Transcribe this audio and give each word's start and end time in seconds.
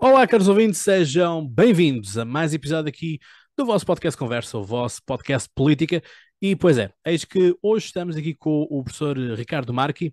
Olá, 0.00 0.28
caros 0.28 0.46
ouvintes, 0.46 0.78
sejam 0.78 1.44
bem-vindos 1.44 2.16
a 2.16 2.24
mais 2.24 2.54
episódio 2.54 2.88
aqui 2.88 3.18
do 3.56 3.66
vosso 3.66 3.84
podcast 3.84 4.16
Conversa, 4.16 4.56
o 4.56 4.62
vosso 4.62 5.02
podcast 5.04 5.50
Política. 5.52 6.00
E, 6.40 6.54
pois 6.54 6.78
é, 6.78 6.92
eis 7.04 7.24
que 7.24 7.52
hoje 7.60 7.86
estamos 7.86 8.14
aqui 8.16 8.32
com 8.32 8.64
o 8.70 8.84
professor 8.84 9.18
Ricardo 9.18 9.74
Marchi. 9.74 10.12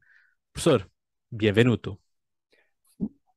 Professor, 0.51 0.89
benvenuto. 1.31 1.99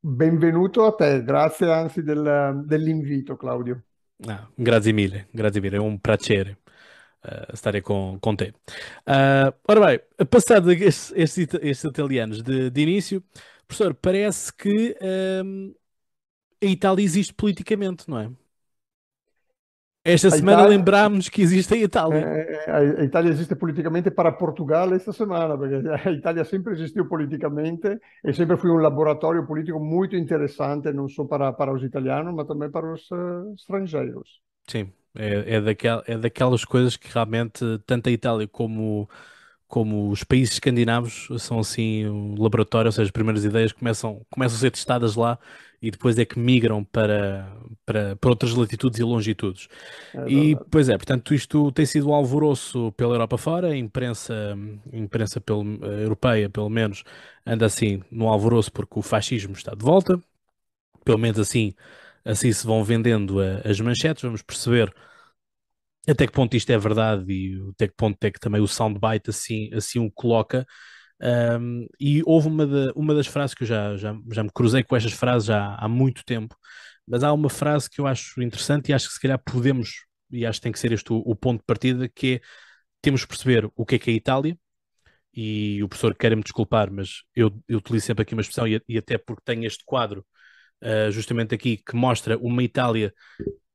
Benvenuto 0.03 0.85
a 0.85 0.93
te, 0.93 1.21
grazie 1.21 1.71
anzi 1.71 2.03
del, 2.03 2.25
dell'invito, 2.65 3.37
Claudio. 3.37 3.85
Ah, 4.27 4.49
grazie 4.57 4.95
mille, 4.95 5.27
grazie 5.35 5.61
mille, 5.61 5.77
é 5.77 5.81
um 5.83 5.99
piacere 5.99 6.57
uh, 7.27 7.53
estar 7.53 7.79
com, 7.83 8.19
com 8.23 8.35
te. 8.35 8.55
Uh, 9.07 9.53
ora 9.69 9.87
bem, 9.87 10.01
passado 10.27 10.73
estes, 10.73 11.13
estes, 11.15 11.47
estes 11.61 11.85
italianos 11.85 12.43
de, 12.43 12.71
de, 12.71 12.81
início, 12.81 13.23
professor, 13.67 13.93
parece 13.93 14.51
que 14.51 14.97
um, 15.45 15.75
a 16.63 16.67
Itália 16.67 17.05
existe 17.05 17.35
politicamente, 17.35 18.09
não 18.09 18.19
é? 18.19 18.31
Esta 20.05 20.29
a 20.29 20.31
semana 20.31 20.63
Itália... 20.63 20.77
lembrámos 20.79 21.29
que 21.29 21.43
existe 21.43 21.75
a 21.75 21.77
Itália. 21.77 22.19
É, 22.19 23.01
a 23.01 23.05
Itália 23.05 23.31
existe 23.31 23.55
politicamente 23.55 24.11
para 24.11 24.33
Portugal 24.33 24.95
esta 24.95 25.13
semana, 25.13 25.57
porque 25.57 25.75
a 26.09 26.13
Itália 26.13 26.45
sempre 26.45 26.73
existiu 26.73 27.07
politicamente 27.07 27.99
e 28.25 28.33
sempre 28.33 28.57
foi 28.57 28.71
um 28.71 28.77
laboratório 28.77 29.47
político 29.47 29.79
muito 29.79 30.17
interessante, 30.17 30.93
não 30.93 31.09
só 31.09 31.25
para, 31.25 31.53
para 31.53 31.73
os 31.73 31.83
italianos, 31.83 32.35
mas 32.35 32.47
também 32.47 32.71
para 32.71 32.91
os 32.93 33.11
uh, 33.11 33.53
estrangeiros. 33.55 34.41
Sim, 34.67 34.91
é, 35.15 35.57
é, 35.57 35.61
daquel, 35.61 36.03
é 36.07 36.17
daquelas 36.17 36.65
coisas 36.65 36.97
que 36.97 37.13
realmente 37.13 37.65
tanto 37.85 38.09
a 38.09 38.13
Itália 38.13 38.49
como 38.49 39.09
como 39.69 40.11
os 40.11 40.25
países 40.25 40.55
escandinavos 40.55 41.29
são 41.39 41.59
assim 41.61 42.07
um 42.07 42.41
laboratório, 42.41 42.89
ou 42.89 42.93
seja, 42.93 43.05
as 43.05 43.11
primeiras 43.11 43.45
ideias 43.45 43.71
começam, 43.71 44.25
começam 44.31 44.57
a 44.57 44.61
ser 44.61 44.71
testadas 44.71 45.15
lá 45.15 45.39
e 45.81 45.91
depois 45.91 46.19
é 46.19 46.25
que 46.25 46.39
migram 46.39 46.83
para, 46.85 47.53
para, 47.87 48.17
para 48.17 48.31
outras 48.31 48.53
latitudes 48.55 48.99
e 48.99 49.05
longitudes. 49.05 49.69
É 50.15 50.29
e, 50.29 50.57
pois 50.71 50.89
é, 50.89 50.97
portanto, 50.97 51.35
isto 51.35 51.71
tem 51.73 51.87
sido 51.87 52.09
um 52.09 52.15
alvoroço 52.15 52.93
pela 52.93 53.15
Europa 53.15 53.39
fora, 53.39 53.69
a 53.69 53.77
imprensa, 53.77 54.57
a 54.93 54.97
imprensa 54.97 55.41
pelo, 55.41 55.63
a 55.85 56.01
europeia, 56.01 56.49
pelo 56.49 56.69
menos, 56.71 57.05
anda 57.47 57.67
assim 57.67 58.03
no 58.11 58.29
alvoroço 58.29 58.73
porque 58.73 58.99
o 58.99 59.03
fascismo 59.03 59.53
está 59.53 59.75
de 59.75 59.85
volta, 59.85 60.21
pelo 61.05 61.19
menos 61.19 61.39
assim, 61.39 61.75
assim 62.25 62.51
se 62.53 62.67
vão 62.67 62.83
vendendo 62.83 63.41
a, 63.41 63.69
as 63.69 63.79
manchetes, 63.81 64.23
vamos 64.23 64.43
perceber 64.43 64.93
até 66.09 66.27
que 66.27 66.33
ponto 66.33 66.57
isto 66.57 66.71
é 66.71 66.79
verdade 66.79 67.31
e 67.33 67.61
até 67.71 67.89
que 67.89 67.95
ponto 67.95 68.23
é 68.25 68.31
que 68.31 68.41
também 68.41 68.61
o 68.61 68.69
soundbite 68.69 69.31
assim, 69.31 69.71
assim 69.75 69.99
o 69.99 70.11
coloca. 70.11 70.67
Um, 71.21 71.87
e 72.01 72.23
houve 72.25 72.49
uma, 72.49 72.67
de, 72.67 72.93
uma 72.95 73.15
das 73.15 73.27
frases 73.27 73.55
que 73.55 73.65
eu 73.65 73.67
já, 73.67 73.97
já, 73.97 74.17
já 74.33 74.43
me 74.43 74.51
cruzei 74.53 74.85
com 74.85 74.97
estas 74.97 75.13
frases 75.13 75.49
já 75.49 75.75
há 75.75 75.89
muito 75.89 76.25
tempo, 76.25 76.57
mas 77.07 77.25
há 77.25 77.33
uma 77.33 77.51
frase 77.51 77.91
que 77.91 78.01
eu 78.01 78.07
acho 78.07 78.41
interessante 78.43 78.91
e 78.91 78.93
acho 78.95 79.09
que 79.09 79.15
se 79.15 79.21
calhar 79.21 79.39
podemos, 79.45 80.05
e 80.31 80.47
acho 80.47 80.61
que 80.61 80.63
tem 80.65 80.73
que 80.73 80.79
ser 80.79 80.93
este 80.93 81.13
o, 81.13 81.17
o 81.17 81.35
ponto 81.37 81.61
de 81.61 81.67
partida, 81.67 82.09
que 82.09 82.37
é 82.37 82.41
temos 83.03 83.23
que 83.23 83.29
perceber 83.29 83.71
o 83.77 83.87
que 83.87 83.97
é 83.97 83.99
que 83.99 84.11
é 84.11 84.15
a 84.15 84.17
Itália, 84.17 84.59
e 85.35 85.83
o 85.83 85.89
professor 85.89 86.15
quer 86.17 86.35
me 86.37 86.43
desculpar, 86.43 86.91
mas 86.91 87.23
eu, 87.35 87.53
eu 87.69 87.79
utilizo 87.79 88.07
sempre 88.07 88.23
aqui 88.23 88.35
uma 88.35 88.43
expressão, 88.43 88.67
e, 88.69 88.83
e 88.89 88.99
até 88.99 89.19
porque 89.19 89.43
tenho 89.45 89.65
este 89.67 89.85
quadro 89.85 90.27
uh, 90.83 91.11
justamente 91.11 91.55
aqui 91.55 91.77
que 91.79 91.97
mostra 91.97 92.39
uma 92.39 92.63
Itália 92.63 93.13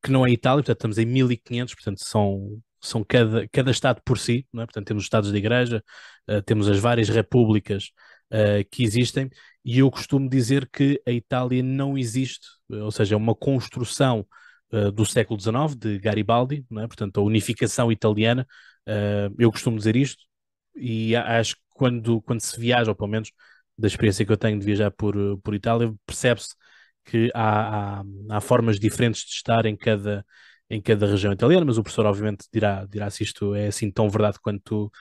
que 0.03 0.11
não 0.11 0.25
é 0.25 0.31
Itália, 0.31 0.57
portanto 0.63 0.77
estamos 0.77 0.97
em 0.97 1.05
1500, 1.05 1.75
portanto 1.75 2.03
são, 2.03 2.61
são 2.81 3.03
cada, 3.03 3.47
cada 3.49 3.71
Estado 3.71 4.01
por 4.05 4.19
si, 4.19 4.45
é? 4.53 4.57
portanto 4.57 4.85
temos 4.85 5.03
os 5.03 5.05
Estados 5.05 5.31
de 5.31 5.37
Igreja, 5.37 5.83
uh, 6.29 6.41
temos 6.43 6.67
as 6.67 6.77
várias 6.79 7.07
repúblicas 7.09 7.91
uh, 8.31 8.67
que 8.69 8.83
existem, 8.83 9.29
e 9.63 9.79
eu 9.79 9.89
costumo 9.89 10.29
dizer 10.29 10.69
que 10.69 11.01
a 11.07 11.11
Itália 11.11 11.63
não 11.63 11.97
existe, 11.97 12.47
ou 12.69 12.91
seja, 12.91 13.15
é 13.15 13.17
uma 13.17 13.33
construção 13.33 14.27
uh, 14.73 14.91
do 14.91 15.05
século 15.05 15.39
XIX, 15.39 15.75
de 15.77 15.97
Garibaldi, 15.99 16.65
é? 16.77 16.87
portanto 16.87 17.19
a 17.19 17.23
unificação 17.23 17.91
italiana, 17.91 18.45
eu 19.39 19.49
costumo 19.49 19.77
dizer 19.77 19.95
isto, 19.95 20.25
e 20.75 21.15
acho 21.15 21.55
que 21.55 21.61
quando, 21.69 22.21
quando 22.21 22.41
se 22.41 22.59
viaja, 22.59 22.91
ou 22.91 22.95
pelo 22.95 23.09
menos 23.09 23.31
da 23.77 23.87
experiência 23.87 24.25
que 24.25 24.31
eu 24.31 24.37
tenho 24.37 24.59
de 24.59 24.65
viajar 24.65 24.91
por, 24.91 25.15
por 25.41 25.55
Itália, 25.55 25.93
percebe-se 26.05 26.53
que 27.05 27.31
há, 27.33 27.99
há, 27.99 28.03
há, 28.29 28.41
formas 28.41 28.79
diferentes 28.79 29.23
de 29.25 29.31
estar 29.33 29.65
em 29.65 29.75
cada, 29.75 30.25
em 30.69 30.81
cada 30.81 31.05
região 31.07 31.33
italiana, 31.33 31.65
mas 31.65 31.77
o 31.77 31.83
professor 31.83 32.05
obviamente 32.05 32.45
dirá, 32.53 32.85
dirá 32.85 33.09
se 33.09 33.23
isto 33.23 33.55
é 33.55 33.67
assim 33.67 33.91
tão 33.91 34.09
verdade 34.09 34.39
quanto, 34.41 34.91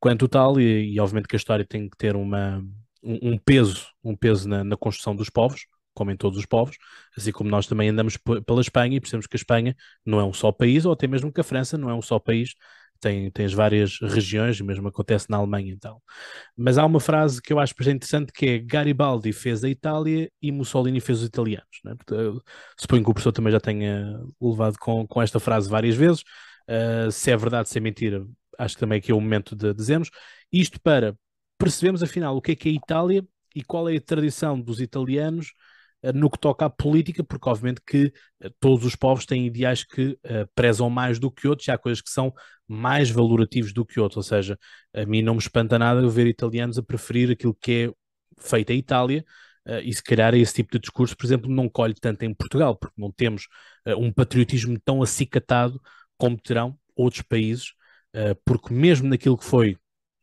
quanto 0.00 0.28
tal, 0.28 0.60
e, 0.60 0.94
e 0.94 1.00
obviamente 1.00 1.28
que 1.28 1.36
a 1.36 1.38
história 1.38 1.64
tem 1.64 1.88
que 1.88 1.96
ter 1.96 2.16
uma, 2.16 2.58
um, 3.02 3.32
um 3.32 3.38
peso, 3.38 3.86
um 4.02 4.16
peso 4.16 4.48
na, 4.48 4.64
na, 4.64 4.76
construção 4.76 5.14
dos 5.14 5.30
povos, 5.30 5.66
como 5.94 6.10
em 6.10 6.16
todos 6.16 6.38
os 6.38 6.46
povos, 6.46 6.76
assim 7.16 7.32
como 7.32 7.50
nós 7.50 7.66
também 7.66 7.88
andamos 7.90 8.16
pela 8.16 8.60
Espanha 8.60 8.96
e 8.96 9.00
percebemos 9.00 9.26
que 9.26 9.36
a 9.36 9.38
Espanha 9.38 9.76
não 10.04 10.18
é 10.20 10.24
um 10.24 10.32
só 10.32 10.50
país, 10.52 10.84
ou 10.86 10.92
até 10.92 11.06
mesmo 11.06 11.32
que 11.32 11.40
a 11.40 11.44
França 11.44 11.76
não 11.76 11.90
é 11.90 11.94
um 11.94 12.02
só 12.02 12.18
país, 12.18 12.54
tem, 13.02 13.44
as 13.44 13.52
várias 13.52 13.98
regiões, 14.00 14.58
e 14.58 14.62
mesmo 14.62 14.88
acontece 14.88 15.28
na 15.28 15.36
Alemanha 15.36 15.72
então. 15.72 16.00
Mas 16.56 16.78
há 16.78 16.86
uma 16.86 17.00
frase 17.00 17.42
que 17.42 17.52
eu 17.52 17.58
acho 17.58 17.74
bastante 17.74 17.96
interessante 17.96 18.32
que 18.32 18.46
é 18.46 18.58
Garibaldi 18.58 19.32
fez 19.32 19.64
a 19.64 19.68
Itália 19.68 20.30
e 20.40 20.52
Mussolini 20.52 21.00
fez 21.00 21.20
os 21.20 21.26
italianos. 21.26 21.80
Né? 21.84 21.94
suponho 22.78 23.02
que 23.04 23.10
o 23.10 23.14
professor 23.14 23.32
também 23.32 23.52
já 23.52 23.60
tenha 23.60 24.20
levado 24.40 24.78
com, 24.78 25.06
com 25.06 25.20
esta 25.20 25.40
frase 25.40 25.68
várias 25.68 25.96
vezes. 25.96 26.22
Uh, 26.68 27.10
se 27.10 27.30
é 27.30 27.36
verdade, 27.36 27.68
se 27.68 27.78
é 27.78 27.80
mentira, 27.80 28.24
acho 28.58 28.76
que 28.76 28.80
também 28.80 28.98
aqui 28.98 29.10
é 29.10 29.14
o 29.14 29.20
momento 29.20 29.56
de 29.56 29.74
dizermos. 29.74 30.10
Isto 30.52 30.80
para 30.80 31.16
percebermos 31.58 32.02
afinal 32.02 32.36
o 32.36 32.40
que 32.40 32.52
é 32.52 32.56
que 32.56 32.68
é 32.68 32.72
a 32.72 32.74
Itália 32.74 33.26
e 33.54 33.62
qual 33.62 33.88
é 33.88 33.96
a 33.96 34.00
tradição 34.00 34.60
dos 34.60 34.80
italianos 34.80 35.52
no 36.12 36.28
que 36.28 36.38
toca 36.38 36.66
à 36.66 36.70
política, 36.70 37.22
porque 37.22 37.48
obviamente 37.48 37.80
que 37.86 38.12
eh, 38.40 38.50
todos 38.58 38.84
os 38.84 38.96
povos 38.96 39.24
têm 39.24 39.46
ideais 39.46 39.84
que 39.84 40.18
uh, 40.24 40.48
prezam 40.54 40.90
mais 40.90 41.18
do 41.18 41.30
que 41.30 41.46
outros, 41.46 41.68
e 41.68 41.70
há 41.70 41.78
coisas 41.78 42.02
que 42.02 42.10
são 42.10 42.32
mais 42.66 43.10
valorativos 43.10 43.72
do 43.72 43.86
que 43.86 44.00
outros, 44.00 44.16
ou 44.16 44.22
seja, 44.22 44.58
a 44.92 45.06
mim 45.06 45.22
não 45.22 45.34
me 45.34 45.40
espanta 45.40 45.78
nada 45.78 46.06
ver 46.08 46.26
italianos 46.26 46.78
a 46.78 46.82
preferir 46.82 47.30
aquilo 47.30 47.54
que 47.54 47.72
é 47.72 47.92
feito 48.40 48.70
em 48.70 48.78
Itália, 48.78 49.24
uh, 49.68 49.78
e 49.84 49.92
se 49.94 50.02
calhar 50.02 50.34
esse 50.34 50.54
tipo 50.54 50.72
de 50.72 50.80
discurso, 50.80 51.16
por 51.16 51.24
exemplo, 51.24 51.50
não 51.50 51.68
colhe 51.68 51.94
tanto 51.94 52.24
em 52.24 52.34
Portugal, 52.34 52.76
porque 52.76 53.00
não 53.00 53.12
temos 53.12 53.46
uh, 53.86 53.96
um 53.96 54.12
patriotismo 54.12 54.78
tão 54.80 55.02
acicatado 55.02 55.80
como 56.16 56.36
terão 56.40 56.76
outros 56.96 57.22
países, 57.22 57.72
porque 58.44 58.72
mesmo 58.72 59.08
naquilo 59.08 59.36
que 59.36 59.44
foi 59.44 59.76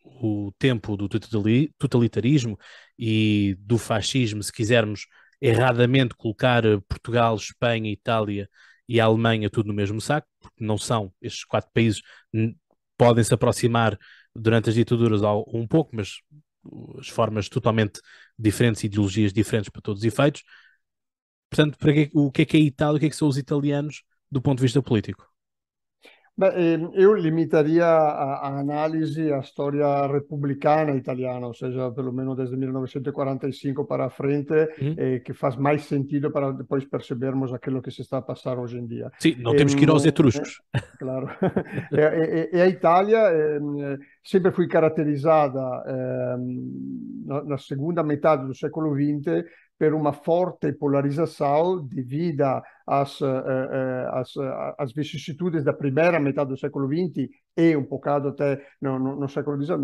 o 0.03 0.51
tempo 0.57 0.95
do 0.95 1.09
totalitarismo 1.09 2.57
e 2.97 3.55
do 3.59 3.77
fascismo, 3.77 4.43
se 4.43 4.51
quisermos 4.51 5.07
erradamente 5.41 6.15
colocar 6.15 6.65
eh, 6.65 6.79
Portugal, 6.87 7.35
Espanha, 7.35 7.91
Itália 7.91 8.49
e 8.87 8.99
Alemanha 8.99 9.49
tudo 9.49 9.67
no 9.67 9.73
mesmo 9.73 10.01
saco, 10.01 10.27
porque 10.39 10.63
não 10.63 10.77
são, 10.77 11.13
estes 11.21 11.45
quatro 11.45 11.69
países 11.73 12.01
podem 12.97 13.23
se 13.23 13.33
aproximar 13.33 13.97
durante 14.35 14.69
as 14.69 14.75
ditaduras 14.75 15.21
um 15.47 15.67
pouco, 15.67 15.95
mas 15.95 16.21
as 16.99 17.07
formas 17.07 17.47
totalmente 17.49 18.01
diferentes, 18.37 18.83
ideologias 18.83 19.33
diferentes 19.33 19.69
para 19.69 19.81
todos 19.81 20.01
os 20.01 20.05
efeitos. 20.05 20.43
Portanto, 21.49 21.77
para 21.77 21.93
que, 21.93 22.09
o 22.13 22.31
que 22.31 22.41
é 22.43 22.45
que 22.45 22.57
é 22.57 22.59
a 22.59 22.63
Itália, 22.63 22.97
o 22.97 22.99
que 22.99 23.05
é 23.07 23.09
que 23.09 23.15
são 23.15 23.27
os 23.27 23.37
italianos 23.37 24.03
do 24.31 24.41
ponto 24.41 24.57
de 24.59 24.63
vista 24.63 24.81
político? 24.81 25.27
Beh, 26.39 26.53
ehm, 26.55 27.15
limitaria 27.19 27.85
a, 27.85 28.39
a, 28.39 28.59
analisi 28.59 29.29
a 29.29 29.41
storia 29.41 30.07
repubblicana 30.07 30.95
italiana, 30.95 31.47
ou 31.47 31.53
seja, 31.53 31.91
perlomeno 31.91 32.33
desde 32.33 32.55
1945 32.55 33.85
para 33.85 34.09
frente, 34.09 34.53
mm. 34.79 34.95
eh, 34.97 35.19
que 35.19 35.33
faz 35.33 35.57
mais 35.57 35.83
sentido 35.83 36.31
para 36.31 36.53
depois 36.53 36.85
percebermos 36.85 37.51
aquilo 37.51 37.81
que 37.81 37.91
se 37.91 38.03
está 38.03 38.19
a 38.19 38.21
passar 38.21 38.57
hoje 38.57 38.77
em 38.77 38.87
dia. 38.87 39.11
Sim, 39.19 39.35
não 39.39 39.53
temos 39.53 39.75
que 39.75 39.83
ir 39.83 39.89
aos 39.89 40.05
etruscos. 40.05 40.61
Eh, 40.73 40.79
claro. 40.97 41.27
e, 41.91 42.55
e, 42.55 42.57
e, 42.57 42.61
a 42.61 42.67
Itália 42.67 43.19
eh, 43.33 43.97
sempre 44.23 44.53
foi 44.53 44.65
caracterizzata 44.69 45.83
ehm, 45.87 47.25
na, 47.25 47.43
na 47.43 47.57
segunda 47.57 48.01
metade 48.01 48.47
do 48.47 48.55
século 48.55 48.95
XX 48.95 49.43
per 49.79 49.93
una 49.93 50.11
forte 50.11 50.73
polarizzazione 50.73 51.85
devida 51.87 52.61
às, 52.89 53.19
às, 54.11 54.33
às 54.77 54.91
vicissitudes 54.91 55.63
da 55.63 55.71
primeira 55.71 56.19
metade 56.19 56.49
do 56.49 56.57
século 56.57 56.87
XX 56.87 57.29
e 57.55 57.75
um 57.75 57.83
bocado 57.83 58.29
até 58.29 58.65
no, 58.81 58.97
no, 58.97 59.15
no 59.15 59.29
século 59.29 59.61
XIX, 59.61 59.77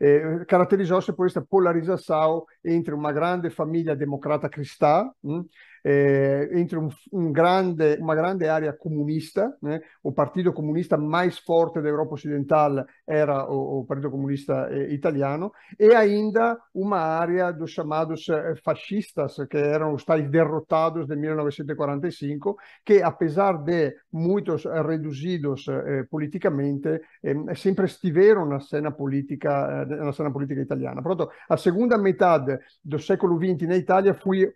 eh, 0.00 0.44
caracterizou-se 0.48 1.12
por 1.12 1.26
esta 1.26 1.40
polarização 1.40 2.44
entre 2.64 2.92
uma 2.92 3.12
grande 3.12 3.50
família 3.50 3.94
democrata 3.94 4.48
cristã, 4.48 5.08
hm, 5.22 5.44
eh, 5.84 6.50
entre 6.52 6.78
um, 6.78 6.88
um 7.12 7.32
grande, 7.32 7.96
uma 8.00 8.14
grande 8.14 8.48
área 8.48 8.72
comunista, 8.72 9.56
né? 9.62 9.80
o 10.02 10.12
Partito 10.12 10.52
Comunista 10.52 10.96
mais 10.96 11.38
forte 11.38 11.80
da 11.80 11.88
Europa 11.88 12.14
Ocidental 12.14 12.84
era 13.06 13.48
o, 13.48 13.80
o 13.80 13.84
Partito 13.84 14.10
Comunista 14.10 14.68
eh, 14.70 14.92
italiano, 14.92 15.52
e 15.78 15.94
ainda 15.94 16.58
uma 16.74 16.98
área 16.98 17.52
dos 17.52 17.70
chamados 17.70 18.28
eh, 18.28 18.54
fascistas, 18.64 19.36
que 19.48 19.56
eram 19.56 19.94
os 19.94 20.04
tais 20.04 20.28
derrotados 20.28 21.06
de 21.06 21.16
1945, 21.16 22.50
político, 22.50 22.58
que 22.84 23.02
apesar 23.02 23.58
de 23.58 23.94
muitos 24.12 24.64
reduzidos 24.64 25.68
eh, 25.68 26.04
politicamente, 26.10 27.00
eh, 27.22 27.54
sempre 27.54 27.86
estiveram 27.86 28.46
na 28.46 28.60
cena 28.60 28.90
política, 28.90 29.86
eh, 29.88 29.96
na 29.96 30.12
cena 30.12 30.30
política 30.30 30.60
italiana. 30.60 31.02
Pronto, 31.02 31.30
a 31.48 31.56
segunda 31.56 31.98
metade 31.98 32.58
do 32.84 32.98
século 32.98 33.38
XX 33.38 33.68
na 33.68 33.76
Itália 33.76 34.14
foi, 34.14 34.52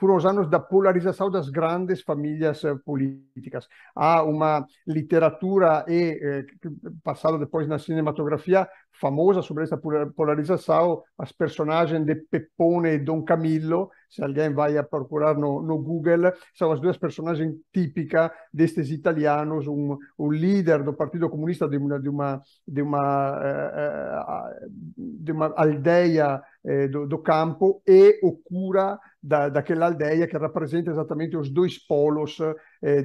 foram 0.00 0.16
os 0.16 0.24
anos 0.24 0.48
da 0.48 0.58
polarização 0.58 1.30
das 1.30 1.50
grandes 1.50 2.00
famílias 2.00 2.62
políticas. 2.86 3.68
Há 3.94 4.22
uma 4.22 4.66
literatura 4.86 5.84
e 5.86 6.18
eh, 6.22 6.46
passada 7.04 7.38
depois 7.38 7.68
na 7.68 7.78
cinematografia 7.78 8.66
famosa 8.98 9.42
sobre 9.42 9.64
essa 9.64 9.78
polarização, 10.16 11.02
as 11.18 11.32
personagens 11.32 12.04
de 12.04 12.14
Peppone 12.14 12.94
e 12.94 12.98
Dom 12.98 13.22
Camillo, 13.22 13.90
se 14.08 14.22
alguém 14.22 14.52
vai 14.52 14.76
a 14.76 14.82
procurar 14.82 15.34
no, 15.34 15.62
no 15.62 15.78
Google, 15.78 16.32
são 16.54 16.72
as 16.72 16.80
duas 16.80 16.96
personagens 16.96 17.54
típicas 17.72 18.30
destes 18.52 18.90
italianos, 18.90 19.66
um, 19.66 19.96
o 20.18 20.32
líder 20.32 20.82
do 20.82 20.94
Partido 20.94 21.28
Comunista 21.28 21.68
de 21.68 21.76
uma, 21.76 22.00
de 22.00 22.08
uma, 22.08 22.42
de 22.66 22.82
uma, 22.82 23.38
uh, 23.38 24.70
de 24.96 25.30
uma 25.30 25.52
aldeia 25.56 26.42
do, 26.90 27.06
do, 27.06 27.18
campo 27.18 27.82
e 27.86 28.20
o 28.22 28.32
cura 28.32 28.98
da, 29.22 29.48
daquela 29.48 29.86
aldeia 29.86 30.26
que 30.26 30.38
representa 30.38 30.90
exatamente 30.90 31.36
os 31.36 31.50
dois 31.50 31.78
polos 31.78 32.38
uh, 32.38 32.54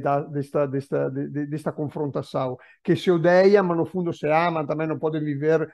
da, 0.01 0.21
desta, 0.21 0.65
desta, 0.65 1.09
de, 1.09 1.45
desta 1.47 1.71
confrontação, 1.71 2.57
que 2.83 2.95
se 2.95 3.11
odeia, 3.11 3.61
mas 3.61 3.77
no 3.77 3.85
fundo 3.85 4.13
se 4.13 4.27
ama, 4.27 4.65
também 4.65 4.87
não 4.87 4.97
podem 4.97 5.23
viver 5.23 5.69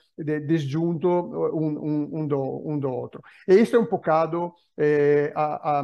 disjunto 0.47 1.07
um, 1.07 1.67
um, 1.67 2.09
um, 2.19 2.27
do, 2.27 2.63
um 2.65 2.79
do 2.79 2.89
outro. 2.89 3.21
E 3.47 3.55
isto 3.55 3.75
é 3.75 3.79
um 3.79 3.85
bocado 3.85 4.53
eh, 4.77 5.31
a, 5.35 5.81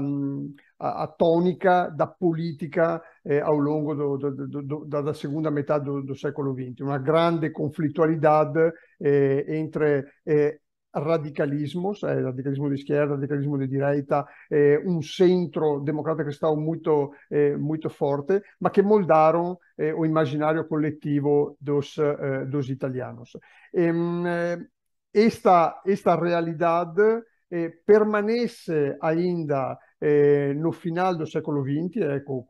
a, 0.79 1.03
a, 1.03 1.07
tônica 1.07 1.89
da 1.89 2.07
política 2.07 3.01
eh, 3.25 3.41
ao 3.41 3.57
longo 3.57 3.93
do, 3.95 4.17
do, 4.17 4.61
do, 4.63 4.85
da 4.85 5.13
segunda 5.13 5.51
metade 5.51 5.85
do, 5.85 6.15
século 6.15 6.53
XX, 6.53 6.81
uma 6.81 6.97
grande 6.97 7.49
conflitualidade 7.49 8.71
eh, 9.01 9.45
entre 9.59 10.05
eh, 10.25 10.59
radicalismos, 10.99 12.03
eh, 12.03 12.21
radicalismo 12.21 12.69
de 12.69 12.75
esquerda, 12.75 13.15
radicalismo 13.15 13.57
de 13.57 13.67
direita, 13.67 14.25
eh, 14.51 14.81
um 14.85 15.01
centro 15.01 15.79
democrata 15.81 16.23
cristão 16.23 16.55
muito, 16.55 17.11
eh, 17.31 17.55
muito 17.57 17.89
forte, 17.89 18.41
mas 18.59 18.71
que 18.71 18.81
moldaram 18.81 19.57
eh, 19.77 19.93
o 19.93 20.05
imaginário 20.05 20.65
coletivo 20.67 21.57
dos, 21.61 21.97
eh, 21.97 22.45
dos 22.45 22.69
italianos. 22.69 23.31
E, 23.73 23.81
ehm, 23.81 24.67
esta, 25.13 25.81
esta 25.85 26.15
realidade 26.15 27.23
eh, 27.49 27.69
permanece 27.85 28.97
ainda 29.01 29.77
eh, 29.99 30.53
no 30.53 30.71
final 30.71 31.15
do 31.15 31.25
século 31.25 31.63
XX, 31.63 32.23
com, 32.25 32.43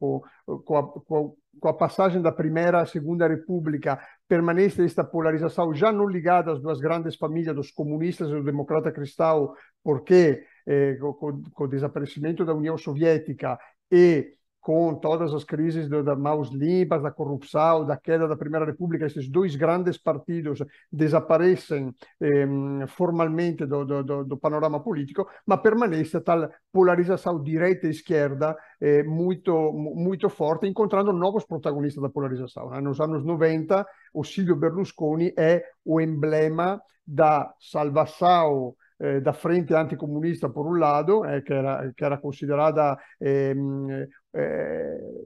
com, 0.65 1.35
a, 1.63 1.73
passagem 1.73 2.21
da 2.21 2.31
Primeira 2.31 2.81
à 2.81 2.85
Segunda 2.85 3.27
República, 3.27 3.99
permanece 4.27 4.83
esta 4.83 5.03
polarização 5.03 5.73
já 5.73 5.91
não 5.91 6.07
ligada 6.07 6.51
às 6.51 6.61
duas 6.61 6.79
grandes 6.79 7.15
famílias 7.15 7.55
dos 7.55 7.71
comunistas 7.71 8.29
e 8.29 8.31
do 8.31 8.43
democrata 8.43 8.91
cristão, 8.91 9.53
porque 9.83 10.43
eh, 10.65 10.95
com, 10.95 11.41
com 11.43 11.63
o 11.63 11.67
desaparecimento 11.67 12.43
da 12.43 12.53
União 12.53 12.77
Soviética 12.77 13.57
e 13.91 14.33
com 14.67 14.93
todas 14.95 15.33
as 15.33 15.45
crises 15.45 15.87
das 15.87 16.19
mãos 16.19 16.49
limpas, 16.51 17.01
da 17.01 17.09
corrupção, 17.09 17.85
da 17.85 17.95
queda 17.95 18.27
da 18.27 18.35
Primeira 18.35 18.65
República, 18.65 19.05
esses 19.05 19.29
dois 19.29 19.55
grandes 19.55 19.97
partidos 19.97 20.61
desaparecem 20.91 21.95
eh, 22.19 22.45
formalmente 22.87 23.65
do, 23.65 23.85
do, 23.85 24.25
do, 24.25 24.37
panorama 24.37 24.81
político, 24.83 25.25
mas 25.45 25.61
permanece 25.61 26.19
tal 26.19 26.49
polarização 26.69 27.41
direita 27.41 27.87
e 27.87 27.91
esquerda 27.91 28.57
eh, 28.81 29.03
muito, 29.03 29.71
muito 29.71 30.27
forte, 30.29 30.67
encontrando 30.67 31.13
novos 31.13 31.45
protagonistas 31.45 32.03
da 32.03 32.09
polarização. 32.09 32.69
Né? 32.69 32.81
Nos 32.81 32.99
anos 32.99 33.23
90, 33.23 33.87
o 34.13 34.21
Silvio 34.25 34.57
Berlusconi 34.57 35.33
é 35.37 35.63
o 35.85 36.01
emblema 36.01 36.81
da 37.07 37.53
salvação 37.57 38.75
eh, 38.99 39.21
da 39.21 39.31
frente 39.31 39.73
anticomunista 39.75 40.49
por 40.49 40.65
un 40.65 40.79
lato, 40.79 41.23
eh, 41.23 41.43
che, 41.43 41.53
era, 41.53 41.91
che, 41.95 42.03
era, 42.03 42.19
considerata 42.19 42.97
ehm, 43.19 44.07
eh, 44.37 45.17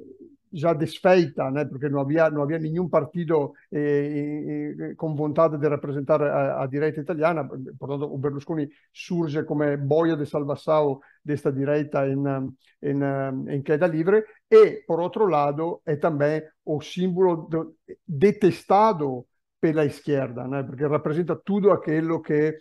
già 0.51 0.73
desfeita, 0.73 1.49
né, 1.49 1.67
perché 1.67 1.87
non 1.87 2.01
havia, 2.01 2.29
non 2.29 2.41
havia 2.41 2.57
nenhum 2.57 2.89
partido 2.89 3.53
eh, 3.69 4.75
eh, 4.77 4.95
con 4.95 5.15
vontade 5.15 5.57
di 5.57 5.65
rappresentare 5.65 6.29
a, 6.29 6.67
direita 6.67 6.99
italiana, 6.99 7.47
portanto 7.77 8.09
Berlusconi 8.17 8.69
surge 8.91 9.45
come 9.45 9.77
boia 9.77 10.15
di 10.15 10.25
salvação 10.25 10.99
desta 11.21 11.51
direita 11.51 12.05
in, 12.05 12.53
in, 12.79 13.45
in 13.47 13.61
queda 13.63 13.85
livre 13.85 14.25
e, 14.47 14.83
por 14.85 14.99
outro 14.99 15.25
lado, 15.25 15.81
è 15.85 15.97
também 15.97 16.41
o 16.63 16.81
símbolo 16.81 17.47
do, 17.49 17.77
detestado 18.03 19.27
pela 19.61 19.85
esquerda, 19.85 20.47
né? 20.47 20.63
porque 20.63 20.87
representa 20.87 21.35
tudo 21.35 21.71
aquilo 21.71 22.19
que, 22.19 22.57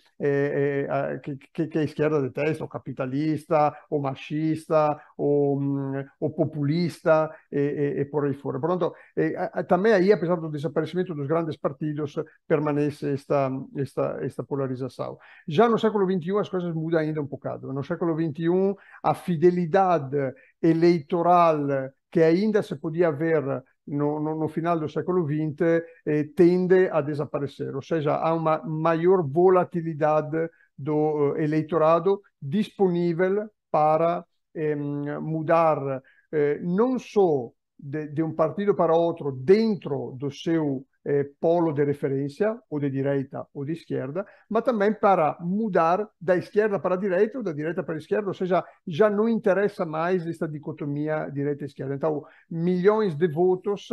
que, 1.55 1.79
a 1.79 1.82
esquerda 1.82 2.20
detesta, 2.20 2.62
o 2.62 2.69
capitalista, 2.69 3.75
o 3.88 3.99
machista, 3.99 5.00
o, 5.17 5.58
o 6.20 6.31
populista 6.31 7.35
e, 7.50 8.00
e, 8.00 8.05
por 8.05 8.26
aí 8.26 8.35
fora. 8.35 8.61
Portanto, 8.61 8.94
é, 9.17 9.62
também 9.62 9.94
aí, 9.94 10.12
apesar 10.12 10.37
do 10.37 10.50
desaparecimento 10.50 11.14
dos 11.14 11.26
grandes 11.26 11.56
partidos, 11.56 12.14
permanece 12.47 13.14
esta, 13.14 13.50
esta, 13.76 14.19
esta 14.20 14.44
polarização. 14.44 15.17
Já 15.49 15.70
no 15.70 15.79
século 15.79 16.05
XXI 16.05 16.38
as 16.38 16.50
coisas 16.50 16.75
mudam 16.75 17.00
ainda 17.00 17.23
um 17.23 17.26
bocado. 17.26 17.73
No 17.73 17.82
século 17.82 18.14
XXI 18.14 18.76
a 19.03 19.14
fidelidade 19.14 20.35
eleitoral 20.62 21.91
que 22.11 22.20
ainda 22.20 22.62
se 22.62 22.76
podia 22.76 23.11
ver 23.11 23.62
no, 23.87 24.21
no, 24.21 24.35
no, 24.37 24.49
final 24.49 24.79
do 24.79 24.88
século 24.88 25.27
XX 25.27 25.82
eh, 26.06 26.25
tende 26.37 26.88
a 26.91 27.00
desaparecer, 27.00 27.75
ou 27.75 27.82
seja, 27.82 28.15
há 28.15 28.32
uma 28.35 28.62
maior 28.62 29.23
volatilidade 29.27 30.49
do 30.77 31.35
eh, 31.37 31.44
eleitorado 31.44 32.23
disponível 32.41 33.49
para 33.71 34.25
eh, 34.55 34.75
mudar 34.75 36.03
eh, 36.32 36.59
não 36.62 36.99
só 36.99 37.50
de, 37.79 38.09
de, 38.09 38.23
um 38.23 38.35
partido 38.35 38.75
para 38.75 38.94
outro 38.94 39.32
dentro 39.32 40.15
do 40.19 40.31
seu 40.31 40.87
eh, 41.05 41.25
polo 41.41 41.73
de 41.73 41.85
referência, 41.85 42.58
ou 42.69 42.79
de 42.79 42.91
direita 42.91 43.47
ou 43.55 43.64
de 43.64 43.73
esquerda, 43.73 44.26
mas 44.49 44.62
também 44.64 44.93
para 44.93 45.37
mudar 45.41 46.06
da 46.20 46.37
esquerda 46.37 46.79
para 46.79 46.94
a 46.94 46.99
direita 46.99 47.38
ou 47.38 47.44
da 47.44 47.52
direita 47.52 47.82
para 47.82 47.94
a 47.94 47.99
esquerda, 47.99 48.29
ou 48.29 48.35
seja, 48.35 48.64
já 48.87 49.08
não 49.08 49.29
interessa 49.29 49.87
mais 49.87 50.26
esta 50.26 50.47
dicotomia 50.47 51.31
direita-esquerda. 51.31 51.94
Então, 51.94 52.25
milhões 52.50 53.14
de 53.17 53.29
votos 53.29 53.88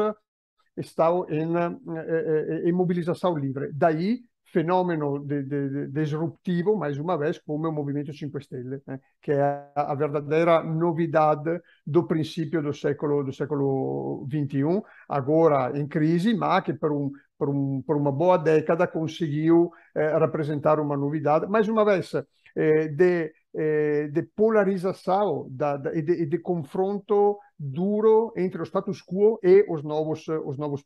estão 0.76 1.26
em, 1.30 1.56
eh, 1.56 1.78
eh, 1.98 2.70
em 2.70 2.72
mobilização 2.72 3.38
livre. 3.38 3.72
Daí 3.74 4.22
fenomeno 4.52 5.20
de, 5.20 5.44
de, 5.44 5.70
de, 5.70 5.88
disruptivo, 5.88 6.76
mais 6.76 6.98
uma 6.98 7.18
vez, 7.18 7.38
como 7.40 7.68
o 7.68 7.72
Movimento 7.72 8.14
5 8.14 8.42
Stelle, 8.42 8.82
né? 8.88 9.00
que 9.22 9.32
é 9.32 9.72
a, 9.76 9.94
verdadeira 9.94 10.64
novidade 10.64 11.60
do 11.86 12.06
princípio 12.08 12.62
do 12.62 12.74
século, 12.74 13.24
do 13.24 13.34
século 13.34 14.26
XXI, 14.30 14.82
agora 15.08 15.78
em 15.78 15.88
crise, 15.88 16.34
mas 16.34 16.64
que 16.64 16.74
por, 16.74 16.92
um, 16.92 17.12
por, 17.38 17.50
um, 17.50 17.82
por 17.82 17.98
uma 17.98 18.12
boa 18.12 18.38
década 18.38 18.88
conseguiu 18.88 19.72
eh, 19.94 20.18
representar 20.18 20.80
uma 20.80 20.96
novidade, 20.96 21.48
mais 21.48 21.68
uma 21.68 21.84
vez, 21.84 22.14
eh, 22.56 22.88
de, 22.88 23.34
eh, 23.56 24.08
de 24.12 24.24
polarização 24.24 25.48
da, 25.50 25.78
da, 25.78 25.96
e, 25.96 26.02
de, 26.02 26.26
de 26.26 26.40
confronto 26.40 27.40
duro 27.58 28.34
entre 28.36 28.62
o 28.62 28.66
status 28.66 29.02
quo 29.02 29.40
e 29.44 29.66
os 29.70 29.84
novos, 29.84 30.28
os 30.28 30.58
novos 30.58 30.84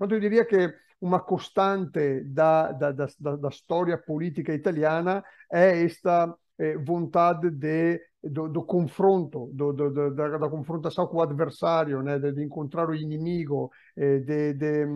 eu 0.00 0.20
diria 0.20 0.44
que 0.44 0.74
uma 1.00 1.20
constante 1.20 2.24
da, 2.24 2.72
da, 2.72 2.92
da, 2.92 3.36
da 3.36 3.48
história 3.48 3.98
política 3.98 4.52
italiana 4.54 5.22
é 5.52 5.82
esta 5.82 6.34
eh, 6.58 6.76
vontade 6.78 7.50
de, 7.50 8.00
do, 8.22 8.48
do 8.48 8.64
confronto, 8.64 9.50
do, 9.52 9.72
do, 9.72 10.14
da, 10.14 10.38
da, 10.38 10.48
confrontação 10.48 11.06
com 11.06 11.18
o 11.18 11.22
adversário, 11.22 12.02
né? 12.02 12.18
de, 12.18 12.32
de 12.32 12.42
encontrar 12.44 12.88
o 12.88 12.94
inimigo, 12.94 13.70
eh, 13.96 14.20
de, 14.20 14.54
de 14.54 14.86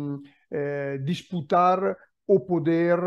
eh, 0.50 0.99
disputar 0.99 1.97
o 2.26 2.40
poder 2.40 2.99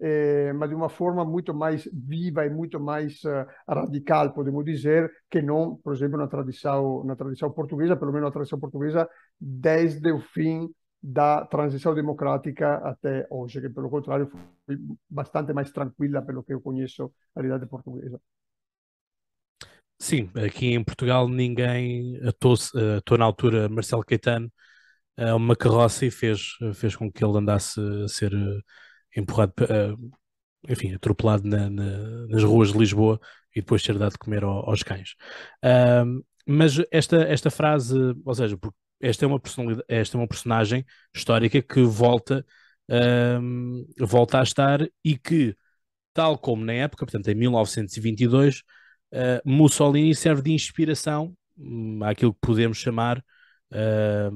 eh, 0.00 0.52
mas 0.52 0.68
de 0.68 0.74
uma 0.76 0.88
forma 0.88 1.24
muito 1.24 1.52
mais 1.52 1.88
viva 1.92 2.46
e 2.46 2.50
muito 2.50 2.78
mais 2.78 3.20
uh, 3.24 3.46
radical, 3.68 4.32
podemos 4.32 4.64
dizer, 4.64 5.10
que 5.28 5.42
não, 5.42 5.76
por 5.76 5.92
exemplo, 5.92 6.16
na 6.16 6.28
tradição, 6.28 7.02
na 7.04 7.16
tradição 7.16 7.50
portuguesa, 7.50 7.96
pelo 7.96 8.12
menos 8.12 8.28
na 8.28 8.32
tradição 8.32 8.60
portuguesa, 8.60 9.08
desde 9.40 10.12
o 10.12 10.20
fim 10.20 10.68
da 11.02 11.44
transição 11.46 11.94
democrática 11.94 12.76
até 12.76 13.26
hoje, 13.28 13.60
que 13.60 13.68
pelo 13.68 13.90
contrário 13.90 14.30
foi 14.66 14.78
bastante 15.10 15.52
mais 15.52 15.70
tranquila 15.72 16.22
pelo 16.22 16.44
que 16.44 16.52
eu 16.52 16.60
conheço 16.60 17.12
a 17.34 17.40
realidade 17.40 17.68
portuguesa. 17.68 18.20
Sim, 20.00 20.30
aqui 20.36 20.74
em 20.74 20.84
Portugal 20.84 21.28
ninguém 21.28 22.20
atou, 22.24 22.54
atou 22.96 23.18
na 23.18 23.24
altura 23.24 23.68
Marcelo 23.68 24.04
Caetano 24.04 24.50
a 25.16 25.34
uma 25.34 25.56
carroça 25.56 26.06
e 26.06 26.10
fez, 26.10 26.52
fez 26.74 26.94
com 26.94 27.10
que 27.10 27.24
ele 27.24 27.36
andasse 27.36 27.80
a 27.80 28.06
ser 28.06 28.32
empurrado, 29.18 29.52
enfim, 30.68 30.94
atropelado 30.94 31.46
na, 31.48 31.68
na, 31.70 32.26
nas 32.28 32.42
ruas 32.42 32.72
de 32.72 32.78
Lisboa 32.78 33.20
e 33.54 33.60
depois 33.60 33.82
ser 33.82 33.98
dado 33.98 34.12
de 34.12 34.18
comer 34.18 34.44
aos 34.44 34.82
cães. 34.82 35.14
mas 36.46 36.80
esta, 36.90 37.16
esta 37.22 37.50
frase, 37.50 37.96
ou 38.24 38.34
seja, 38.34 38.58
esta 39.00 39.24
é 39.24 39.28
uma 39.28 39.40
personalidade, 39.40 39.84
esta 39.88 40.16
é 40.16 40.20
uma 40.20 40.28
personagem 40.28 40.84
histórica 41.14 41.62
que 41.62 41.82
volta, 41.82 42.44
um, 43.40 43.86
volta 43.98 44.40
a 44.40 44.42
estar 44.42 44.80
e 45.04 45.16
que, 45.16 45.56
tal 46.12 46.38
como 46.38 46.64
na 46.64 46.72
época, 46.72 47.06
portanto 47.06 47.28
em 47.28 47.34
1922, 47.34 48.62
uh, 49.12 49.40
Mussolini 49.44 50.14
serve 50.14 50.42
de 50.42 50.52
inspiração 50.52 51.36
um, 51.56 52.02
àquilo 52.04 52.34
que 52.34 52.40
podemos 52.40 52.78
chamar 52.78 53.18
uh, 53.72 54.30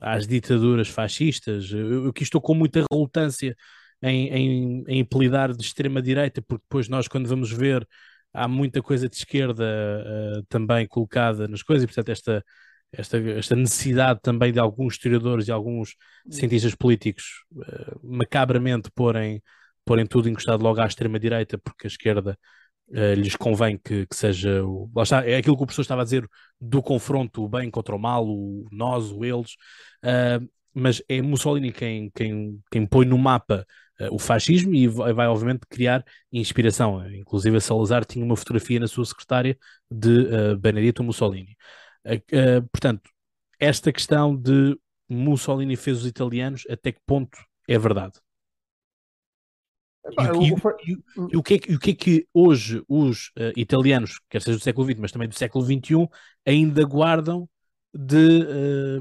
às 0.00 0.26
ditaduras 0.26 0.88
fascistas. 0.88 1.70
Eu, 1.70 2.06
eu 2.06 2.12
que 2.12 2.22
estou 2.22 2.40
com 2.40 2.54
muita 2.54 2.84
relutância 2.90 3.56
em, 4.02 4.28
em, 4.28 4.84
em 4.86 5.00
apelidar 5.02 5.54
de 5.54 5.62
extrema-direita, 5.62 6.42
porque 6.42 6.64
depois 6.68 6.88
nós, 6.88 7.08
quando 7.08 7.28
vamos 7.28 7.50
ver, 7.50 7.86
há 8.32 8.46
muita 8.46 8.82
coisa 8.82 9.08
de 9.08 9.16
esquerda 9.16 9.64
uh, 9.64 10.42
também 10.48 10.86
colocada 10.86 11.48
nas 11.48 11.62
coisas, 11.62 11.84
e 11.84 11.86
portanto 11.86 12.10
esta, 12.10 12.44
esta, 12.92 13.18
esta 13.18 13.56
necessidade 13.56 14.20
também 14.22 14.52
de 14.52 14.58
alguns 14.58 14.94
historiadores 14.94 15.48
e 15.48 15.52
alguns 15.52 15.96
hum. 16.26 16.32
cientistas 16.32 16.74
políticos 16.74 17.44
uh, 17.52 17.98
macabramente 18.02 18.90
porem, 18.94 19.42
porem 19.84 20.06
tudo 20.06 20.28
encostado 20.28 20.62
logo 20.62 20.80
à 20.80 20.86
extrema-direita, 20.86 21.58
porque 21.58 21.86
a 21.86 21.88
esquerda 21.88 22.38
uh, 22.88 23.14
lhes 23.14 23.36
convém 23.36 23.78
que, 23.78 24.06
que 24.06 24.16
seja. 24.16 24.64
O, 24.64 24.90
lá 24.94 25.02
está, 25.02 25.26
é 25.26 25.36
aquilo 25.36 25.56
que 25.56 25.62
o 25.62 25.66
professor 25.66 25.82
estava 25.82 26.02
a 26.02 26.04
dizer 26.04 26.28
do 26.60 26.82
confronto, 26.82 27.44
o 27.44 27.48
bem 27.48 27.70
contra 27.70 27.94
o 27.94 27.98
mal, 27.98 28.26
o 28.26 28.66
nós, 28.72 29.10
o 29.10 29.24
eles, 29.24 29.52
uh, 30.04 30.48
mas 30.74 31.02
é 31.08 31.22
Mussolini 31.22 31.72
quem, 31.72 32.10
quem, 32.14 32.60
quem 32.70 32.86
põe 32.86 33.06
no 33.06 33.18
mapa 33.18 33.66
uh, 34.00 34.14
o 34.14 34.18
fascismo 34.18 34.74
e 34.74 34.86
vai, 34.86 35.12
vai, 35.12 35.26
obviamente, 35.26 35.66
criar 35.68 36.04
inspiração. 36.32 37.06
Inclusive, 37.14 37.56
a 37.56 37.60
Salazar 37.60 38.04
tinha 38.04 38.24
uma 38.24 38.36
fotografia 38.36 38.80
na 38.80 38.88
sua 38.88 39.04
secretária 39.04 39.56
de 39.90 40.56
Benedito 40.58 41.02
Mussolini. 41.02 41.56
portanto, 42.72 43.08
esta 43.58 43.92
questão 43.92 44.36
de 44.36 44.78
Mussolini 45.08 45.76
fez 45.76 46.00
os 46.00 46.06
italianos, 46.06 46.64
até 46.68 46.92
que 46.92 47.00
ponto 47.06 47.38
é 47.68 47.78
verdade? 47.78 48.20
E, 51.30 51.36
o 51.36 51.42
que 51.42 51.54
é 51.54 51.58
que, 51.58 51.74
o 51.74 51.78
que, 51.78 51.94
que 51.94 52.26
hoje 52.32 52.82
os 52.88 53.28
uh, 53.28 53.52
italianos, 53.56 54.20
quer 54.30 54.40
seja 54.42 54.58
do 54.58 54.62
século 54.62 54.86
XX, 54.86 55.00
mas 55.00 55.12
também 55.12 55.28
do 55.28 55.34
século 55.34 55.64
XXI, 55.64 56.08
ainda 56.46 56.84
guardam 56.84 57.48
de, 57.94 58.42
uh, 58.42 59.00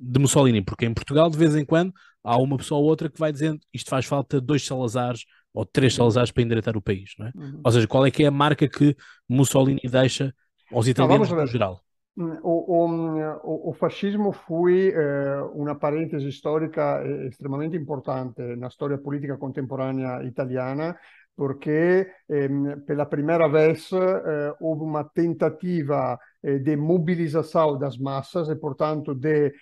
de 0.00 0.18
Mussolini? 0.18 0.62
Porque 0.62 0.86
em 0.86 0.94
Portugal, 0.94 1.28
de 1.28 1.36
vez 1.36 1.54
em 1.54 1.64
quando, 1.64 1.92
há 2.24 2.36
uma 2.36 2.56
pessoa 2.56 2.80
ou 2.80 2.86
outra 2.86 3.10
que 3.10 3.18
vai 3.18 3.32
dizendo 3.32 3.60
isto 3.72 3.90
faz 3.90 4.06
falta 4.06 4.40
dois 4.40 4.64
Salazares 4.64 5.24
ou 5.52 5.64
três 5.66 5.94
Salazares 5.94 6.30
para 6.30 6.42
endireitar 6.42 6.76
o 6.76 6.82
país, 6.82 7.12
não 7.18 7.26
é? 7.26 7.32
Uhum. 7.34 7.60
Ou 7.64 7.72
seja, 7.72 7.86
qual 7.86 8.06
é 8.06 8.10
que 8.10 8.24
é 8.24 8.26
a 8.26 8.30
marca 8.30 8.68
que 8.68 8.96
Mussolini 9.28 9.80
deixa 9.84 10.34
aos 10.70 10.86
italianos 10.88 11.30
no 11.30 11.46
geral? 11.46 11.82
O, 12.14 12.84
o, 12.84 13.70
o, 13.70 13.72
fascismo 13.72 14.32
foi 14.32 14.88
eh, 14.88 15.40
una 15.54 15.76
parentesi 15.76 16.30
storica 16.30 17.02
estremamente 17.24 17.74
importante 17.74 18.54
na 18.54 18.68
storia 18.68 18.98
politica 18.98 19.38
contemporanea 19.38 20.20
italiana 20.20 20.94
perché 21.34 22.24
ehm, 22.26 22.82
per 22.84 22.96
la 22.96 23.06
prima 23.06 23.48
vez 23.48 23.90
eh, 23.92 24.54
houve 24.58 24.82
uma 24.82 25.08
tentativa 25.10 26.18
eh, 26.40 26.58
de 26.60 26.76
mobilização 26.76 27.78
das 27.78 27.96
massas 27.96 28.48
e, 28.48 28.56
portanto, 28.56 29.14
de 29.14 29.46
eh, 29.46 29.52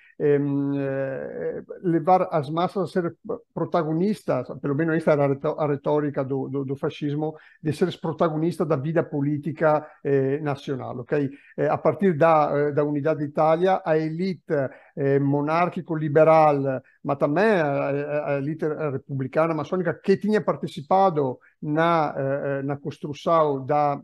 levar 1.83 2.29
as 2.31 2.51
massas 2.51 2.83
a 2.83 2.87
ser 2.87 3.17
protagonistas, 3.55 4.49
pelo 4.61 4.75
menos 4.75 4.97
esta 4.97 5.13
era 5.13 5.25
a 5.25 5.67
retórica 5.67 6.23
do, 6.23 6.49
do, 6.49 6.65
do 6.65 6.77
fascismo, 6.77 7.35
de 7.63 7.73
ser 7.73 7.89
protagonistas 7.99 8.69
da 8.69 8.77
vida 8.77 9.03
política 9.03 9.87
eh, 10.05 10.39
nacional. 10.41 10.99
Okay? 11.01 11.31
Eh, 11.57 11.69
a 11.69 11.79
partir 11.79 12.17
da, 12.17 12.51
eh, 12.53 12.73
da 12.73 12.85
Unidade 12.85 13.27
d'Italia, 13.27 13.81
a 13.85 13.97
elite 13.97 14.53
eh, 14.97 15.19
monárquico-liberal, 15.19 16.83
mas 17.03 17.17
também 17.19 17.45
a, 17.45 18.35
a 18.35 18.39
elite 18.39 18.67
republicana 18.67 19.55
maçônica 19.55 19.95
que 19.95 20.19
tinha 20.19 20.41
participado 20.43 21.39
na, 21.63 22.63
na 22.63 22.77
construção 22.77 23.65
da, 23.65 24.01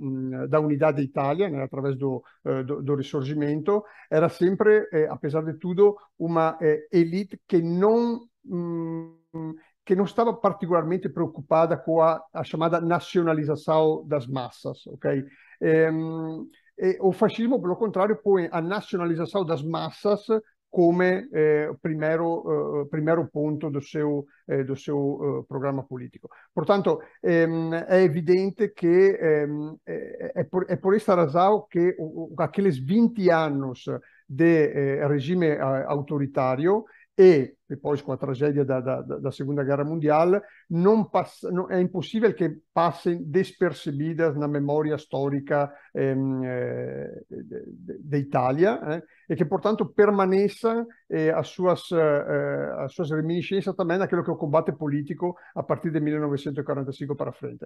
da 0.49 0.61
Unidade 0.61 1.03
d'Italia, 1.03 1.49
né, 1.49 1.63
através 1.63 1.97
do 1.97 2.23
do, 2.65 2.83
do 2.83 2.95
Risorgimento, 2.95 3.85
era 4.11 4.29
sempre, 4.29 4.89
eh, 4.93 5.09
apesar 5.11 5.43
de 5.43 5.55
tudo, 5.55 5.97
uma 6.19 6.57
eh, 6.61 6.87
elite 6.93 7.41
que 7.47 7.61
não, 7.61 8.21
hum, 8.45 9.17
que 9.85 9.95
não 9.95 10.05
estava 10.05 10.33
particularmente 10.35 11.09
preocupada 11.09 11.77
com 11.77 12.01
a, 12.01 12.23
a 12.33 12.45
chamada 12.45 12.81
nacionalização 12.81 14.07
das 14.07 14.27
massas, 14.27 14.87
ok? 14.87 15.25
Ehm, 15.61 16.47
o 17.01 17.13
fascismo, 17.13 17.61
pelo 17.61 17.77
contrário, 17.77 18.21
põe 18.23 18.49
a 18.53 18.61
nacionalização 18.61 19.45
das 19.45 19.63
massas 19.63 20.27
come 20.77 21.27
eh, 21.33 21.71
primeiro, 21.81 22.83
eh, 22.83 22.89
primeiro 22.91 23.27
ponto 23.29 23.71
do 23.71 23.81
seu, 23.81 24.27
eh, 24.47 24.63
do 24.63 24.77
seu 24.77 25.45
programa 25.49 25.85
político. 25.85 26.29
Portanto, 26.55 27.01
ehm, 27.23 27.73
é 27.89 28.03
evidente 28.03 28.69
que 28.69 29.17
ehm, 29.19 29.75
é, 29.87 30.33
é, 30.41 30.45
por, 30.45 30.67
é 30.69 30.77
por 30.77 30.95
esta 30.95 31.15
razão 31.15 31.67
que 31.71 31.97
o, 31.99 32.35
aqueles 32.39 32.77
20 32.77 33.31
anos 33.31 33.87
de 34.28 35.06
regime 35.06 35.59
autoritário 35.87 36.85
e 37.16 37.54
depois 37.69 38.01
com 38.01 38.13
a 38.13 38.17
tragédia 38.17 38.65
da, 38.65 38.81
da, 38.81 39.01
da 39.03 39.31
Guerra 39.65 39.85
Mundial, 39.85 40.41
não 40.71 41.05
passa, 41.05 41.51
não, 41.51 41.71
é 41.71 41.81
impossível 41.81 42.33
que 42.35 42.57
passem 42.73 43.23
despercebidas 43.23 44.37
na 44.37 44.47
memória 44.47 44.95
histórica 44.95 45.73
ehm, 45.95 46.45
eh, 46.45 47.23
da 48.01 48.19
Itália 48.19 48.81
eh, 48.87 49.03
e 49.31 49.37
que, 49.37 49.45
portanto, 49.45 49.87
permaneçam 49.87 50.87
eh, 51.11 51.31
as, 51.31 51.49
suas, 51.49 51.83
eh, 51.93 52.87
reminiscências 53.11 53.75
também 53.75 53.99
naquilo 53.99 54.23
que 54.23 54.31
é 54.31 54.33
o 54.33 54.37
combate 54.37 54.73
político 54.73 55.37
a 55.55 55.63
partir 55.63 55.91
de 55.91 56.01
1945 56.01 57.17
para 57.17 57.33
frente. 57.33 57.65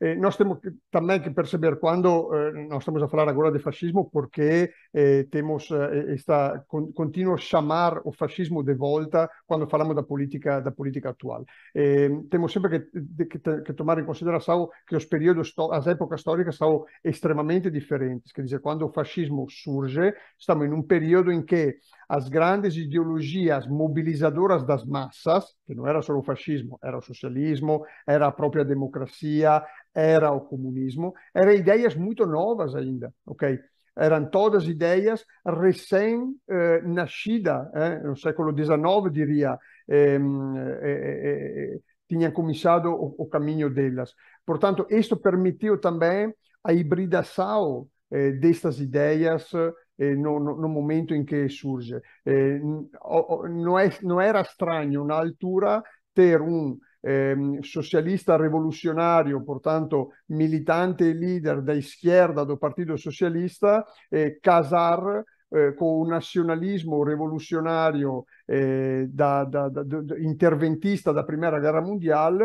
Eh, 0.00 0.14
nós 0.16 0.36
temos 0.36 0.58
que, 0.60 0.70
também 0.90 1.20
que 1.20 1.30
perceber 1.30 1.78
quando 1.78 2.32
eh, 2.34 2.66
nós 2.68 2.78
estamos 2.78 3.02
a 3.02 3.08
falar 3.08 3.28
agora 3.28 3.52
de 3.52 3.58
fascismo, 3.58 4.10
porque 4.10 4.72
temos 5.30 5.70
esta 6.08 6.64
contínuo 6.94 7.36
chamar 7.36 8.00
o 8.04 8.12
fascismo 8.12 8.62
de 8.62 8.74
volta 8.74 8.95
volta 8.96 9.30
quando 9.46 9.68
falamos 9.68 9.94
da 9.94 10.02
política 10.02 10.60
da 10.60 10.70
política 10.70 11.10
atual. 11.10 11.44
Eh, 11.74 12.08
temos 12.30 12.52
sempre 12.52 12.80
que, 12.80 13.26
que, 13.26 13.38
que, 13.38 13.72
tomar 13.72 13.98
em 13.98 14.04
consideração 14.04 14.68
que 14.86 14.96
os 14.96 15.04
períodos, 15.04 15.52
as 15.72 15.86
épocas 15.86 16.20
históricas 16.20 16.56
são 16.56 16.84
extremamente 17.04 17.70
diferentes. 17.70 18.32
Quer 18.32 18.42
dizer, 18.42 18.60
quando 18.60 18.82
o 18.86 18.92
fascismo 18.92 19.46
surge, 19.50 20.14
estamos 20.38 20.66
em 20.66 20.72
um 20.72 20.82
período 20.82 21.30
em 21.30 21.42
que 21.42 21.76
as 22.08 22.28
grandes 22.28 22.76
ideologias 22.76 23.66
mobilizadoras 23.66 24.64
das 24.64 24.84
massas, 24.84 25.44
que 25.66 25.74
não 25.74 25.86
era 25.86 26.00
só 26.02 26.14
o 26.14 26.22
fascismo, 26.22 26.78
era 26.82 26.96
o 26.98 27.02
socialismo, 27.02 27.84
era 28.06 28.26
a 28.26 28.32
própria 28.32 28.64
democracia, 28.64 29.62
era 29.94 30.30
o 30.30 30.40
comunismo, 30.40 31.14
eram 31.34 31.52
ideias 31.52 31.94
muito 31.94 32.26
novas 32.26 32.74
ainda, 32.74 33.12
ok? 33.26 33.58
Eram 33.96 34.28
todas 34.28 34.68
ideias 34.68 35.24
recém-nascidas, 35.44 37.68
eh, 37.74 37.98
no 38.00 38.16
século 38.16 38.52
XIX, 38.52 39.10
diria, 39.10 39.58
eh, 39.88 40.18
eh, 40.82 41.78
tinham 42.08 42.30
começado 42.30 42.90
o, 42.90 43.16
o, 43.18 43.26
caminho 43.26 43.68
delas. 43.70 44.14
Portanto, 44.44 44.86
isto 44.90 45.16
permitiu 45.16 45.80
também 45.80 46.32
a 46.62 46.72
hibridação 46.72 47.88
destas 48.40 48.78
ideias 48.78 49.50
no, 49.98 50.38
no, 50.38 50.56
no, 50.56 50.68
momento 50.68 51.12
em 51.12 51.24
que 51.24 51.48
surge. 51.48 52.00
não, 53.50 53.76
é, 53.76 53.90
não 54.02 54.20
era 54.20 54.42
estranho, 54.42 55.04
na 55.04 55.16
altura, 55.16 55.82
ter 56.14 56.40
um 56.40 56.78
eh, 57.06 57.36
socialista 57.62 58.36
revolucionário, 58.36 59.40
portanto 59.44 60.10
militante 60.28 61.04
e 61.04 61.12
leader 61.12 61.62
da 61.62 61.74
esquerda 61.76 62.44
do 62.44 62.56
Partido 62.58 62.98
Socialista, 62.98 63.84
eh, 64.10 64.40
casar 64.42 65.24
eh, 65.52 65.72
com 65.72 66.00
o 66.02 66.06
nacionalismo 66.08 67.04
revolucionário 67.04 68.26
eh, 68.48 69.06
da, 69.08 69.44
da, 69.44 69.68
da, 69.68 70.18
interventista 70.18 71.12
da 71.12 71.22
Primeira 71.22 71.60
Guerra 71.60 71.80
Mundial 71.80 72.36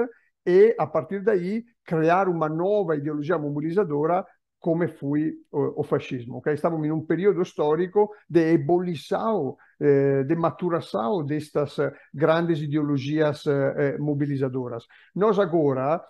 e, 0.46 0.75
a 0.77 0.86
partir 0.86 1.24
daí, 1.24 1.63
criar 1.84 2.30
uma 2.30 2.48
nova 2.48 2.96
ideologia 2.96 3.39
mobilizadora 3.39 4.24
come 4.62 4.88
foi 4.88 5.34
o, 5.51 5.84
fascismo. 5.84 6.38
Okay? 6.38 6.53
Estávamos 6.53 6.86
em 6.86 6.91
um 6.91 7.01
período 7.01 7.41
histórico 7.41 8.12
de 8.30 8.53
ebulição, 8.53 9.58
eh, 9.80 10.24
de 10.24 10.36
maturação 10.36 11.25
destas 11.25 11.80
eh, 11.80 11.91
grandes 12.13 12.62
ideologias 12.62 13.44
eh, 13.48 13.98
mobilizadoras. 13.98 14.86
Nós 15.15 15.39
agora 15.39 16.01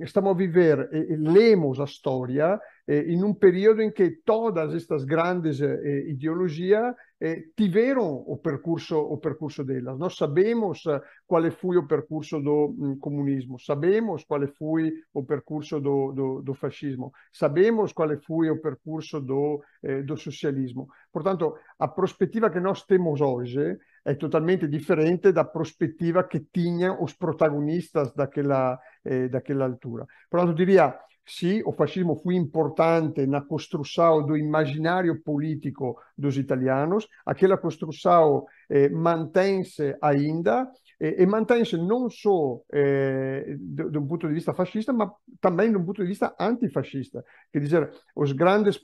estamos 0.00 0.32
a 0.32 0.34
viver, 0.34 0.88
lemos 1.10 1.78
a 1.78 1.84
história 1.84 2.54
eh, 2.54 2.60
em 2.90 3.22
um 3.22 3.32
período 3.32 3.82
em 3.82 3.90
que 3.90 4.10
todas 4.24 4.74
estas 4.74 5.04
grandes 5.04 5.60
eh, 5.60 6.04
ideologias 6.08 6.94
eh, 7.20 7.44
tiveram 7.54 8.24
o 8.26 8.36
percurso, 8.38 8.96
o 8.96 9.18
percurso 9.18 9.62
delas. 9.62 9.98
Nós 9.98 10.16
sabemos 10.16 10.84
eh, 10.86 11.00
qual 11.26 11.48
foi 11.52 11.76
o 11.76 11.86
percurso 11.86 12.40
do 12.40 12.74
um, 12.78 12.98
comunismo, 12.98 13.58
sabemos 13.60 14.24
qual 14.24 14.46
foi 14.48 14.92
o 15.12 15.22
percurso 15.22 15.80
do, 15.80 16.12
do, 16.12 16.42
do, 16.42 16.54
fascismo, 16.54 17.12
sabemos 17.30 17.92
qual 17.92 18.08
foi 18.26 18.50
o 18.50 18.60
percurso 18.60 19.20
do, 19.20 19.62
eh, 19.82 20.02
do 20.02 20.16
socialismo. 20.16 20.88
Portanto, 21.12 21.54
a 21.78 21.88
prospettiva 21.88 22.50
que 22.50 22.58
nós 22.58 22.84
temos 22.84 23.20
hoje 23.20 23.78
é 24.04 24.14
totalmente 24.14 24.66
diferente 24.66 25.30
da 25.30 25.44
prospettiva 25.44 26.24
que 26.24 26.40
tinham 26.40 27.02
os 27.02 27.12
protagonistas 27.12 28.14
daquela, 28.14 28.80
eh, 29.04 29.28
daquela 29.28 29.66
altura. 29.66 30.06
Portanto, 30.30 30.56
diria, 30.56 30.98
Sim, 31.32 31.62
o 31.64 31.72
fascismo 31.72 32.16
foi 32.16 32.34
importante 32.34 33.24
na 33.24 33.40
construção 33.40 34.26
do 34.26 34.36
imaginário 34.36 35.22
político 35.22 35.96
dos 36.18 36.36
italianos. 36.36 37.06
Aquela 37.24 37.56
construção 37.56 38.44
eh, 38.68 38.88
mantém-se 38.88 39.96
ainda 40.02 40.68
eh, 40.98 41.22
e 41.22 41.26
mantém-se 41.26 41.76
não 41.76 42.10
só 42.10 42.60
eh, 42.72 43.56
de, 43.60 43.90
de, 43.90 43.98
um 43.98 44.08
ponto 44.08 44.26
de 44.26 44.34
vista 44.34 44.52
fascista, 44.52 44.92
mas 44.92 45.08
também 45.40 45.70
de 45.70 45.76
um 45.76 45.84
ponto 45.84 46.02
de 46.02 46.08
vista 46.08 46.34
antifascista. 46.38 47.24
Quer 47.52 47.60
dizer, 47.60 47.92
os 48.16 48.32
grandes 48.32 48.80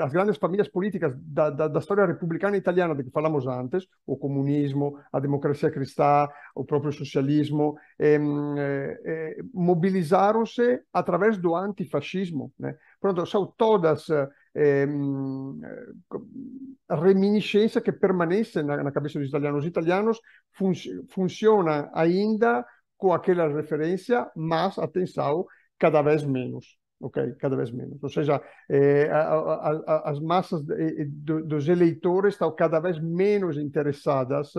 as 0.00 0.12
grandes 0.12 0.38
famílias 0.38 0.68
políticas 0.68 1.12
da, 1.16 1.50
da, 1.50 1.68
da, 1.68 1.78
história 1.78 2.06
republicana 2.06 2.56
italiana 2.56 2.94
de 2.94 3.04
que 3.04 3.10
falamos 3.10 3.46
antes, 3.46 3.86
o 4.06 4.16
comunismo, 4.16 4.98
a 5.12 5.20
democracia 5.20 5.70
cristã, 5.70 6.28
o 6.54 6.64
próprio 6.64 6.92
socialismo, 6.92 7.76
eh, 7.98 8.18
eh, 9.04 9.36
mobilizaram-se 9.52 10.80
através 10.92 11.36
do 11.36 11.54
antifascismo. 11.54 12.52
Né? 12.58 12.74
Pronto, 12.98 13.26
são 13.26 13.46
todas 13.46 14.06
eh, 14.54 14.86
reminiscências 16.88 17.84
que 17.84 17.92
permanecem 17.92 18.62
na, 18.62 18.82
na, 18.82 18.90
cabeça 18.90 19.18
dos 19.18 19.28
italianos. 19.28 19.60
Os 19.60 19.68
italianos 19.68 20.20
fun 20.52 20.72
funcionam 21.08 21.90
ainda 21.92 22.64
com 22.96 23.12
aquela 23.12 23.46
referência, 23.48 24.26
mas, 24.34 24.78
atenção, 24.78 25.46
cada 25.78 26.00
vez 26.02 26.24
menos 26.24 26.79
ok? 27.00 27.34
Cada 27.38 27.56
vez 27.56 27.70
menos. 27.70 28.02
Ou 28.02 28.10
seja, 28.10 28.40
eh, 28.68 29.08
a, 29.10 29.34
a, 29.34 29.82
a, 29.86 30.10
as 30.10 30.20
massas 30.20 30.62
de, 30.62 31.06
de, 31.06 31.42
dos 31.42 31.68
eleitores 31.68 32.34
estão 32.34 32.54
cada 32.54 32.78
vez 32.80 33.00
menos 33.00 33.56
interessadas 33.56 34.52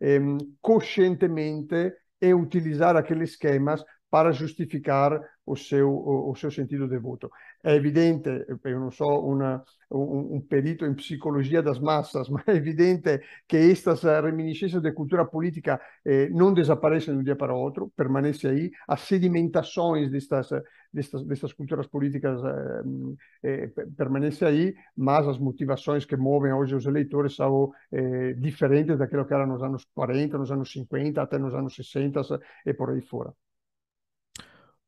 eh, 0.00 0.20
conscientemente 0.60 1.92
em 2.20 2.34
utilizar 2.34 2.96
aqueles 2.96 3.30
esquemas 3.30 3.84
para 4.10 4.32
justificar 4.32 5.20
o 5.44 5.56
seu, 5.56 5.90
o, 5.90 6.30
o 6.30 6.36
seu 6.36 6.50
sentido 6.50 6.88
de 6.88 6.98
voto. 6.98 7.30
É 7.64 7.74
evidente, 7.74 8.28
eu 8.64 8.80
não 8.80 8.90
sou 8.90 9.28
uma, 9.32 9.64
um, 9.90 10.36
um, 10.36 10.40
perito 10.40 10.84
em 10.84 10.94
psicologia 10.94 11.60
das 11.60 11.78
massas, 11.78 12.28
mas 12.30 12.46
é 12.46 12.54
evidente 12.54 13.20
que 13.48 13.56
estas 13.56 14.02
reminiscências 14.02 14.80
de 14.80 14.92
cultura 14.92 15.24
política 15.24 15.80
eh, 16.04 16.28
não 16.30 16.54
desaparecem 16.54 17.14
de 17.14 17.20
um 17.20 17.24
dia 17.24 17.34
para 17.34 17.52
o 17.52 17.58
outro, 17.58 17.92
permanece 17.96 18.46
aí. 18.46 18.70
As 18.86 19.00
sedimentações 19.00 20.08
destas, 20.10 20.50
destas, 20.92 21.24
destas 21.24 21.52
culturas 21.52 21.86
políticas 21.88 22.40
eh, 22.44 23.70
eh, 23.76 23.84
permanecem 23.96 24.46
aí, 24.46 24.74
mas 24.96 25.26
as 25.26 25.38
motivações 25.38 26.04
que 26.04 26.16
movem 26.16 26.52
hoje 26.52 26.76
os 26.76 26.86
eleitores 26.86 27.34
são 27.34 27.72
eh, 27.90 28.34
diferentes 28.34 28.96
daquilo 28.98 29.26
que 29.26 29.34
era 29.34 29.46
nos 29.46 29.62
anos 29.62 29.84
40, 29.94 30.38
nos 30.38 30.52
anos 30.52 30.70
50, 30.70 31.20
até 31.20 31.38
nos 31.38 31.54
anos 31.54 31.74
60 31.74 32.20
e 32.64 32.72
por 32.72 32.90
aí 32.90 33.00
fora. 33.00 33.32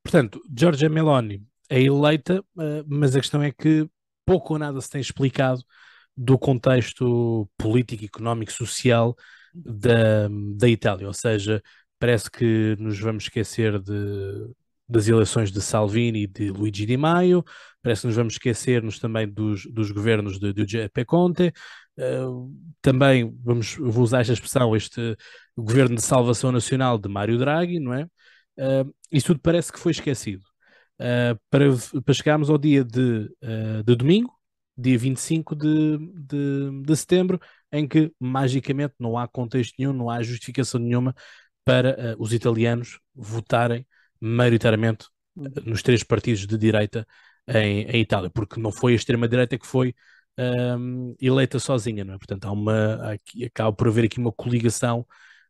Portanto, 0.03 0.41
Giorgia 0.57 0.89
Meloni 0.89 1.50
é 1.71 1.81
eleita, 1.81 2.45
eh, 2.59 2.85
mas 2.87 3.17
a 3.17 3.21
questão 3.21 3.43
é 3.43 3.53
que 3.53 3.89
pouco 4.27 4.55
ou 4.55 4.59
nada 4.59 4.81
se 4.81 4.91
tem 4.91 5.01
explicado 5.01 5.63
do 6.17 6.39
contexto 6.39 7.49
político, 7.57 8.05
económico, 8.05 8.53
social 8.53 9.17
da, 9.55 10.29
da 10.57 10.69
Itália. 10.69 11.07
Ou 11.07 11.15
seja, 11.15 11.63
parece 11.99 12.31
que 12.31 12.77
nos 12.79 12.99
vamos 12.99 13.25
esquecer 13.25 13.79
de, 13.81 14.51
das 14.89 15.09
eleições 15.09 15.53
de 15.53 15.61
Salvini 15.61 16.25
e 16.25 16.27
de 16.27 16.51
Luigi 16.51 16.85
Di 16.87 16.97
Maio, 16.97 17.45
parece 17.83 18.03
que 18.03 18.09
nos 18.09 18.17
vamos 18.17 18.35
esquecer-nos 18.35 18.99
também 18.99 19.29
dos, 19.29 19.65
dos 19.67 19.91
governos 19.93 20.39
de, 20.39 20.53
de 20.53 20.67
Giuseppe 20.67 21.05
Conte, 21.05 21.53
uh, 21.99 22.53
também 22.83 23.33
vamos, 23.43 23.77
vou 23.77 24.03
usar 24.03 24.21
esta 24.21 24.33
expressão, 24.33 24.75
este 24.75 25.17
governo 25.57 25.97
de 25.97 26.03
salvação 26.03 26.51
nacional 26.53 26.99
de 26.99 27.09
Mário 27.09 27.39
Draghi, 27.39 27.79
não 27.79 27.95
é? 27.95 28.05
Uh, 28.59 28.93
isso 29.13 29.29
tudo 29.29 29.41
parece 29.41 29.73
que 29.73 29.79
foi 29.79 29.93
esquecido. 29.93 30.50
Uh, 31.01 31.41
para, 31.49 31.65
para 32.05 32.15
chegarmos 32.15 32.51
ao 32.51 32.59
dia 32.59 32.85
de, 32.85 33.31
uh, 33.43 33.83
de 33.83 33.97
domingo, 33.97 34.31
dia 34.77 34.99
25 34.99 35.57
de, 35.57 35.99
de, 36.15 36.83
de 36.83 36.97
setembro, 36.97 37.41
em 37.73 37.89
que 37.89 38.13
magicamente 38.21 38.95
não 38.99 39.17
há 39.17 39.27
contexto 39.27 39.75
nenhum, 39.79 39.95
não 39.95 40.11
há 40.11 40.23
justificação 40.23 40.79
nenhuma 40.79 41.15
para 41.65 42.17
uh, 42.17 42.23
os 42.23 42.33
italianos 42.33 43.01
votarem 43.15 43.87
maioritariamente 44.21 45.07
nos 45.65 45.83
três 45.83 46.03
partidos 46.03 46.47
de 46.47 46.59
direita 46.59 47.07
em, 47.49 47.83
em 47.85 48.01
Itália, 48.01 48.31
porque 48.31 48.61
não 48.61 48.71
foi 48.71 48.93
a 48.93 48.97
extrema-direita 48.97 49.59
que 49.59 49.67
foi 49.67 49.95
um, 50.39 51.15
eleita 51.21 51.59
sozinha, 51.59 52.05
não 52.05 52.15
é? 52.15 52.19
Portanto, 52.19 52.45
há 52.47 52.53
uma, 52.53 53.13
aqui, 53.13 53.45
acaba 53.45 53.73
por 53.73 53.89
haver 53.89 54.05
aqui 54.05 54.19
uma 54.19 54.33
coligação 54.33 55.07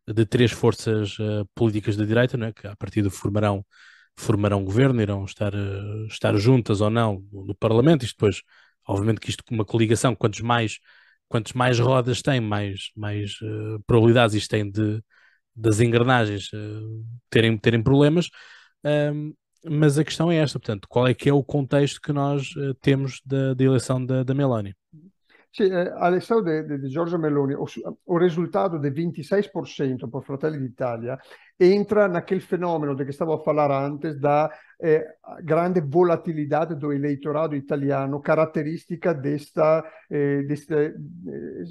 de 0.07 0.25
três 0.25 0.51
forças 0.51 1.17
uh, 1.19 1.47
políticas 1.55 1.95
da 1.95 2.05
direita, 2.05 2.37
não 2.37 2.47
é? 2.47 2.53
que 2.53 2.67
a 2.67 2.75
partir 2.75 3.01
de 3.01 3.09
formarão, 3.09 3.65
formarão 4.21 4.63
governo, 4.63 5.01
irão 5.01 5.25
estar, 5.25 5.53
uh, 5.53 6.05
estar 6.07 6.35
juntas 6.37 6.81
ou 6.81 6.89
não 6.89 7.25
no, 7.31 7.55
Parlamento. 7.55 8.03
Isto 8.03 8.15
depois, 8.15 8.41
obviamente, 8.87 9.19
que 9.19 9.29
isto 9.29 9.43
uma 9.51 9.65
coligação, 9.65 10.15
quantos 10.15 10.41
mais, 10.41 10.79
quantos 11.27 11.53
mais 11.53 11.79
rodas 11.79 12.21
tem, 12.21 12.39
mais, 12.39 12.91
mais 12.95 13.33
uh, 13.41 13.81
probabilidades 13.85 14.35
isto 14.35 14.49
tem 14.49 14.69
de, 14.69 15.03
das 15.55 15.79
engrenagens 15.79 16.49
terem, 17.29 17.57
terem 17.57 17.83
problemas. 17.83 18.29
Um, 18.85 19.33
mas 19.63 19.99
a 19.99 20.03
questão 20.03 20.31
é 20.31 20.37
esta, 20.37 20.59
portanto, 20.59 20.87
qual 20.89 21.07
é 21.07 21.13
que 21.13 21.29
é 21.29 21.33
o 21.33 21.43
contexto 21.43 22.01
que 22.01 22.11
nós 22.11 22.49
temos 22.81 23.21
da, 23.23 23.53
da 23.53 23.63
eleição 23.63 24.03
da, 24.03 24.23
da 24.23 24.33
Meloni? 24.33 24.73
Sì, 25.53 25.63
eh, 25.63 25.91
all'estate 25.97 26.65
di, 26.79 26.87
Giorgio 26.87 27.17
Meloni, 27.17 27.53
o, 27.53 27.65
o 28.05 28.17
risultato 28.17 28.77
del 28.77 28.93
26% 28.93 30.07
per 30.09 30.23
Fratelli 30.23 30.57
d'Italia 30.57 31.19
entra 31.57 32.07
naquele 32.07 32.39
fenomeno 32.39 32.95
de 32.95 33.03
que 33.03 33.11
estava 33.11 33.35
a 33.35 33.39
falar 33.39 33.69
antes 33.69 34.17
da 34.17 34.49
eh, 34.79 35.17
grande 35.43 35.81
volatilidade 35.81 36.75
do 36.75 36.93
eleitorado 36.93 37.53
italiano, 37.53 38.21
caratteristica 38.21 39.11
desta, 39.13 39.83
eh, 40.09 40.45
eh, 40.47 40.93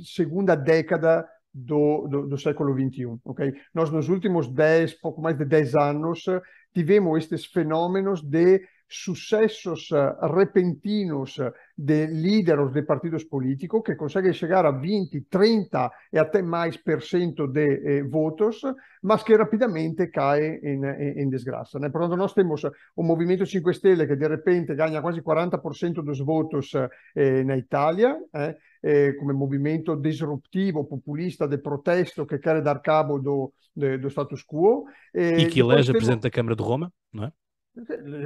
segunda 0.04 0.54
década 0.54 1.26
do, 1.50 2.36
século 2.36 2.74
XXI. 2.74 3.18
Okay? 3.24 3.54
Nós, 3.72 3.90
nos 3.90 4.10
últimos 4.10 4.46
10, 4.46 5.00
pouco 5.00 5.22
mais 5.22 5.38
de 5.38 5.46
10 5.46 5.74
anos, 5.74 6.22
tivemos 6.74 7.16
estes 7.16 7.46
fenômenos 7.46 8.22
de 8.22 8.60
sucessos 8.90 9.90
uh, 9.92 10.26
repentinos 10.26 11.38
de 11.76 12.06
líderes 12.06 12.72
de 12.72 12.82
partidos 12.82 13.24
políticos 13.24 13.82
que 13.82 13.96
conseguem 13.96 14.34
chegar 14.34 14.66
a 14.66 14.70
20, 14.70 15.22
30 15.30 15.90
e 16.12 16.18
até 16.18 16.42
mais 16.42 16.76
por 16.76 17.02
cento 17.02 17.46
de 17.46 17.80
eh, 17.84 18.02
votos, 18.02 18.60
mas 19.02 19.22
que 19.22 19.34
rapidamente 19.34 20.08
cai 20.08 20.60
em, 20.62 21.30
desgraça. 21.30 21.78
Né? 21.78 21.88
Portanto, 21.88 22.16
nós 22.16 22.34
temos 22.34 22.62
o 22.94 23.02
Movimento 23.02 23.46
5 23.46 23.72
Stelle 23.72 24.06
que 24.06 24.16
de 24.16 24.28
repente 24.28 24.74
ganha 24.74 25.00
quase 25.00 25.22
40% 25.22 26.02
dos 26.02 26.20
votos 26.20 26.72
eh, 27.14 27.44
na 27.44 27.56
Itália, 27.56 28.16
eh, 28.34 28.56
eh, 28.82 29.12
come 29.18 29.32
movimento 29.32 29.96
disruptivo, 29.96 30.84
populista 30.84 31.48
de 31.48 31.58
protesto 31.58 32.26
que 32.26 32.38
quer 32.38 32.62
dar 32.62 32.80
cabo 32.80 33.18
do, 33.18 33.52
de, 33.74 33.98
do 33.98 34.08
status 34.08 34.44
quo. 34.44 34.84
e 35.14 35.46
que 35.46 35.60
elege 35.60 35.86
temos... 35.86 36.04
Presidente 36.04 36.22
da 36.22 36.30
Câmara 36.30 36.56
de 36.56 36.62
Roma, 36.62 36.92
não 37.12 37.24
é? 37.24 37.32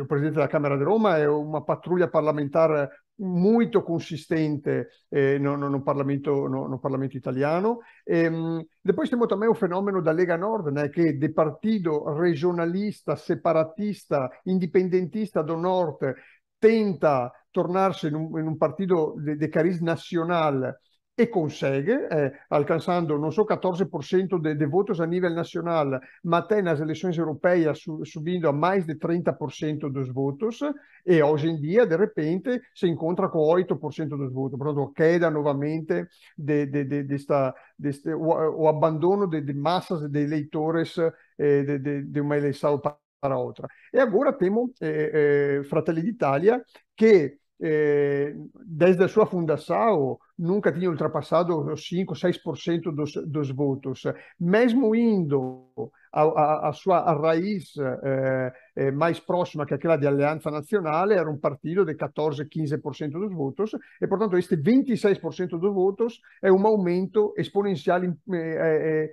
O 0.00 0.06
presidente 0.06 0.36
da 0.36 0.48
Câmara 0.48 0.76
de 0.76 0.84
Roma 0.84 1.18
é 1.18 1.28
uma 1.28 1.64
patrulha 1.64 2.08
parlamentar 2.08 2.90
muito 3.18 3.82
consistente 3.82 4.88
eh, 5.10 5.38
no, 5.38 5.56
no, 5.56 5.70
no, 5.70 5.82
Parlamento, 5.82 6.48
no, 6.48 6.68
no, 6.68 6.78
Parlamento, 6.80 7.16
italiano. 7.16 7.78
E, 8.06 8.26
ehm, 8.26 8.64
depois 8.84 9.08
temos 9.08 9.28
também 9.28 9.48
o 9.48 9.54
fenômeno 9.54 10.02
da 10.02 10.12
Lega 10.12 10.36
Nord, 10.36 10.72
né, 10.72 10.88
que 10.88 11.12
de 11.12 11.28
partido 11.28 12.04
regionalista, 12.14 13.16
separatista, 13.16 14.28
indipendentista 14.46 15.42
do 15.42 15.56
Nord 15.56 16.14
tenta 16.58 17.30
tornar-se 17.52 18.08
in, 18.08 18.16
in 18.16 18.48
un, 18.48 18.58
partito 18.58 19.14
de, 19.18 19.36
de 19.36 19.48
cariz 19.48 19.80
nacional 19.80 20.74
e 21.16 21.26
consegue, 21.26 21.92
eh, 21.92 22.32
alcançando 22.50 23.16
não 23.18 23.30
só 23.30 23.44
14% 23.44 24.40
de, 24.40 24.54
de, 24.54 24.66
votos 24.66 25.00
a 25.00 25.06
nível 25.06 25.30
nacional, 25.30 26.00
mas 26.24 26.44
até 26.44 26.60
nas 26.60 26.80
eleições 26.80 27.16
europeias 27.16 27.78
su, 27.80 28.04
subindo 28.04 28.48
a 28.48 28.52
mais 28.52 28.84
de 28.84 28.96
30% 28.96 29.88
dos 29.92 30.08
votos, 30.08 30.58
e 31.06 31.22
hoje 31.22 31.48
em 31.48 31.60
dia, 31.60 31.86
de 31.86 31.96
repente, 31.96 32.60
se 32.74 32.88
encontra 32.88 33.28
com 33.28 33.38
8% 33.38 34.08
dos 34.08 34.32
votos. 34.32 34.58
Portanto, 34.58 34.92
queda 34.92 35.30
novamente 35.30 36.06
de, 36.36 36.66
de, 36.66 36.84
de, 36.84 38.14
o, 38.14 38.62
o 38.62 38.68
abandono 38.68 39.28
de, 39.28 39.54
massas 39.54 40.08
de 40.10 40.20
eleitores 40.20 40.96
eh, 41.38 41.78
de 42.04 42.20
uma 42.20 42.36
eleição 42.36 42.80
para 43.24 43.38
outra. 43.38 43.68
E 43.92 43.98
agora 43.98 44.32
temos 44.32 44.70
eh, 44.80 45.60
eh, 45.60 45.64
Fratelli 45.64 46.02
d'Italia, 46.02 46.62
que 46.96 47.38
eh, 47.60 48.34
desde 48.66 49.04
a 49.04 49.08
sua 49.08 49.26
fundação, 49.26 50.18
nunca 50.38 50.72
tinha 50.72 50.90
ultrapassado 50.90 51.56
os 51.72 51.86
5, 51.86 52.14
6% 52.14 52.92
dos, 52.92 53.14
dos 53.26 53.50
votos. 53.50 54.02
Mesmo 54.38 54.94
indo 54.94 55.68
a, 56.12 56.22
a, 56.22 56.68
a 56.68 56.72
sua 56.72 57.12
raiz 57.12 57.74
eh, 57.76 58.52
eh, 58.76 58.90
mais 58.90 59.20
próxima 59.20 59.66
que 59.66 59.74
aquela 59.74 59.96
de 59.96 60.06
Aliança 60.06 60.50
Nacional, 60.50 61.10
era 61.10 61.30
um 61.30 61.38
partido 61.38 61.84
de 61.84 61.94
14, 61.94 62.44
15% 62.44 63.12
dos 63.12 63.32
votos, 63.32 63.70
e, 64.00 64.06
portanto, 64.06 64.36
este 64.36 64.56
26% 64.56 65.58
dos 65.58 65.72
votos 65.74 66.20
é 66.42 66.52
um 66.52 66.66
aumento 66.66 67.34
exponencial 67.36 68.02
eh, 68.04 69.10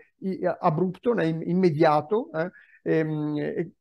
abrupto, 0.62 1.16
né, 1.16 1.30
imediato, 1.30 2.30
eh, 2.36 2.52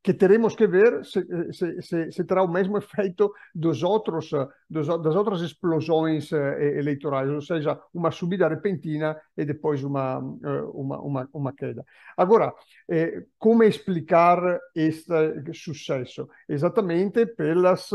que 0.02 0.14
teremos 0.14 0.54
que 0.54 0.66
ver 0.66 1.04
se, 1.04 1.24
se, 1.52 1.82
se, 1.82 2.12
se, 2.12 2.24
terá 2.24 2.42
o 2.42 2.48
mesmo 2.48 2.76
efeito 2.78 3.32
dos 3.54 3.82
outros, 3.82 4.30
dos, 4.68 4.86
das 4.86 5.14
outras 5.16 5.40
explosões 5.40 6.30
eh, 6.32 6.78
eleitorais, 6.78 7.30
ou 7.30 7.40
seja, 7.40 7.80
uma 7.94 8.10
subida 8.10 8.48
repentina 8.48 9.16
e 9.36 9.44
depois 9.44 9.82
uma, 9.82 10.18
uma, 10.18 11.00
uma, 11.00 11.28
uma 11.32 11.52
queda. 11.52 11.84
Agora, 12.16 12.52
eh, 12.90 13.24
como 13.38 13.62
explicar 13.62 14.38
este 14.74 15.52
sucesso? 15.54 16.28
Exatamente 16.48 17.26
pelas 17.26 17.90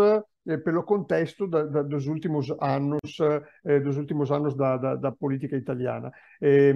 eh, 0.46 0.58
pelo 0.60 0.84
contesto 0.84 1.48
da, 1.48 1.64
da, 1.66 1.82
dos 1.82 2.08
últimos 2.08 2.54
anos, 2.62 3.18
eh, 3.64 3.80
dos 3.80 3.98
últimos 3.98 4.32
anos 4.32 4.56
da, 4.56 4.96
da 4.96 5.12
politica 5.12 5.56
italiana. 5.58 6.12
Eh, 6.40 6.74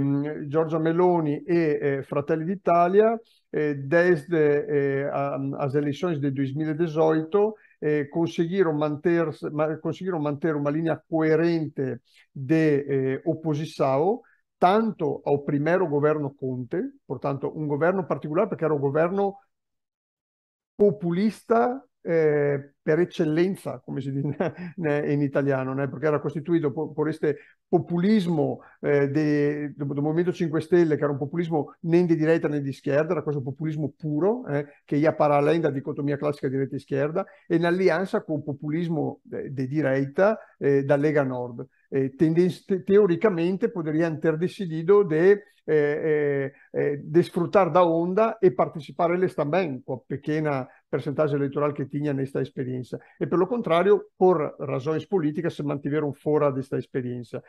Giorgia 0.47 0.79
Meloni 0.79 1.43
e 1.47 1.79
eh, 1.81 2.03
Fratelli 2.03 2.45
d'Italia, 2.45 3.19
eh, 3.51 3.75
desde 3.75 4.35
eh, 4.35 5.09
as 5.57 5.75
eleições 5.75 6.19
de 6.19 6.31
2018, 6.31 7.55
conseguiram 8.11 8.73
manter, 8.73 9.29
conseguiram 9.81 10.19
manter 10.19 10.53
uma 10.53 10.69
linha 10.69 11.01
coerente 11.09 12.01
de 12.35 13.21
oposição, 13.23 14.21
tanto 14.59 15.21
ao 15.25 15.45
primeiro 15.45 15.87
governo 15.87 16.35
Conte, 16.35 16.81
portanto 17.07 17.49
um 17.55 17.67
governo 17.67 18.05
particolare 18.05 18.49
perché 18.49 18.65
era 18.65 18.73
un 18.73 18.81
governo 18.81 19.37
populista 20.75 21.88
eh, 22.01 22.73
per 22.81 22.99
eccellenza, 22.99 23.79
come 23.83 24.01
si 24.01 24.11
dice 24.11 24.53
in 24.77 25.21
italiano, 25.21 25.73
né? 25.73 25.87
perché 25.87 26.07
era 26.07 26.19
costituito 26.19 26.71
por, 26.71 26.93
por 26.93 27.09
populismo 27.67 28.61
eh, 28.81 29.07
de, 29.09 29.73
do, 29.75 29.85
do, 29.85 30.01
Movimento 30.01 30.31
5 30.31 30.61
Stelle, 30.61 30.95
che 30.95 31.03
era 31.03 31.11
un 31.11 31.19
populismo 31.19 31.75
né 31.81 32.05
di 32.05 32.15
direita 32.15 32.47
né 32.47 32.61
di 32.61 32.73
schierda, 32.73 33.11
era 33.11 33.21
questo 33.21 33.41
populismo 33.41 33.93
puro, 33.95 34.47
eh, 34.47 34.65
che 34.85 34.95
ia 34.95 35.13
para 35.13 35.35
além 35.35 35.61
da 35.61 35.69
dicotomia 35.69 36.17
classica 36.17 36.47
direita 36.47 36.75
e 36.75 36.79
schierda, 36.79 37.25
e 37.47 37.55
in 37.55 37.65
alleanza 37.65 38.23
con 38.23 38.43
populismo 38.43 39.21
eh, 39.31 39.51
di 39.53 39.67
direita 39.67 40.39
eh, 40.57 40.83
da 40.83 40.95
Lega 40.95 41.23
Nord. 41.23 41.67
Eh, 41.91 42.15
teoricamente 42.85 43.69
podrían 43.69 44.19
ter 44.19 44.37
decidido 44.37 45.03
de 45.03 45.43
eh, 45.69 46.51
eh, 46.73 46.97
desfrutar 47.03 47.71
da 47.71 47.83
onda 47.83 48.37
e 48.41 48.49
participar 48.49 49.11
eles 49.11 49.35
também, 49.35 49.79
com 49.81 49.93
a 49.93 49.99
pequena 49.99 50.67
percentagem 50.89 51.35
eleitoral 51.35 51.73
que 51.73 51.85
tinha 51.85 52.13
nesta 52.13 52.41
experiência. 52.41 52.99
E, 53.19 53.27
pelo 53.27 53.47
contrário, 53.47 54.03
por 54.17 54.55
razões 54.59 55.05
políticas, 55.05 55.53
se 55.53 55.63
mantiveram 55.63 56.13
fora 56.13 56.51
desta 56.51 56.77
experiência. 56.77 57.43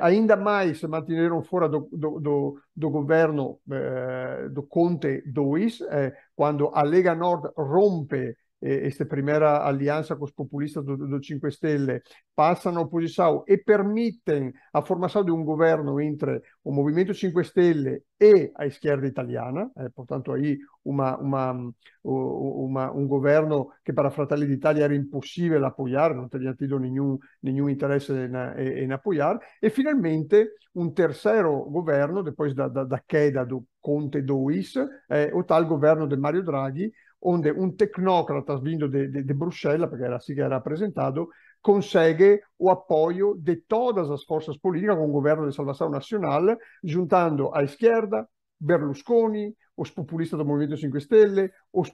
Ainda 0.00 0.36
mais 0.36 0.78
se 0.78 0.86
mantiveram 0.86 1.42
fora 1.42 1.68
do, 1.68 1.88
do, 1.92 2.20
do, 2.20 2.60
do 2.74 2.90
governo 2.90 3.58
eh, 3.70 4.48
do 4.50 4.62
Conte 4.62 5.22
2, 5.26 5.80
eh, 5.82 6.16
quando 6.34 6.70
a 6.72 6.82
Lega 6.82 7.14
Nord 7.14 7.50
rompe 7.56 8.36
esta 8.66 9.06
primeira 9.06 9.66
aliança 9.66 10.16
com 10.16 10.24
os 10.24 10.32
populistas 10.32 10.84
do, 10.84 10.96
do 10.96 11.24
5 11.24 11.50
Stelle 11.50 12.02
passam 12.34 12.72
na 12.72 12.80
oposição 12.80 13.44
e 13.46 13.56
permitem 13.56 14.52
a 14.72 14.82
formação 14.82 15.24
de 15.24 15.30
um 15.30 15.44
governo 15.44 16.00
entre 16.00 16.42
o 16.64 16.72
Movimento 16.72 17.14
5 17.14 17.44
Stelle 17.44 18.02
e 18.20 18.50
a 18.56 18.66
esquerda 18.66 19.06
italiana, 19.06 19.70
eh, 19.76 19.88
portanto 19.94 20.32
aí 20.32 20.58
uma, 20.84 21.16
uma, 21.18 21.72
uma, 22.02 22.92
um 22.92 23.06
governo 23.06 23.70
que 23.84 23.92
para 23.92 24.10
Fratelli 24.10 24.46
d'Italia 24.46 24.84
era 24.84 24.94
impossível 24.94 25.64
apoiar, 25.64 26.14
não 26.14 26.28
teria 26.28 26.54
tido 26.54 26.78
nenhum, 26.78 27.18
nenhum 27.42 27.68
interesse 27.68 28.12
em, 28.12 28.84
em 28.84 28.92
apoiar, 28.92 29.38
e 29.62 29.70
finalmente 29.70 30.48
um 30.74 30.90
terceiro 30.90 31.64
governo, 31.70 32.22
depois 32.22 32.54
da, 32.54 32.68
da, 32.68 32.84
da 32.84 32.98
queda 32.98 33.44
do 33.44 33.66
Conte 33.80 34.20
2, 34.20 34.74
eh, 35.10 35.30
o 35.32 35.42
tal 35.42 35.64
governo 35.64 36.06
de 36.06 36.16
Mario 36.16 36.42
Draghi, 36.42 36.92
onde 37.28 37.50
um 37.50 37.70
tecnócrata 37.70 38.56
vindo 38.60 38.88
de, 38.88 39.08
de, 39.08 39.22
de 39.24 39.34
Bruxelas, 39.34 39.90
porque 39.90 40.04
era 40.04 40.16
assim 40.16 40.34
que 40.34 40.40
era 40.40 40.56
apresentado, 40.56 41.28
consegue 41.60 42.40
o 42.56 42.70
apoio 42.70 43.34
de 43.36 43.56
todas 43.56 44.08
as 44.10 44.22
forças 44.22 44.56
políticas 44.56 44.96
com 44.96 45.08
o 45.08 45.12
governo 45.12 45.48
de 45.48 45.54
salvação 45.54 45.90
nacional, 45.90 46.56
juntando 46.84 47.52
a 47.52 47.64
esquerda, 47.64 48.28
Berlusconi, 48.60 49.54
os 49.76 49.90
populistas 49.90 50.38
do 50.38 50.44
Movimento 50.44 50.76
5 50.76 51.00
Stelle, 51.00 51.50
os, 51.72 51.92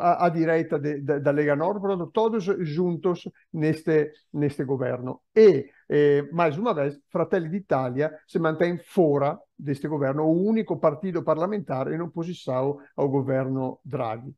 a, 0.00 0.26
a, 0.26 0.28
direita 0.28 0.78
da 0.78 1.30
Lega 1.30 1.56
Nord, 1.56 1.80
portanto, 1.80 2.10
todos 2.12 2.44
juntos 2.60 3.28
neste, 3.52 4.10
neste 4.32 4.64
governo. 4.64 5.22
E, 5.34 5.70
eh, 5.88 6.22
mais 6.32 6.58
uma 6.58 6.74
vez, 6.74 6.98
Fratelli 7.08 7.48
d'Italia 7.48 8.12
se 8.26 8.38
mantém 8.38 8.76
fora 8.78 9.38
deste 9.56 9.88
governo, 9.88 10.24
o 10.24 10.46
único 10.46 10.76
partido 10.78 11.22
parlamentar 11.22 11.90
em 11.90 12.00
oposição 12.02 12.78
ao 12.96 13.08
governo 13.08 13.78
Draghi. 13.84 14.34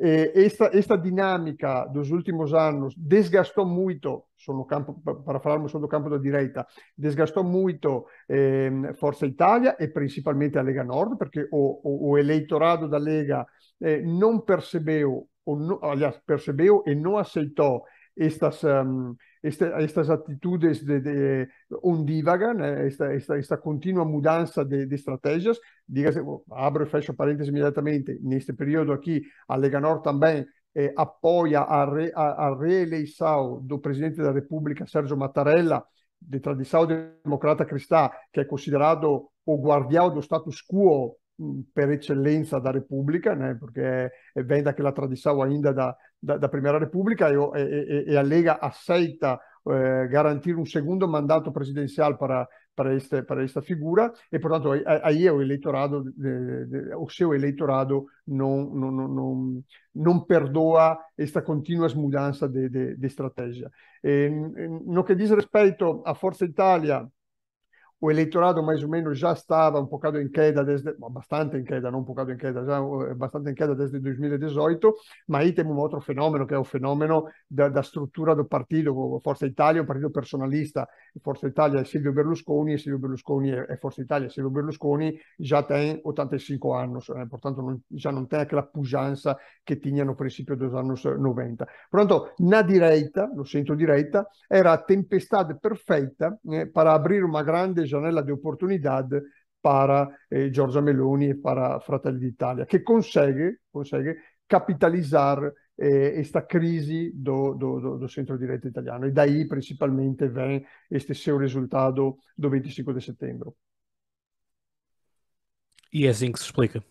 Esta, 0.00 0.70
esta 0.72 0.96
dinâmica 0.96 1.84
dos 1.86 2.12
últimos 2.12 2.54
anos 2.54 2.94
desgastou 2.96 3.66
muito, 3.66 4.22
no 4.46 4.64
campo, 4.64 4.94
para 5.24 5.40
falarmos 5.40 5.72
só 5.72 5.78
do 5.80 5.88
campo 5.88 6.08
da 6.08 6.18
direita, 6.18 6.64
desgastou 6.96 7.42
muito 7.42 8.06
eh, 8.28 8.70
Forza 9.00 9.26
Itália 9.26 9.76
e 9.80 9.88
principalmente 9.88 10.56
a 10.56 10.62
Lega 10.62 10.84
Nord, 10.84 11.16
porque 11.18 11.48
o, 11.50 11.80
o, 11.82 12.10
o 12.10 12.18
eleitorado 12.18 12.88
da 12.88 12.96
Lega 12.96 13.44
eh, 13.82 14.00
não 14.02 14.38
percebeu, 14.38 15.26
ou 15.44 15.80
aliás, 15.82 16.16
percebeu 16.24 16.84
e 16.86 16.94
não 16.94 17.18
aceitou 17.18 17.82
estas, 18.18 18.62
um, 18.64 19.14
este, 19.42 19.64
estas 19.64 20.10
atitudes 20.10 20.84
de, 20.84 21.00
de 21.00 21.48
né? 22.56 22.86
esta, 22.86 23.12
esta, 23.14 23.38
esta 23.38 23.56
contínua 23.56 24.04
mudança 24.04 24.64
de, 24.64 24.86
de 24.86 24.94
estratégias. 24.94 25.58
Diga-se, 25.88 26.20
abro 26.50 26.84
e 26.84 26.86
fecho 26.86 27.14
parênteses 27.14 27.48
imediatamente, 27.48 28.18
neste 28.22 28.52
período 28.52 28.92
aqui, 28.92 29.22
a 29.46 29.56
Lega 29.56 29.80
Nord 29.80 30.02
também 30.02 30.46
eh, 30.74 30.92
apoia 30.96 31.60
a, 31.60 31.84
re, 31.84 32.12
a, 32.14 32.48
a 32.48 32.58
reeleição 32.58 33.60
do 33.62 33.78
presidente 33.78 34.16
da 34.16 34.32
República, 34.32 34.86
Sérgio 34.86 35.16
Mattarella, 35.16 35.84
de 36.20 36.40
tradição 36.40 36.86
democrata 36.86 37.64
cristã, 37.64 38.10
que 38.32 38.40
é 38.40 38.44
considerado 38.44 39.28
o 39.46 39.56
guardião 39.56 40.12
do 40.12 40.20
status 40.20 40.60
quo 40.62 41.16
per 41.72 41.90
eccellenza 41.90 42.58
da 42.58 42.72
Repubblica, 42.72 43.34
né? 43.34 43.54
perché 43.54 44.10
vem 44.44 44.62
daquela 44.62 44.92
tradição 44.92 45.40
ainda 45.40 45.72
da, 45.72 45.96
da, 46.20 46.36
da 46.36 46.48
Primeira 46.48 46.78
República 46.78 47.30
e, 47.30 47.36
e, 47.36 48.04
e, 48.10 48.16
a 48.16 48.22
Lega 48.22 48.58
aceita 48.60 49.38
eh, 49.68 50.08
garantir 50.08 50.56
um 50.56 50.66
segundo 50.66 51.06
mandato 51.06 51.52
presidencial 51.52 52.18
para, 52.18 52.48
para, 52.74 52.94
este, 52.94 53.22
para 53.22 53.44
esta 53.44 53.62
figura 53.62 54.12
e, 54.32 54.38
portanto, 54.40 54.70
aí 55.04 55.30
o 55.30 55.40
eleitorado, 55.40 56.12
o 56.98 57.08
seu 57.08 57.32
eleitorado 57.32 58.06
não, 58.26 58.64
não, 58.70 58.90
não, 58.90 59.64
não 59.94 60.20
perdoa 60.20 60.98
esta 61.16 61.40
contínua 61.40 61.88
mudança 61.94 62.48
de, 62.48 62.68
de, 62.68 62.96
de 62.96 63.06
estratégia. 63.06 63.70
E, 64.02 64.28
no 64.84 65.04
que 65.04 65.14
diz 65.14 65.30
respeito 65.30 66.02
à 66.04 66.14
Força 66.16 66.44
Itália, 66.44 67.08
o 68.00 68.10
eleitorado 68.10 68.62
mais 68.62 68.82
ou 68.82 68.88
menos 68.88 69.18
já 69.18 69.32
estava 69.32 69.80
um 69.80 69.86
bocado 69.86 70.20
em 70.20 70.28
queda, 70.28 70.64
desde, 70.64 70.94
bastante 71.10 71.56
em 71.56 71.64
queda, 71.64 71.90
não 71.90 72.00
um 72.00 72.04
bocado 72.04 72.32
em 72.32 72.36
queda, 72.36 72.64
já 72.64 72.78
eh, 72.78 73.14
bastante 73.14 73.50
em 73.50 73.54
queda 73.54 73.74
desde 73.74 73.98
2018, 73.98 74.94
mas 75.26 75.42
aí 75.42 75.52
temos 75.52 75.74
um 75.74 75.78
outro 75.78 76.00
fenômeno, 76.00 76.46
que 76.46 76.54
é 76.54 76.58
o 76.58 76.64
fenômeno 76.64 77.24
da, 77.50 77.68
da 77.68 77.80
estrutura 77.80 78.36
do 78.36 78.44
partido, 78.44 79.20
Forza 79.22 79.46
Italia, 79.46 79.82
um 79.82 79.86
partido 79.86 80.10
personalista, 80.10 80.88
Forza 81.22 81.48
Italia 81.48 81.80
é 81.80 81.84
Silvio 81.84 82.12
Berlusconi, 82.12 82.74
e 82.74 82.78
Silvio 82.78 83.00
Berlusconi 83.00 83.50
é 83.50 83.76
Forza 83.76 84.00
Italia, 84.00 84.30
Silvio 84.30 84.50
Berlusconi 84.50 85.18
já 85.40 85.62
tem 85.62 86.00
85 86.04 86.74
anos, 86.74 87.08
eh, 87.08 87.26
portanto 87.26 87.62
não, 87.62 87.80
já 87.92 88.12
não 88.12 88.24
tem 88.24 88.40
aquela 88.40 88.62
pujança 88.62 89.36
que 89.66 89.74
tinha 89.74 90.04
no 90.04 90.14
princípio 90.14 90.56
dos 90.56 90.72
anos 90.74 91.02
90. 91.04 91.66
Pronto, 91.90 92.28
na 92.38 92.62
direita, 92.62 93.26
no 93.26 93.44
centro-direita, 93.44 94.24
era 94.48 94.72
a 94.72 94.78
tempestade 94.78 95.54
perfeita 95.54 96.38
eh, 96.52 96.66
para 96.66 96.94
abrir 96.94 97.24
uma 97.24 97.42
grande 97.42 97.87
janela 97.88 98.22
de 98.22 98.32
oportunidade 98.32 99.20
para 99.60 100.08
eh, 100.30 100.50
Giorgia 100.52 100.80
Meloni 100.80 101.30
e 101.30 101.34
para 101.34 101.80
Fratelli 101.80 102.20
d'Italia, 102.20 102.64
che 102.64 102.82
consegue, 102.82 103.62
consegue 103.70 104.16
capitalizar 104.46 105.52
eh, 105.76 106.18
esta 106.20 106.46
crisi 106.46 107.12
do, 107.14 107.54
do, 107.54 107.80
do, 107.80 107.98
do 107.98 108.08
centro-direita 108.08 108.68
italiano 108.68 109.06
e 109.06 109.12
daí 109.12 109.46
principalmente 109.46 110.28
vem 110.28 110.64
este 110.90 111.14
seu 111.14 111.36
resultado 111.36 112.18
do 112.36 112.50
25 112.50 112.92
de 112.92 113.00
setembro. 113.00 113.56
E 115.92 116.06
é 116.06 116.10
assim 116.10 116.30
que 116.30 116.38
se 116.38 116.44
explica. 116.44 116.82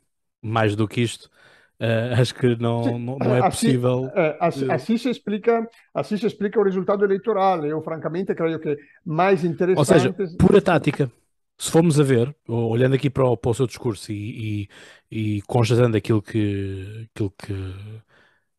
Mais 0.41 0.75
do 0.75 0.87
que 0.87 1.01
isto, 1.01 1.29
Uh, 1.79 2.19
acho 2.19 2.33
que 2.33 2.55
não, 2.55 2.97
não, 2.97 3.17
não, 3.19 3.35
é 3.35 3.39
assim, 3.39 3.49
possível. 3.49 4.11
Assim, 4.39 4.71
assim, 4.71 4.97
se 4.97 5.09
explica, 5.09 5.67
assim 5.93 6.17
se 6.17 6.25
explica 6.25 6.59
o 6.59 6.63
resultado 6.63 7.05
eleitoral. 7.05 7.65
Eu, 7.65 7.81
francamente, 7.81 8.33
creio 8.33 8.59
que 8.59 8.77
mais 9.05 9.43
interessante. 9.43 9.77
Ou 9.77 9.85
seja, 9.85 10.15
pura 10.37 10.61
tática. 10.61 11.11
Se 11.59 11.71
formos 11.71 11.99
a 11.99 12.03
ver, 12.03 12.35
olhando 12.47 12.93
aqui 12.93 13.09
para 13.09 13.25
o, 13.25 13.35
para 13.35 13.49
o 13.49 13.53
seu 13.53 13.65
discurso 13.65 14.11
e, 14.11 14.69
e, 15.11 15.37
e 15.37 15.41
constatando 15.43 15.97
aquilo 15.97 16.21
que, 16.21 17.09
aquilo 17.11 17.31
que, 17.31 17.53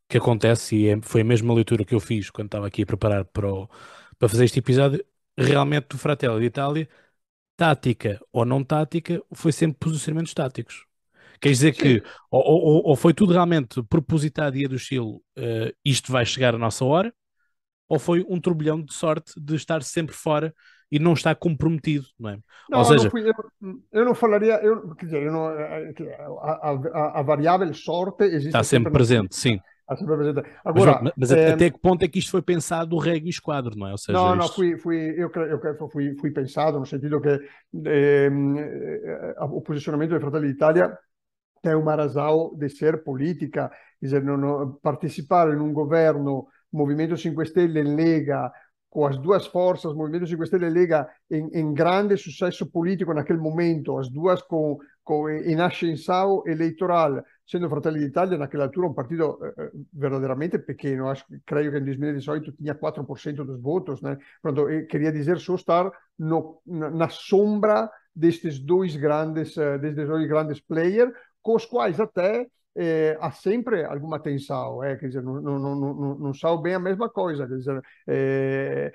que 0.09 0.19
acontece, 0.19 0.75
e 0.77 0.89
é, 0.89 1.01
foi 1.01 1.21
a 1.21 1.25
mesma 1.25 1.55
leitura 1.55 1.85
que 1.85 1.95
eu 1.95 2.01
fiz 2.01 2.29
quando 2.31 2.47
estava 2.47 2.67
aqui 2.67 2.83
a 2.83 2.87
preparar 2.87 3.25
para, 3.27 3.53
o, 3.53 3.69
para 4.19 4.29
fazer 4.29 4.45
este 4.45 4.59
episódio, 4.59 5.05
realmente 5.37 5.95
o 5.95 5.99
Fratelli 5.99 6.41
de 6.41 6.47
Itália, 6.47 6.89
tática 7.57 8.21
ou 8.33 8.45
não 8.45 8.65
tática, 8.65 9.23
foi 9.33 9.53
sempre 9.53 9.79
posicionamentos 9.79 10.35
táticos. 10.35 10.88
Quer 11.41 11.51
dizer 11.51 11.75
Sim. 11.75 11.83
que 11.83 12.03
ou, 12.31 12.43
ou, 12.43 12.89
ou, 12.89 12.97
foi 12.97 13.15
tudo 13.15 13.33
realmente 13.33 13.83
propositado 13.85 14.57
e 14.57 14.67
do 14.67 14.77
estilo 14.77 15.17
uh, 15.39 15.73
isto 15.85 16.11
vai 16.11 16.25
chegar 16.25 16.55
a 16.55 16.59
nossa 16.59 16.85
hora, 16.85 17.13
ou 17.89 17.99
foi 17.99 18.25
um 18.29 18.41
turbilhão 18.41 18.83
de 18.83 18.93
sorte 18.93 19.33
de 19.41 19.55
estar 19.55 19.83
sempre 19.83 20.15
fora 20.15 20.55
e 20.91 20.99
não 20.99 21.13
estar 21.13 21.35
comprometido, 21.35 22.07
não 22.19 22.31
é? 22.31 22.39
Não, 22.71 22.79
ou 22.79 22.85
seja, 22.85 23.05
não 23.05 23.11
fui, 23.11 23.29
eu, 23.29 23.35
eu, 23.93 24.05
não 24.05 24.15
falaria, 24.15 24.55
eu, 24.63 24.95
quer 24.95 25.07
dizer, 25.07 25.23
eu 25.23 25.33
não, 25.33 25.51
eh, 25.51 25.93
a, 26.41 26.71
a, 26.71 27.21
a, 27.21 27.23
variável 27.23 27.73
sorte 27.75 28.25
existe 28.25 28.49
está 28.49 28.65
sempre, 28.65 28.85
sempre 28.85 28.93
presente, 28.93 29.37
sim. 29.37 29.61
Agora, 30.65 31.01
mas, 31.03 31.13
mas 31.17 31.33
é... 31.33 31.53
até 31.53 31.71
que 31.71 31.79
ponto 31.79 32.03
é 32.03 32.09
que 32.09 32.19
isto 32.19 32.31
foi 32.31 32.43
pensado 32.43 32.95
o 32.95 32.99
reggae 32.99 33.31
esquadro, 33.31 33.75
não 33.75 33.87
é? 33.87 33.97
Seja, 33.97 34.13
não, 34.19 34.37
não, 34.37 34.47
fui, 34.47 34.77
fui, 34.77 35.15
eu, 35.17 35.31
eu 35.35 35.89
fui, 35.91 36.15
fui 36.15 36.31
pensado 36.31 36.79
no 36.79 36.85
sentido 36.85 37.19
que 37.23 37.41
eh, 37.87 38.31
o 39.41 39.63
posicionamento 39.63 40.11
do 40.11 40.21
Fratelli 40.21 40.49
d'Italia 40.49 40.95
tem 41.63 41.75
uma 41.75 41.95
razão 41.95 42.55
de 42.57 42.69
ser 42.69 43.03
política, 43.03 43.71
quer 44.01 44.07
dizer, 44.07 44.23
não, 44.23 44.37
não, 44.37 44.73
participar 44.83 45.53
em 45.53 45.59
um 45.59 45.73
governo 45.73 46.47
Movimento 46.73 47.17
5 47.17 47.45
Stelle 47.47 47.83
Lega 47.83 48.53
com 48.91 49.07
as 49.07 49.19
duas 49.19 49.47
forças, 49.47 49.95
Movimento 49.95 50.27
5 50.27 50.47
Stelle 50.47 50.67
e 50.67 50.71
Lega, 50.71 51.09
em, 51.31 51.49
em, 51.53 51.75
grande 51.75 52.17
sucesso 52.17 52.67
político 52.67 53.13
naquele 53.13 53.39
momento, 53.39 53.99
as 53.99 54.09
duas 54.09 54.41
com, 54.43 54.79
com, 55.05 55.29
em 55.29 55.61
ascensão 55.61 56.43
eleitoral, 56.47 57.23
sendo 57.47 57.69
Fratelli 57.69 58.01
d'Italia 58.01 58.39
naquela 58.39 58.65
altura 58.65 58.89
um 58.89 58.95
partido 58.95 59.39
eh, 59.43 59.71
verdadeiramente 59.93 60.59
pequeno, 60.59 61.09
acho, 61.09 61.25
creio 61.45 61.71
que 61.71 61.79
em 61.79 61.85
2018 61.85 62.53
tinha 62.53 62.75
4% 62.75 63.45
dos 63.45 63.61
votos, 63.61 64.01
né? 64.01 64.17
Pronto, 64.41 64.67
queria 64.89 65.13
dizer 65.13 65.39
só 65.39 65.55
estar 65.55 65.91
no, 66.19 66.61
na, 66.67 66.91
na 66.91 67.09
sombra 67.09 67.91
destes 68.15 68.59
dois 68.59 68.97
grandes, 68.97 69.55
destes 69.81 70.07
dois 70.07 70.27
grandes 70.27 70.61
players, 70.61 71.13
com 71.43 71.57
os 71.57 71.65
quais 71.65 71.99
até 72.01 72.47
eh, 72.77 73.17
há 73.21 73.31
sempre 73.33 73.85
alguma 73.85 74.21
tensão, 74.21 74.83
eh? 74.85 74.97
quer 74.97 75.09
dizer, 75.09 75.23
não, 75.23 75.41
não, 75.41 75.59
não, 75.59 76.15
não 76.19 76.35
são 76.35 76.61
bem 76.61 76.75
a 76.75 76.79
mesma 76.79 77.09
coisa, 77.09 77.47
quer 77.47 77.57
dizer, 77.57 77.83
eh, 78.07 78.93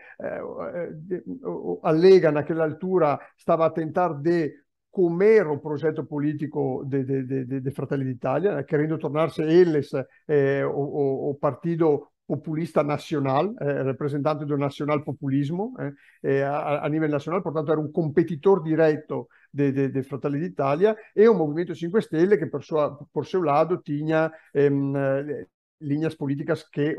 a 1.83 1.91
Lega 1.91 2.31
naquela 2.31 2.63
altura 2.63 3.19
estava 3.37 3.65
a 3.65 3.69
tentar 3.69 4.13
de 4.13 4.63
comer 4.93 5.47
o 5.47 5.57
projeto 5.57 6.05
político 6.05 6.85
de, 6.85 7.03
de, 7.03 7.45
de, 7.45 7.59
de 7.61 7.71
Fratelli 7.71 8.05
d'Italia, 8.05 8.63
querendo 8.63 8.99
tornar-se 8.99 9.41
eles 9.41 9.89
eh, 10.27 10.63
o, 10.65 11.31
o, 11.31 11.35
partido 11.41 12.09
populista 12.27 12.83
nacional, 12.83 13.55
eh, 13.59 13.81
representante 13.81 14.45
do 14.45 14.55
nacional-populismo 14.55 15.73
eh, 16.21 16.43
a, 16.43 16.85
a, 16.85 16.89
nível 16.89 17.09
nacional, 17.09 17.41
portanto 17.41 17.71
era 17.71 17.81
un 17.81 17.91
competitor 17.91 18.61
diretto 18.61 19.29
de, 19.53 20.03
Fratelli 20.03 20.39
d'Italia 20.39 20.95
e 21.13 21.27
un 21.27 21.37
Movimento 21.37 21.75
5 21.75 22.01
Stelle 22.01 22.37
che 22.37 22.49
per, 22.49 22.63
sua, 22.63 22.97
por 23.11 23.25
seu 23.27 23.43
lado 23.43 23.81
tinha 23.81 24.31
ehm, 24.51 25.45
linhas 25.79 26.15
políticas 26.15 26.63
que 26.63 26.95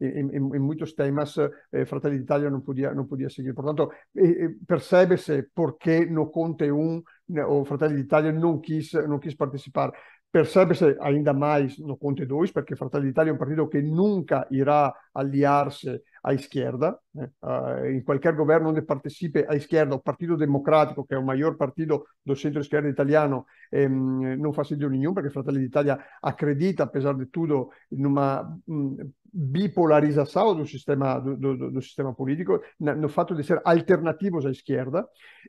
em, 0.00 0.30
em, 0.30 0.60
muitos 0.60 0.94
temas 0.94 1.36
eh, 1.38 1.84
Fratelli 1.86 2.18
d'Italia 2.18 2.50
não 2.50 2.60
podia 2.60 2.94
não 2.94 3.06
podia 3.06 3.28
seguir. 3.28 3.54
Portanto, 3.54 3.90
eh, 4.14 4.50
percebe-se 4.66 5.48
porque 5.54 6.06
no 6.06 6.30
Conte 6.30 6.70
1 6.70 7.02
o 7.48 7.64
Fratelli 7.64 7.96
d'Italia 7.96 8.32
não 8.32 8.60
quis 8.60 8.92
não 8.92 9.18
quis 9.18 9.34
participar. 9.34 9.92
Percebe-se 10.30 10.96
ainda 11.00 11.32
mais 11.32 11.78
no 11.78 11.96
Conte 11.96 12.26
2, 12.26 12.52
perché 12.52 12.76
Fratelli 12.76 13.06
d'Italia 13.06 13.30
è 13.30 13.32
un 13.32 13.38
partito 13.38 13.66
che 13.66 13.80
nunca 13.80 14.46
irà 14.50 14.92
aliarsi 15.12 15.98
à 16.28 16.34
esquerda. 16.34 16.98
Né? 17.14 17.30
Uh, 17.42 17.86
em 17.86 18.02
qualquer 18.02 18.34
governo 18.34 18.68
onde 18.68 18.82
participe 18.82 19.46
a 19.48 19.56
esquerda, 19.56 19.94
o 19.94 19.98
Partido 19.98 20.36
Democrático, 20.36 21.06
que 21.06 21.14
é 21.14 21.18
o 21.18 21.24
maior 21.24 21.56
partido 21.56 22.04
do 22.24 22.36
centro-esquerda 22.36 22.88
italiano, 22.88 23.46
ehm, 23.72 24.36
não 24.36 24.52
faz 24.52 24.68
sentido 24.68 24.90
nenhum, 24.90 25.14
porque 25.14 25.30
Fratelli 25.30 25.60
d'Italia 25.60 25.98
acredita, 26.22 26.82
apesar 26.84 27.14
de 27.14 27.24
tudo, 27.26 27.70
numa 27.90 28.54
um, 28.68 28.96
bipolarização 29.32 30.54
do 30.54 30.66
sistema, 30.66 31.18
do, 31.18 31.36
do, 31.36 31.70
do 31.70 31.82
sistema 31.82 32.12
político, 32.14 32.60
no 32.78 33.08
fato 33.08 33.34
de 33.34 33.42
ser 33.42 33.60
alternativos 33.64 34.44
à 34.44 34.50
esquerda, 34.50 35.06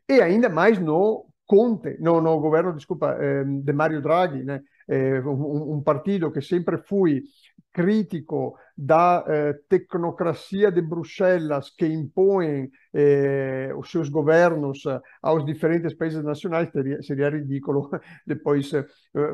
e 0.07 0.21
ainda 0.21 0.47
mais 0.47 0.79
no 0.79 1.25
Conte, 1.45 1.97
no, 1.99 2.21
no 2.21 2.39
governo, 2.39 2.75
desculpa, 2.75 3.17
eh, 3.19 3.43
de 3.43 3.73
Mario 3.73 4.03
Draghi, 4.03 4.43
né? 4.43 4.61
Eh, 4.89 5.19
un, 5.19 5.39
un, 5.69 5.83
partito 5.83 6.31
che 6.31 6.41
sempre 6.41 6.79
fui 6.79 7.23
critico 7.69 8.57
da 8.73 9.23
eh, 9.23 9.63
tecnocracia 9.67 10.71
de 10.71 10.81
Bruxelas 10.81 11.75
que 11.75 11.85
impõe 11.85 12.71
eh, 12.91 13.71
os 13.75 13.89
seus 13.89 14.09
governos 14.09 14.83
aos 15.21 15.45
diferentes 15.45 15.93
países 15.93 16.23
nacionais, 16.23 16.69
seria, 16.71 17.29
ridicolo 17.29 17.89
depois 18.25 18.73
eh, 18.73 18.85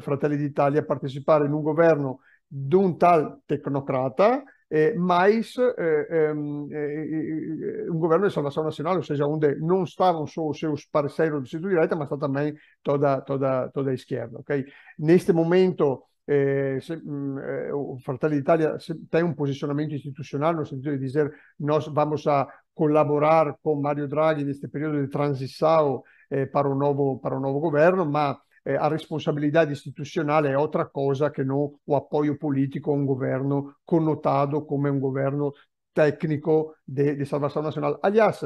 Fratelli 0.02 0.36
d'Italia 0.36 0.84
partecipare 0.84 1.46
in 1.46 1.54
un 1.54 1.64
governo 1.64 2.20
de 2.48 2.76
um 2.76 2.98
tal 2.98 3.40
tecnocrata 3.48 4.44
eh, 4.76 4.94
mais 4.96 5.56
eh, 5.58 6.08
ehm, 6.10 6.68
eh, 6.70 7.90
um 7.90 7.98
governo 7.98 8.28
de 8.28 8.34
salvação 8.34 8.64
nacional, 8.64 8.98
ou 8.98 9.04
seja, 9.04 9.26
onde 9.26 9.56
não 9.56 9.84
estavam 9.84 10.28
só 10.28 10.50
os 10.50 10.60
seus 10.60 10.86
parceiros 10.86 11.44
de 11.44 11.50
centro-direita, 11.50 11.96
mas 11.96 12.10
também 12.10 12.54
toda, 12.84 13.22
toda, 13.22 13.70
toda 13.70 13.92
a 13.92 13.94
esquerda. 13.94 14.40
Okay? 14.40 14.66
Neste 15.00 15.32
momento, 15.32 16.04
eh, 16.28 16.80
se, 16.82 16.94
mh, 16.98 17.40
eh, 17.40 17.74
o 17.74 17.98
Fratelli 18.00 18.38
d'Italia 18.38 18.76
tem 19.10 19.24
um 19.24 19.34
posicionamento 19.34 19.94
institucional 19.96 20.54
no 20.54 20.66
sentido 20.66 20.98
de 20.98 21.06
dizer 21.06 21.32
nós 21.58 21.88
vamos 21.88 22.28
a 22.28 22.46
colaborar 22.74 23.56
com 23.64 23.80
Mario 23.80 24.08
Draghi 24.10 24.44
neste 24.44 24.68
período 24.68 25.02
de 25.02 25.08
transição 25.08 26.04
eh, 26.30 26.46
para, 26.48 26.68
o 26.68 26.76
novo, 26.76 27.18
para 27.20 27.38
o 27.38 27.40
novo 27.40 27.62
governo, 27.62 28.06
mas 28.06 28.36
eh, 28.66 28.78
a 28.78 28.88
responsabilidade 28.90 29.72
institucional 29.72 30.46
é 30.46 30.58
outra 30.58 30.86
coisa 30.86 31.30
que 31.30 31.44
não 31.44 31.74
o 31.86 31.96
apoio 31.96 32.38
político 32.38 32.92
a 32.92 32.94
um 32.94 33.06
governo 33.06 33.74
conotado 33.86 34.62
como 34.66 34.88
um 34.90 35.00
governo 35.00 35.54
técnico 35.94 36.76
de, 36.88 37.16
de 37.16 37.26
salvação 37.26 37.62
nacional. 37.62 38.00
Aliás, 38.04 38.46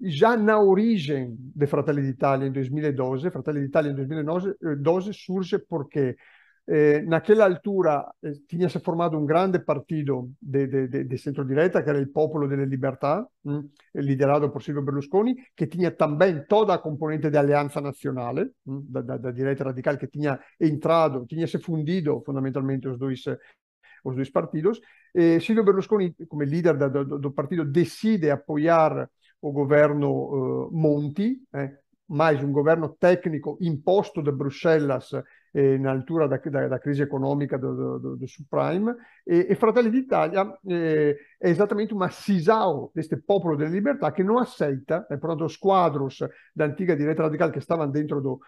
já 0.00 0.36
na 0.36 0.58
origem 0.58 1.36
de 1.38 1.66
Fratelli 1.66 2.02
d'Italia 2.02 2.48
em 2.48 2.52
2012, 2.52 3.30
Fratelli 3.30 3.60
d'Italia 3.60 3.92
em 3.92 3.94
2012 3.94 5.12
surge 5.12 5.58
porque 5.58 6.16
eh, 6.64 7.02
naquela 7.02 7.44
altura 7.44 8.14
eh, 8.22 8.32
tinha-se 8.46 8.78
formado 8.78 9.18
um 9.18 9.26
grande 9.26 9.58
partido 9.60 10.32
de, 10.40 10.66
de, 10.66 10.88
de, 10.88 11.04
de 11.04 11.18
centro-direita, 11.18 11.82
que 11.82 11.90
era 11.90 11.98
il 11.98 12.10
Popolo 12.10 12.46
delle 12.46 12.66
Libertà, 12.66 13.26
mm, 13.44 13.60
liderato 13.94 14.50
por 14.50 14.62
Silvio 14.62 14.82
Berlusconi, 14.82 15.34
che 15.54 15.66
tinha 15.66 15.90
também 15.90 16.44
toda 16.46 16.74
a 16.74 16.78
componente 16.78 17.30
de 17.30 17.38
Aliança 17.38 17.80
Nazionale, 17.80 18.54
mm, 18.64 18.78
da, 18.88 19.02
da, 19.02 19.16
da, 19.16 19.30
direita 19.32 19.64
radical, 19.64 19.96
que 19.96 20.06
tinha 20.08 20.38
entrado, 20.58 21.26
tinha-se 21.26 21.58
fundido 21.58 22.22
fundamentalmente 22.24 22.86
os 22.88 22.96
dois, 22.96 23.24
os 24.04 24.14
dois 24.14 24.30
partidos. 24.30 24.80
E 25.12 25.40
Silvio 25.40 25.64
Berlusconi, 25.64 26.14
come 26.28 26.46
leader 26.46 26.76
do, 26.78 27.04
do, 27.04 27.18
do 27.18 27.32
partido, 27.32 27.64
decide 27.64 28.30
apoiar 28.30 29.10
o 29.40 29.50
governo 29.50 30.08
uh, 30.10 30.70
Monti, 30.70 31.42
eh, 31.52 31.76
mais 32.08 32.42
um 32.42 32.52
governo 32.52 32.90
técnico 32.90 33.58
imposto 33.60 34.22
de 34.22 34.30
Bruxelas 34.30 35.10
eh, 35.52 35.74
in 35.74 35.86
altura 35.86 36.26
da, 36.26 36.40
da, 36.42 36.66
da, 36.66 36.78
crisi 36.78 37.02
economica 37.02 37.56
do 37.56 38.18
subprime 38.24 38.96
e, 39.22 39.46
e 39.50 39.54
Fratelli 39.54 39.90
d'Italia 39.90 40.58
eh, 40.66 41.16
è 41.38 41.48
esattamente 41.48 41.94
uma 41.94 42.08
cisão 42.08 42.90
deste 42.92 43.20
popolo 43.22 43.54
delle 43.54 43.70
libertà 43.70 44.12
che 44.12 44.22
non 44.22 44.38
aceita, 44.38 45.06
eh, 45.06 45.18
portanto 45.18 45.44
os 45.44 45.58
quadros 45.58 46.26
da 46.52 46.64
antiga 46.64 46.94
direita 46.94 47.22
radical 47.22 47.50
che 47.50 47.60
stavano 47.60 47.90
dentro 47.90 48.20
do, 48.20 48.40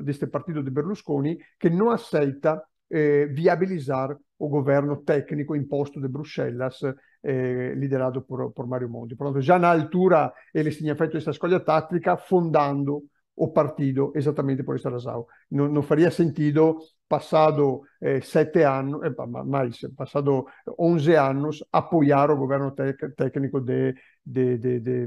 deste 0.00 0.28
partito 0.28 0.60
di 0.60 0.70
Berlusconi 0.70 1.38
che 1.56 1.70
non 1.70 1.92
aceita 1.92 2.68
eh, 2.88 3.28
viabilizar 3.30 4.16
o 4.40 4.48
governo 4.48 5.02
técnico 5.02 5.54
imposto 5.54 6.00
de 6.00 6.08
Bruxelas, 6.08 6.82
eh, 7.20 7.74
liderado 7.74 8.22
por, 8.22 8.66
Mario 8.66 8.88
Monti. 8.88 9.16
Portanto, 9.16 9.40
já 9.40 9.58
na 9.58 9.70
altura 9.70 10.32
eles 10.54 10.76
tinham 10.76 10.96
feito 10.96 11.16
essa 11.16 11.30
escolha 11.30 11.60
tática, 11.60 12.16
fundando 12.16 13.02
o 13.38 13.48
partido 13.48 14.12
exatamente 14.14 14.62
por 14.62 14.76
esta 14.76 14.90
razão. 14.90 15.26
Não, 15.50 15.68
não 15.68 15.82
faria 15.82 16.10
sentido, 16.10 16.78
passado 17.08 17.82
eh, 18.00 18.20
sete 18.20 18.62
anos, 18.64 19.02
eh, 19.04 19.14
mais, 19.44 19.80
passado 19.96 20.46
11 20.78 21.14
anos, 21.14 21.64
apoiar 21.72 22.30
o 22.30 22.36
governo 22.36 22.74
técnico 23.16 23.60
de, 23.60 23.94
de, 24.24 24.58
de, 24.58 24.80
de, 24.80 25.06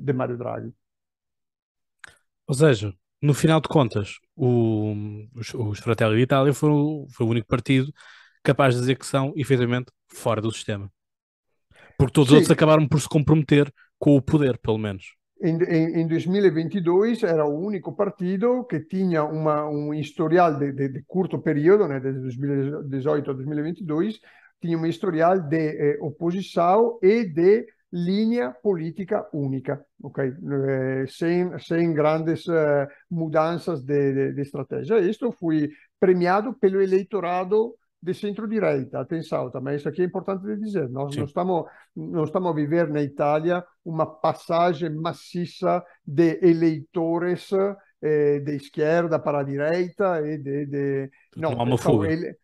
de 0.00 0.12
Mário 0.12 0.36
Draghi. 0.36 0.72
Ou 2.46 2.54
seja, 2.54 2.92
no 3.22 3.32
final 3.32 3.60
de 3.60 3.68
contas, 3.68 4.18
o, 4.34 4.94
os, 5.34 5.54
os 5.54 5.78
Fratelli 5.78 6.16
d'Italia 6.16 6.52
foram, 6.52 7.06
foi 7.10 7.26
o 7.26 7.30
único 7.30 7.46
partido 7.46 7.92
capaz 8.42 8.74
de 8.74 8.80
dizer 8.80 8.96
que 8.96 9.06
são, 9.06 9.32
efetivamente, 9.36 9.92
fora 10.08 10.40
do 10.40 10.50
sistema. 10.50 10.90
Porque 11.96 12.12
todos 12.12 12.30
os 12.30 12.34
outros 12.34 12.50
acabaram 12.50 12.88
por 12.88 13.00
se 13.00 13.08
comprometer 13.08 13.72
com 13.98 14.16
o 14.16 14.22
poder, 14.22 14.58
pelo 14.58 14.78
menos. 14.78 15.19
Em, 15.42 15.56
em, 15.62 16.00
em 16.02 16.06
2022 16.06 17.22
era 17.22 17.46
o 17.46 17.58
único 17.58 17.92
partido 17.92 18.64
que 18.64 18.80
tinha 18.80 19.24
uma, 19.24 19.66
um 19.66 19.94
historial 19.94 20.58
de, 20.58 20.70
de, 20.70 20.88
de 20.88 21.02
curto 21.04 21.38
período, 21.38 21.88
né, 21.88 21.98
desde 21.98 22.20
2018 22.20 23.30
a 23.30 23.34
2022, 23.34 24.20
tinha 24.60 24.76
um 24.76 24.84
historial 24.84 25.40
de 25.40 25.56
eh, 25.56 25.98
oposição 26.00 26.98
e 27.02 27.24
de 27.24 27.66
linha 27.90 28.50
política 28.62 29.26
única, 29.32 29.84
ok? 30.02 30.24
Eh, 30.24 31.06
sem, 31.08 31.58
sem 31.58 31.94
grandes 31.94 32.46
eh, 32.46 32.86
mudanças 33.10 33.82
de, 33.82 34.12
de, 34.12 34.32
de 34.34 34.42
estratégia. 34.42 34.98
Isto 35.00 35.32
foi 35.32 35.70
premiado 35.98 36.52
pelo 36.52 36.82
eleitorado 36.82 37.74
de 38.02 38.14
centro-direita. 38.14 39.00
Atenção, 39.00 39.50
também 39.50 39.76
isso 39.76 39.88
aqui 39.88 40.02
é 40.02 40.04
importante 40.04 40.44
de 40.44 40.56
dizer. 40.56 40.88
Nós 40.88 41.14
não 41.16 41.24
estamos, 41.24 41.64
não 41.94 42.24
estamos 42.24 42.50
a 42.50 42.54
viver 42.54 42.88
na 42.88 43.02
Itália 43.02 43.64
uma 43.84 44.06
passagem 44.06 44.90
maciça 44.90 45.84
de 46.06 46.38
eleitores 46.42 47.50
eh, 48.02 48.40
de 48.40 48.56
esquerda 48.56 49.18
para 49.18 49.40
a 49.40 49.42
direita 49.42 50.20
e 50.26 50.38
de, 50.38 50.66
de... 50.66 51.10
Não, 51.36 51.52
uma 51.52 51.76
fuga. 51.76 52.10
Ele, 52.10 52.34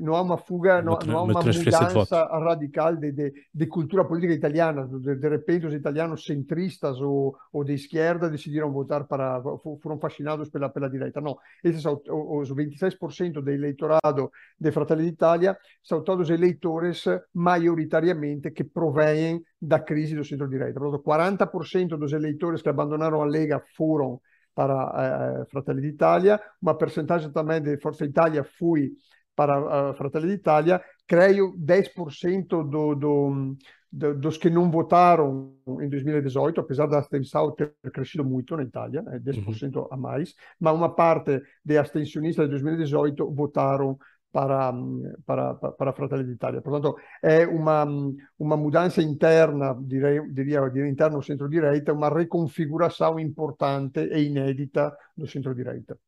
não 0.00 0.14
há 0.14 0.22
uma 0.22 0.36
fuga, 0.36 0.80
não, 0.80 0.98
não 1.06 1.18
há 1.18 1.22
uma 1.22 1.42
mudança 1.42 2.24
radical 2.38 2.96
de, 2.96 3.12
de, 3.12 3.32
de, 3.52 3.66
cultura 3.66 4.04
política 4.04 4.32
italiana. 4.32 4.86
De, 4.86 5.16
de 5.16 5.28
repente, 5.28 5.66
os 5.66 5.74
italianos 5.74 6.24
centristas 6.24 7.00
ou, 7.00 7.36
ou 7.52 7.64
de 7.64 7.74
esquerda 7.74 8.30
decidiram 8.30 8.72
votar 8.72 9.04
para, 9.04 9.42
foram 9.82 9.98
fascinados 9.98 10.48
pela, 10.50 10.68
pela 10.68 10.88
direita. 10.88 11.20
Não, 11.20 11.36
esses 11.62 11.84
os 11.84 12.52
26% 12.52 13.40
do 13.40 13.50
eleitorado 13.50 14.30
de 14.58 14.70
Fratelli 14.70 15.04
d'Italia 15.04 15.56
são 15.82 16.02
todos 16.02 16.30
eleitores 16.30 17.04
maioritariamente 17.34 18.50
que 18.50 18.64
provêm 18.64 19.42
da 19.60 19.80
crise 19.80 20.14
do 20.14 20.24
centro-direita. 20.24 20.80
40% 20.80 21.96
dos 21.96 22.12
eleitores 22.12 22.62
que 22.62 22.68
abandonaram 22.68 23.22
a 23.22 23.26
Lega 23.26 23.62
foram 23.76 24.20
para 24.54 25.40
eh, 25.42 25.44
Fratelli 25.50 25.80
d'Italia, 25.80 26.40
uma 26.60 26.76
percentagem 26.76 27.30
também 27.32 27.60
de 27.60 27.78
Forza 27.78 28.04
Italia 28.04 28.44
foi 28.44 28.92
para 29.46 29.90
a 29.90 29.94
Fratelli 29.94 30.28
d'Italia, 30.28 30.80
creio 31.06 31.54
10% 31.58 32.46
do, 32.46 32.94
do, 32.94 33.56
do, 33.90 34.14
dos 34.14 34.36
que 34.36 34.48
não 34.48 34.70
votaram 34.70 35.54
em 35.80 35.88
2018, 35.88 36.60
apesar 36.60 36.86
da 36.86 36.98
abstenção 36.98 37.50
ter 37.52 37.74
crescido 37.92 38.24
muito 38.24 38.56
na 38.56 38.62
Itália, 38.62 39.02
10% 39.02 39.76
uhum. 39.76 39.88
a 39.90 39.96
mais, 39.96 40.34
mas 40.60 40.74
uma 40.74 40.94
parte 40.94 41.42
de 41.64 41.76
abstencionistas 41.76 42.44
de 42.44 42.50
2018 42.50 43.30
votaram 43.32 43.98
para, 44.30 44.72
para, 45.26 45.54
para 45.54 45.92
Fratelli 45.92 46.24
d'Italia. 46.24 46.62
Portanto, 46.62 46.96
é 47.22 47.46
uma, 47.46 47.84
uma 48.38 48.56
mudança 48.56 49.02
interna, 49.02 49.76
direi, 49.82 50.20
diria, 50.30 50.60
interna 50.88 51.16
ao 51.16 51.22
centro-direita, 51.22 51.92
uma 51.92 52.08
reconfiguração 52.08 53.18
importante 53.20 54.00
e 54.00 54.28
inédita 54.28 54.96
do 55.16 55.26
centro-direita. 55.26 55.98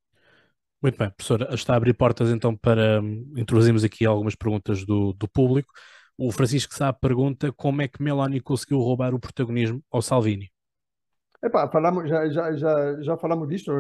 Muito 0.85 0.99
bem, 0.99 1.09
professora, 1.09 1.55
está 1.55 1.73
a 1.73 1.77
abrir 1.79 1.95
portas 1.95 2.29
então 2.29 2.55
para 2.55 3.01
hum, 3.01 3.33
introduzirmos 3.39 3.85
aqui 3.85 4.05
algumas 4.05 4.35
perguntas 4.35 4.85
do, 4.85 5.15
do 5.15 5.27
público. 5.27 5.73
O 6.19 6.31
Francisco 6.31 6.75
Sá 6.75 6.93
pergunta 6.93 7.51
como 7.51 7.81
é 7.81 7.89
que 7.89 8.03
Meloni 8.03 8.39
conseguiu 8.39 8.81
roubar 8.81 9.15
o 9.15 9.19
protagonismo 9.19 9.83
ao 9.91 10.03
Salvini. 10.03 10.53
Epá, 11.43 11.71
falamos, 11.71 12.07
já, 12.07 12.29
já, 12.29 12.55
já, 12.55 13.01
já 13.01 13.17
falamos 13.17 13.49
disso. 13.49 13.73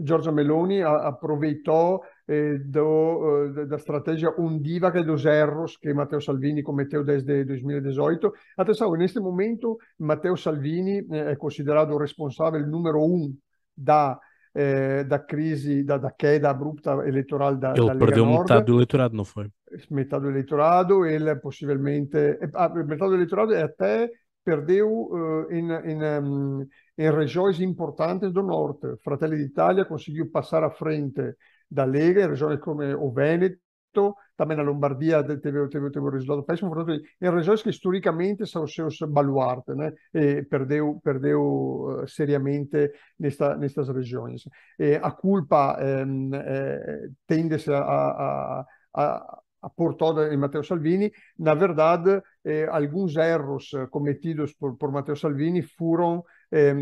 Giorgia 0.00 0.32
Meloni 0.32 0.80
aproveitou 0.80 2.02
eh, 2.26 2.56
do, 2.56 3.52
eh, 3.58 3.66
da 3.66 3.76
estratégia 3.76 4.30
undívaga 4.38 5.02
dos 5.04 5.26
erros 5.26 5.76
que 5.76 5.92
Matteo 5.92 6.22
Salvini 6.22 6.62
cometeu 6.62 7.04
desde 7.04 7.44
2018. 7.44 8.32
Atenção, 8.56 8.90
neste 8.94 9.20
momento 9.20 9.76
Matteo 9.98 10.38
Salvini 10.38 11.06
eh, 11.10 11.32
é 11.32 11.36
considerado 11.36 11.92
o 11.92 11.98
responsável 11.98 12.66
número 12.66 12.98
um 12.98 13.36
da 13.76 14.18
eh, 14.60 15.04
da 15.04 15.20
crise, 15.20 15.84
da, 15.84 15.98
da, 15.98 16.10
queda 16.10 16.50
abrupta 16.50 16.90
eleitoral 17.06 17.54
da, 17.56 17.74
ele 17.76 17.86
da 17.86 17.94
perdeu 17.94 18.26
Nord. 18.26 18.40
metade 18.40 18.66
do 18.66 18.74
eleitorado, 18.74 19.16
não 19.16 19.24
foi? 19.24 19.48
Metade 19.88 20.24
do 20.24 20.30
eleitorado, 20.30 21.06
ele 21.06 21.36
possivelmente... 21.36 22.16
Ah, 22.54 22.68
metade 22.68 23.10
do 23.10 23.14
eleitorado 23.14 23.52
e 23.52 23.62
até 23.62 24.10
perdeu 24.44 24.88
uh, 24.90 25.52
em, 25.52 25.70
em, 25.70 26.02
um, 26.20 26.66
em 26.96 27.10
regiões 27.10 27.60
importantes 27.60 28.32
do 28.32 28.42
norte. 28.42 28.96
Fratelli 29.04 29.36
d'Italia 29.36 29.84
conseguiu 29.84 30.28
passar 30.28 30.64
à 30.64 30.70
frente 30.70 31.36
da 31.70 31.84
Lega 31.84 32.24
em 32.24 32.28
regiões 32.28 32.58
come 32.58 32.94
o 32.94 33.12
Veneto, 33.12 34.16
também 34.38 34.56
na 34.56 34.62
Lombardia 34.62 35.22
teve, 35.24 35.68
teve, 35.68 35.90
teve 35.90 36.06
um 36.06 36.10
resultado 36.10 36.44
péssimo, 36.44 36.70
portanto, 36.72 37.02
em 37.20 37.30
regiões 37.30 37.60
que 37.62 37.70
historicamente 37.70 38.46
são 38.46 38.66
seus 38.66 38.98
baluartes, 39.00 39.76
né? 39.76 39.92
E 40.14 40.42
perdeu, 40.44 41.00
perdeu 41.02 41.42
uh, 41.42 42.08
seriamente 42.08 42.92
nesta, 43.18 43.56
nestas 43.56 43.88
regiões. 43.88 44.42
E 44.78 44.94
a 44.94 45.10
culpa 45.10 45.76
ehm, 45.80 46.30
eh, 46.34 47.08
tende 47.26 47.56
a, 47.70 47.78
a, 47.80 48.66
a 48.94 49.38
a 49.60 49.68
por 49.70 49.94
toda 49.96 50.32
em 50.32 50.36
Matteo 50.36 50.62
Salvini. 50.62 51.12
Na 51.38 51.54
verdade, 51.54 52.22
eh, 52.44 52.66
alguns 52.70 53.16
erros 53.16 53.70
cometidos 53.90 54.54
por, 54.54 54.76
por 54.78 54.92
Matteo 54.92 55.16
Salvini 55.16 55.62
foram 55.62 56.24
eh, 56.50 56.74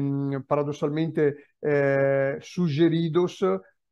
paradossalmente 0.47 1.35
eh, 1.62 2.38
sugeridos 2.42 3.40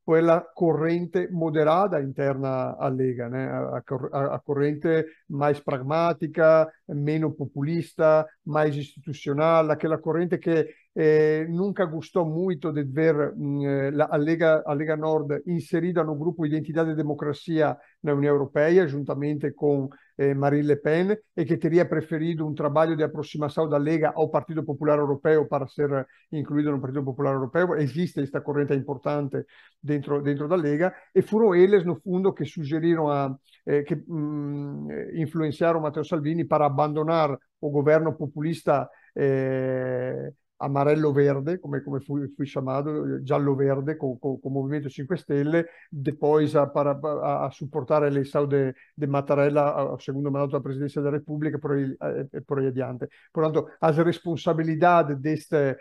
quella 0.04 0.42
corrente 0.54 1.28
moderada 1.30 1.98
interna 1.98 2.76
à 2.76 2.88
Lega, 2.88 3.28
né? 3.28 3.48
a, 3.48 3.82
a, 4.12 4.34
a, 4.34 4.38
corrente 4.38 5.06
mais 5.28 5.60
pragmática, 5.60 6.70
menos 6.88 7.34
populista, 7.34 8.26
mais 8.44 8.76
institucional, 8.76 9.70
aquela 9.70 9.98
corrente 9.98 10.38
que 10.38 10.68
eh, 10.96 11.46
nunca 11.48 11.84
gostou 11.84 12.24
muito 12.24 12.72
de 12.72 12.84
ver 12.84 13.34
mh, 13.36 13.90
mm, 13.92 14.00
a, 14.10 14.16
Lega, 14.16 14.62
a 14.66 14.72
Lega 14.72 14.96
Nord 14.96 15.42
inserida 15.46 16.04
no 16.04 16.14
grupo 16.14 16.46
Identidade 16.46 16.90
e 16.90 16.94
Democracia 16.94 17.76
na 18.02 18.14
União 18.14 18.32
Europeia, 18.32 18.86
juntamente 18.86 19.50
com 19.52 19.88
eh, 20.16 20.34
Marine 20.34 20.68
Le 20.68 20.76
Pen, 20.76 21.16
e 21.36 21.44
que 21.44 21.56
teria 21.56 21.84
preferido 21.84 22.46
um 22.46 22.54
trabalho 22.54 22.96
de 22.96 23.02
aproximação 23.02 23.68
da 23.68 23.76
Lega 23.76 24.12
ao 24.14 24.28
Partido 24.30 24.62
Popular 24.62 24.98
Europeu 24.98 25.46
para 25.46 25.66
ser 25.66 26.06
incluído 26.30 26.70
no 26.70 26.80
Partido 26.80 27.04
Popular 27.04 27.34
Europeu. 27.34 27.74
Existe 27.76 28.20
esta 28.20 28.40
corrente 28.40 28.74
importante 28.74 29.44
dentro, 29.82 30.22
dentro 30.22 30.46
da 30.46 30.56
Lega, 30.56 30.94
e 31.14 31.22
foram 31.22 31.54
eles, 31.54 31.84
no 31.84 31.96
fundo, 31.96 32.32
que 32.32 32.44
sugeriram 32.44 33.08
a, 33.10 33.34
eh, 33.66 33.82
que 33.82 33.96
mh, 33.96 35.18
influenciaram 35.20 35.80
Matteo 35.80 36.04
Salvini 36.04 36.44
para 36.44 36.66
abandonar 36.66 37.36
o 37.60 37.70
governo 37.70 38.14
populista 38.14 38.88
eh, 39.16 40.32
amarello-verde, 40.64 41.58
come, 41.60 41.82
come 41.82 42.00
fu, 42.00 42.18
fu, 42.34 42.42
chiamato, 42.42 43.22
giallo-verde 43.22 43.96
con, 43.96 44.18
con, 44.18 44.40
con, 44.40 44.52
Movimento 44.52 44.88
5 44.88 45.16
Stelle, 45.16 45.66
depois 45.90 46.54
a, 46.54 46.68
para, 46.68 46.98
a, 47.00 47.44
a 47.46 47.50
supportare 47.50 48.10
l'eleção 48.10 48.46
de, 48.46 48.74
de 48.94 49.06
Mattarella 49.06 49.74
ao 49.74 49.98
segundo 49.98 50.30
mandato 50.30 50.52
da 50.52 50.60
presidência 50.60 51.02
da 51.02 51.10
República 51.10 51.58
por 51.58 51.72
aí, 51.72 51.96
e 52.32 52.40
por 52.40 52.58
aí 52.58 52.66
adiante. 52.66 53.08
Portanto, 53.32 53.70
as 53.80 53.96
responsabilidades 53.98 55.16
deste, 55.18 55.76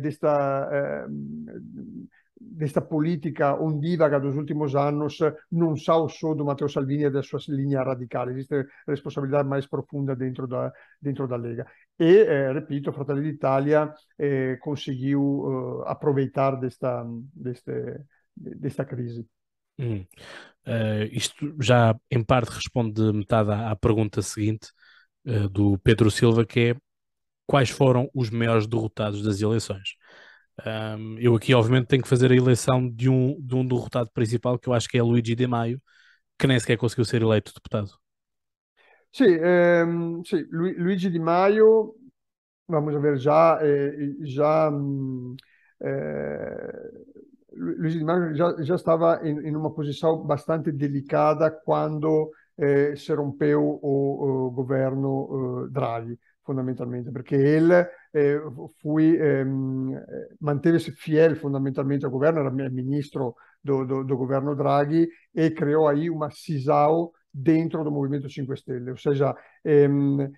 desta 0.00 0.68
eh, 0.72 1.06
desta 2.38 2.80
política 2.80 3.54
ondivaga 3.54 4.20
dos 4.20 4.36
últimos 4.36 4.74
anos 4.74 5.18
não 5.50 5.74
são 5.76 6.08
só 6.08 6.34
do 6.34 6.44
Matteo 6.44 6.68
Salvini 6.68 7.04
e 7.04 7.10
da 7.10 7.22
sua 7.22 7.40
linha 7.48 7.82
radical, 7.82 8.28
existe 8.30 8.66
responsabilidade 8.86 9.48
mais 9.48 9.66
profunda 9.66 10.14
dentro 10.14 10.46
da, 10.46 10.72
dentro 11.00 11.26
da 11.26 11.36
Lega. 11.36 11.66
E, 11.98 12.18
eh, 12.18 12.52
repito, 12.52 12.92
Fratelli 12.92 13.32
d'Italia 13.32 13.92
eh, 14.18 14.58
conseguiu 14.60 15.82
eh, 15.86 15.90
aproveitar 15.90 16.56
desta, 16.56 17.04
deste, 17.32 18.04
desta 18.34 18.84
crise. 18.84 19.26
Hum. 19.78 20.04
Uh, 20.66 21.04
isto 21.12 21.54
já 21.60 21.94
em 22.10 22.24
parte 22.24 22.48
responde 22.48 23.00
metade 23.12 23.50
à, 23.50 23.70
à 23.70 23.76
pergunta 23.76 24.20
seguinte 24.20 24.70
uh, 25.26 25.48
do 25.48 25.78
Pedro 25.78 26.10
Silva, 26.10 26.44
que 26.44 26.60
é 26.60 26.76
quais 27.46 27.70
foram 27.70 28.10
os 28.12 28.30
maiores 28.30 28.66
derrotados 28.66 29.22
das 29.22 29.40
eleições? 29.40 29.96
Um, 30.64 31.18
eu 31.18 31.34
aqui, 31.34 31.54
obviamente, 31.54 31.86
tenho 31.88 32.02
que 32.02 32.08
fazer 32.08 32.32
a 32.32 32.34
eleição 32.34 32.88
de 32.88 33.08
um, 33.10 33.38
de 33.40 33.54
um 33.54 33.66
derrotado 33.66 34.10
principal, 34.12 34.58
que 34.58 34.68
eu 34.68 34.72
acho 34.72 34.88
que 34.88 34.96
é 34.96 35.02
Luigi 35.02 35.34
De 35.34 35.46
Maio, 35.46 35.80
que 36.38 36.46
nem 36.46 36.58
sequer 36.60 36.78
conseguiu 36.78 37.04
ser 37.04 37.22
eleito 37.22 37.52
deputado. 37.54 37.92
Sì, 39.10 39.24
ehm, 39.24 40.20
sì, 40.22 40.46
Luigi 40.50 41.10
Di 41.10 41.18
Maio, 41.18 41.94
vamos 42.66 42.94
ver, 43.00 43.16
já, 43.18 43.58
eh, 43.62 44.14
já 44.20 44.70
eh, 45.80 46.90
Luigi 47.54 47.98
Di 47.98 48.04
Maio 48.04 48.34
já, 48.34 48.62
já 48.62 48.74
estava 48.74 49.20
em, 49.26 49.38
em, 49.48 49.56
uma 49.56 49.72
posição 49.72 50.22
bastante 50.24 50.70
delicada 50.70 51.50
quando 51.50 52.30
eh, 52.58 52.94
se 52.96 53.14
rompeu 53.14 53.62
o, 53.82 54.48
o 54.48 54.50
governo 54.50 55.68
Draghi, 55.70 56.18
fondamentalmente, 56.44 57.10
perché 57.10 57.36
ele 57.36 57.88
eh, 58.16 58.40
fui, 58.80 59.16
ehm, 59.16 59.92
manteve-se 60.40 60.92
fiel 60.92 61.36
fondamentalmente 61.36 62.04
ao 62.04 62.10
governo, 62.10 62.40
era 62.40 62.50
ministro 62.70 63.34
do, 63.62 63.84
do, 63.84 64.04
do 64.04 64.16
governo 64.16 64.54
Draghi 64.54 65.08
e 65.34 65.50
criou 65.50 65.86
aí 65.88 66.08
uma 66.08 66.30
CISAO 66.30 67.12
dentro 67.32 67.84
do 67.84 67.90
Movimento 67.90 68.28
5 68.30 68.56
Stelle, 68.56 68.90
ou 68.90 68.96
ehm, 69.64 70.30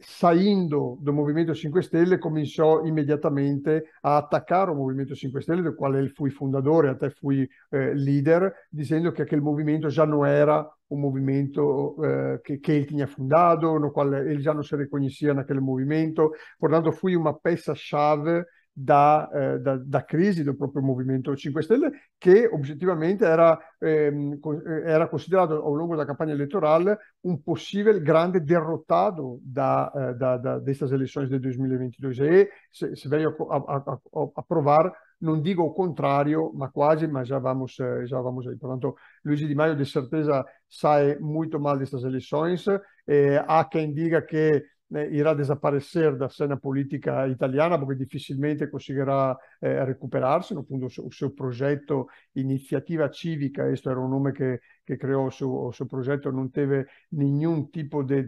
saindo 0.00 0.98
do 1.00 1.12
Movimento 1.12 1.54
5 1.54 1.82
Stelle, 1.82 2.18
começou 2.18 2.86
imediatamente 2.86 3.84
a 4.02 4.18
attaccare 4.18 4.70
o 4.70 4.74
Movimento 4.74 5.14
5 5.14 5.40
Stelle, 5.40 5.62
del 5.62 5.74
quale 5.74 6.08
fui 6.10 6.30
fundador, 6.30 6.86
até 6.86 7.10
fui 7.10 7.48
eh, 7.72 7.94
leader, 7.94 8.52
dizendo 8.72 9.12
que 9.12 9.22
aquele 9.22 9.40
movimento 9.40 9.88
já 9.88 10.04
não 10.04 10.24
era 10.24 10.68
um 10.90 10.98
movimento 10.98 11.96
eh, 12.02 12.40
que, 12.44 12.58
que, 12.58 12.72
ele 12.72 12.86
tinha 12.86 13.06
fundado, 13.06 13.78
no 13.78 13.90
qual 13.90 14.12
ele 14.14 14.40
já 14.40 14.54
não 14.54 14.62
se 14.62 14.76
reconhecia 14.76 15.34
naquele 15.34 15.60
movimento. 15.60 16.30
Portanto, 16.58 16.92
fui 16.92 17.16
uma 17.16 17.32
peça-chave 17.32 18.44
da, 18.80 19.28
eh, 19.32 19.58
da, 19.58 19.76
da, 19.76 20.04
crisi 20.04 20.44
del 20.44 20.56
proprio 20.56 20.82
Movimento 20.82 21.34
5 21.34 21.62
Stelle, 21.62 22.12
che 22.16 22.46
oggettivamente 22.46 23.24
era, 23.24 23.58
ehm, 23.80 24.38
era 24.86 25.08
considerato 25.08 25.60
ao 25.60 25.74
longo 25.74 25.96
da 25.96 26.04
campagna 26.04 26.32
elettorale 26.32 27.16
un 27.22 27.42
possibile 27.42 28.00
grande 28.00 28.44
derrotado 28.44 29.40
da, 29.42 29.90
eh, 29.92 30.14
da, 30.14 30.36
da, 30.36 30.58
dessas 30.60 30.92
eleições 30.92 31.28
de 31.28 31.40
2022 31.40 32.20
e 32.20 32.48
se, 32.70 32.94
se 32.94 33.08
veio 33.08 33.34
a, 33.50 33.56
a, 33.56 33.82
a, 33.84 34.30
a 34.34 34.42
provar 34.42 34.92
non 35.20 35.42
digo 35.42 35.64
o 35.64 35.72
contrario, 35.72 36.52
ma 36.54 36.70
quasi, 36.70 37.08
ma 37.08 37.24
já 37.24 37.40
vamos, 37.40 37.74
já 38.06 38.20
vamos 38.20 38.46
aí. 38.46 38.56
Portanto, 38.56 38.94
Luigi 39.24 39.48
Di 39.48 39.54
Maio 39.56 39.74
de 39.74 39.84
certeza 39.84 40.44
sai 40.68 41.18
muito 41.18 41.58
mal 41.58 41.76
dessas 41.76 42.04
eleições. 42.04 42.64
Eh, 43.04 43.42
há 43.44 43.64
quem 43.64 43.92
diga 43.92 44.24
eh, 44.30 44.62
irá 44.90 45.34
desaparecer 45.34 46.16
da 46.16 46.28
cena 46.28 46.56
política 46.56 47.26
italiana 47.26 47.78
porque 47.78 47.94
dificilmente 47.94 48.70
conseguirá 48.70 49.36
eh, 49.60 49.84
recuperarsi. 49.84 50.54
No 50.54 50.64
fundo, 50.64 50.86
o 50.86 51.10
seu 51.10 51.30
progetto 51.34 52.08
Iniziativa 52.34 53.10
Civica, 53.10 53.64
questo 53.64 53.90
era 53.90 54.00
un 54.00 54.10
nome 54.10 54.32
che, 54.32 54.60
che 54.84 54.96
creò 54.96 55.26
il 55.26 55.32
suo, 55.32 55.68
il 55.68 55.74
suo 55.74 55.86
progetto, 55.86 56.30
non 56.30 56.50
teve 56.50 56.86
nenhum 57.10 57.68
tipo 57.70 58.02
di 58.02 58.24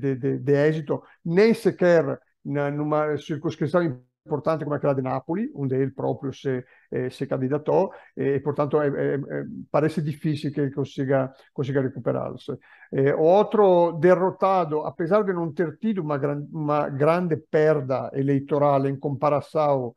esito, 0.52 1.04
nem 1.22 1.54
sequer 1.54 2.20
numa 2.42 3.16
circoscrizione 3.16 4.09
importante 4.22 4.64
come 4.64 4.78
quella 4.78 4.94
di 4.94 5.02
Napoli, 5.02 5.50
onde 5.54 5.76
ele 5.76 5.92
próprio 5.92 6.30
se, 6.30 6.64
eh, 6.88 7.10
se 7.10 7.26
candidatou, 7.26 7.90
e 8.14 8.40
portanto 8.40 8.80
é, 8.80 8.88
é, 8.88 9.20
parece 9.68 10.02
difícil 10.02 10.52
que 10.52 10.60
ele 10.60 10.72
consiga, 10.72 11.32
consiga 11.52 11.80
recuperar-se. 11.80 12.58
Eh, 12.90 13.14
outro 13.14 13.92
derrotado, 13.92 14.82
apesar 14.84 15.22
de 15.24 15.32
não 15.32 15.52
ter 15.52 15.78
tido 15.78 16.02
uma, 16.02 16.18
gran, 16.18 16.46
uma 16.52 16.88
grande 16.88 17.36
perda 17.36 18.10
eleitoral 18.12 18.86
em 18.86 18.98
comparação 18.98 19.94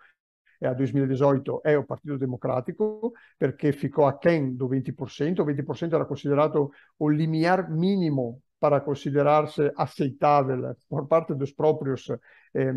a 0.61 0.73
2018 0.73 1.61
è 1.61 1.71
il 1.71 1.85
Partito 1.85 2.15
Democratico 2.15 3.11
perché 3.35 3.73
ficò 3.73 4.05
a 4.07 4.11
aquém 4.11 4.55
do 4.55 4.69
20%, 4.69 5.41
o 5.41 5.45
20% 5.45 5.93
era 5.93 6.05
considerato 6.05 6.71
o 6.97 7.09
limiar 7.09 7.69
mínimo 7.69 8.39
para 8.63 8.79
considerarse 8.79 9.73
aceitável 9.75 10.73
por 10.87 11.05
parte 11.05 11.35
dos 11.35 11.51
próprios 11.51 12.09
eh, 12.55 12.73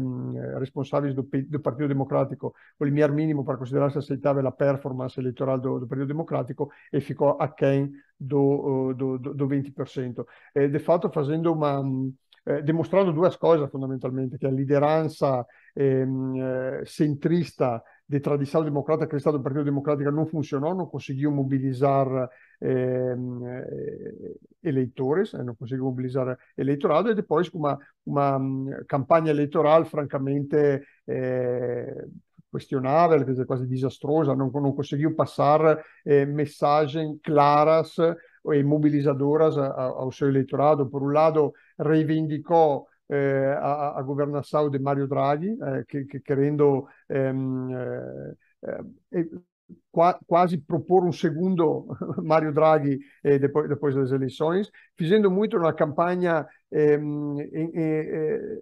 responsáveis 0.59 1.14
do, 1.14 1.22
do, 1.22 1.61
Partido 1.61 1.87
Democrático, 1.87 2.53
o 2.76 2.84
limiar 2.84 3.12
mínimo 3.12 3.45
para 3.45 3.57
considerarse 3.57 3.97
aceitável 3.97 4.45
a 4.49 4.51
performance 4.51 5.16
eleitoral 5.20 5.61
do, 5.61 5.78
do 5.78 5.87
Partido 5.87 6.09
Democrático 6.09 6.72
e 6.93 7.01
ficou 7.01 7.37
aquém 7.39 7.93
do, 8.18 8.95
do, 8.95 9.16
do 9.16 9.47
20%. 9.47 10.26
E, 10.57 10.66
de 10.66 10.80
fato, 10.80 11.09
fazendo 11.09 11.53
uma... 11.53 11.84
Eh, 12.45 12.62
dimostrando 12.62 13.12
duas 13.12 13.37
coisas 13.37 13.70
fundamentalmente, 13.70 14.39
que 14.39 14.47
a 14.47 14.51
liderança 14.51 15.47
ehm, 15.76 16.84
centrista 16.84 17.80
de 18.09 18.20
tradição 18.20 18.62
democrata 18.64 19.07
cristã 19.07 19.32
do 19.32 19.43
Partido 19.43 19.64
Democrático 19.64 20.11
não 20.12 20.26
funcionou, 20.26 20.74
não 20.74 20.87
conseguiu 20.87 21.30
mobilizar 21.32 22.07
eh, 22.09 22.28
eleitores, 24.62 25.32
não 25.32 25.54
conseguiu 25.54 25.84
mobilizar 25.84 26.38
eleitorado, 26.57 27.11
e 27.11 27.14
depois 27.14 27.48
com 27.48 27.59
uma, 27.59 27.78
uma 28.04 28.38
campanha 28.88 29.30
eleitoral 29.30 29.84
francamente 29.84 30.57
eh, 31.07 32.07
questionável, 32.52 33.18
quer 33.24 33.32
dizer, 33.32 33.46
quase 33.46 33.66
desastrosa, 33.66 34.34
não, 34.34 34.50
não 34.50 34.72
conseguiu 34.72 35.14
passar 35.14 35.84
eh, 36.04 36.24
mensagens 36.24 37.18
claras 37.22 37.96
e 38.54 38.62
mobilizadoras 38.62 39.57
ao 39.59 40.11
seu 40.12 40.28
eleitorado. 40.28 40.86
Por 40.88 41.02
um 41.02 41.12
lado, 41.12 41.52
reivindicou 41.78 42.86
eh, 43.09 43.57
a, 43.61 43.98
a, 43.98 44.02
governação 44.02 44.70
de 44.70 44.78
Mario 44.78 45.07
Draghi, 45.07 45.57
eh, 45.62 45.84
que, 45.88 46.04
que, 46.07 46.20
querendo 46.20 46.88
ehm, 47.09 47.72
eh, 47.72 48.80
eh 49.12 49.24
qua, 49.90 50.18
quase 50.26 50.58
propor 50.58 51.04
um 51.04 51.12
segundo 51.12 51.86
Mario 52.22 52.52
Draghi 52.52 52.98
eh, 53.24 53.38
depois, 53.38 53.68
depois, 53.68 53.94
das 53.94 54.12
eleições, 54.12 54.70
fazendo 54.98 55.30
muito 55.30 55.58
na 55.58 55.72
campanha 55.72 56.46
ehm, 56.72 57.38
eh, 57.74 58.60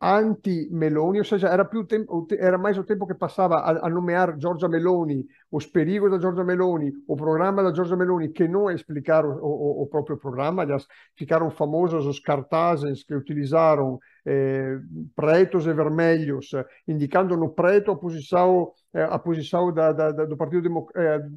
anti-Meloni, 0.00 1.18
ou 1.18 1.24
seja, 1.24 1.48
era, 1.48 1.64
più 1.64 1.84
tempo, 1.84 2.26
era 2.38 2.58
mais 2.58 2.76
o 2.76 2.84
tempo 2.84 3.06
que 3.06 3.14
passava 3.14 3.56
a, 3.56 3.86
a 3.86 3.90
nomear 3.90 4.38
Giorgia 4.38 4.68
Meloni, 4.68 5.26
os 5.50 5.66
perigos 5.66 6.10
da 6.10 6.18
Giorgia 6.18 6.44
Meloni, 6.44 6.92
o 7.08 7.16
programa 7.16 7.62
da 7.62 7.72
Giorgia 7.72 7.96
Meloni, 7.96 8.28
que 8.28 8.46
não 8.46 8.68
a 8.68 8.74
explicar 8.74 9.24
o, 9.24 9.38
o, 9.42 9.82
o 9.82 9.86
próprio 9.86 10.18
programa. 10.18 10.62
Aliás, 10.62 10.86
ficaram 11.16 11.50
famosos 11.50 12.04
os 12.06 12.20
cartazes 12.20 13.02
que 13.02 13.14
utilizaram 13.14 13.98
eh, 14.26 14.78
pretos 15.14 15.66
e 15.66 15.72
vermelhos, 15.72 16.50
indicando 16.88 17.36
no 17.36 17.50
preto 17.50 17.92
a 17.92 17.96
posição 17.96 18.72
eh, 18.92 19.06
a 19.08 19.18
posição 19.18 19.72
da, 19.72 19.92
da, 19.92 20.10
do 20.10 20.36
Partido 20.36 20.62
Democrático, 20.62 21.30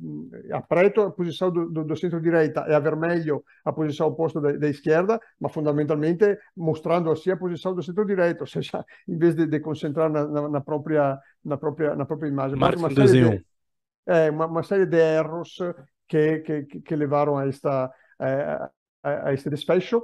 eh, 0.49 0.53
a 0.53 0.61
preto 0.61 1.01
a 1.01 1.11
posição 1.11 1.51
do, 1.51 1.69
do, 1.69 1.83
do 1.83 1.95
centro-direita 1.95 2.65
e 2.67 2.73
a 2.73 2.79
vermelho 2.79 3.43
a 3.63 3.71
posição 3.71 4.07
oposta 4.07 4.41
da, 4.41 4.53
da 4.53 4.69
esquerda, 4.69 5.19
mas 5.39 5.51
fundamentalmente 5.51 6.37
mostrando 6.55 7.11
assim 7.11 7.29
a 7.29 7.37
posição 7.37 7.75
do 7.75 7.83
centro-direita, 7.83 8.41
ou 8.43 8.47
seja, 8.47 8.83
em 9.07 9.17
vez 9.17 9.35
de, 9.35 9.45
de 9.45 9.59
concentrar 9.59 10.09
na, 10.09 10.25
na, 10.25 10.49
na, 10.49 10.61
própria, 10.61 11.19
na, 11.45 11.57
própria, 11.57 11.95
na 11.95 12.05
própria 12.05 12.29
imagem. 12.29 12.57
Uma 12.57 12.89
série, 12.89 13.37
de, 13.37 13.45
é, 14.07 14.31
uma, 14.31 14.45
uma 14.47 14.63
série 14.63 14.85
de 14.87 14.97
erros 14.97 15.57
que, 16.07 16.39
que, 16.39 16.63
que 16.81 16.95
levaram 16.95 17.37
a 17.37 17.45
esta... 17.45 17.91
A, 18.17 18.71
a, 19.03 19.33
este 19.33 19.49
desfecho, 19.49 20.03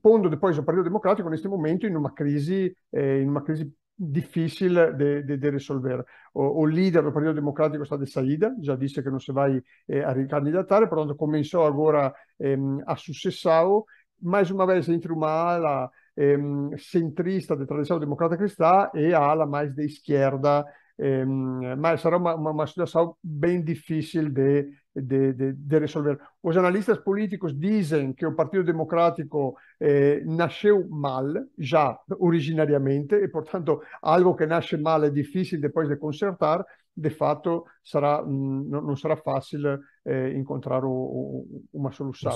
pondo 0.00 0.28
depois 0.28 0.58
o 0.58 0.62
Partido 0.62 0.84
Democrático 0.84 1.28
neste 1.28 1.48
momento 1.48 1.86
in 1.86 1.96
una 1.96 2.12
crisi, 2.12 2.74
eh, 2.90 3.20
in 3.20 3.28
una 3.28 3.42
crisi 3.42 3.70
difficile 3.94 4.94
de 4.94 5.50
resolver. 5.50 6.04
O, 6.32 6.60
o, 6.60 6.66
líder 6.66 7.02
do 7.02 7.12
Partido 7.12 7.34
Democrático 7.34 7.82
está 7.82 7.96
de 7.96 8.06
saída, 8.06 8.54
já 8.60 8.74
disse 8.76 9.02
que 9.02 9.10
não 9.10 9.20
se 9.20 9.32
vai 9.32 9.62
eh, 9.88 10.02
a 10.02 10.12
recandidatar, 10.12 10.88
portanto 10.88 11.14
começou 11.14 11.64
agora 11.64 12.12
eh, 12.40 12.56
a 12.86 12.96
sucessão, 12.96 13.84
mais 14.20 14.50
uma 14.50 14.66
vez 14.66 14.88
entre 14.88 15.12
uma 15.12 15.28
ala 15.28 15.90
eh, 16.16 16.36
centrista 16.78 17.56
de 17.56 17.66
tradição 17.66 17.98
democrata 17.98 18.36
cristã 18.36 18.90
e 18.94 19.14
a 19.14 19.20
ala 19.20 19.46
mais 19.46 19.74
de 19.74 19.84
esquerda 19.84 20.64
eh, 20.98 21.24
mas 21.24 22.00
sarà 22.00 22.16
uma, 22.16 22.34
uma, 22.34 22.50
uma, 22.50 22.66
situação 22.66 23.16
bem 23.22 23.62
difícil 23.62 24.30
de, 24.30 24.68
de, 24.94 25.32
de, 25.32 25.52
de, 25.52 25.78
resolver. 25.78 26.18
Os 26.42 26.56
analistas 26.56 26.98
políticos 26.98 27.58
dizem 27.58 28.12
que 28.12 28.26
o 28.26 28.34
Partido 28.34 28.64
Democrático 28.64 29.56
eh, 29.80 30.22
nasceu 30.26 30.86
mal, 30.88 31.26
já 31.58 31.98
originariamente, 32.18 33.14
e 33.14 33.28
portanto 33.28 33.82
algo 34.02 34.34
que 34.34 34.46
nasce 34.46 34.76
mal 34.76 35.02
é 35.04 35.10
difícil 35.10 35.60
depois 35.60 35.88
de 35.88 35.96
consertar, 35.96 36.64
de 36.94 37.10
fato 37.10 37.64
sarà, 37.82 38.22
mh, 38.22 38.68
não 38.68 38.96
será 38.96 39.16
fácil 39.16 39.80
eh, 40.04 40.32
encontrar 40.36 40.84
o, 40.84 40.90
o, 40.90 41.62
uma 41.72 41.90
solução. 41.92 42.32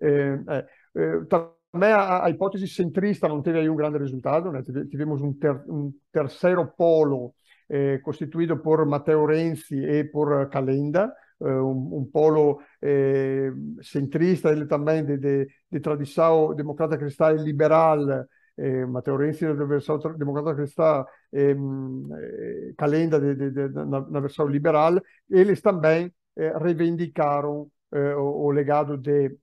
Eh, 0.00 0.38
eh, 0.94 1.20
também 1.28 1.92
a, 1.92 2.24
a, 2.24 2.30
hipótese 2.30 2.68
centrista 2.68 3.28
não 3.28 3.42
teve 3.42 3.58
aí 3.58 3.68
um 3.68 3.76
grande 3.76 3.98
resultado, 3.98 4.52
né? 4.52 4.62
tivemos 4.88 5.20
um, 5.20 5.32
ter, 5.32 5.60
um 5.68 5.92
terceiro 6.12 6.66
polo 6.66 7.34
eh, 7.68 7.98
costituito 7.98 8.58
por 8.58 8.86
Matteo 8.86 9.26
Renzi 9.26 9.76
e 9.76 10.04
por 10.04 10.48
Calenda, 10.48 11.12
eh, 11.40 11.48
un, 11.48 11.88
un, 11.92 12.10
polo 12.10 12.60
eh, 12.80 13.52
centrista, 13.80 14.50
ele 14.50 14.66
também 14.66 15.04
de, 15.04 15.18
de, 15.18 15.46
de 15.70 15.80
tradição 15.80 16.54
democrata 16.54 16.96
cristã 16.96 17.32
e 17.32 17.38
liberal, 17.38 18.26
eh, 18.58 18.86
Matteo 18.86 19.16
Renzi 19.16 19.46
da 19.54 19.64
versão 19.64 19.98
democrata 20.16 20.54
cristã, 20.54 21.04
ehm, 21.32 22.08
eh, 22.12 22.72
Calenda 22.76 23.20
de, 23.20 23.50
de, 23.50 23.68
na, 23.68 24.00
na, 24.00 24.20
versão 24.20 24.46
liberal, 24.46 25.00
eles 25.30 25.60
também 25.60 26.10
eh, 26.36 26.56
reivindicaram 26.58 27.70
eh, 27.92 28.14
o, 28.14 28.46
o, 28.46 28.50
legado 28.50 28.96
de 28.96 29.36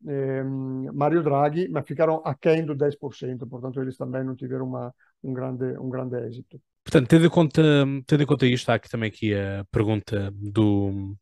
Mario 0.93 1.23
Draghi, 1.23 1.69
mas 1.69 1.85
ficaram 1.85 2.21
aquém 2.25 2.65
do 2.65 2.75
10%, 2.75 3.47
portanto 3.47 3.81
eles 3.81 3.95
também 3.97 4.23
não 4.23 4.35
tiveram 4.35 4.65
uma, 4.65 4.93
um, 5.23 5.33
grande, 5.33 5.77
um 5.77 5.89
grande 5.89 6.17
êxito. 6.27 6.59
Portanto, 6.83 7.07
tendo 7.07 7.25
em 7.25 7.29
conta, 7.29 7.61
tendo 8.05 8.23
em 8.23 8.25
conta 8.25 8.45
isto, 8.45 8.69
há 8.69 8.75
aqui 8.75 8.89
também 8.89 9.09
aqui 9.09 9.33
a 9.33 9.63
pergunta 9.71 10.31
do, 10.31 11.15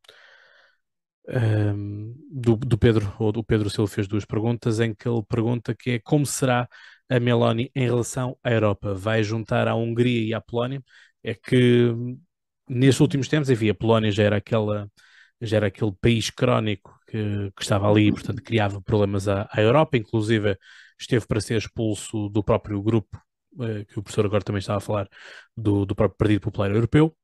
um, 1.33 2.15
do, 2.31 2.55
do, 2.55 2.77
Pedro, 2.77 3.13
ou 3.19 3.31
do 3.31 3.43
Pedro 3.43 3.69
Silva 3.69 3.91
fez 3.91 4.07
duas 4.07 4.25
perguntas, 4.25 4.79
em 4.79 4.93
que 4.93 5.07
ele 5.07 5.23
pergunta 5.27 5.75
que 5.75 5.91
é 5.91 5.99
como 5.99 6.25
será 6.25 6.67
a 7.09 7.19
Meloni 7.19 7.71
em 7.75 7.85
relação 7.85 8.37
à 8.43 8.51
Europa. 8.51 8.93
Vai 8.93 9.23
juntar 9.23 9.67
a 9.67 9.75
Hungria 9.75 10.27
e 10.27 10.33
a 10.33 10.41
Polónia. 10.41 10.81
É 11.23 11.33
que 11.33 11.93
nestes 12.69 12.99
últimos 13.01 13.27
tempos, 13.27 13.49
enfim, 13.49 13.69
a 13.69 13.75
Polónia 13.75 14.11
já 14.11 14.23
era 14.23 14.37
aquela 14.37 14.89
já 15.41 15.57
era 15.57 15.67
aquele 15.67 15.91
país 15.99 16.29
crónico 16.29 16.99
que, 17.07 17.51
que 17.55 17.63
estava 17.63 17.89
ali 17.89 18.11
portanto, 18.11 18.43
criava 18.43 18.81
problemas 18.81 19.27
à, 19.27 19.49
à, 19.51 19.61
Europa, 19.61 19.97
inclusive 19.97 20.57
esteve 20.99 21.25
para 21.27 21.41
ser 21.41 21.57
expulso 21.57 22.29
do 22.29 22.43
próprio 22.43 22.81
grupo, 22.81 23.19
eh, 23.59 23.85
que 23.85 23.99
o 23.99 24.03
professor 24.03 24.25
agora 24.25 24.43
também 24.43 24.59
estava 24.59 24.77
a 24.77 24.81
falar, 24.81 25.09
do, 25.57 25.85
do 25.85 25.95
próprio 25.95 26.17
Partido 26.17 26.41
Popular 26.41 26.71
Europeu, 26.71 27.15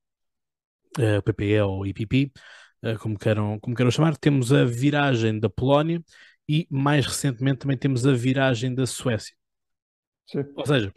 eh, 0.97 1.22
PPE 1.22 1.62
ou 1.62 1.86
IPP, 1.86 2.32
como, 2.99 3.17
queiram, 3.17 3.59
como 3.59 3.75
queiram 3.75 3.91
chamar. 3.91 4.17
Temos 4.17 4.51
a 4.53 4.65
viragem 4.65 5.39
da 5.39 5.49
Polónia 5.49 6.01
e, 6.47 6.67
mais 6.69 7.05
recentemente, 7.05 7.59
também 7.59 7.78
temos 7.78 8.05
a 8.05 8.13
viragem 8.13 8.73
da 8.73 8.86
Suécia. 8.86 9.36
Sim. 10.25 10.43
Ou 10.55 10.65
seja, 10.65 10.93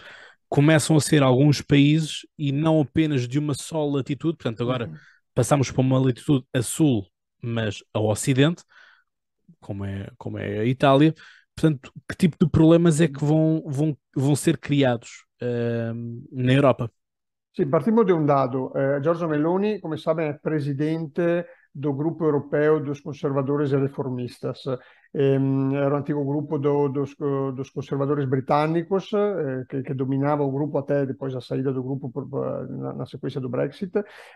começam 0.49 0.97
a 0.97 1.01
ser 1.01 1.23
alguns 1.23 1.63
países 1.63 2.27
e 2.39 2.53
não 2.53 2.81
apenas 2.81 3.27
de 3.27 3.39
uma 3.39 3.55
só 3.55 3.85
latitude, 3.85 4.37
portanto, 4.37 4.63
agora 4.63 4.89
uhum. 4.89 4.95
passamos 5.35 5.71
para 5.71 5.81
uma 5.81 5.99
latitude 5.99 6.45
a 6.53 6.63
sul, 6.63 7.07
mas 7.43 7.83
ao 7.93 8.09
ocidente, 8.09 8.63
como 9.61 9.85
é, 9.85 10.11
como 10.19 10.39
é 10.39 10.61
a 10.61 10.65
Itália. 10.65 11.15
Portanto, 11.55 11.93
que 12.09 12.17
tipo 12.17 12.37
de 12.41 12.51
problemas 12.51 13.01
é 13.01 13.09
que 13.09 13.23
vão, 13.23 13.63
vão, 13.67 13.97
vão 14.17 14.35
ser 14.35 14.57
criados 14.59 15.25
uh, 15.43 16.27
na 16.33 16.53
Europa? 16.53 16.91
Sì, 17.53 17.67
partiamo 17.67 18.05
de 18.05 18.13
un 18.13 18.25
dado. 18.25 18.73
Eh, 18.75 19.01
Giorgio 19.03 19.27
Meloni, 19.27 19.81
come 19.81 19.97
sabe, 19.97 20.29
è 20.29 20.39
presidente 20.39 21.47
do 21.75 21.93
Grupo 21.93 22.25
Europeu 22.25 22.81
dos 22.81 23.01
Conservadores 23.01 23.73
e 23.73 23.77
Reformistas. 23.77 24.65
Um, 25.13 25.75
era 25.75 25.95
um 25.95 25.99
antigo 25.99 26.25
grupo 26.25 26.57
do, 26.57 26.89
dos, 26.89 27.17
dos 27.55 27.71
conservadores 27.71 28.27
britânicos 28.27 29.11
eh, 29.13 29.65
que, 29.69 29.83
que, 29.83 29.93
dominava 29.93 30.45
o 30.45 30.53
grupo 30.53 30.79
até 30.79 31.05
depois 31.05 31.35
da 31.35 31.41
saída 31.41 31.73
do 31.73 31.83
grupo 31.83 32.13
na, 32.69 32.93
na, 32.93 33.07
sequência 33.07 33.41
do 33.41 33.49
Brexit. 33.49 33.91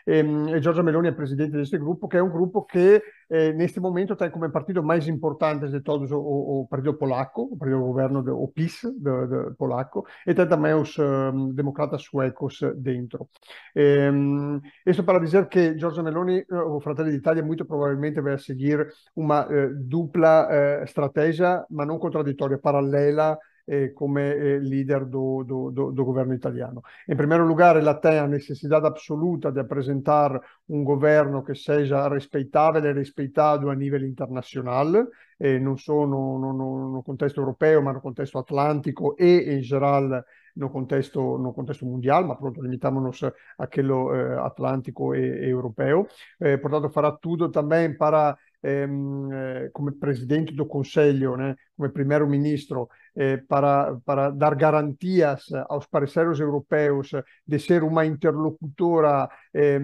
Um, 0.04 0.48
e 0.48 0.60
Giorgia 0.60 0.82
Meloni 0.82 1.08
é 1.08 1.12
presidente 1.12 1.52
deste 1.52 1.78
grupo, 1.78 2.08
que 2.08 2.16
é 2.16 2.22
um 2.22 2.28
grupo 2.28 2.64
que 2.64 3.00
eh, 3.34 3.52
neste 3.52 3.80
momento 3.80 4.14
tem 4.14 4.30
como 4.30 4.48
partido 4.50 4.80
mais 4.82 5.08
importante 5.08 5.68
de 5.68 5.80
todos 5.80 6.12
o, 6.12 6.18
o, 6.18 6.68
Partido 6.68 6.94
Polaco, 6.94 7.42
o 7.52 7.56
Partido 7.56 7.80
do 7.80 7.86
Governo, 7.86 8.22
do, 8.22 8.40
o 8.40 8.46
PIS 8.46 8.82
do, 8.96 9.26
do 9.26 9.54
polaco, 9.56 10.06
e 10.24 10.32
tem 10.34 10.46
também 10.46 10.72
os 10.74 10.96
um, 10.98 11.52
democratas 11.52 12.02
suecos 12.02 12.60
dentro. 12.76 13.28
Um, 13.76 14.60
isso 14.86 15.02
para 15.02 15.18
dizer 15.18 15.48
que 15.48 15.76
Giorgia 15.76 16.02
Meloni, 16.04 16.44
o 16.48 16.80
Fratelli 16.80 17.10
d'Italia, 17.10 17.42
muito 17.42 17.64
provavelmente 17.64 18.20
vai 18.20 18.38
seguir 18.38 18.86
uma 19.16 19.46
uh, 19.46 19.74
dupla 19.74 20.46
uh, 20.46 20.52
eh, 20.52 20.84
strategia, 20.86 21.66
ma 21.70 21.84
non 21.84 21.98
contraddittoria, 21.98 22.58
parallela 22.58 23.36
eh, 23.64 23.92
come 23.92 24.58
leader 24.58 25.06
do, 25.06 25.42
do, 25.44 25.70
do, 25.70 25.90
do, 25.90 26.04
governo 26.04 26.34
italiano. 26.34 26.82
In 27.06 27.16
primo 27.16 27.36
luogo, 27.36 27.72
la 27.80 27.98
tem 27.98 28.18
a 28.18 28.26
necessidade 28.26 28.86
absoluta 28.86 29.50
di 29.50 29.64
presentare 29.64 30.40
un 30.66 30.82
governo 30.82 31.42
che 31.42 31.54
sia 31.54 32.08
rispettabile 32.08 32.88
e 32.88 32.92
rispettato 32.92 33.68
a 33.68 33.74
livello 33.74 34.06
internazionale, 34.06 35.08
eh, 35.38 35.58
non 35.58 35.78
solo 35.78 36.92
nel 36.92 37.02
contesto 37.02 37.40
europeo, 37.40 37.82
ma 37.82 37.92
nel 37.92 38.00
contesto 38.00 38.38
atlantico 38.38 39.16
e 39.16 39.54
in 39.54 39.60
generale 39.60 40.24
nel 40.54 40.70
contesto, 40.70 41.36
no 41.36 41.52
contesto 41.52 41.84
mondiale, 41.86 42.26
ma 42.26 42.36
pronto 42.36 42.60
limitándonos 42.60 43.22
a 43.22 43.32
eh, 43.70 44.36
atlantico 44.38 45.12
e, 45.12 45.20
e 45.20 45.48
europeo. 45.48 46.06
Eh, 46.38 46.58
portanto, 46.58 46.88
farà 46.90 47.16
tutto 47.16 47.50
também 47.50 47.96
para 47.96 48.36
ehm, 48.60 49.32
eh, 49.32 49.68
come 49.72 49.92
presidente 49.92 50.54
do 50.54 50.66
Conselho, 50.66 51.36
né, 51.36 51.56
como 51.76 51.90
primeiro-ministro, 51.90 52.88
eh, 53.14 53.38
para, 53.46 53.96
para 54.04 54.30
dar 54.30 54.54
garantias 54.56 55.52
aos 55.68 55.86
parceiros 55.86 56.40
europeus 56.40 57.10
de 57.46 57.58
ser 57.58 57.82
uma 57.82 58.04
interlocutora 58.04 59.28
eh, 59.52 59.80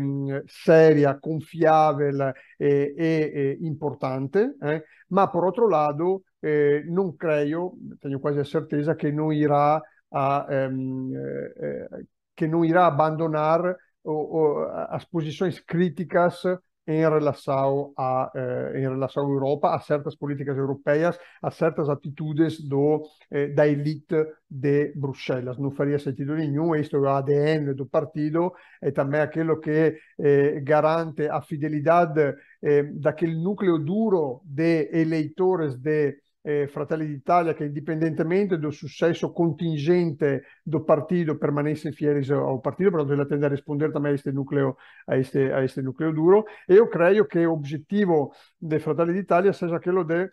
séria, 0.49 1.15
confiável 1.21 2.33
e, 2.59 3.59
e 3.61 3.67
importante, 3.67 4.57
eh? 4.63 4.85
ma 5.09 5.29
por 5.29 5.45
outro 5.45 5.69
lado 5.69 6.23
eh, 6.43 6.83
non 6.87 7.17
creio, 7.17 7.75
tenho 8.01 8.19
quasi 8.19 8.39
a 8.39 8.45
certeza, 8.45 8.95
che 8.95 9.13
non 9.13 9.33
irà 9.33 9.81
a, 10.09 10.47
ehm, 10.49 11.15
eh, 11.15 12.47
non 12.49 12.65
irà 12.65 12.85
a 12.85 12.87
abandonar 12.87 13.77
as 14.89 15.05
posições 15.05 15.61
críticas 15.61 16.43
em 16.91 17.01
relação 17.09 17.93
eh, 18.35 18.73
em 18.77 18.81
relação 18.81 19.25
à 19.25 19.29
Europa, 19.29 19.75
a 19.75 19.81
certas 19.81 20.17
políticas 20.17 20.57
europeias, 20.57 21.19
a 21.41 21.51
certas 21.51 21.89
atitudes 21.89 22.61
do 22.61 23.03
eh, 23.31 23.49
da 23.49 23.67
elite 23.69 24.27
de 24.51 24.93
Bruxelas. 24.97 25.57
Não 25.59 25.71
faria 25.71 25.99
sentido 25.99 26.35
nenhum, 26.35 26.75
isto 26.75 26.97
é 26.97 27.01
o 27.01 27.09
ADN 27.09 27.75
do 27.75 27.87
partido, 27.87 28.53
é 28.83 28.91
também 28.91 29.21
aquilo 29.21 29.61
que 29.61 29.97
eh, 30.19 30.61
garante 30.61 31.29
a 31.29 31.41
fidelidade 31.41 32.35
eh, 32.63 32.83
daquele 32.95 33.37
núcleo 33.37 33.79
duro 33.79 34.41
de 34.45 34.91
eleitores 34.93 35.77
de 35.77 36.19
eh, 36.43 36.67
Fratelli 36.69 37.07
d'Italia 37.07 37.55
che 37.55 37.65
indipendentemente 37.65 38.59
do 38.59 38.71
successo 38.71 39.33
contingente 39.33 40.45
do 40.63 40.85
partido 40.85 41.37
permanecem 41.37 41.93
fiéis 41.93 42.31
ao 42.31 42.61
partido, 42.61 42.91
portanto 42.91 43.13
ele 43.13 43.27
tende 43.27 43.47
a 43.47 43.49
responder 43.49 43.91
também 43.93 44.13
a 44.13 44.15
este 44.15 44.33
núcleo, 44.33 44.77
a 45.07 45.17
este, 45.17 45.53
a 45.53 45.63
este 45.63 45.83
núcleo 45.83 46.13
duro. 46.13 46.45
E 46.69 46.75
eu 46.75 46.89
creio 46.89 47.27
que 47.27 47.47
o 47.47 47.53
objetivo 47.53 48.33
Fratelli 48.81 49.13
d'Italia 49.13 49.53
seja 49.53 49.77
aquele 49.77 50.05
de 50.05 50.31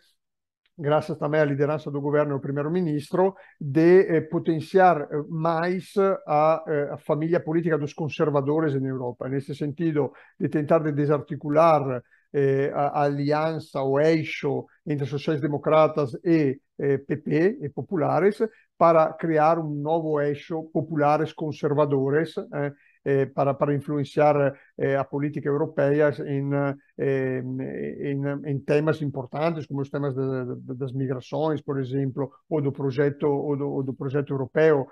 graças 0.78 1.18
também 1.18 1.40
à 1.40 1.44
liderança 1.44 1.90
do 1.90 2.00
governo 2.00 2.34
do 2.34 2.40
primeiro-ministro, 2.40 3.34
de 3.60 4.06
eh, 4.06 4.20
potenciar 4.20 5.00
eh, 5.00 5.06
mais 5.28 5.92
a, 6.26 6.64
eh, 6.66 6.90
a, 6.92 6.98
família 6.98 7.40
política 7.40 7.76
dos 7.76 7.92
conservadores 7.92 8.80
na 8.80 8.88
Europa. 8.88 9.28
Nesse 9.28 9.54
sentido, 9.56 10.12
de 10.38 10.48
tentar 10.48 10.78
de 10.78 10.92
desarticular 10.92 12.00
eh, 12.32 12.70
a, 12.74 12.88
a 12.88 13.02
aliança, 13.04 13.82
o 13.82 13.98
eixo 14.00 14.66
entre 14.86 15.06
sociais-democratas 15.06 16.14
e 16.24 16.60
eh, 16.80 16.98
PP 16.98 17.58
e 17.62 17.68
populares 17.68 18.38
para 18.78 19.12
criar 19.12 19.58
um 19.58 19.74
novo 19.74 20.20
eixo 20.20 20.62
populares 20.72 21.32
conservadores 21.32 22.34
eh, 22.38 22.72
eh, 23.04 23.26
para, 23.26 23.52
para 23.52 23.74
influenciar 23.74 24.54
a 24.96 25.04
política 25.04 25.48
europeia 25.48 26.10
em, 26.24 26.50
em, 26.98 28.20
em, 28.46 28.58
temas 28.60 29.02
importantes, 29.02 29.66
como 29.66 29.80
os 29.80 29.90
temas 29.90 30.14
de, 30.14 30.54
de, 30.54 30.74
das 30.76 30.92
migrações, 30.92 31.60
por 31.60 31.80
exemplo, 31.80 32.30
ou 32.48 32.60
do 32.60 32.70
projeto, 32.70 33.26
ou 33.26 33.56
do, 33.56 33.68
ou 33.68 33.82
do 33.82 33.94
projeto 33.94 34.32
europeu. 34.32 34.86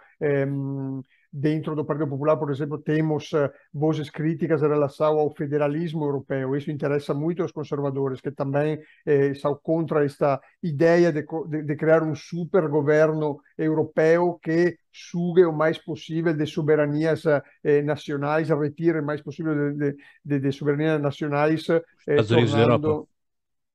Dentro 1.38 1.76
do 1.76 1.84
Partido 1.84 2.08
Popular, 2.08 2.36
por 2.38 2.50
exemplo, 2.50 2.78
temos 2.78 3.30
uh, 3.32 3.50
vozes 3.72 4.08
críticas 4.08 4.62
em 4.62 4.68
relação 4.68 5.18
ao 5.18 5.34
federalismo 5.34 6.04
europeu. 6.04 6.56
Isso 6.56 6.70
interessa 6.70 7.12
muito 7.12 7.42
aos 7.42 7.52
conservadores, 7.52 8.22
que 8.22 8.30
também 8.30 8.80
eh, 9.04 9.34
são 9.34 9.54
contra 9.54 10.04
esta 10.04 10.40
ideia 10.62 11.12
de, 11.12 11.26
de, 11.48 11.62
de, 11.62 11.76
criar 11.76 12.02
um 12.02 12.14
super 12.14 12.68
governo 12.68 13.38
europeu 13.58 14.38
que 14.42 14.78
sugue 14.90 15.44
o 15.44 15.52
mais 15.52 15.76
possível 15.76 16.32
de 16.32 16.46
soberanias 16.46 17.24
eh, 17.26 17.82
nacionais, 17.82 18.48
retire 18.48 19.00
o 19.00 19.04
mais 19.04 19.20
possível 19.20 19.74
de, 19.74 19.94
de, 20.24 20.40
de 20.40 20.52
soberanias 20.52 21.02
nacionais, 21.02 21.68
eh, 21.68 22.22
tornando 22.26 23.08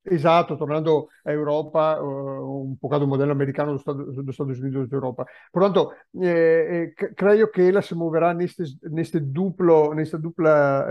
Esatto, 0.04 0.58
tornando 0.58 1.10
a 1.24 1.32
Europa, 1.32 2.02
uh, 2.02 2.66
un 2.66 2.76
po' 2.78 2.88
do 2.97 3.06
modelo 3.06 3.32
americano 3.32 3.74
dos 3.74 4.28
Estados 4.30 4.60
Unidos 4.60 4.88
da 4.88 4.95
Europa. 4.95 5.26
Portanto, 5.52 5.93
eh, 6.20 6.95
eh, 6.97 7.14
creio 7.14 7.52
que 7.52 7.68
ela 7.68 7.84
se 7.84 7.93
moverá 7.93 8.34
neste, 8.34 8.64
neste 8.89 9.20
duplo, 9.20 9.93
nesta 9.93 10.18
dupla 10.18 10.88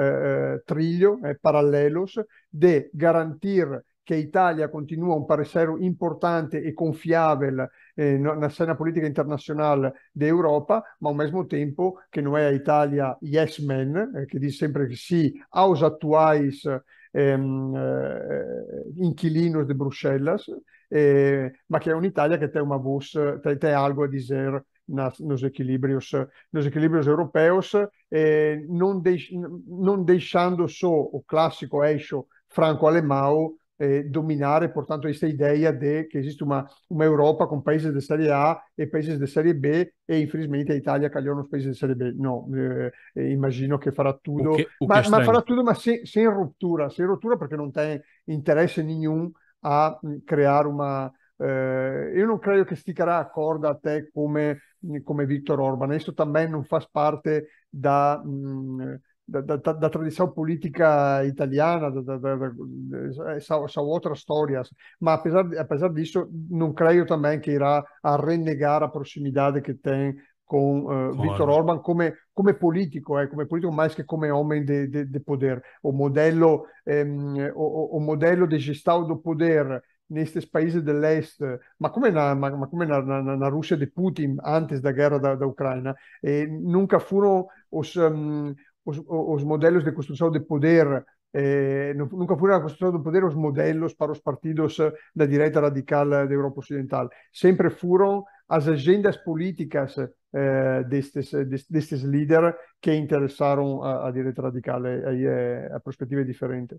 eh, 0.54 0.62
trilho, 0.64 1.18
eh, 1.24 1.34
paralelos, 1.34 2.20
de 2.48 2.88
garantir 2.94 3.82
che 4.04 4.14
Italia 4.14 4.68
continua 4.70 5.16
un 5.16 5.26
parceiro 5.26 5.76
importante 5.78 6.62
e 6.62 6.72
confiável 6.72 7.68
eh, 7.94 8.16
na 8.16 8.48
scena 8.48 8.76
politica 8.76 9.06
internazionale 9.06 10.08
d'Europa, 10.12 10.82
ma 11.00 11.10
al 11.10 11.16
mesmo 11.16 11.46
tempo 11.46 12.04
che 12.08 12.20
non 12.20 12.36
è 12.36 12.44
a 12.44 12.50
Italia 12.50 13.16
yes 13.20 13.58
man, 13.58 14.12
eh, 14.14 14.26
che 14.26 14.38
dice 14.38 14.56
sempre 14.56 14.86
che 14.86 14.94
sì 14.94 15.32
aos 15.50 15.82
atuais 15.82 16.64
ehm, 17.12 17.74
eh, 17.76 18.92
inquilinos 18.96 19.66
de 19.66 19.74
Bruxelas, 19.74 20.46
eh, 20.88 21.52
ma 21.66 21.78
che 21.78 21.90
è 21.90 21.94
un'Italia 21.94 22.38
che 22.38 22.50
tem 22.50 22.62
uma 22.62 22.76
voz, 22.76 23.12
tem, 23.42 23.58
tem 23.58 23.72
algo 23.74 24.02
a 24.04 24.08
dizer 24.08 24.64
nas, 24.86 25.18
nos 25.20 25.42
equilíbrios 25.42 26.12
nos 26.50 26.66
equilíbrios 26.66 27.06
europeus, 27.06 27.74
eh, 28.10 28.64
non, 28.68 29.00
deix, 29.00 29.30
non 29.30 30.04
deixando 30.04 30.66
só 30.68 30.90
o 30.90 31.22
clássico 31.22 31.84
eixo 31.84 32.26
franco-alemão 32.48 33.54
eh, 33.80 34.04
dominare, 34.04 34.68
portanto, 34.68 35.06
questa 35.06 35.26
idea 35.26 35.72
de 35.72 36.06
che 36.06 36.18
esiste 36.18 36.44
uma, 36.44 36.66
uma 36.88 37.04
Europa 37.04 37.46
com 37.46 37.62
países 37.62 37.94
de 37.94 38.02
série 38.02 38.30
A 38.30 38.60
e 38.76 38.86
países 38.86 39.18
de 39.18 39.26
série 39.26 39.54
B 39.54 39.94
e 40.06 40.18
infelizmente 40.18 40.70
a 40.70 40.76
Itália 40.76 41.08
calhou 41.08 41.34
nos 41.34 41.48
países 41.48 41.72
de 41.72 41.78
série 41.78 41.94
B. 41.94 42.12
No, 42.12 42.46
eh, 42.54 43.30
immagino 43.32 43.78
che 43.78 43.90
farà 43.90 44.12
tutto, 44.12 44.50
che, 44.50 44.68
ma, 44.86 45.00
ma, 45.08 45.24
farà 45.24 45.40
tutto 45.40 45.62
ma 45.62 45.72
sem, 45.72 46.02
sem 46.04 46.28
ruptura, 46.28 46.90
sem 46.90 47.06
ruptura 47.06 47.38
perché 47.38 47.56
non 47.56 47.72
tem 47.72 47.98
interesse 48.24 48.82
nenhum 48.82 49.30
a 49.60 49.98
creare 50.26 50.68
una... 50.68 51.10
Eh, 51.38 52.12
io 52.16 52.26
non 52.26 52.38
credo 52.38 52.64
che 52.64 52.76
sticcherà 52.76 53.16
a 53.16 53.30
corda 53.30 53.70
a 53.70 53.74
te 53.76 54.10
come 54.12 54.60
come 55.04 55.26
Viktor 55.26 55.60
Orban. 55.60 55.92
Isso 55.92 56.12
também 56.14 56.48
não 56.48 56.64
faz 56.64 56.86
parte 56.86 57.46
da, 57.70 58.20
hum, 58.24 58.98
da, 59.30 59.56
da, 59.56 59.72
da 59.72 59.90
tradição 59.90 60.28
política 60.28 61.24
italiana, 61.24 61.90
da, 61.90 63.40
são, 63.40 63.68
são 63.68 63.84
outras 63.84 64.18
histórias. 64.18 64.68
Mas 64.98 65.20
apesar, 65.20 65.46
apesar 65.58 65.88
disso, 65.90 66.28
não 66.50 66.72
creio 66.72 67.06
também 67.06 67.40
que 67.40 67.52
irá 67.52 67.84
a 68.02 68.16
renegar 68.16 68.82
a 68.82 68.88
proximidade 68.88 69.62
que 69.62 69.74
tem 69.74 70.16
com 70.44 70.86
uh, 70.86 71.12
Viktor 71.12 71.48
Orban 71.48 71.78
come, 71.78 72.12
come 72.34 72.54
politico, 72.54 73.16
eh, 73.16 73.28
come 73.28 73.46
politico 73.46 73.72
mais 73.72 73.94
que 73.94 74.02
come 74.02 74.32
homem 74.32 74.64
de, 74.64 74.88
de, 74.88 75.04
de 75.04 75.20
poder. 75.20 75.62
O 75.80 75.92
modelo, 75.92 76.66
ehm, 76.84 77.52
o, 77.54 77.96
o, 77.96 78.00
modelo 78.00 78.48
de 78.48 78.58
gestão 78.58 79.06
do 79.06 79.16
poder 79.16 79.80
nestes 80.10 80.44
países 80.44 80.82
do 80.82 80.92
leste, 80.92 81.44
ma 81.78 81.88
come 81.88 82.10
na, 82.10 82.34
ma, 82.34 82.50
ma 82.50 82.66
come 82.66 82.84
na, 82.84 83.00
na, 83.00 83.36
na, 83.36 83.48
Rússia 83.48 83.76
de 83.76 83.86
Putin 83.86 84.38
antes 84.44 84.80
da 84.80 84.90
guerra 84.90 85.20
da, 85.20 85.36
da 85.36 85.46
Ucrânia, 85.46 85.94
eh, 86.20 86.48
nunca 86.48 86.98
foram 86.98 87.46
os, 87.70 87.94
um, 87.94 88.52
os, 88.84 89.00
os 89.06 89.44
modelos 89.44 89.84
de 89.84 89.92
construção 89.92 90.30
de 90.30 90.40
poder 90.40 91.04
eh, 91.32 91.94
nunca 91.94 92.36
foram 92.36 92.56
a 92.56 92.60
construção 92.60 92.90
do 92.90 93.02
poder 93.02 93.24
os 93.24 93.34
modelos 93.34 93.94
para 93.94 94.10
os 94.10 94.20
partidos 94.20 94.76
da 95.14 95.26
direita 95.26 95.60
radical 95.60 96.08
da 96.08 96.24
Europa 96.24 96.60
Ocidental. 96.60 97.08
Sempre 97.32 97.70
foram 97.70 98.24
as 98.48 98.66
agendas 98.66 99.16
políticas 99.16 99.96
eh, 100.32 100.84
destes, 100.84 101.30
destes 101.68 102.02
líderes 102.02 102.54
que 102.80 102.92
interessaram 102.92 103.82
a, 103.82 104.08
a 104.08 104.10
direita 104.10 104.42
radical. 104.42 104.84
Aí 104.84 105.24
é, 105.24 105.70
a 105.72 105.78
perspectiva 105.78 106.22
é 106.22 106.24
diferente. 106.24 106.76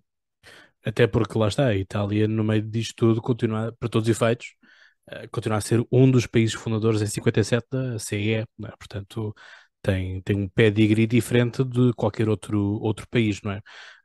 Até 0.84 1.08
porque 1.08 1.38
lá 1.38 1.48
está, 1.48 1.68
a 1.68 1.76
Itália, 1.76 2.28
no 2.28 2.44
meio 2.44 2.64
disto 2.64 2.96
tudo, 2.96 3.22
continua, 3.22 3.72
para 3.80 3.88
todos 3.88 4.10
os 4.10 4.16
efeitos, 4.16 4.56
continua 5.32 5.60
a 5.60 5.62
ser 5.62 5.86
um 5.92 6.10
dos 6.10 6.26
países 6.26 6.56
fundadores 6.56 7.02
em 7.02 7.06
57 7.06 7.68
da 7.70 8.00
CE, 8.00 8.34
é? 8.34 8.46
portanto 8.80 9.34
tem, 9.82 10.22
tem 10.22 10.36
um 10.36 10.48
pedigree 10.48 11.08
diferente 11.08 11.64
de 11.64 11.94
qualquer 11.94 12.30
outro, 12.30 12.60
outro 12.82 13.08
país, 13.10 13.42
não 13.42 13.52
é? 13.52 13.58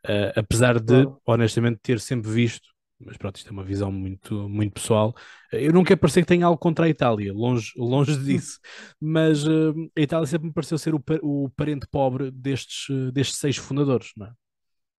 Uh, 0.06 0.32
apesar 0.36 0.80
de, 0.80 1.06
honestamente, 1.26 1.80
ter 1.82 2.00
sempre 2.00 2.30
visto, 2.30 2.68
mas 3.00 3.16
pronto, 3.16 3.36
isto 3.36 3.48
é 3.48 3.52
uma 3.52 3.64
visão 3.64 3.92
muito, 3.92 4.48
muito 4.48 4.72
pessoal, 4.74 5.14
eu 5.52 5.72
não 5.72 5.84
quero 5.84 6.00
parecer 6.00 6.22
que 6.22 6.28
tenha 6.28 6.46
algo 6.46 6.58
contra 6.58 6.86
a 6.86 6.88
Itália, 6.88 7.32
longe, 7.32 7.72
longe 7.76 8.16
disso, 8.18 8.58
mas 9.00 9.46
uh, 9.46 9.74
a 9.96 10.00
Itália 10.00 10.26
sempre 10.26 10.48
me 10.48 10.54
pareceu 10.54 10.78
ser 10.78 10.94
o, 10.94 11.02
o 11.22 11.50
parente 11.50 11.86
pobre 11.90 12.30
destes, 12.30 12.86
destes 13.12 13.38
seis 13.38 13.56
fundadores, 13.56 14.12
não 14.16 14.26
é? 14.26 14.32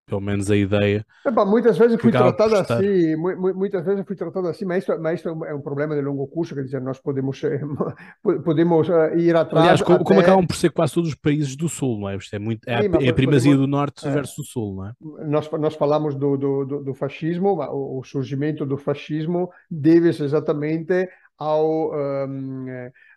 Pelo 0.08 0.22
menos 0.22 0.49
a 0.49 0.55
ideia. 0.55 1.05
Epá, 1.26 1.45
muitas 1.45 1.78
vezes 1.78 1.99
fui 1.99 2.12
tratado 2.12 2.55
assim, 2.55 3.16
muitas 3.16 3.86
vezes 3.86 4.05
fui 4.05 4.16
tratado 4.16 4.47
assim, 4.47 4.66
mas 4.66 4.84
isso, 4.84 4.97
mas 4.99 5.20
isso 5.20 5.30
é 5.45 5.53
um 5.53 5.62
problema 5.62 5.95
de 5.95 6.01
longo 6.01 6.26
curso, 6.28 6.55
quer 6.55 6.64
dizer, 6.64 6.82
nós 6.82 6.97
podemos, 6.99 7.43
eh, 7.43 7.60
podemos 8.43 8.89
eh, 8.89 9.18
ir 9.18 9.36
atrás. 9.36 9.64
Aliás, 9.64 9.82
como, 9.82 9.97
até... 9.97 10.05
como, 10.05 10.20
acabam 10.22 10.47
por 10.47 10.55
ser 10.55 10.72
quase 10.72 10.93
todos 10.93 11.10
os 11.10 11.16
países 11.16 11.58
do 11.58 11.68
Sul, 11.68 11.99
não 11.99 12.10
é? 12.10 12.16
Isto 12.16 12.36
é, 12.36 12.39
muito, 12.39 12.68
é, 12.68 12.84
Sim, 12.84 12.89
é 13.01 13.10
a 13.10 13.14
primazia 13.14 13.51
podemos, 13.51 13.58
do 13.58 13.68
Norte 13.68 14.08
é, 14.08 14.12
versus 14.12 14.38
o 14.38 14.43
Sul, 14.43 14.76
não 14.76 14.88
é? 14.88 14.93
Nós, 15.26 15.51
nós 15.51 15.76
falamos 15.76 16.16
do, 16.16 16.38
do, 16.38 16.66
do, 16.66 16.84
do 16.86 16.93
fascismo, 16.93 17.62
o, 17.62 17.99
o 17.99 18.03
surgimento 18.03 18.66
do 18.66 18.78
fascismo 18.78 19.49
deve-se 19.70 20.24
exatamente 20.24 21.10
ao, 21.38 21.93
um, 21.93 22.66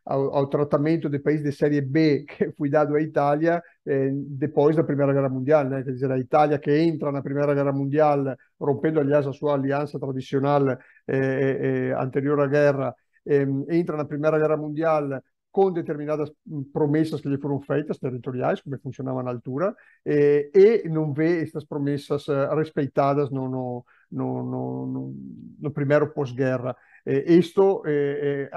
ao, 0.05 0.34
ao, 0.34 0.46
tratamento 0.46 1.09
de 1.09 1.18
países 1.18 1.44
de 1.44 1.53
série 1.53 1.80
B 1.80 2.24
que 2.28 2.53
foi 2.53 2.68
dado 2.70 2.94
à 2.94 3.01
Itália 3.01 3.62
eh, 3.86 4.11
depois 4.12 4.76
da 4.76 4.84
Primeira 4.84 5.12
Guerra 5.12 5.28
Mundial, 5.28 5.64
né? 5.64 5.82
quer 5.82 5.92
dizer, 5.92 6.11
a 6.11 6.18
Itália 6.18 6.59
que 6.59 6.70
entra 6.70 7.12
na 7.12 7.22
Primeira 7.22 7.55
Guerra 7.55 7.72
Mundial, 7.72 8.36
rompendo, 8.59 9.01
aliás, 9.01 9.26
a 9.26 9.32
sua 9.32 9.55
aliança 9.55 9.98
tradicional 9.98 10.70
eh, 10.70 10.78
eh, 11.09 11.92
à 11.94 12.46
guerra, 12.46 12.94
ehm, 13.26 13.64
entra 13.68 13.96
na 13.96 14.05
Primeira 14.05 14.38
Guerra 14.38 14.57
Mundial 14.57 15.20
com 15.51 15.72
determinadas 15.72 16.30
promessas 16.72 17.20
que 17.20 17.28
lhe 17.28 17.38
foram 17.38 17.61
feitas, 17.61 17.98
territoriais, 17.98 18.61
como 18.61 18.78
funcionava 18.78 19.22
na 19.22 19.30
altura, 19.30 19.74
eh, 20.05 20.51
e 20.55 20.88
não 20.88 21.12
vê 21.12 21.42
estas 21.42 21.64
promessas 21.64 22.28
uh, 22.28 22.55
respeitadas 22.55 23.30
no, 23.30 23.48
no, 23.48 23.84
no, 24.11 25.14
no, 25.61 25.70
primeiro 25.72 26.12
pós-guerra. 26.12 26.76
Eh, 27.05 27.34
isto 27.34 27.82
eh, 27.86 28.48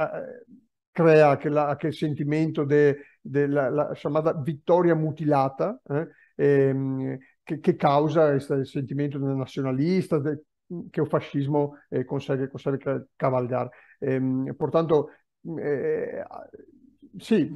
crea 0.94 1.32
aquele, 1.32 1.60
aquele 1.60 1.94
sentimento 1.94 2.66
de, 2.66 2.98
de 3.24 3.48
la, 3.48 3.70
la, 3.70 3.96
chamada 3.96 4.34
mutilata, 4.96 5.80
ehm, 6.38 7.18
que, 7.46 7.60
que, 7.60 7.74
causa 7.76 8.36
esse 8.36 8.66
sentimento 8.66 9.20
nacionalista 9.20 10.20
de, 10.20 10.40
que 10.92 11.02
o 11.02 11.06
fascismo 11.06 11.76
consegue, 12.06 12.48
consegue 12.48 12.80
cavalgar. 13.18 13.70
Ehm, 14.00 14.54
portanto, 14.56 15.10
sì, 17.18 17.52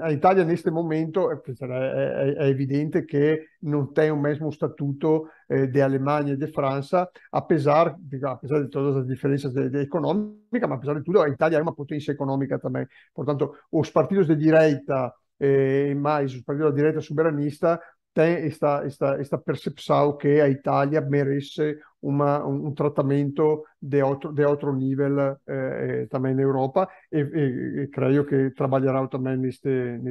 a 0.00 0.10
Itália 0.10 0.44
neste 0.44 0.70
momento 0.70 1.30
è, 1.30 1.40
è, 1.40 2.44
evidente 2.44 3.04
che 3.04 3.56
non 3.60 3.92
tem 3.92 4.10
o 4.10 4.16
mesmo 4.16 4.50
statuto 4.50 5.30
eh, 5.46 5.68
de 5.68 5.80
Alemanha 5.80 6.32
e 6.32 6.36
de 6.36 6.48
França, 6.48 7.10
apesar, 7.30 7.96
apesar 8.22 8.60
de 8.60 8.68
todas 8.68 8.96
as 8.96 9.06
diferenças 9.06 9.52
de, 9.52 9.70
de 9.70 9.80
econômica, 9.80 10.66
mas 10.66 10.78
apesar 10.78 10.94
de 10.94 11.02
tudo, 11.02 11.20
a 11.20 11.28
Itália 11.28 11.58
é 11.58 11.62
uma 11.62 11.74
potência 11.74 12.12
econômica 12.12 12.58
também. 12.58 12.86
Portanto, 13.14 13.54
os 13.70 13.90
partidos 13.90 14.26
de 14.26 14.36
direita 14.36 15.12
e 15.40 15.90
eh, 15.90 15.94
mais 15.94 16.34
os 16.34 16.42
partidos 16.42 16.70
da 16.70 16.76
direita 16.76 17.00
soberanista 17.00 17.80
tem 18.12 18.46
esta, 18.46 18.84
esta, 18.84 19.20
esta 19.20 19.38
percepção 19.38 20.16
que 20.16 20.40
a 20.40 20.48
Itália 20.48 21.00
merece 21.00 21.78
uma, 22.00 22.46
um 22.46 22.72
tratamento 22.72 23.64
de 23.80 24.02
outro, 24.02 24.32
de 24.32 24.44
outro 24.44 24.74
nível 24.74 25.36
eh, 25.46 26.06
também 26.10 26.34
na 26.34 26.42
Europa 26.42 26.88
e, 27.12 27.18
e, 27.18 27.82
e, 27.82 27.88
creio 27.88 28.24
que 28.24 28.50
trabalhará 28.50 29.06
também 29.08 29.36
neste, 29.36 29.68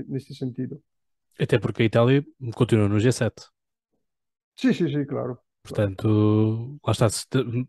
neste 0.07 0.35
sentido. 0.35 0.81
Até 1.39 1.59
porque 1.59 1.83
a 1.83 1.85
Itália 1.85 2.25
continua 2.55 2.89
no 2.89 2.97
G7. 2.97 3.31
Sim, 4.55 4.73
sim, 4.73 4.89
sim, 4.89 5.05
claro. 5.05 5.37
Portanto, 5.63 6.79
lá 6.85 6.91
está, 6.91 7.07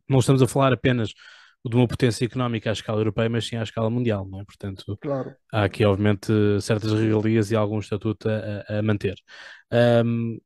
não 0.09 0.21
estamos 0.21 0.41
a 0.41 0.47
falar 0.47 0.73
apenas 0.73 1.13
de 1.65 1.77
uma 1.77 1.87
potência 1.87 2.25
económica 2.25 2.71
à 2.71 2.73
escala 2.73 3.01
europeia, 3.01 3.29
mas 3.29 3.47
sim 3.47 3.57
à 3.57 3.63
escala 3.63 3.91
mundial, 3.91 4.27
não 4.27 4.41
é? 4.41 4.45
Portanto, 4.45 4.97
claro. 5.01 5.35
há 5.53 5.65
aqui, 5.65 5.85
obviamente, 5.85 6.33
certas 6.61 6.93
regalias 6.93 7.51
e 7.51 7.57
algum 7.57 7.79
estatuto 7.79 8.29
a, 8.29 8.79
a 8.79 8.83
manter. 8.83 9.17
Um, 10.05 10.39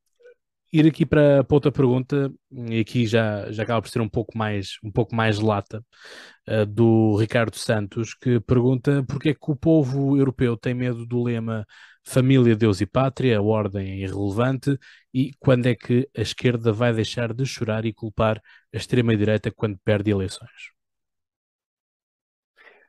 ir 0.73 0.87
aqui 0.87 1.05
para, 1.05 1.45
para, 1.45 1.55
outra 1.55 1.71
pergunta, 1.71 2.33
e 2.51 2.81
aqui 2.81 3.07
já, 3.07 3.51
já 3.53 3.63
acaba 3.63 3.83
por 3.83 3.89
ser 3.89 4.01
um 4.01 4.09
pouco 4.09 4.37
mais, 4.37 4.79
um 4.83 4.91
pouco 4.91 5.15
mais 5.15 5.39
lata, 5.39 5.85
uh, 6.49 6.67
do 6.67 7.17
Ricardo 7.17 7.57
Santos, 7.57 8.15
que 8.15 8.41
pergunta 8.41 9.05
porque 9.07 9.31
é 9.31 9.35
que 9.35 9.51
o 9.51 9.57
povo 9.57 10.17
europeu 10.17 10.57
tem 10.57 10.75
medo 10.75 11.07
do 11.07 11.23
lema 11.23 11.67
família, 12.05 12.57
Deus 12.57 12.81
e 12.81 12.87
pátria, 12.87 13.41
ordem 13.41 13.93
é 13.93 13.97
irrelevante, 13.99 14.79
e 15.15 15.33
quando 15.39 15.67
é 15.67 15.75
que 15.75 16.09
a 16.17 16.23
esquerda 16.23 16.73
vai 16.73 16.93
deixar 16.93 17.33
de 17.33 17.45
chorar 17.47 17.85
e 17.85 17.93
culpar 17.93 18.41
a 18.75 18.77
extrema-direita 18.77 19.51
quando 19.53 19.79
perde 19.85 20.11
eleições? 20.11 20.82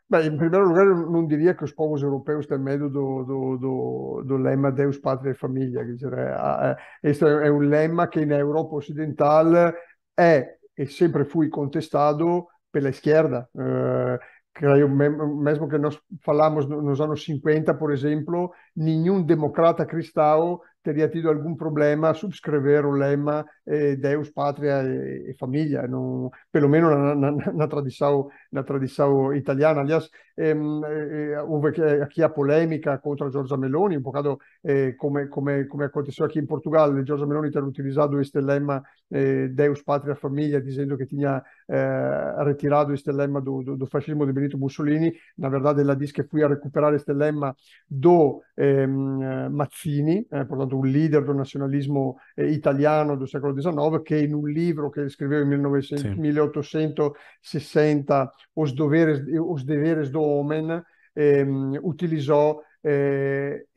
Beh, 0.06 0.26
in 0.26 0.38
primo 0.38 0.60
lugar 0.60 0.86
non 0.86 1.26
diria 1.26 1.56
che 1.56 1.64
os 1.64 1.74
povos 1.74 2.04
europeus 2.04 2.46
têm 2.46 2.60
medo 2.60 2.90
do, 2.90 3.24
do, 3.24 3.58
do, 3.58 4.24
do 4.26 4.38
lema 4.38 4.72
Deus, 4.72 5.00
Pátria 5.00 5.32
e 5.32 5.34
Família. 5.34 5.84
Quer 5.84 6.14
é, 6.14 6.76
questo 7.00 7.40
è 7.40 7.48
un 7.48 7.68
lemma 7.68 8.08
che 8.10 8.22
in 8.22 8.32
Europa 8.32 8.76
occidental 8.76 9.74
è 10.14 10.60
e 10.76 10.86
sempre 10.88 11.24
fui 11.24 11.50
contestado 11.50 12.50
pela 12.70 12.90
esquerda. 12.90 13.48
Uh, 13.54 14.18
creio 14.52 14.88
mesmo 14.88 15.68
que 15.68 15.80
nós 15.80 16.00
falamos 16.22 16.68
nos 16.68 17.02
anos 17.02 17.24
50, 17.24 17.74
por 17.74 17.92
exemplo, 17.92 18.52
nenhum 18.76 19.24
democrata 19.24 19.86
cristão 19.86 20.62
teria 20.84 21.10
tido 21.10 21.30
algum 21.30 21.56
problema 21.56 22.10
a 22.10 22.14
subscrever 22.14 22.86
o 22.86 22.92
lema 22.92 23.46
eh, 23.66 23.96
Deus, 23.96 24.30
Pátria 24.30 24.84
e, 24.84 25.32
e 25.32 25.34
Família, 25.36 25.88
no, 25.88 26.32
pelo 26.52 26.70
menos 26.70 26.90
na, 26.92 27.16
na, 27.16 27.32
na, 27.32 27.68
tradição, 27.68 28.30
na 28.52 28.64
tradição 28.64 29.34
italiana. 29.34 29.82
Aliás, 29.82 30.10
ehm, 30.38 30.82
eh, 30.86 31.42
houve 31.44 31.70
aqui 32.02 32.22
a 32.24 32.30
polêmica 32.30 32.98
contra 32.98 33.30
Giorgia 33.32 33.58
Meloni, 33.58 33.98
um 33.98 34.02
bocado 34.02 34.40
eh, 34.64 34.94
come, 34.98 35.28
come, 35.28 35.66
come 35.66 35.86
aconteceu 35.86 36.26
aqui 36.26 36.40
em 36.40 36.46
Portugal, 36.46 36.92
Giorgia 37.06 37.28
Meloni 37.28 37.52
ter 37.52 37.64
utilizado 37.64 38.20
este 38.20 38.42
lema 38.42 38.84
eh, 39.12 39.48
Deus, 39.50 39.82
Pátria, 39.82 40.16
Família, 40.16 40.62
dizendo 40.62 40.98
que 40.98 41.06
tinha 41.06 41.44
eh, 41.68 42.44
retirado 42.44 42.94
este 42.94 43.12
lema 43.12 43.40
do, 43.42 43.64
do, 43.64 43.78
do, 43.78 43.86
fascismo 43.88 44.26
de 44.26 44.34
Benito 44.34 44.58
Mussolini. 44.58 45.14
Na 45.38 45.50
verdade, 45.50 45.82
ela 45.82 45.96
diz 45.96 46.12
que 46.12 46.24
foi 46.24 46.44
a 46.44 46.48
recuperar 46.48 46.94
este 46.94 47.14
lema 47.14 47.56
do 47.88 48.42
ehm, 48.58 49.50
Mazzini, 49.52 50.26
eh, 50.32 50.46
portanto, 50.46 50.78
un 50.78 50.92
leader 50.92 51.24
del 51.24 51.36
nazionalismo 51.36 52.18
eh, 52.36 52.50
italiano 52.52 53.16
del 53.16 53.28
secolo 53.28 53.53
XIX, 53.54 54.02
che 54.04 54.20
in 54.20 54.34
un 54.34 54.50
libro 54.50 54.90
che 54.90 55.08
scriveva 55.10 55.46
nel 55.46 55.60
1900, 55.60 56.14
sì. 56.14 56.20
1860, 56.20 58.34
Os 58.54 58.74
Deveres, 58.74 59.22
Os 59.38 59.64
Deveres 59.64 60.10
do 60.10 60.22
Homem, 60.22 60.84
ehm, 61.14 61.78
utilizzò 61.82 62.62
eh, 62.82 63.68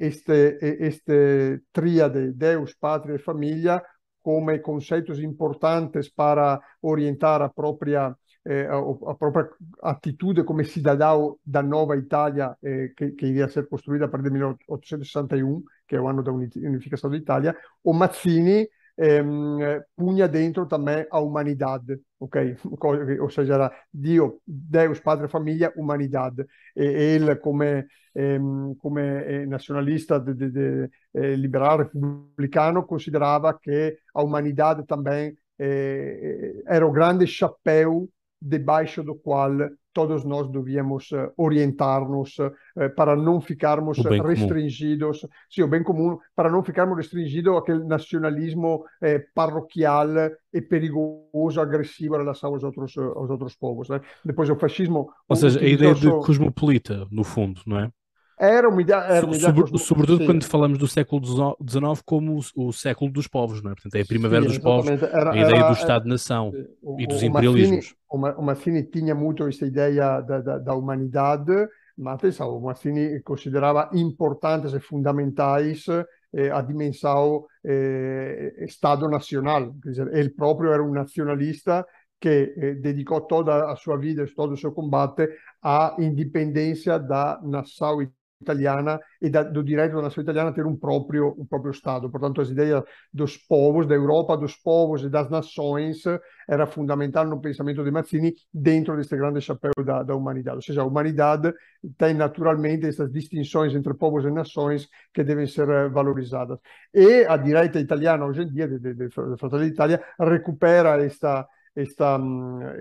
triade 1.71 2.35
Deus, 2.35 2.77
Patria 2.77 3.15
e 3.15 3.19
Famiglia 3.19 3.83
come 4.21 4.61
conceitos 4.61 5.21
importantes 5.21 6.11
para 6.11 6.61
orientar 6.81 7.43
a 7.43 7.49
própria 7.49 8.17
eh, 8.45 8.67
a, 8.67 8.79
a, 9.11 9.15
própria 9.15 9.49
atitude 9.83 10.45
como 10.45 10.65
cidadão 10.65 11.37
da 11.45 11.63
nova 11.63 11.97
Itália 11.97 12.57
eh, 12.63 12.93
que, 12.97 13.13
que 13.13 13.27
iria 13.27 13.49
ser 13.49 13.69
construída 13.69 14.07
a 14.07 14.09
partir 14.09 14.31
de 14.31 14.35
1861, 14.35 15.63
que 15.87 15.97
é 15.97 16.01
o 16.01 16.09
ano 16.09 16.23
da 16.23 16.33
unificação 16.33 17.11
da 17.11 17.17
Itália, 17.17 17.57
o 17.83 17.93
Mazzini 17.93 18.69
ehm, 18.99 19.81
punha 19.97 20.29
dentro 20.29 20.67
também 20.67 21.07
a 21.11 21.21
humanidade, 21.21 22.01
ok? 22.19 22.57
Ou 23.21 23.31
seja, 23.31 23.55
era 23.55 23.73
Dio, 23.93 24.41
Deus, 24.47 25.01
Padre, 25.01 25.29
Família, 25.29 25.73
humanidade. 25.77 26.45
E 26.75 26.83
ele, 26.85 27.37
come, 27.37 27.87
ehm, 28.15 28.75
come 28.79 29.47
nacionalista 29.47 30.19
de, 30.21 30.35
de, 30.35 30.51
de, 30.51 30.91
eh, 31.15 31.37
liberal 31.37 31.79
republicano, 31.79 32.85
considerava 32.87 33.53
que 33.59 33.97
a 34.15 34.23
humanidade 34.23 34.85
também 34.87 35.37
eh, 35.59 36.63
era 36.67 36.87
o 36.87 36.93
grande 36.93 37.27
chapéu 37.27 38.09
debaixo 38.41 39.03
do 39.03 39.15
qual 39.15 39.51
todos 39.93 40.25
nós 40.25 40.47
devíamos 40.51 41.11
uh, 41.13 41.33
orientar-nos 41.39 42.39
uh, 42.39 42.53
para 42.95 43.17
não 43.17 43.41
ficarmos 43.41 43.97
restringidos, 43.99 45.23
comum. 45.23 45.33
sim, 45.51 45.63
o 45.63 45.69
bem 45.69 45.83
comum, 45.83 46.19
para 46.35 46.51
não 46.51 46.63
ficarmos 46.63 46.99
restringidos 46.99 47.57
àquele 47.57 47.83
nacionalismo 47.85 48.85
eh, 49.01 49.25
parroquial 49.35 50.09
e 50.53 50.61
perigoso, 50.61 51.61
agressivo 51.61 52.17
em 52.17 52.19
relação 52.19 52.53
aos 52.53 52.63
outros, 52.63 52.97
aos 52.99 53.31
outros 53.31 53.57
povos. 53.57 53.89
Né? 53.89 54.01
Depois 54.23 54.51
o 54.51 54.57
fascismo... 54.57 55.11
Ou 55.27 55.37
seja, 55.37 55.61
a 55.61 55.67
ideia 55.67 55.95
de 55.95 56.11
cosmopolita, 56.11 57.07
no 57.11 57.25
fundo, 57.25 57.63
não 57.67 57.81
é? 57.81 57.91
Era 58.39 58.69
uma 58.69 58.83
ideia. 58.83 58.99
Era 58.99 59.27
uma 59.27 59.35
ideia 59.35 59.55
Sobre, 59.55 59.79
sobretudo 59.79 60.19
sim. 60.19 60.27
quando 60.27 60.45
falamos 60.45 60.79
do 60.79 60.87
século 60.87 61.25
XIX 61.25 62.03
como 62.05 62.39
o, 62.39 62.69
o, 62.69 62.73
século 62.73 63.11
dos 63.11 63.27
povos, 63.27 63.63
não 63.63 63.71
é? 63.71 63.75
Portanto, 63.75 63.95
é 63.95 64.03
a 64.03 64.07
primavera 64.07 64.43
sim, 64.43 64.49
dos 64.49 64.59
povos, 64.59 64.89
era, 64.89 65.31
a 65.31 65.37
ideia 65.37 65.57
era, 65.57 65.69
do 65.69 65.73
Estado-nação 65.73 66.53
e 66.99 67.07
dos 67.07 67.23
imperialismos. 67.23 67.95
O 68.11 68.43
Mazzini 68.43 68.83
tinha 68.85 69.15
muito 69.15 69.47
essa 69.47 69.67
ideia 69.67 70.21
da, 70.21 70.41
da, 70.41 70.59
da 70.59 70.75
humanidade, 70.75 71.53
mas 71.97 72.15
atenção, 72.15 72.57
o 72.57 72.61
Mazzini 72.61 73.21
considerava 73.23 73.89
importantes 73.95 74.75
e 74.75 74.81
fundamentais 74.81 75.87
eh, 76.35 76.51
a 76.51 76.61
dimensão 76.61 77.47
eh, 77.65 78.55
Estado 78.59 79.09
nacional. 79.09 79.75
Quer 79.83 79.91
dizer, 79.91 80.15
ele 80.15 80.29
próprio 80.29 80.73
era 80.73 80.83
um 80.83 80.93
nacionalista 80.93 81.87
que 82.21 82.55
eh, 82.57 82.75
dedicou 82.75 83.23
toda 83.23 83.71
a 83.71 83.77
sua 83.77 83.97
vida, 83.97 84.27
todo 84.37 84.53
o 84.53 84.57
seu 84.57 84.73
combate 84.73 85.29
à 85.63 85.97
independência 85.99 86.99
da 86.99 87.41
nação 87.43 88.03
italiana 88.41 89.01
e 89.21 89.31
da, 89.31 89.43
do 89.43 89.63
direito 89.63 89.97
da 89.97 90.03
nação 90.03 90.23
italiana 90.23 90.53
ter 90.53 90.67
um 90.67 90.77
próprio, 90.77 91.35
um 91.39 91.47
próprio 91.47 91.71
Estado. 91.71 92.11
Portanto, 92.11 92.41
as 92.41 92.51
ideias 92.51 92.83
dos 93.13 93.37
povos, 93.37 93.87
da 93.87 93.95
Europa, 93.95 94.37
dos 94.37 94.57
povos 94.57 95.03
e 95.03 95.09
das 95.09 95.31
nações 95.31 96.03
era 96.49 96.67
fundamental 96.67 97.27
no 97.27 97.41
pensamento 97.41 97.83
de 97.83 97.91
Mazzini 97.91 98.35
dentro 98.53 98.97
deste 98.97 99.17
grande 99.17 99.41
chapéu 99.41 99.73
da, 99.85 100.03
da 100.03 100.15
humanidade. 100.15 100.57
Ou 100.57 100.63
seja, 100.63 100.83
a 100.83 100.85
humanidade 100.85 101.53
tem 101.97 102.15
naturalmente 102.15 102.87
essas 102.87 103.11
distinções 103.11 103.75
entre 103.75 103.95
povos 103.95 104.25
e 104.25 104.31
nações 104.31 104.89
que 105.13 105.25
devem 105.25 105.47
ser 105.47 105.91
valorizadas. 105.91 106.59
E 106.93 107.25
a 107.27 107.37
direita 107.37 107.81
italiana, 107.81 108.27
hoje 108.27 108.43
em 108.43 108.49
dia, 108.49 108.69
de, 108.69 108.95
de 108.95 109.09
Fratelli 109.11 109.71
d'Italia, 109.71 110.03
recupera 110.19 111.03
esta, 111.03 111.47
esta, 111.75 112.19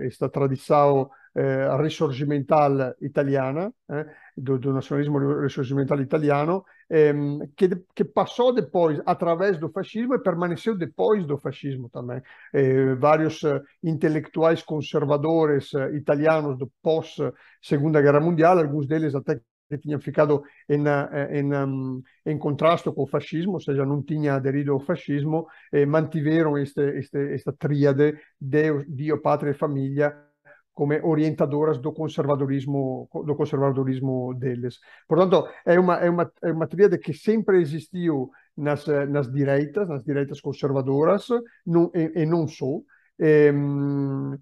esta 0.00 0.28
tradição 0.28 1.10
eh, 1.36 1.68
risorgimental 1.76 2.94
italiana, 3.00 3.72
eh, 3.90 4.06
do, 4.36 4.58
do, 4.58 4.72
nacionalismo 4.72 5.18
risorgimental 5.42 6.00
italiano, 6.00 6.64
ehm, 6.90 7.40
que, 7.56 7.68
que, 7.94 8.04
passou 8.04 8.54
depois 8.54 9.00
através 9.04 9.58
do 9.58 9.68
fascismo 9.68 10.14
e 10.14 10.22
permaneceu 10.22 10.76
depois 10.76 11.26
do 11.26 11.36
fascismo 11.38 11.90
também. 11.90 12.22
Eh, 12.54 12.94
vários 12.94 13.44
eh, 13.44 13.60
intelectuais 13.82 14.62
conservadores 14.62 15.74
eh, 15.74 15.96
italianos 15.96 16.58
do 16.58 16.70
pós-Segunda 16.82 18.00
Guerra 18.00 18.20
Mundial, 18.20 18.58
alguns 18.58 18.86
deles 18.86 19.14
até 19.14 19.38
que 19.68 19.78
tinham 19.78 20.00
ficado 20.00 20.42
em, 20.68 20.84
em, 21.32 21.52
um, 21.52 22.02
em 22.24 22.38
contrasto 22.38 22.92
com 22.92 23.02
o 23.02 23.06
fascismo, 23.06 23.54
ou 23.54 23.60
seja, 23.60 23.84
não 23.84 24.00
tinham 24.02 24.36
aderido 24.36 24.72
ao 24.72 24.80
fascismo, 24.80 25.46
eh, 25.72 25.84
mantiveram 25.84 26.56
este, 26.56 26.80
este, 26.98 27.34
esta 27.34 27.52
tríade 27.52 28.16
Deus, 28.40 28.84
Dio, 28.88 29.20
Pátria 29.20 29.50
e 29.50 29.54
Família 29.54 30.26
come 30.76 31.00
orientadoras 31.02 31.78
do 31.80 31.90
conservadorismo 32.00 33.08
do 33.24 33.34
conservadorismo 33.34 34.34
deles. 34.34 34.78
Portanto, 35.08 35.48
é 35.64 35.80
uma 35.80 35.96
é 36.06 36.10
uma 36.10 36.30
é 36.42 36.52
uma 36.52 36.66
tríade 36.66 36.98
que 36.98 37.14
sempre 37.14 37.60
existiu 37.64 38.30
nas 38.56 38.86
nas 38.86 39.32
direitas, 39.32 39.88
nas 39.88 40.04
direitas 40.04 40.38
conservadoras, 40.40 41.28
não, 41.64 41.90
e, 41.94 42.22
e 42.22 42.26
não 42.26 42.46
só. 42.46 42.80
Ehm, 43.18 44.36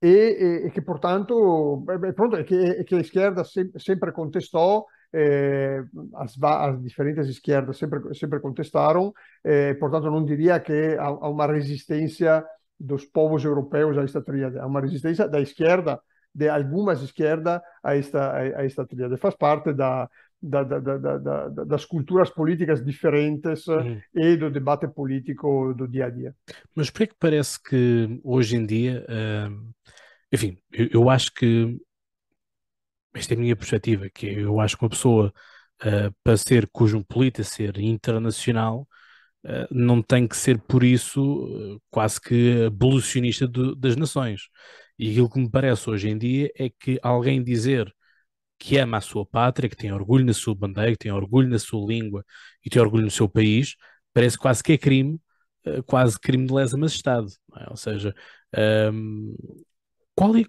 e, 0.00 0.64
e, 0.66 0.70
che 0.70 0.82
portanto 0.82 1.82
pronto, 2.14 2.42
che, 2.44 2.84
che 2.84 2.96
l'Izquierda 2.96 3.44
sem, 3.44 3.70
sempre 3.76 4.12
contestò 4.12 4.86
eh, 5.12 5.84
as, 6.14 6.36
as, 6.40 6.80
diferentes 6.80 7.28
esquerdas 7.28 7.76
sempre, 7.76 8.14
sempre 8.14 8.40
contestaram, 8.40 9.12
eh, 9.42 9.74
portanto 9.74 10.08
não 10.10 10.24
diria 10.24 10.60
que 10.60 10.96
há, 10.98 11.06
há 11.06 11.28
uma 11.28 11.46
resistência 11.46 12.44
dos 12.80 13.04
povos 13.04 13.44
europeus 13.44 13.98
a 13.98 14.02
esta 14.02 14.22
tríade, 14.22 14.58
há 14.58 14.66
uma 14.66 14.80
resistência 14.80 15.28
da 15.28 15.40
esquerda, 15.40 16.00
de 16.34 16.48
algumas 16.48 17.02
esquerdas 17.02 17.60
a 17.82 17.94
esta, 17.94 18.32
a 18.32 18.64
esta 18.64 18.86
tríade. 18.86 19.16
Faz 19.18 19.36
parte 19.36 19.72
da, 19.74 20.08
da, 20.40 20.62
da, 20.64 21.18
da, 21.18 21.48
das 21.48 21.84
culturas 21.84 22.30
políticas 22.30 22.84
diferentes 22.84 23.66
uhum. 23.66 24.00
e 24.14 24.36
do 24.36 24.50
debate 24.50 24.88
político 24.88 25.74
do 25.74 25.86
dia 25.86 26.06
a 26.06 26.10
dia. 26.10 26.34
Mas 26.74 26.88
por 26.88 27.06
que 27.06 27.14
parece 27.18 27.62
que 27.62 28.20
hoje 28.24 28.56
em 28.56 28.64
dia, 28.64 29.04
uh, 29.08 29.72
enfim, 30.32 30.56
eu, 30.72 30.88
eu, 30.92 31.10
acho 31.10 31.32
que 31.34 31.78
esta 33.12 33.34
é 33.34 33.36
a 33.36 33.40
minha 33.40 33.56
perspectiva, 33.56 34.08
que 34.08 34.26
eu 34.26 34.58
acho 34.60 34.78
que 34.78 34.84
uma 34.84 34.90
pessoa 34.90 35.32
uh, 35.82 36.14
para 36.24 36.36
ser 36.36 36.68
cosmopolita, 36.68 37.42
ser 37.42 37.78
internacional, 37.78 38.88
não 39.70 40.02
tem 40.02 40.26
que 40.28 40.36
ser 40.36 40.58
por 40.60 40.84
isso 40.84 41.76
eh, 41.78 41.78
quase 41.90 42.20
que 42.20 42.64
abolicionista 42.66 43.48
de, 43.48 43.74
das 43.76 43.96
nações. 43.96 44.48
E 44.98 45.10
aquilo 45.10 45.30
que 45.30 45.40
me 45.40 45.50
parece 45.50 45.88
hoje 45.88 46.08
em 46.08 46.18
dia 46.18 46.50
é 46.56 46.68
que 46.70 46.98
alguém 47.02 47.42
dizer 47.42 47.92
que 48.58 48.78
ama 48.78 48.98
a 48.98 49.00
sua 49.00 49.26
pátria, 49.26 49.68
que 49.68 49.76
tem 49.76 49.92
orgulho 49.92 50.24
na 50.26 50.34
sua 50.34 50.54
bandeira, 50.54 50.92
que 50.92 50.98
tem 50.98 51.12
orgulho 51.12 51.48
na 51.48 51.58
sua 51.58 51.86
língua 51.86 52.24
e 52.64 52.70
tem 52.70 52.80
orgulho 52.82 53.04
no 53.04 53.10
seu 53.10 53.28
país, 53.28 53.76
parece 54.12 54.38
quase 54.38 54.62
que 54.62 54.72
é 54.74 54.78
crime, 54.78 55.18
eh, 55.64 55.82
quase 55.82 56.18
crime 56.20 56.46
de 56.46 56.52
lesa 56.52 56.76
majestade. 56.76 57.32
É? 57.56 57.70
Ou 57.70 57.76
seja, 57.76 58.14
um, 58.92 59.34
ehm, 60.18 60.40
é, 60.40 60.44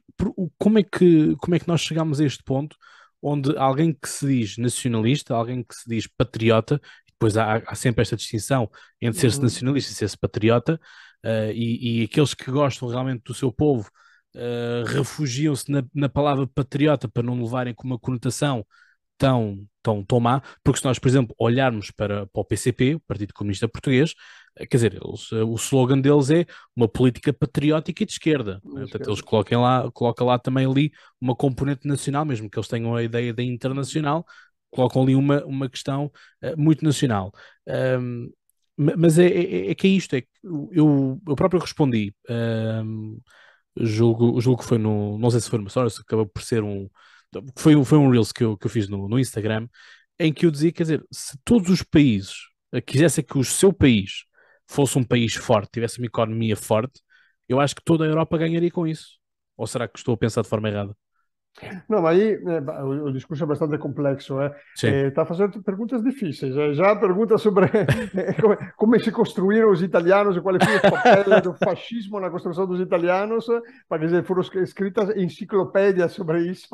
como, 0.58 0.80
é 0.80 0.84
que, 0.84 1.36
como 1.38 1.56
é 1.56 1.60
que 1.60 1.68
nós 1.68 1.82
chegamos 1.82 2.20
a 2.20 2.26
este 2.26 2.44
ponto 2.44 2.76
onde 3.22 3.56
alguém 3.58 3.94
que 3.94 4.10
se 4.10 4.26
diz 4.28 4.58
nacionalista, 4.58 5.36
alguém 5.36 5.64
que 5.64 5.76
se 5.76 5.88
diz 5.88 6.08
patriota, 6.08 6.82
depois 7.22 7.38
há, 7.38 7.62
há, 7.68 7.76
sempre 7.76 8.02
esta 8.02 8.16
distinção 8.16 8.68
entre 9.00 9.20
ser-se 9.20 9.38
uhum. 9.38 9.44
nacionalista 9.44 9.92
e 9.92 9.96
ser-se 9.96 10.18
patriota, 10.18 10.80
uh, 11.24 11.52
e, 11.54 12.02
e, 12.02 12.04
aqueles 12.06 12.34
que 12.34 12.50
gostam 12.50 12.88
realmente 12.88 13.22
do 13.24 13.34
seu 13.34 13.52
povo 13.52 13.88
uh, 14.36 14.84
refugiam-se 14.88 15.72
na, 15.72 15.84
na, 15.94 16.10
palavra 16.10 16.48
patriota 16.48 17.08
para 17.08 17.22
não 17.22 17.40
levarem 17.40 17.76
com 17.76 17.86
uma 17.86 18.00
conotação 18.00 18.66
tão, 19.20 19.64
tão, 19.84 20.04
tão 20.04 20.20
má, 20.20 20.42
porque 20.64 20.80
se 20.80 20.86
nós, 20.86 20.98
por 20.98 21.08
exemplo, 21.08 21.36
olharmos 21.38 21.92
para, 21.92 22.26
para 22.26 22.42
o 22.42 22.46
PCP, 22.46 22.96
o 22.96 23.00
Partido 23.02 23.36
Comunista 23.36 23.68
Português, 23.68 24.16
eh, 24.58 24.66
quer 24.66 24.78
dizer, 24.78 24.94
eles, 24.94 25.32
o 25.32 25.54
slogan 25.56 26.02
deles 26.02 26.32
é 26.32 26.48
uma 26.76 26.88
política 26.88 27.32
patriótica 27.32 28.02
e 28.02 28.06
de 28.08 28.14
esquerda. 28.14 28.60
Né? 28.66 28.82
Portanto, 28.82 29.08
eles 29.08 29.22
colocam 29.22 29.62
lá, 29.62 29.92
colocam 29.92 30.26
lá 30.26 30.40
também 30.40 30.66
ali 30.66 30.92
uma 31.22 31.36
componente 31.36 31.88
nacional, 31.88 32.26
mesmo 32.26 32.50
que 32.50 32.58
eles 32.58 32.68
tenham 32.68 32.96
a 32.96 33.04
ideia 33.04 33.32
da 33.32 33.44
internacional, 33.44 34.26
colocam 34.72 35.04
ali 35.04 35.16
uma, 35.16 35.44
uma 35.46 35.70
questão 35.70 36.12
uh, 36.44 36.58
muito 36.58 36.84
nacional. 36.84 37.32
Um, 37.68 38.32
mas 38.78 39.20
é, 39.20 39.28
é, 39.28 39.72
é, 39.72 39.76
que 39.76 39.86
é 39.88 39.90
isto, 39.92 40.16
é 40.16 40.22
que 40.22 40.28
eu, 40.44 41.22
eu 41.28 41.36
próprio 41.36 41.62
respondi, 41.62 42.16
um, 42.30 43.20
julgo, 43.78 44.42
julgo 44.42 44.62
que 44.62 44.68
foi 44.68 44.78
no, 44.80 45.18
não 45.20 45.30
sei 45.30 45.40
se 45.40 45.50
foi 45.50 45.60
uma 45.60 45.68
história, 45.68 45.90
se 45.90 46.02
acabou 46.02 46.26
por 46.26 46.42
ser 46.42 46.64
um, 46.64 46.90
foi, 47.58 47.84
foi 47.86 47.98
um 47.98 48.10
Reels 48.10 48.32
que 48.32 48.44
eu, 48.44 48.58
que 48.58 48.66
eu 48.66 48.72
fiz 48.72 48.88
no, 48.88 49.08
no 49.08 49.20
Instagram, 49.20 49.68
em 50.20 50.34
que 50.34 50.46
eu 50.46 50.52
dizia, 50.52 50.72
quer 50.72 50.84
dizer, 50.84 51.06
se 51.12 51.38
todos 51.44 51.70
os 51.70 51.84
países 51.84 52.34
quisessem 52.86 53.24
que 53.24 53.38
o 53.38 53.44
seu 53.44 53.74
país 53.74 54.26
fosse 54.68 54.98
um 54.98 55.04
país 55.04 55.34
forte, 55.36 55.72
tivesse 55.74 56.00
uma 56.00 56.08
economia 56.08 56.56
forte, 56.56 57.02
eu 57.48 57.60
acho 57.60 57.76
que 57.76 57.84
toda 57.84 58.06
a 58.06 58.08
Europa 58.08 58.38
ganharia 58.38 58.72
com 58.72 58.88
isso. 58.88 59.20
Ou 59.58 59.68
será 59.68 59.88
que 59.88 60.00
estou 60.00 60.14
a 60.14 60.18
pensar 60.18 60.42
de 60.42 60.50
forma 60.50 60.70
errada? 60.70 60.96
Não, 61.88 62.02
mas 62.02 62.18
aí 62.18 62.34
é, 62.34 62.84
o, 62.84 63.12
discurso 63.12 63.43
é 63.43 63.47
bastante 63.47 63.78
complexo. 63.78 64.39
É? 64.41 64.56
Está 65.08 65.26
fazendo 65.26 65.62
perguntas 65.62 66.02
difíceis. 66.02 66.56
É? 66.56 66.74
Já 66.74 66.95
pergunta 66.95 67.38
sobre 67.38 67.68
como, 68.41 68.58
como, 68.78 68.99
se 68.99 69.12
construíram 69.12 69.72
os 69.72 69.82
italianos 69.82 70.36
e 70.36 70.41
qual 70.41 70.56
foi 70.60 70.78
o 70.78 70.82
papel 70.82 71.41
do 71.41 71.54
fascismo 71.54 72.20
na 72.20 72.30
construção 72.30 72.66
dos 72.66 72.80
italianos, 72.80 73.45
para 73.88 74.04
dizer, 74.04 74.24
foram 74.24 74.41
escritas 74.41 75.16
enciclopédias 75.16 76.14
sobre 76.14 76.49
isso. 76.49 76.68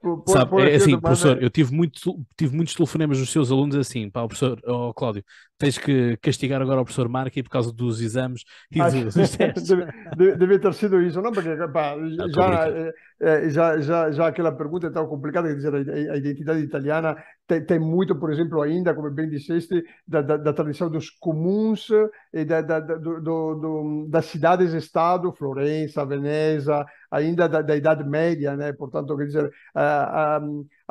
Por, 0.00 0.24
Sabe, 0.26 0.50
por 0.50 0.66
é 0.66 0.74
assim, 0.74 0.98
professor, 0.98 1.42
eu 1.42 1.50
tive, 1.50 1.74
muito, 1.74 2.18
tive 2.36 2.56
muitos 2.56 2.74
telefonemas 2.74 3.18
dos 3.18 3.30
seus 3.30 3.50
alunos 3.52 3.76
assim, 3.76 4.06
o 4.06 4.10
professor 4.10 4.60
oh, 4.66 4.94
Cláudio, 4.94 5.24
tens 5.60 5.78
que 5.78 6.16
castigar 6.18 6.60
agora 6.62 6.80
o 6.80 6.84
professor 6.84 7.08
Marque 7.08 7.42
por 7.42 7.50
causa 7.50 7.72
dos 7.72 8.00
exames 8.00 8.44
e 8.70 8.80
Acho- 8.80 9.04
dos 9.12 9.14
testes. 9.36 9.76
deve, 10.16 10.36
deve 10.36 10.58
ter 10.58 10.74
sido 10.74 11.00
isso, 11.02 11.20
não? 11.22 11.32
Porque 11.34 11.50
pá, 11.68 11.96
Não, 12.16 12.30
tô 12.30 12.40
já, 12.42 12.68
eh, 12.68 12.92
eh, 13.20 13.50
já, 13.50 13.78
já, 13.80 14.10
já 14.10 14.26
aquela 14.28 14.52
pergunta 14.52 14.86
é 14.86 14.90
tão 14.90 15.06
complicada, 15.06 15.48
quer 15.48 15.56
dizer, 15.56 15.74
a, 15.74 16.12
a 16.14 16.16
identidade 16.16 16.60
italiana 16.60 17.16
tem, 17.46 17.64
tem 17.64 17.78
muito, 17.78 18.16
por 18.18 18.32
exemplo, 18.32 18.62
ainda, 18.62 18.94
como 18.94 19.10
bem 19.10 19.28
disseste, 19.28 19.82
da, 20.06 20.22
da, 20.22 20.36
da 20.36 20.52
tradição 20.52 20.90
dos 20.90 21.10
comuns 21.10 21.88
e 22.32 22.44
da, 22.44 22.60
da, 22.62 22.80
do, 22.80 23.20
do, 23.20 24.06
das 24.08 24.26
cidades-estado, 24.26 25.32
Florença, 25.32 26.04
Veneza, 26.06 26.86
ainda 27.10 27.48
da, 27.48 27.60
da 27.62 27.76
Idade 27.76 28.04
Média, 28.04 28.56
né? 28.56 28.72
Portanto, 28.72 29.16
quer 29.16 29.26
dizer, 29.26 29.50
ah, 29.74 30.36
ah, 30.38 30.40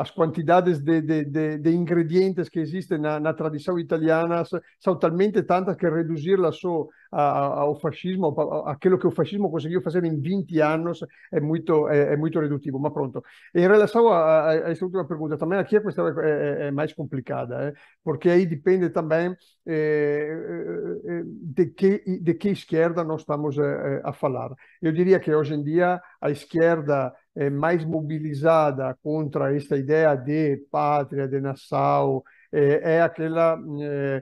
as 0.02 0.12
quantidades 0.12 0.80
de, 0.80 1.02
de, 1.02 1.26
de, 1.26 1.58
de 1.58 1.72
ingredientes 1.72 2.50
que 2.50 2.60
existem 2.60 2.98
na, 2.98 3.20
na 3.20 3.34
tradição 3.34 3.78
italiana 3.80 4.44
são 4.80 4.98
talmente 4.98 5.42
tantas 5.44 5.76
que 5.76 5.90
reduzir-las 5.90 6.58
só 6.58 6.88
ao 7.12 7.80
fascismo, 7.80 8.28
aquilo 8.68 8.98
que 9.00 9.08
o 9.08 9.12
fascismo 9.12 9.50
conseguiu 9.50 9.82
fazer 9.82 10.04
em 10.06 10.20
20 10.20 10.60
anos, 10.60 11.00
é 11.32 11.40
muito, 11.40 11.88
é, 11.90 12.14
é 12.14 12.18
muito 12.18 12.40
redutivo. 12.40 12.80
Mas 12.80 12.94
pronto. 12.94 13.24
Em 13.54 13.62
relação 13.68 14.08
a, 14.10 14.18
a, 14.20 14.50
a 14.52 14.72
essa 14.72 14.86
última 14.86 15.06
pergunta, 15.08 15.38
também 15.38 15.58
aqui 15.60 15.76
a 15.78 15.82
questão 15.82 16.08
é, 16.08 16.66
é- 16.66 16.68
é 16.68 16.72
mais 16.72 16.94
complicada, 16.94 17.70
eh, 17.70 17.74
porque 18.04 18.30
aí 18.30 18.46
depende 18.46 18.90
também 18.90 19.36
eh, 19.66 21.00
eh, 21.06 21.24
de, 21.26 21.66
que, 21.68 22.20
de 22.22 22.34
que 22.36 22.50
esquerda 22.50 23.04
nós 23.04 23.22
estamos 23.22 23.58
a 24.04 24.14
falar. 24.14 24.52
Eu 24.82 24.92
diria 24.92 25.20
que 25.20 25.34
hoje 25.34 25.54
em 25.54 25.64
dia 25.64 26.02
a 26.22 26.30
esquerda 26.30 27.14
mais 27.52 27.86
mobilizada 27.86 28.98
contra 29.04 29.56
esta 29.56 29.78
ideia 29.78 30.16
de 30.16 30.58
pátria, 30.72 31.28
de 31.28 31.40
nação, 31.40 32.24
é, 32.52 32.96
é 32.96 33.02
aquela, 33.02 33.58
é, 33.82 34.22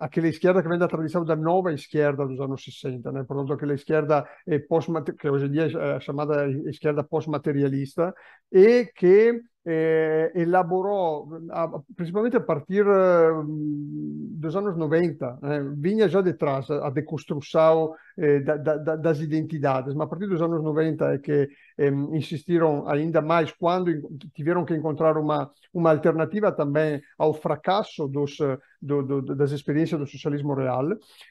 aquela 0.00 0.28
esquerda 0.28 0.62
que 0.62 0.68
vem 0.68 0.78
da 0.78 0.88
tradição 0.88 1.24
da 1.24 1.36
nova 1.36 1.72
esquerda 1.72 2.26
dos 2.26 2.40
anos 2.40 2.64
60, 2.64 3.12
né? 3.12 3.24
Portanto, 3.24 3.52
aquela 3.52 3.74
esquerda 3.74 4.26
pós 4.68 4.86
que 5.18 5.28
hoje 5.28 5.46
em 5.46 5.50
dia 5.50 5.66
é 5.66 6.00
chamada 6.00 6.48
esquerda 6.68 7.04
pós-materialista 7.04 8.14
e 8.50 8.86
que 8.96 9.40
eh, 9.66 10.32
elaborou, 10.34 11.28
a- 11.50 11.80
principalmente 11.96 12.36
a 12.36 12.40
partir 12.40 12.84
eh, 12.86 13.30
dos 13.46 14.54
anos 14.56 14.76
90, 14.76 15.38
né? 15.42 15.60
vinha 15.76 16.08
já 16.08 16.20
de 16.20 16.34
trás 16.34 16.70
a, 16.70 16.86
a 16.88 16.90
deconstrução 16.90 17.94
eh, 18.18 18.40
da- 18.40 18.56
da- 18.56 18.76
da- 18.76 18.96
das 18.96 19.20
identidades, 19.20 19.94
mas 19.94 20.06
a 20.06 20.10
partir 20.10 20.26
dos 20.28 20.42
anos 20.42 20.62
90 20.62 21.14
é 21.14 21.18
que 21.18 21.48
eh, 21.78 21.88
insistiram 22.12 22.86
ainda 22.88 23.20
mais 23.22 23.52
quando 23.52 23.90
tiveram 24.34 24.64
que 24.64 24.74
encontrar 24.74 25.16
uma, 25.16 25.50
uma 25.72 25.90
alternativa 25.90 26.52
também 26.52 27.00
ao 27.18 27.32
fracasso 27.34 28.06
dos, 28.08 28.38
eh, 28.40 28.58
do, 28.80 29.02
do, 29.02 29.22
das 29.36 29.50
experiências 29.52 29.98
do 30.00 30.06
socialismo 30.06 30.54
real. 30.54 30.86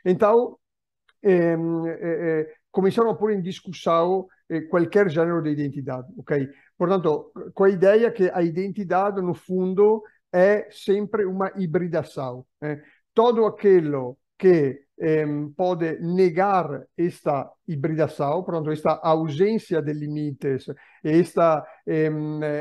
Então, 0.05 0.57
eh, 2.73 3.09
eh, 3.09 3.09
a 3.09 3.15
pôr 3.15 3.31
em 3.31 3.41
discussão 3.41 4.27
eh, 4.49 4.61
qualquer 4.61 5.09
gênero 5.09 5.41
de 5.41 5.51
identidade, 5.51 6.07
ok? 6.17 6.49
Portanto, 6.77 7.31
com 7.53 7.63
a 7.65 7.69
ideia 7.69 8.11
que 8.11 8.29
a 8.33 8.41
identidade, 8.41 9.21
no 9.21 9.33
fundo, 9.33 10.03
é 10.31 10.67
sempre 10.71 11.25
uma 11.25 11.51
hibridação. 11.55 12.45
eh. 12.61 12.81
Todo 13.13 13.45
aquilo 13.45 14.17
que 14.43 14.59
eh, 14.99 15.25
pode 15.55 15.87
negar 15.99 16.67
esta 16.97 17.49
hibridação, 17.67 18.43
portanto, 18.43 18.71
esta 18.71 18.93
ausência 19.03 19.81
de 19.81 19.93
limites, 19.93 20.65
esta 21.03 21.65
eh, 21.87 22.09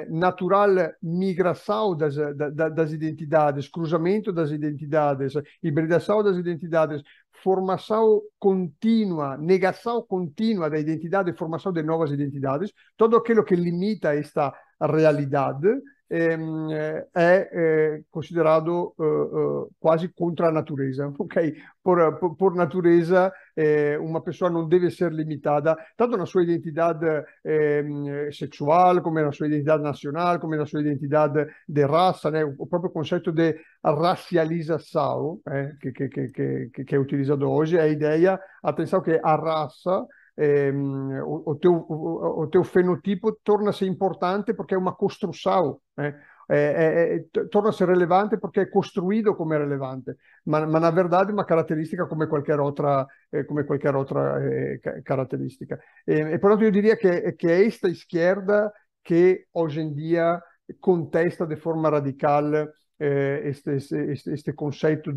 natural 0.08 0.70
migração 1.02 1.96
das, 1.96 2.14
da- 2.16 2.50
da- 2.50 2.68
das 2.68 2.92
identidades, 2.92 3.68
cruzamento 3.68 4.32
das 4.32 4.50
identidades, 4.50 5.34
hibridação 5.62 6.22
das 6.22 6.36
identidades, 6.36 7.02
formação 7.42 8.22
contínua, 8.38 9.36
negação 9.36 10.02
contínua 10.02 10.70
da 10.70 10.78
identidade 10.78 11.32
formação 11.32 11.72
de 11.72 11.82
novas 11.82 12.10
identidades, 12.12 12.72
todo 12.96 13.16
aquilo 13.16 13.44
que 13.44 13.56
limita 13.56 14.14
esta 14.14 14.52
realidade 14.80 15.68
ehm, 15.68 15.80
é, 16.12 17.08
é 17.14 18.02
considerado 18.10 18.94
eh, 19.00 19.04
eh, 19.04 19.74
quase 19.80 20.08
contra 20.08 20.48
a 20.48 20.52
natureza, 20.52 21.08
ok? 21.18 21.54
Por, 21.82 22.18
por, 22.18 22.36
por 22.36 22.54
natureza, 22.54 23.32
eh, 23.56 23.98
uma 23.98 24.20
pessoa 24.20 24.50
não 24.50 24.68
deve 24.68 24.90
ser 24.90 25.10
limitada 25.10 25.76
tanto 25.96 26.16
na 26.16 26.26
sua 26.26 26.42
identidade 26.44 27.06
ehm, 27.44 28.30
sexual, 28.30 29.00
como 29.00 29.20
na 29.20 29.32
sua 29.32 29.46
identidade 29.46 29.82
nacional, 29.82 30.38
como 30.38 30.54
na 30.54 30.66
sua 30.66 30.82
identidade 30.82 31.46
de 31.66 31.84
raça, 31.86 32.30
né? 32.30 32.44
O 32.44 32.66
próprio 32.66 32.90
conceito 32.90 33.32
de 33.32 33.58
racialização 33.82 35.40
eh, 35.48 35.72
que, 35.80 35.92
que, 35.92 36.08
que, 36.28 36.84
que 36.84 36.94
é 36.94 36.98
utilizado 36.98 37.50
hoje, 37.50 37.78
é 37.78 37.82
a 37.82 37.88
ideia, 37.88 38.38
atenção, 38.62 39.00
que 39.00 39.18
a 39.22 39.34
raça 39.34 40.06
ehm, 40.36 41.20
o, 41.24 41.50
o 41.52 41.54
teu, 41.56 41.72
o, 41.72 42.42
o 42.42 42.46
teu 42.48 42.64
fenotipo 42.64 43.32
torna-se 43.44 43.84
importante 43.86 44.54
porque 44.54 44.74
é 44.74 44.78
uma 44.78 44.94
construção, 44.94 45.80
né? 45.96 46.14
É, 46.50 46.56
é, 46.58 47.16
é, 47.16 47.44
torna-se 47.50 47.84
relevante 47.84 48.36
porque 48.36 48.60
é 48.60 48.66
construído 48.66 49.34
como 49.34 49.52
relevante, 49.52 50.10
ma, 50.44 50.66
ma 50.66 50.80
na 50.80 50.90
verdade 50.90 51.30
é 51.30 51.32
uma 51.34 51.46
característica 51.46 52.06
come 52.06 52.26
qualquer 52.26 52.60
outra, 52.60 53.06
eh, 53.32 53.44
come 53.44 53.62
eh, 53.62 54.78
ca- 54.82 55.02
caratteristica. 55.02 55.80
E, 56.06 56.14
e 56.34 56.38
portanto 56.38 56.64
eu 56.64 56.70
diria 56.70 56.96
que, 56.96 57.32
que 57.32 57.46
é 57.46 57.64
esta 57.66 57.88
esquerda 57.88 58.72
que 59.04 59.46
hoje 59.54 59.80
em 59.80 59.94
dia 59.94 60.42
contesta 60.80 61.46
de 61.46 61.56
forma 61.56 61.88
radical 61.90 62.52
eh, 62.98 63.42
este, 63.48 63.76
este, 63.76 64.32
este 64.32 64.52
conceito 64.54 65.12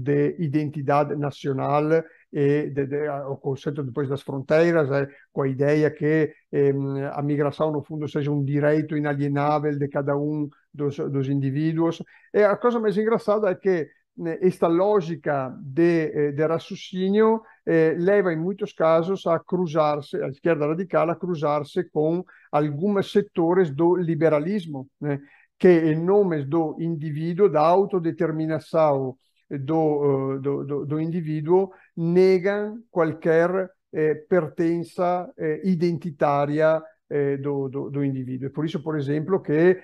de 2.36 2.86
de, 2.86 3.10
o 3.30 3.38
conceito 3.38 3.84
depois 3.84 4.10
das 4.10 4.22
fronteiras, 4.22 4.92
eh, 4.92 5.08
com 5.32 5.44
a 5.44 5.48
ideia 5.48 5.90
que 5.90 6.34
eh, 6.52 6.74
a 7.14 7.22
migração, 7.22 7.72
no 7.72 7.82
fundo, 7.82 8.08
seja 8.10 8.32
um 8.32 8.44
direito 8.44 8.98
inalienável 8.98 9.78
de 9.78 9.88
cada 9.88 10.18
um 10.18 10.50
dos, 10.74 10.98
dos 10.98 11.30
indivíduos. 11.30 12.04
E 12.34 12.44
a 12.44 12.58
coisa 12.58 12.80
mais 12.80 12.98
engraçada 12.98 13.50
é 13.50 13.56
que 13.56 13.88
esta 14.42 14.68
lógica 14.68 15.54
de, 15.62 16.12
eh, 16.14 16.32
de 16.32 16.46
raciocínio 16.46 17.42
eh, 17.66 17.96
leva, 17.98 18.32
em 18.32 18.38
muitos 18.38 18.72
casos, 18.72 19.28
a 19.28 19.38
cruzar-se, 19.40 20.16
a 20.22 20.28
esquerda 20.30 20.68
radical, 20.68 21.10
a 21.10 21.16
cruzar-se 21.16 21.84
com 21.86 22.24
alguns 22.52 23.12
setores 23.12 23.70
do 23.72 23.96
liberalismo, 23.96 24.90
né? 25.02 25.20
que, 25.60 25.68
em 25.68 26.02
nome 26.02 26.46
do 26.46 26.78
indivíduo, 26.80 27.50
da 27.50 27.62
autodeterminação 27.62 29.18
do, 29.50 30.36
eh, 30.36 30.40
do, 30.40 30.64
do, 30.64 30.86
do 30.86 31.00
indivíduo, 31.00 31.72
negam 31.96 32.82
qualquer 32.90 33.70
eh, 33.94 34.16
pertença 34.30 35.32
eh, 35.38 35.62
identitária 35.64 36.82
eh, 37.10 37.38
do, 37.38 37.70
do, 37.70 37.90
do 37.90 38.04
indivíduo. 38.04 38.48
É 38.48 38.50
por 38.50 38.66
isso, 38.66 38.82
por 38.82 38.98
exemplo, 38.98 39.42
que 39.42 39.80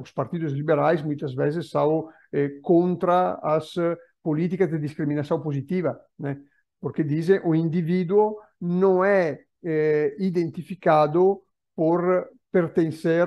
os 0.00 0.10
partidos 0.12 0.52
liberais 0.52 1.02
muitas 1.02 1.34
vezes 1.34 1.68
são 1.70 2.08
eh, 2.32 2.60
contra 2.62 3.38
as 3.42 3.74
políticas 4.22 4.70
de 4.70 4.78
discriminação 4.78 5.40
positiva, 5.40 6.00
né? 6.18 6.38
porque 6.80 7.02
dizem 7.04 7.40
o 7.44 7.54
indivíduo 7.54 8.36
não 8.60 9.04
é 9.04 9.40
eh, 9.64 10.14
identificado 10.18 11.42
por 11.74 12.28
pertencer 12.50 13.26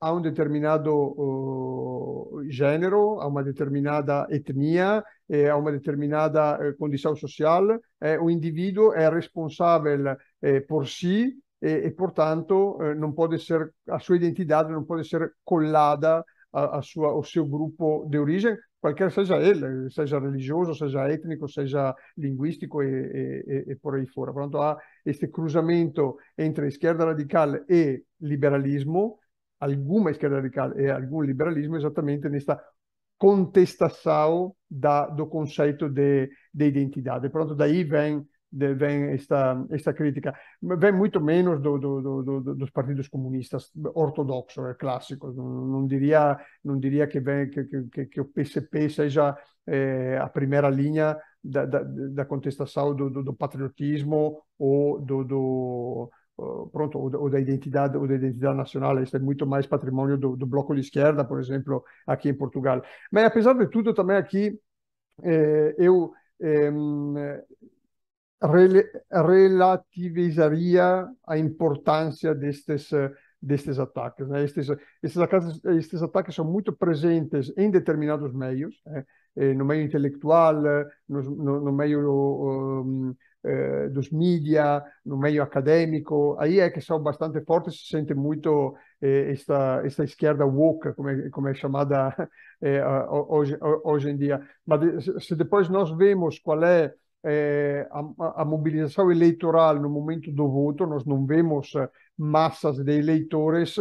a 0.00 0.12
um 0.14 0.20
determinado 0.22 0.90
uh, 0.94 2.42
gênero, 2.48 3.20
a 3.20 3.26
uma 3.26 3.44
determinada 3.44 4.26
etnia, 4.30 5.04
eh, 5.28 5.48
a 5.48 5.56
uma 5.56 5.70
determinada 5.70 6.58
eh, 6.60 6.72
condição 6.72 7.14
social. 7.14 7.64
Eh, 8.00 8.18
o 8.18 8.30
indivíduo 8.30 8.94
é 8.94 9.08
responsável 9.10 10.16
eh, 10.42 10.60
por 10.60 10.88
si 10.88 11.34
e, 11.60 11.68
e 11.86 11.90
portanto, 11.90 12.78
eh, 12.80 12.94
não 12.94 13.12
pode 13.12 13.38
ser, 13.38 13.72
a 13.88 13.98
sua 13.98 14.16
identidade 14.16 14.72
não 14.72 14.84
pode 14.84 15.06
ser 15.06 15.32
colada 15.44 16.24
a, 16.52 16.78
a 16.78 16.82
sua, 16.82 17.08
ao 17.08 17.22
seu 17.22 17.44
grupo 17.46 18.06
de 18.10 18.18
origem, 18.18 18.56
qualquer 18.80 19.12
seja 19.12 19.36
ele, 19.36 19.90
seja 19.90 20.18
religioso, 20.18 20.74
seja 20.74 21.08
étnico, 21.08 21.46
seja 21.46 21.94
linguístico 22.16 22.82
e, 22.82 22.88
e, 22.88 23.72
e 23.72 23.76
por 23.76 23.94
aí 23.96 24.06
fora. 24.06 24.32
Portanto, 24.32 24.58
há 24.62 24.78
este 25.04 25.28
cruzamento 25.28 26.16
entre 26.38 26.66
esquerda 26.68 27.04
radical 27.04 27.54
e 27.68 28.02
liberalismo, 28.20 29.19
alguma 29.60 30.10
esquerda 30.10 30.36
radical 30.36 30.78
e 30.78 30.90
algum 30.90 31.20
liberalismo, 31.22 31.76
exatamente 31.76 32.28
nesta 32.28 32.60
contestação 33.18 34.54
da, 34.68 35.06
do 35.06 35.26
conceito 35.26 35.88
de, 35.88 36.30
de 36.54 36.64
identidade. 36.64 37.28
Pronto, 37.28 37.54
daí 37.54 37.84
vem, 37.84 38.26
de, 38.50 38.74
vem 38.74 39.10
esta, 39.12 39.62
esta 39.70 39.92
crítica. 39.92 40.34
Vem 40.62 40.92
muito 40.92 41.20
menos 41.20 41.60
do, 41.60 41.76
do, 41.78 42.22
do, 42.22 42.54
dos 42.54 42.70
partidos 42.70 43.08
comunistas 43.08 43.70
ortodoxos, 43.94 44.64
é, 44.64 44.74
clássicos. 44.74 45.36
Não, 45.36 45.66
não, 45.66 45.86
diria, 45.86 46.38
não 46.64 46.78
diria 46.78 47.06
que, 47.06 47.20
vem, 47.20 47.50
que, 47.50 47.64
que, 47.92 48.06
que 48.06 48.20
o 48.22 48.24
PCP 48.24 48.88
seja 48.88 49.36
eh, 49.66 50.18
a 50.18 50.28
primeira 50.28 50.70
linha 50.70 51.14
da, 51.44 51.66
da, 51.66 51.82
da 51.82 52.24
contestação 52.24 52.94
do, 52.94 53.34
patriotismo 53.34 54.42
ou 54.58 54.98
do 54.98 56.10
pronto 56.72 56.98
ou, 56.98 57.30
da 57.30 57.40
identidade 57.40 57.96
ou 57.96 58.06
da 58.06 58.14
identidade 58.14 58.56
nacional 58.56 59.02
isso 59.02 59.16
é 59.16 59.20
muito 59.20 59.46
mais 59.46 59.66
patrimônio 59.66 60.16
do, 60.16 60.36
do 60.36 60.46
bloco 60.46 60.74
de 60.74 60.80
esquerda 60.80 61.24
por 61.24 61.40
exemplo 61.40 61.84
aqui 62.06 62.28
em 62.28 62.34
Portugal 62.34 62.82
mas 63.10 63.24
apesar 63.24 63.54
de 63.54 63.66
tudo 63.68 63.94
também 63.94 64.16
aqui 64.16 64.58
eh, 65.22 65.74
eu 65.78 66.12
eh, 66.40 66.70
relativizaria 69.10 71.06
a 71.26 71.38
importância 71.38 72.34
destes 72.34 72.90
destes 73.42 73.78
ataques. 73.78 74.28
Né? 74.28 74.44
Estes, 74.44 74.68
estes, 75.02 75.18
ataques, 75.18 75.64
estes 75.64 76.02
ataques 76.02 76.34
são 76.34 76.44
muito 76.44 76.72
presentes 76.72 77.52
em 77.56 77.70
determinados 77.70 78.32
meios, 78.34 78.80
né? 78.84 79.04
no 79.54 79.64
meio 79.64 79.82
intelectual, 79.82 80.54
no, 81.08 81.22
no, 81.22 81.60
no 81.60 81.72
meio 81.72 82.82
um, 82.82 83.14
eh, 83.44 83.88
dos 83.88 84.10
mídia, 84.10 84.82
no 85.04 85.16
meio 85.16 85.42
acadêmico. 85.42 86.36
Aí 86.38 86.60
é 86.60 86.70
que 86.70 86.80
são 86.80 87.02
bastante 87.02 87.40
fortes, 87.44 87.80
se 87.80 87.88
sente 87.88 88.14
muito 88.14 88.76
eh, 89.00 89.32
esta, 89.32 89.82
esta 89.84 90.04
esquerda 90.04 90.46
woke, 90.46 90.92
como 90.94 91.08
é, 91.08 91.30
como 91.30 91.48
é 91.48 91.54
chamada 91.54 92.14
eh, 92.62 92.82
hoje, 93.10 93.58
hoje 93.84 94.10
em 94.10 94.16
dia. 94.16 94.40
Mas 94.66 94.80
se 95.24 95.34
depois 95.36 95.68
nós 95.68 95.90
vemos 95.96 96.38
qual 96.38 96.62
é 96.64 96.94
eh, 97.24 97.86
a, 97.90 98.42
a, 98.42 98.44
mobilização 98.44 99.10
eleitoral 99.10 99.78
no 99.78 99.90
momento 99.90 100.32
do 100.32 100.48
voto, 100.48 100.86
nós 100.86 101.04
não 101.04 101.26
vemos 101.26 101.72
massas 102.16 102.78
de 102.82 102.98
eleitores 102.98 103.76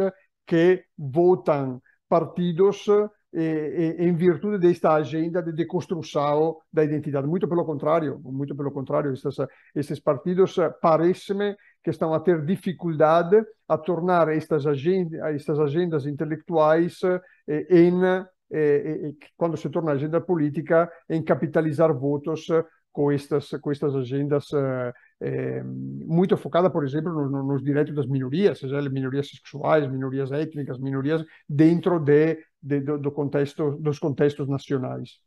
que 0.46 0.84
votam 0.98 1.82
partidos 2.10 2.88
eh, 2.88 3.10
em 3.32 4.14
virtude 4.16 4.58
desta 4.58 4.94
agenda 4.94 5.42
de 5.42 5.52
deconstrução 5.52 6.58
da 6.74 6.84
identidade. 6.84 7.28
Muito 7.28 7.48
pelo 7.48 7.64
contrário, 7.64 8.20
muito 8.24 8.56
pelo 8.56 8.72
contrário, 8.72 9.14
estes, 9.14 9.36
estes 9.76 10.00
partidos 10.00 10.56
parece-me 10.82 11.56
que 11.84 11.92
estão 11.92 12.14
a 12.14 12.20
ter 12.20 12.44
dificuldade 12.44 13.38
a 13.68 13.78
tornar 13.78 14.30
estas, 14.30 14.66
agendas, 14.66 15.20
estas 15.36 15.60
agendas 15.60 16.06
intelectuais 16.06 17.00
eh, 17.48 17.68
em 17.70 17.94
eh, 18.52 19.14
quando 19.38 19.56
se 19.56 19.70
torna 19.70 19.92
agenda 19.92 20.20
política, 20.20 20.92
em 21.08 21.24
capitalizar 21.24 21.94
votos 21.94 22.48
com 22.92 23.12
estas, 23.12 23.50
com 23.62 23.72
estas 23.72 23.96
agendas 23.96 24.48
é, 25.22 25.62
muito 25.64 26.38
focada, 26.38 26.70
por 26.70 26.84
exemplo, 26.86 27.12
no, 27.12 27.44
nos 27.44 27.62
direitos 27.62 27.94
das 27.94 28.08
minorias, 28.08 28.60
seja 28.60 28.82
minorias 28.90 29.30
sexuais, 29.30 29.90
minorias 29.90 30.32
étnicas, 30.32 30.80
minorias 30.80 31.26
dentro 31.48 32.00
de, 32.00 32.38
de 32.62 32.80
do, 32.80 32.98
do, 32.98 33.12
contexto 33.12 33.72
dos 33.80 34.00
contextos 34.00 34.48
nacionais. 34.48 35.20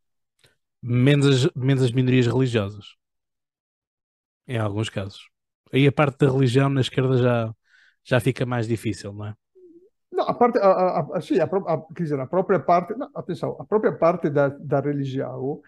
Menos 0.82 1.26
as, 1.26 1.52
menos 1.54 1.82
as 1.82 1.92
minorias 1.92 2.26
religiosas, 2.26 2.96
em 4.46 4.58
alguns 4.58 4.88
casos. 4.88 5.28
Aí 5.72 5.86
a 5.86 5.92
parte 5.92 6.18
da 6.18 6.30
religião 6.30 6.68
na 6.68 6.80
esquerda 6.80 7.16
já, 7.16 7.54
já 8.04 8.20
fica 8.20 8.44
mais 8.44 8.66
difícil, 8.66 9.12
não 9.12 9.26
é? 9.26 9.34
Não, 10.10 10.24
a 10.28 10.34
parte, 10.34 10.58
a, 10.58 10.66
a, 10.66 11.16
a, 11.16 11.20
sim, 11.20 11.40
a, 11.40 11.48
quer 11.48 12.02
dizer, 12.02 12.20
a 12.20 12.26
própria 12.26 12.60
parte, 12.60 12.94
não, 12.94 13.08
atenção, 13.14 13.56
a 13.58 13.64
própria 13.64 13.92
parte 13.92 14.28
da, 14.28 14.48
da 14.48 14.80
religião 14.80 15.62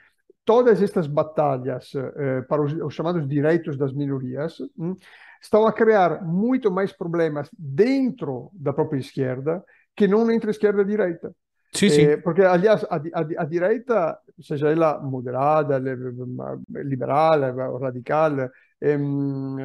todas 0.45 0.83
estas 0.83 1.07
batalhas 1.07 1.93
eh, 1.95 2.43
para 2.43 2.63
os, 2.63 2.73
os, 2.75 2.95
chamados 2.95 3.27
direitos 3.27 3.77
das 3.77 3.93
minorias 3.93 4.61
hum, 4.79 4.95
estão 5.41 5.67
a 5.67 5.73
criar 5.73 6.23
muito 6.23 6.71
mais 6.71 6.93
problemas 6.93 7.49
dentro 7.59 8.51
da 8.53 8.73
própria 8.73 8.99
esquerda 8.99 9.65
que 9.97 10.07
não 10.07 10.31
entre 10.31 10.51
esquerda 10.51 10.83
e 10.83 10.87
direita. 10.87 11.35
Sim, 11.75 11.91
sim. 11.91 12.03
Eh, 12.03 12.17
porque, 12.19 12.43
aliás, 12.43 12.85
a, 12.85 12.97
a, 12.97 13.43
a, 13.43 13.45
direita, 13.45 14.21
seja 14.41 14.69
ela 14.69 15.01
moderada, 15.01 15.79
liberal, 16.69 17.79
radical, 17.81 18.51
ehm, 18.81 19.59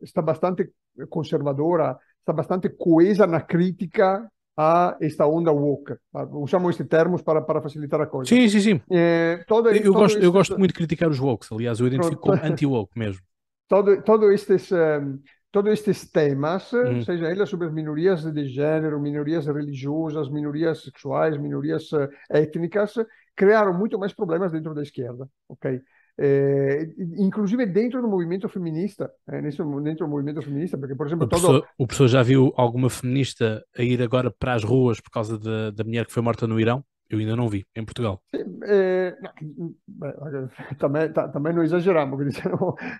está 0.00 0.22
bastante 0.22 0.72
conservadora, 1.08 1.98
está 2.20 2.32
bastante 2.32 2.70
coesa 2.70 3.26
na 3.26 3.42
crítica 3.42 4.30
a 4.56 4.96
esta 5.00 5.26
onda 5.26 5.52
woke. 5.52 5.94
Usamos 6.32 6.70
estes 6.70 6.88
termos 6.88 7.22
para, 7.22 7.42
para 7.42 7.60
facilitar 7.62 8.00
a 8.00 8.06
coisa. 8.06 8.28
Sim, 8.28 8.48
sim, 8.48 8.60
sim. 8.60 8.80
É, 8.90 9.44
todo, 9.46 9.70
eu, 9.70 9.82
todo 9.82 9.92
gosto, 9.94 10.16
este... 10.16 10.24
eu 10.24 10.32
gosto 10.32 10.58
muito 10.58 10.72
de 10.72 10.74
criticar 10.74 11.08
os 11.08 11.20
wokes, 11.20 11.50
aliás, 11.52 11.80
eu 11.80 11.86
identifico 11.86 12.20
como 12.20 12.40
anti-woke 12.42 12.98
mesmo. 12.98 13.22
Todo, 13.68 14.02
todo 14.02 14.32
estes, 14.32 14.72
um, 14.72 15.20
todos 15.50 15.72
estes 15.72 16.10
temas, 16.10 16.72
hum. 16.72 17.02
seja 17.02 17.26
elas 17.26 17.48
sobre 17.48 17.66
as 17.66 17.72
minorias 17.72 18.24
de 18.24 18.48
gênero, 18.48 19.00
minorias 19.00 19.46
religiosas, 19.46 20.30
minorias 20.30 20.82
sexuais, 20.82 21.36
minorias 21.36 21.90
uh, 21.92 22.08
étnicas, 22.30 22.94
criaram 23.34 23.72
muito 23.72 23.98
mais 23.98 24.12
problemas 24.12 24.52
dentro 24.52 24.74
da 24.74 24.82
esquerda, 24.82 25.28
ok? 25.48 25.80
É, 26.20 26.88
inclusive 27.16 27.64
dentro 27.64 28.02
do 28.02 28.08
movimento 28.08 28.48
feminista, 28.48 29.08
é, 29.28 29.40
nesse, 29.40 29.58
dentro 29.84 30.04
do 30.04 30.10
movimento 30.10 30.42
feminista, 30.42 30.76
porque, 30.76 30.96
por 30.96 31.06
exemplo, 31.06 31.26
o 31.26 31.28
professor, 31.28 31.60
todo... 31.60 31.68
o 31.78 31.86
professor 31.86 32.08
já 32.08 32.22
viu 32.24 32.52
alguma 32.56 32.90
feminista 32.90 33.64
a 33.76 33.82
ir 33.84 34.02
agora 34.02 34.28
para 34.28 34.54
as 34.54 34.64
ruas 34.64 35.00
por 35.00 35.10
causa 35.10 35.38
da, 35.38 35.70
da 35.70 35.84
mulher 35.84 36.06
que 36.06 36.12
foi 36.12 36.20
morta 36.20 36.44
no 36.44 36.58
Irão? 36.58 36.84
Eu 37.10 37.18
ainda 37.18 37.34
não 37.34 37.48
vi, 37.48 37.66
em 37.74 37.84
Portugal. 37.84 38.22
É, 38.64 39.16
não, 39.20 40.48
também, 40.78 41.12
também 41.12 41.52
não 41.54 41.62
exageramos, 41.62 42.20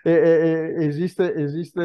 é, 0.05 0.83
existe, 0.83 1.21
existe 1.21 1.79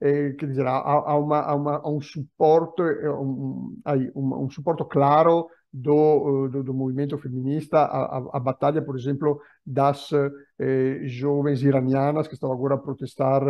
quer 0.00 0.46
dizer, 0.46 0.66
há, 0.66 0.78
há, 0.78 1.18
uma, 1.18 1.40
há, 1.40 1.54
uma, 1.54 1.76
há 1.76 1.88
um 1.88 2.00
suporte, 2.00 2.82
um, 2.82 3.76
um, 4.14 4.44
um 4.44 4.50
suporte 4.50 4.84
claro 4.88 5.48
do, 5.72 6.46
eh, 6.46 6.48
do, 6.50 6.62
do 6.62 6.74
movimento 6.74 7.18
feminista, 7.18 7.78
a, 7.78 8.18
a, 8.18 8.30
a, 8.34 8.40
batalha, 8.40 8.82
por 8.82 8.96
exemplo, 8.96 9.40
das 9.64 10.10
eh, 10.58 11.00
jovens 11.04 11.62
iranianas 11.62 12.26
que 12.26 12.34
estão 12.34 12.50
agora 12.52 12.74
a 12.74 12.78
protestar 12.78 13.42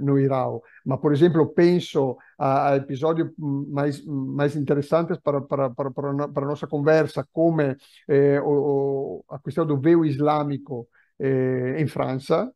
no 0.00 0.18
Irão. 0.18 0.60
Mas, 0.84 1.00
por 1.00 1.12
exemplo, 1.12 1.46
penso 1.54 2.16
a, 2.38 2.70
a 2.70 2.76
episódios 2.76 3.30
mais, 3.38 4.04
mais 4.04 4.54
interessantes 4.56 5.18
para, 5.18 5.40
para, 5.40 5.70
para, 5.70 5.90
para, 5.90 6.10
a 6.10 6.48
nossa 6.48 6.66
conversa, 6.66 7.26
como 7.32 7.62
eh, 7.62 8.40
o, 8.42 9.24
a 9.28 9.38
questão 9.38 9.66
do 9.66 9.80
véu 9.80 10.04
islâmico 10.04 10.88
eh, 11.18 11.80
em 11.80 11.86
França, 11.86 12.52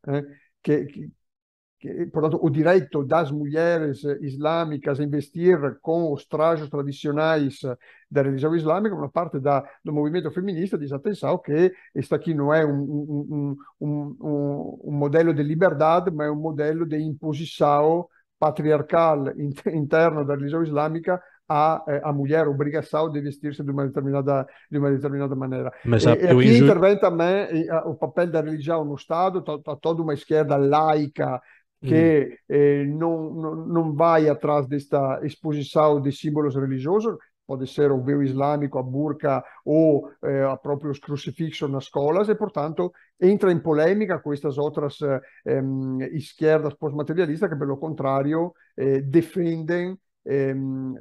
que, 0.63 1.09
portanto, 2.11 2.39
o 2.41 2.49
direito 2.49 3.03
das 3.03 3.31
mulheres 3.31 4.03
islâmicas 4.21 4.99
a 4.99 5.03
investir 5.03 5.57
com 5.81 6.11
os 6.11 6.25
trajes 6.25 6.69
tradicionais 6.69 7.59
da 8.09 8.21
religião 8.21 8.55
islâmica, 8.55 8.95
uma 8.95 9.09
parte 9.09 9.39
da, 9.39 9.63
do 9.83 9.93
movimento 9.93 10.31
feminista 10.31 10.77
diz 10.77 10.91
atenção 10.91 11.37
que 11.37 11.73
este 11.93 12.15
aqui 12.15 12.33
não 12.33 12.53
é 12.53 12.65
um, 12.65 12.71
um, 12.71 13.57
um, 13.81 14.79
um 14.85 14.91
modelo 14.91 15.33
de 15.33 15.43
liberdade, 15.43 16.09
mas 16.11 16.27
é 16.27 16.31
um 16.31 16.35
modelo 16.35 16.85
de 16.85 16.97
imposição 16.97 18.07
patriarcal 18.39 19.25
interna 19.73 20.23
da 20.23 20.35
religião 20.35 20.63
islâmica 20.63 21.21
a, 21.49 22.09
a 22.09 22.13
mulher 22.13 22.47
obrigação 22.47 23.09
de 23.09 23.21
vestir-se 23.21 23.63
de 23.63 23.71
uma 23.71 23.87
determinada 23.87 24.45
de 24.69 24.77
uma 24.77 24.91
determinada 24.91 25.35
maneira. 25.35 25.71
Mas 25.85 26.03
e, 26.03 26.09
aqui 26.09 26.33
inju... 26.33 26.65
intervém 26.65 26.99
também 26.99 27.69
o 27.85 27.95
papel 27.95 28.27
da 28.27 28.41
religião 28.41 28.83
no 28.83 28.95
Estado, 28.95 29.41
toda 29.41 30.01
uma 30.01 30.13
esquerda 30.13 30.57
laica 30.57 31.41
que 31.81 32.31
hum. 32.31 32.37
eh, 32.49 32.85
não, 32.85 33.33
não, 33.33 33.55
não 33.67 33.93
vai 33.93 34.27
atrás 34.27 34.67
desta 34.67 35.19
exposição 35.23 36.01
de 36.01 36.11
símbolos 36.11 36.55
religiosos, 36.55 37.15
pode 37.47 37.65
ser 37.67 37.91
o 37.91 38.03
véu 38.03 38.21
islâmico, 38.21 38.77
a 38.77 38.83
burca 38.83 39.43
ou 39.65 40.11
eh, 40.23 40.43
a 40.43 40.57
próprios 40.57 40.99
crucifixos 40.99 41.71
nas 41.71 41.85
escolas, 41.85 42.27
e, 42.29 42.35
portanto, 42.35 42.91
entra 43.19 43.51
em 43.51 43.59
polêmica 43.59 44.19
com 44.19 44.33
estas 44.33 44.57
outras 44.57 44.99
eh, 45.01 45.61
esquerdas 46.11 46.73
pós-materialistas 46.73 47.49
que, 47.49 47.55
pelo 47.55 47.77
contrário, 47.77 48.53
eh, 48.77 49.01
defendem 49.01 49.97
eh, 50.27 50.53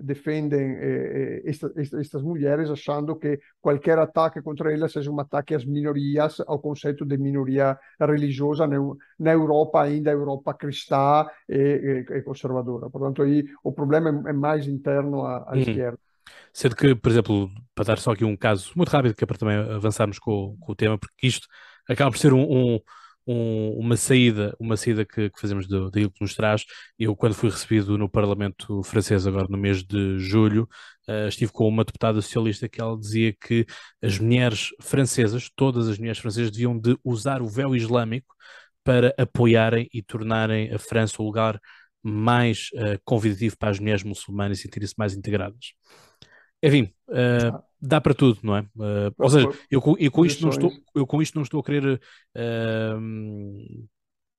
defendem 0.02 0.76
eh, 0.78 1.42
esta, 1.44 1.72
esta, 1.76 2.00
estas 2.00 2.22
mulheres 2.22 2.70
achando 2.70 3.16
que 3.16 3.40
qualquer 3.60 3.98
ataque 3.98 4.40
contra 4.40 4.72
elas 4.72 4.92
seja 4.92 5.10
um 5.10 5.18
ataque 5.18 5.52
às 5.52 5.64
minorias, 5.64 6.40
ao 6.46 6.60
conceito 6.60 7.04
de 7.04 7.18
minoria 7.18 7.76
religiosa 7.98 8.68
na, 8.68 8.76
na 9.18 9.32
Europa, 9.32 9.82
ainda 9.82 10.12
Europa 10.12 10.54
cristã 10.54 11.26
e, 11.48 12.04
e, 12.08 12.18
e, 12.18 12.22
conservadora. 12.22 12.88
Portanto, 12.88 13.22
aí 13.22 13.44
o 13.64 13.72
problema 13.72 14.10
é, 14.10 14.30
é 14.30 14.32
mais 14.32 14.68
interno 14.68 15.22
à, 15.22 15.38
à 15.38 15.52
uhum. 15.54 15.58
esquerda. 15.58 16.05
Sendo 16.52 16.76
que, 16.76 16.94
por 16.94 17.10
exemplo, 17.10 17.50
para 17.74 17.84
dar 17.84 17.98
só 17.98 18.12
aqui 18.12 18.24
um 18.24 18.36
caso 18.36 18.72
muito 18.76 18.90
rápido, 18.90 19.14
que 19.14 19.24
é 19.24 19.26
para 19.26 19.38
também 19.38 19.56
avançarmos 19.56 20.18
com, 20.18 20.56
com 20.60 20.72
o 20.72 20.74
tema, 20.74 20.98
porque 20.98 21.26
isto 21.26 21.46
acaba 21.88 22.10
por 22.10 22.18
ser 22.18 22.32
um, 22.32 22.42
um 22.42 22.80
um, 23.26 23.78
uma 23.78 23.96
saída, 23.96 24.54
uma 24.58 24.76
saída 24.76 25.04
que, 25.04 25.28
que 25.30 25.40
fazemos 25.40 25.66
daquilo 25.66 26.10
que 26.10 26.20
nos 26.20 26.34
traz. 26.34 26.64
Eu, 26.98 27.16
quando 27.16 27.34
fui 27.34 27.50
recebido 27.50 27.98
no 27.98 28.08
Parlamento 28.08 28.82
francês, 28.84 29.26
agora 29.26 29.48
no 29.48 29.58
mês 29.58 29.82
de 29.82 30.18
julho, 30.18 30.68
uh, 31.08 31.28
estive 31.28 31.52
com 31.52 31.66
uma 31.66 31.84
deputada 31.84 32.20
socialista 32.22 32.68
que 32.68 32.80
ela 32.80 32.96
dizia 32.98 33.32
que 33.34 33.66
as 34.02 34.18
mulheres 34.18 34.70
francesas, 34.80 35.50
todas 35.54 35.88
as 35.88 35.98
mulheres 35.98 36.18
francesas, 36.20 36.50
deviam 36.50 36.78
de 36.78 36.96
usar 37.04 37.42
o 37.42 37.48
véu 37.48 37.74
islâmico 37.74 38.34
para 38.84 39.12
apoiarem 39.18 39.88
e 39.92 40.02
tornarem 40.02 40.72
a 40.72 40.78
França 40.78 41.20
o 41.20 41.24
lugar 41.24 41.60
mais 42.02 42.68
uh, 42.74 43.00
convidativo 43.04 43.56
para 43.58 43.70
as 43.70 43.80
mulheres 43.80 44.04
muçulmanas 44.04 44.60
sentirem-se 44.60 44.94
mais 44.96 45.14
integradas. 45.14 45.72
Enfim, 46.62 46.92
uh, 47.08 47.62
dá 47.80 48.00
para 48.00 48.14
tudo, 48.14 48.40
não 48.42 48.56
é? 48.56 48.60
Uh, 48.74 49.14
ou 49.18 49.30
seja, 49.30 49.48
eu, 49.70 49.82
eu, 49.98 50.10
com 50.10 50.24
isto 50.24 50.42
não 50.42 50.50
estou, 50.50 50.72
eu 50.94 51.06
com 51.06 51.22
isto 51.22 51.34
não 51.34 51.42
estou 51.42 51.60
a 51.60 51.64
querer, 51.64 52.00
uh, 52.36 53.86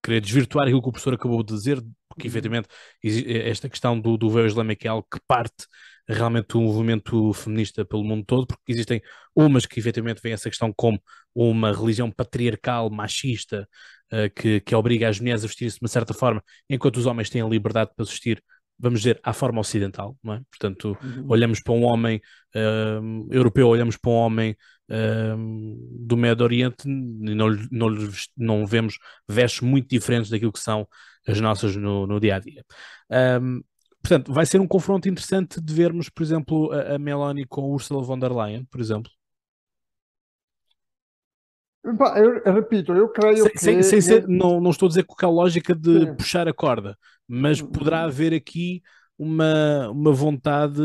querer 0.03 0.21
desvirtuar 0.21 0.65
aquilo 0.65 0.81
que 0.81 0.89
o 0.89 0.91
professor 0.91 1.13
acabou 1.13 1.43
de 1.43 1.53
dizer, 1.53 1.81
porque 2.09 2.27
uhum. 2.27 2.31
efetivamente 2.31 2.67
esta 3.03 3.69
questão 3.69 3.99
do, 3.99 4.17
do 4.17 4.29
véu 4.29 4.45
islâmico 4.45 4.85
é 4.85 4.89
algo 4.89 5.07
que 5.11 5.19
parte 5.27 5.65
realmente 6.09 6.57
um 6.57 6.63
movimento 6.63 7.33
feminista 7.33 7.83
pelo 7.83 8.03
mundo 8.03 8.25
todo, 8.25 8.47
porque 8.47 8.71
existem 8.71 9.01
umas 9.35 9.65
que 9.65 9.79
efetivamente 9.79 10.21
veem 10.21 10.33
essa 10.33 10.49
questão 10.49 10.73
como 10.75 10.99
uma 11.35 11.73
religião 11.73 12.09
patriarcal, 12.09 12.89
machista, 12.89 13.67
que, 14.33 14.61
que 14.61 14.73
obriga 14.73 15.09
as 15.09 15.19
mulheres 15.19 15.43
a 15.43 15.47
vestir-se 15.47 15.77
de 15.77 15.83
uma 15.83 15.89
certa 15.89 16.13
forma, 16.13 16.41
enquanto 16.69 16.95
os 16.95 17.05
homens 17.05 17.29
têm 17.29 17.41
a 17.41 17.45
liberdade 17.45 17.91
para 17.93 18.05
vestir 18.05 18.41
vamos 18.79 18.99
dizer, 18.99 19.19
à 19.23 19.33
forma 19.33 19.59
ocidental, 19.59 20.15
não 20.23 20.33
é? 20.33 20.41
Portanto, 20.49 20.97
uhum. 21.03 21.25
olhamos 21.27 21.61
para 21.61 21.73
um 21.73 21.83
homem 21.83 22.21
uh, 22.55 23.27
europeu, 23.31 23.67
olhamos 23.67 23.97
para 23.97 24.11
um 24.11 24.15
homem 24.15 24.55
uh, 24.89 26.05
do 26.05 26.15
Médio 26.15 26.43
Oriente 26.43 26.87
e 26.87 27.35
não, 27.35 27.49
não, 27.71 27.89
não 28.37 28.65
vemos 28.65 28.97
vestes 29.27 29.61
muito 29.61 29.89
diferentes 29.89 30.29
daquilo 30.29 30.51
que 30.51 30.59
são 30.59 30.87
as 31.27 31.39
nossas 31.41 31.75
no, 31.75 32.05
no 32.05 32.19
dia 32.19 32.35
a 32.35 32.39
dia. 32.39 32.63
Um, 33.41 33.61
portanto, 34.01 34.31
vai 34.31 34.45
ser 34.45 34.61
um 34.61 34.67
confronto 34.67 35.09
interessante 35.09 35.59
de 35.59 35.73
vermos, 35.73 36.09
por 36.09 36.23
exemplo, 36.23 36.71
a, 36.71 36.95
a 36.95 36.99
Melanie 36.99 37.45
com 37.45 37.71
Ursula 37.71 38.03
von 38.03 38.19
der 38.19 38.31
Leyen, 38.31 38.65
por 38.65 38.79
exemplo. 38.79 39.11
Eu, 41.83 42.41
eu 42.45 42.53
repito, 42.53 42.93
eu 42.93 43.07
creio 43.07 43.43
sem, 43.43 43.51
que. 43.51 43.59
Sem, 43.59 43.83
sem 43.83 44.01
ser, 44.01 44.27
não, 44.27 44.59
não 44.59 44.71
estou 44.71 44.87
a 44.87 44.89
dizer 44.89 45.03
com 45.03 45.25
a 45.25 45.29
lógica 45.29 45.73
de 45.73 45.99
Sim. 45.99 46.15
puxar 46.15 46.47
a 46.47 46.53
corda, 46.53 46.97
mas 47.27 47.61
hum, 47.61 47.67
poderá 47.67 48.03
hum. 48.03 48.05
haver 48.05 48.33
aqui 48.33 48.81
uma, 49.17 49.89
uma 49.89 50.11
vontade, 50.11 50.81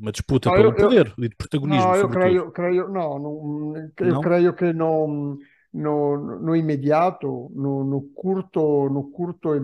uma 0.00 0.10
disputa 0.10 0.48
não, 0.48 0.56
pelo 0.56 0.68
eu, 0.70 0.74
poder 0.74 1.14
eu, 1.16 1.24
e 1.24 1.28
de 1.28 1.36
protagonismo. 1.36 1.88
Não, 1.88 1.96
eu 1.96 2.08
creio, 2.08 2.50
creio, 2.50 2.88
não, 2.88 3.18
não, 3.18 3.92
eu 4.00 4.14
não? 4.14 4.20
creio 4.20 4.52
que 4.52 4.72
no, 4.72 5.38
no, 5.72 6.16
no 6.40 6.56
imediato, 6.56 7.50
no, 7.54 7.84
no, 7.84 8.02
curto, 8.14 8.88
no 8.90 9.10
curto 9.10 9.54
e 9.54 9.60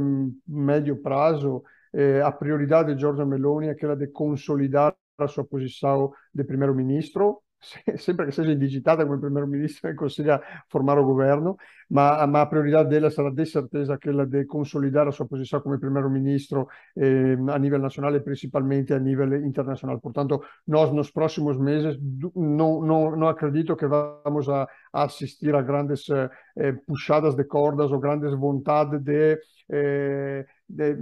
médio 0.47 0.97
prazo, 1.03 1.63
eh, 1.93 2.23
a 2.23 2.31
prioridade 2.31 2.95
de 2.95 3.01
Giorgia 3.01 3.27
Meloni 3.27 3.67
é 3.67 3.71
aquela 3.71 3.97
de 3.97 4.07
consolidar 4.07 4.95
a 5.19 5.27
sua 5.27 5.45
posição 5.45 6.13
de 6.33 6.45
primeiro-ministro 6.45 7.43
sempre 7.97 8.25
che 8.25 8.33
seja 8.33 8.51
indigitata 8.51 9.05
come 9.05 9.19
primeiro-ministro 9.19 9.91
e 9.91 9.95
consiga 9.95 10.41
formar 10.67 10.99
o 10.99 11.05
governo, 11.05 11.57
ma, 11.89 12.25
ma, 12.27 12.41
a 12.41 12.49
priorità 12.49 12.83
dela 12.85 13.11
sarà 13.11 13.31
de 13.31 13.45
certeza 13.45 13.99
quella 13.99 14.25
di 14.25 14.45
consolidare 14.47 15.07
la 15.07 15.11
sua 15.11 15.27
posizione 15.27 15.63
come 15.63 15.79
primeiro-ministro 15.79 16.69
eh, 16.95 17.37
a 17.47 17.57
nível 17.57 17.81
nacional 17.81 18.15
e 18.15 18.23
principalmente 18.23 18.95
a 18.95 18.99
nível 18.99 19.33
internacional. 19.33 20.01
Portanto, 20.01 20.43
nós 20.65 20.91
nos 20.91 21.11
próximos 21.11 21.59
meses 21.59 21.99
não, 22.35 22.83
não, 22.83 23.17
não 23.17 23.29
acredito 23.29 23.77
que 23.77 23.87
vamos 23.87 24.49
a, 24.49 24.63
a 24.93 25.03
assistir 25.03 25.55
a 25.55 25.63
grandes 25.63 26.09
eh, 26.09 26.73
puxadas 26.87 27.35
de 27.35 27.45
cordas 27.45 27.93
ou 27.93 27.99
grandes 27.99 28.33
vontade 28.35 28.99
de, 28.99 29.39
eh, 29.69 30.47
de 30.67 30.97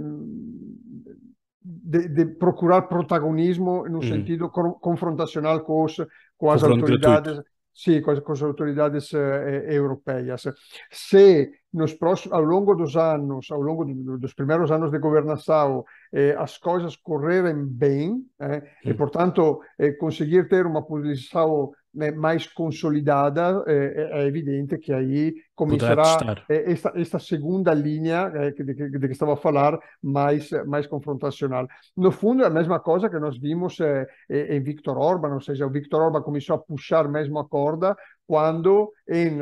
de, 1.61 2.07
de, 2.07 2.25
procurar 2.25 2.83
protagonismo 2.83 3.87
no 3.87 3.95
uhum. 3.95 4.01
sentido 4.01 4.49
confrontacional 4.49 5.61
com, 5.61 5.83
os, 5.83 5.97
com 6.39 6.49
as 6.49 6.63
autoridades 6.63 7.39
sim, 7.79 8.01
com 8.01 8.11
as, 8.11 8.19
com 8.19 8.33
as 8.33 8.41
autoridades 8.41 9.13
eh, 9.13 9.67
europeias. 9.69 10.43
Se 10.91 11.49
nos 11.71 11.93
próximos, 11.93 12.33
ao 12.33 12.43
longo 12.43 12.75
dos 12.75 12.97
anos, 12.97 13.49
ao 13.51 13.61
longo 13.61 13.85
dos 14.17 14.33
primeiros 14.33 14.71
anos 14.71 14.91
de 14.91 14.99
governação, 14.99 15.85
eh, 16.11 16.35
as 16.37 16.57
coisas 16.57 16.97
correrem 16.97 17.65
bem 17.65 18.25
eh, 18.39 18.63
e, 18.83 18.93
portanto, 18.93 19.61
eh, 19.77 19.91
conseguir 19.93 20.49
ter 20.49 20.65
uma 20.65 20.81
posição 20.85 21.71
mais 21.93 22.45
consolidada, 22.47 23.63
é, 23.67 24.09
é, 24.11 24.27
evidente 24.27 24.77
que 24.77 24.93
aí 24.93 25.33
começará 25.55 26.19
esta, 26.47 26.93
esta 26.95 27.19
segunda 27.19 27.73
linha 27.73 28.31
é, 28.33 28.51
de, 28.51 28.73
que 28.99 29.11
estava 29.11 29.33
a 29.33 29.37
falar, 29.37 29.79
mais, 30.01 30.49
mais 30.67 30.85
confrontacional. 30.85 31.67
No 31.97 32.11
fundo, 32.11 32.43
é 32.43 32.45
a 32.45 32.51
mesma 32.51 32.79
coisa 32.79 33.09
que 33.09 33.17
nós 33.17 33.39
vimos 33.39 33.79
é, 33.79 34.07
em 34.29 34.61
Viktor 34.61 34.97
Orban, 34.97 35.33
ou 35.33 35.41
seja, 35.41 35.65
o 35.65 35.71
Viktor 35.71 36.01
Orban 36.01 36.21
começou 36.21 36.55
a 36.55 36.59
puxar 36.59 37.07
mesmo 37.09 37.39
a 37.39 37.47
corda 37.47 37.95
quando, 38.27 38.93
em, 39.09 39.39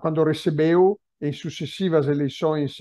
quando 0.00 0.22
recebeu 0.22 0.98
em 1.20 1.32
sucessivas 1.32 2.06
eleições 2.06 2.78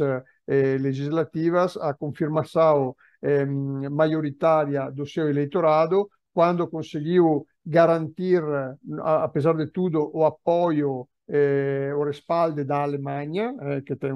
legislativas 0.79 1.75
a 1.77 1.91
confirmação 1.95 2.95
maioritária 3.89 4.91
do 4.91 5.07
seu 5.07 5.27
eleitorado, 5.27 6.07
quando 6.31 6.67
conseguiu 6.67 7.47
garantir, 7.67 8.41
apesar 9.03 9.55
de 9.55 9.67
tudo, 9.67 10.09
o 10.13 10.23
apoio 10.25 11.07
eh, 11.29 11.93
o 11.95 12.03
respaldo 12.03 12.63
da 12.63 12.83
Alemanha, 12.83 13.53
eh, 13.61 13.81
que, 13.81 13.95
tem, 13.95 14.11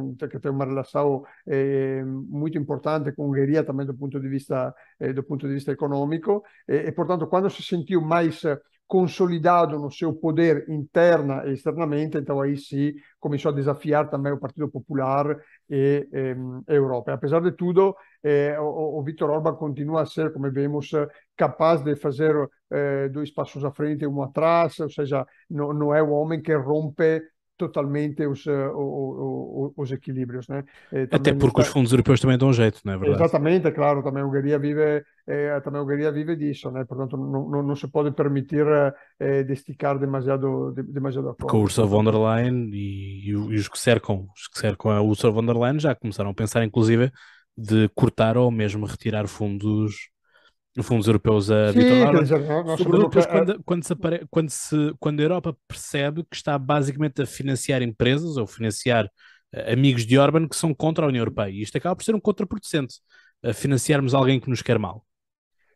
uma 0.50 0.66
relação 0.66 1.24
eh, 1.46 2.04
muito 2.06 2.58
importante 2.58 3.12
com 3.12 3.24
a 3.24 3.28
Hungria 3.28 3.64
também 3.64 3.86
do 3.86 3.94
ponto 3.94 4.20
de 4.20 4.30
vista, 4.30 4.74
eh, 5.00 5.12
do 5.14 5.24
ponto 5.24 5.48
de 5.48 5.54
vista 5.54 5.72
econômico, 5.72 6.44
e, 6.68 6.92
portanto, 6.92 7.28
quando 7.28 7.50
se 7.50 7.62
sentiu 7.64 8.02
mais 8.02 8.42
consolidado 8.88 9.80
no 9.80 9.90
seu 9.90 10.14
poder 10.14 10.66
interna 10.70 11.46
e 11.46 11.54
externamente, 11.54 12.18
então 12.18 12.42
aí 12.42 12.58
sim 12.58 12.94
começou 13.20 13.52
a 13.52 13.56
desafiar 13.56 14.10
também 14.10 14.34
o 14.34 14.40
Partido 14.40 14.70
Popular 14.70 15.38
e, 15.70 16.08
e 16.12 16.36
a 16.68 16.74
Europa. 16.74 17.14
Apesar 17.14 17.42
de 17.42 17.54
tudo, 17.54 17.96
eh, 18.24 18.58
o, 18.60 19.00
o 19.00 19.04
Viktor 19.04 19.30
Orban 19.30 19.56
continua 19.56 20.02
a 20.02 20.06
ser, 20.06 20.32
como 20.32 20.52
vemos, 20.52 20.92
capaz 21.36 21.84
de 21.84 21.96
fazer 21.96 22.36
eh, 22.72 23.10
dois 23.10 23.32
passos 23.32 23.64
à 23.64 23.72
frente 23.72 24.04
e 24.04 24.08
um 24.08 24.22
atrás, 24.22 24.80
ou 24.80 24.90
seja, 24.90 25.26
não, 25.50 25.74
não 25.74 25.94
é 25.94 26.02
o 26.02 26.12
homem 26.12 26.42
que 26.42 26.54
rompe 26.56 27.22
totalmente 27.62 28.26
os, 28.26 28.46
uh, 28.48 28.74
os, 28.74 29.74
os 29.78 29.92
equilíbrios. 29.92 30.48
Né? 30.48 30.64
Eh, 30.92 31.08
Até 31.12 31.34
porque 31.34 31.62
está... 31.62 31.62
os 31.62 31.68
fundos 31.68 31.92
europeus 31.92 32.20
também 32.20 32.38
dão 32.38 32.52
jeito, 32.52 32.82
não 32.84 32.94
é 32.94 32.98
verdade? 32.98 33.22
Exatamente, 33.22 33.68
é 33.68 33.72
claro, 33.72 34.02
também 34.02 34.24
a 34.24 34.26
Hungria 34.26 34.58
vive, 34.58 35.04
eh, 35.28 35.60
também 35.62 35.80
a 35.80 35.84
Hungria 35.84 36.12
vive 36.12 36.36
disso, 36.36 36.72
né? 36.72 36.84
portanto 36.86 37.16
não, 37.18 37.48
não, 37.50 37.62
não 37.62 37.76
se 37.76 37.88
pode 37.88 38.12
permitir 38.12 38.66
eh, 39.20 39.44
de 39.44 39.54
esticar 39.54 40.00
demasiado, 40.00 40.74
de, 40.76 40.82
demasiado 40.82 41.30
a 41.30 41.34
Porque 41.36 41.56
a 41.56 41.60
Ursula 41.60 41.86
von 41.86 42.04
der 42.04 42.16
Leyen 42.16 42.72
e, 42.74 43.30
e, 43.30 43.36
os 43.36 43.68
que 43.68 43.78
cercam, 43.78 44.28
os 44.36 44.48
que 44.48 44.58
cercam 44.58 44.92
a 44.92 45.02
Ursula 45.02 45.32
von 45.32 45.46
der 45.46 45.56
Leyen 45.56 45.80
já 45.80 45.94
começaram 45.94 46.32
a 46.32 46.34
pensar 46.34 46.64
inclusive 46.64 47.12
de 47.62 47.90
cortar 47.90 48.38
ou 48.38 48.50
mesmo 48.50 48.86
retirar 48.86 49.28
fundos 49.28 50.10
fundos 50.82 51.06
europeus 51.06 51.52
a 51.52 51.72
Vitor 51.72 52.78
sobretudo 52.78 53.04
depois 53.04 53.26
quando, 53.26 53.64
quando, 53.64 53.84
se 53.84 53.94
apare... 53.94 54.28
quando, 54.30 54.50
se... 54.50 54.94
quando 55.00 55.20
a 55.20 55.24
Europa 55.24 55.58
percebe 55.68 56.24
que 56.24 56.36
está 56.36 56.58
basicamente 56.58 57.22
a 57.22 57.26
financiar 57.26 57.82
empresas 57.82 58.38
ou 58.38 58.48
financiar 58.48 59.06
uh, 59.06 59.74
amigos 59.74 60.06
de 60.06 60.18
Orban 60.18 60.48
que 60.48 60.56
são 60.56 60.74
contra 60.74 61.06
a 61.06 61.10
União 61.10 61.22
Europeia. 61.22 61.52
E 61.52 61.62
isto 61.62 61.78
acaba 61.78 61.96
por 61.96 62.04
ser 62.04 62.16
um 62.16 62.22
contraproducente, 62.22 62.96
a 63.44 63.54
financiarmos 63.54 64.14
alguém 64.14 64.40
que 64.40 64.50
nos 64.50 64.62
quer 64.62 64.80
mal. 64.80 65.06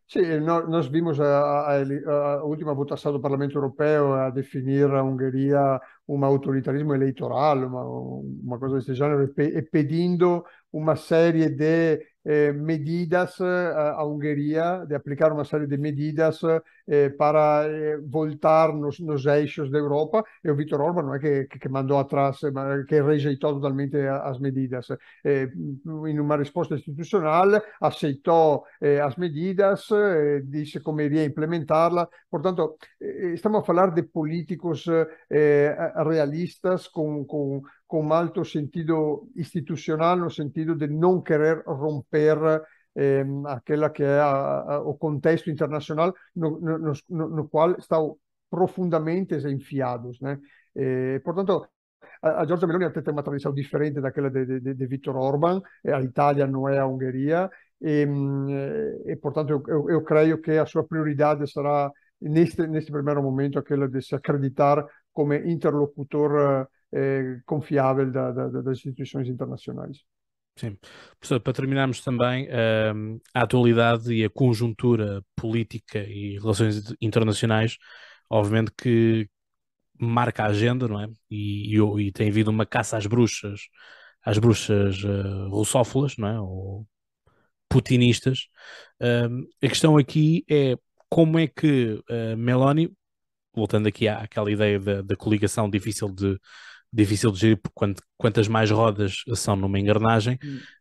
Sim, 0.07 0.39
nós 0.39 0.87
vimos 0.87 1.19
a, 1.19 2.43
última 2.43 2.75
votação 2.75 3.11
do 3.11 3.19
Parlamento 3.19 3.57
Europeu 3.57 4.13
a 4.13 4.29
definir 4.29 4.89
a 4.91 5.03
Hungria 5.03 5.81
um 6.07 6.23
autoritarismo 6.23 6.93
eleitoral, 6.93 7.57
uma, 7.57 7.83
uma 7.83 8.59
coisa 8.59 8.75
desse 8.77 8.93
gênero, 8.93 9.23
e 9.37 9.61
pedindo 9.63 10.45
uma 10.71 10.95
série 10.95 11.49
de 11.49 11.99
eh, 12.25 12.51
medidas 12.51 13.39
à 13.39 13.97
eh, 13.99 14.03
Hungria, 14.03 14.83
de 14.87 14.95
aplicar 14.95 15.31
uma 15.31 15.45
série 15.45 15.67
de 15.67 15.77
medidas 15.77 16.41
eh, 16.87 17.09
para 17.09 17.67
voltar 18.03 18.73
nos, 18.73 18.99
nos, 18.99 19.25
eixos 19.27 19.69
da 19.69 19.77
Europa. 19.77 20.23
E 20.43 20.49
o 20.49 20.55
Viktor 20.55 20.81
Orban 20.81 21.03
não 21.03 21.15
é 21.15 21.19
que, 21.19 21.45
que, 21.45 21.69
mandou 21.69 21.99
atrás, 21.99 22.39
que 22.87 23.01
rejeitou 23.01 23.53
totalmente 23.53 23.97
as 23.97 24.39
medidas. 24.39 24.87
Em 25.23 26.19
uma 26.19 26.37
resposta 26.37 26.75
institucional, 26.75 27.61
aceitou 27.81 28.65
as 29.03 29.15
medidas, 29.17 29.87
disse 30.45 30.79
como 30.79 31.01
iria 31.01 31.25
implementá-la. 31.25 32.07
Portanto, 32.29 32.77
estamos 33.33 33.61
a 33.61 33.63
falar 33.63 33.91
de 33.91 34.03
políticos 34.03 34.85
realistas 36.05 36.87
com, 36.87 37.25
com 37.25 37.61
com 37.87 38.11
alto 38.13 38.43
sentido 38.43 39.29
institucional, 39.35 40.17
no 40.17 40.29
sentido 40.29 40.75
de 40.75 40.87
não 40.87 41.21
querer 41.21 41.63
romper 41.65 42.37
eh, 42.95 43.25
aquela 43.47 43.89
que 43.89 44.03
é 44.03 44.21
o 44.83 44.95
contexto 44.95 45.49
internacional 45.49 46.13
no, 46.35 46.59
no, 46.59 46.77
no, 46.79 47.29
no, 47.29 47.49
qual 47.49 47.71
estão 47.77 48.17
profundamente 48.49 49.35
enfiados. 49.47 50.19
Né? 50.19 50.39
Eh, 50.75 51.19
portanto, 51.23 51.67
a, 52.21 52.41
a 52.41 52.45
Giorgia 52.45 52.67
Meloni 52.67 52.89
tem 52.89 53.13
uma 53.13 53.23
tradição 53.23 53.53
diferente 53.53 54.01
daquela 54.01 54.29
de, 54.29 54.59
de, 54.59 54.73
de 54.73 54.87
Viktor 54.87 55.15
Orban, 55.15 55.61
a 55.85 56.01
Itália 56.01 56.47
não 56.47 56.67
é 56.67 56.79
a 56.79 56.87
Hungria, 56.87 57.49
e, 57.81 58.07
e 59.05 59.15
portanto 59.17 59.63
eu, 59.67 60.01
creio 60.03 60.41
que 60.41 60.51
a 60.51 60.65
sua 60.65 60.83
prioridade 60.83 61.45
será 61.51 61.91
neste, 62.21 62.65
primeiro 62.91 63.21
momento 63.21 63.59
aquela 63.59 63.87
de 63.87 64.01
se 64.01 64.15
acreditar 64.15 64.85
como 65.13 65.33
interlocutor 65.33 66.67
é, 66.93 67.39
confiável 67.45 68.11
da, 68.11 68.31
da, 68.31 68.47
das 68.47 68.77
instituições 68.77 69.27
internacionais. 69.27 69.99
Sim. 70.57 70.77
Professor, 71.19 71.39
para 71.41 71.53
terminarmos 71.53 72.01
também, 72.01 72.47
uh, 72.47 73.21
a 73.33 73.41
atualidade 73.41 74.13
e 74.13 74.23
a 74.23 74.29
conjuntura 74.29 75.21
política 75.35 75.99
e 75.99 76.39
relações 76.39 76.93
internacionais, 77.01 77.77
obviamente 78.29 78.71
que 78.77 79.29
marca 79.99 80.43
a 80.43 80.47
agenda, 80.47 80.87
não 80.87 81.01
é? 81.01 81.07
E, 81.29 81.77
e, 81.77 82.07
e 82.07 82.11
tem 82.11 82.29
havido 82.29 82.51
uma 82.51 82.65
caça 82.65 82.97
às 82.97 83.05
bruxas, 83.05 83.61
às 84.23 84.37
bruxas 84.37 85.03
uh, 85.03 85.49
russófilas, 85.49 86.15
não 86.17 86.27
é? 86.27 86.39
Ou 86.39 86.87
putinistas. 87.69 88.47
a 89.01 89.67
questão 89.67 89.97
aqui 89.97 90.45
é 90.49 90.77
como 91.09 91.37
é 91.37 91.47
que 91.47 92.01
uh, 92.09 92.37
Meloni, 92.37 92.93
voltando 93.53 93.87
aqui 93.87 94.07
à, 94.07 94.19
àquela 94.19 94.51
ideia 94.51 94.79
da, 94.79 95.01
da 95.01 95.15
coligação 95.17 95.69
difícil 95.69 96.09
de, 96.09 96.39
difícil 96.95 97.31
de 97.31 97.39
gerir 97.39 97.59
quanto, 97.73 98.01
quantas 98.17 98.47
mais 98.47 98.71
rodas 98.71 99.23
são 99.35 99.55
numa 99.55 99.79
engrenagem, 99.79 100.39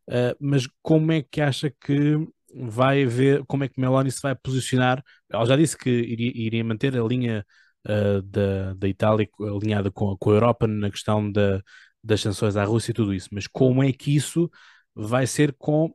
uh, 0.09 0.36
mas 0.41 0.69
como 0.81 1.11
é 1.12 1.23
que 1.23 1.41
acha 1.41 1.70
que 1.70 2.16
vai 2.55 3.05
ver, 3.05 3.45
como 3.47 3.65
é 3.65 3.69
que 3.69 3.81
Meloni 3.81 4.11
se 4.12 4.23
vai 4.23 4.35
posicionar? 4.35 5.03
Ela 5.28 5.45
já 5.45 5.57
disse 5.57 5.77
que 5.77 5.91
iria, 5.91 6.32
iria 6.35 6.65
manter 6.65 6.97
a 6.97 7.03
linha 7.03 7.45
uh, 7.86 8.23
da, 8.23 8.74
da 8.74 8.89
Itália 8.89 9.28
alinhada 9.41 9.91
com, 9.91 10.16
com 10.16 10.31
a 10.31 10.35
Europa 10.35 10.66
na 10.69 10.91
questão 10.91 11.31
da, 11.31 11.61
das 12.03 12.20
sanções 12.20 12.57
à 12.57 12.65
Rússia 12.65 12.93
e 12.93 12.95
tudo 12.95 13.12
isso, 13.12 13.28
mas 13.32 13.49
como 13.49 13.82
é 13.82 13.93
que 13.93 14.15
isso 14.15 14.49
vai 14.95 15.27
ser 15.27 15.53
com 15.59 15.93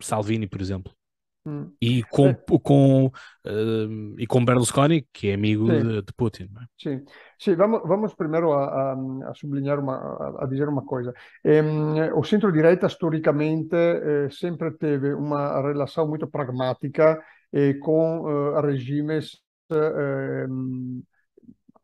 Salvini, 0.00 0.46
por 0.46 0.60
exemplo? 0.60 0.94
Hum. 1.46 1.72
E 1.78 2.02
com, 2.04 2.28
é. 2.28 2.34
com, 2.62 3.06
uh, 3.06 4.18
e 4.18 4.26
com 4.26 4.44
Berlusconi, 4.44 5.06
que 5.12 5.28
é 5.28 5.34
amigo 5.34 5.66
de, 5.66 6.00
de, 6.00 6.12
Putin. 6.14 6.44
É? 6.44 6.64
Sim, 6.78 7.04
sim 7.38 7.54
vamos, 7.54 7.82
vamos 7.84 8.14
primeiro 8.14 8.52
a, 8.52 8.64
a, 8.64 8.96
a 9.30 9.34
sublinhar 9.34 9.78
uma, 9.78 9.94
a, 9.94 10.44
a, 10.44 10.46
dizer 10.46 10.68
uma 10.68 10.84
coisa. 10.86 11.12
Ehm, 11.44 12.12
o 12.14 12.24
centro-direita 12.24 12.88
storicamente 12.88 13.76
eh, 13.76 14.28
sempre 14.30 14.70
teve 14.72 15.12
uma 15.12 15.60
relação 15.60 16.08
muito 16.08 16.26
pragmática 16.26 17.22
eh, 17.52 17.74
com 17.74 18.26
eh, 18.26 18.60
regimes 18.62 19.42
ehm, 19.70 21.02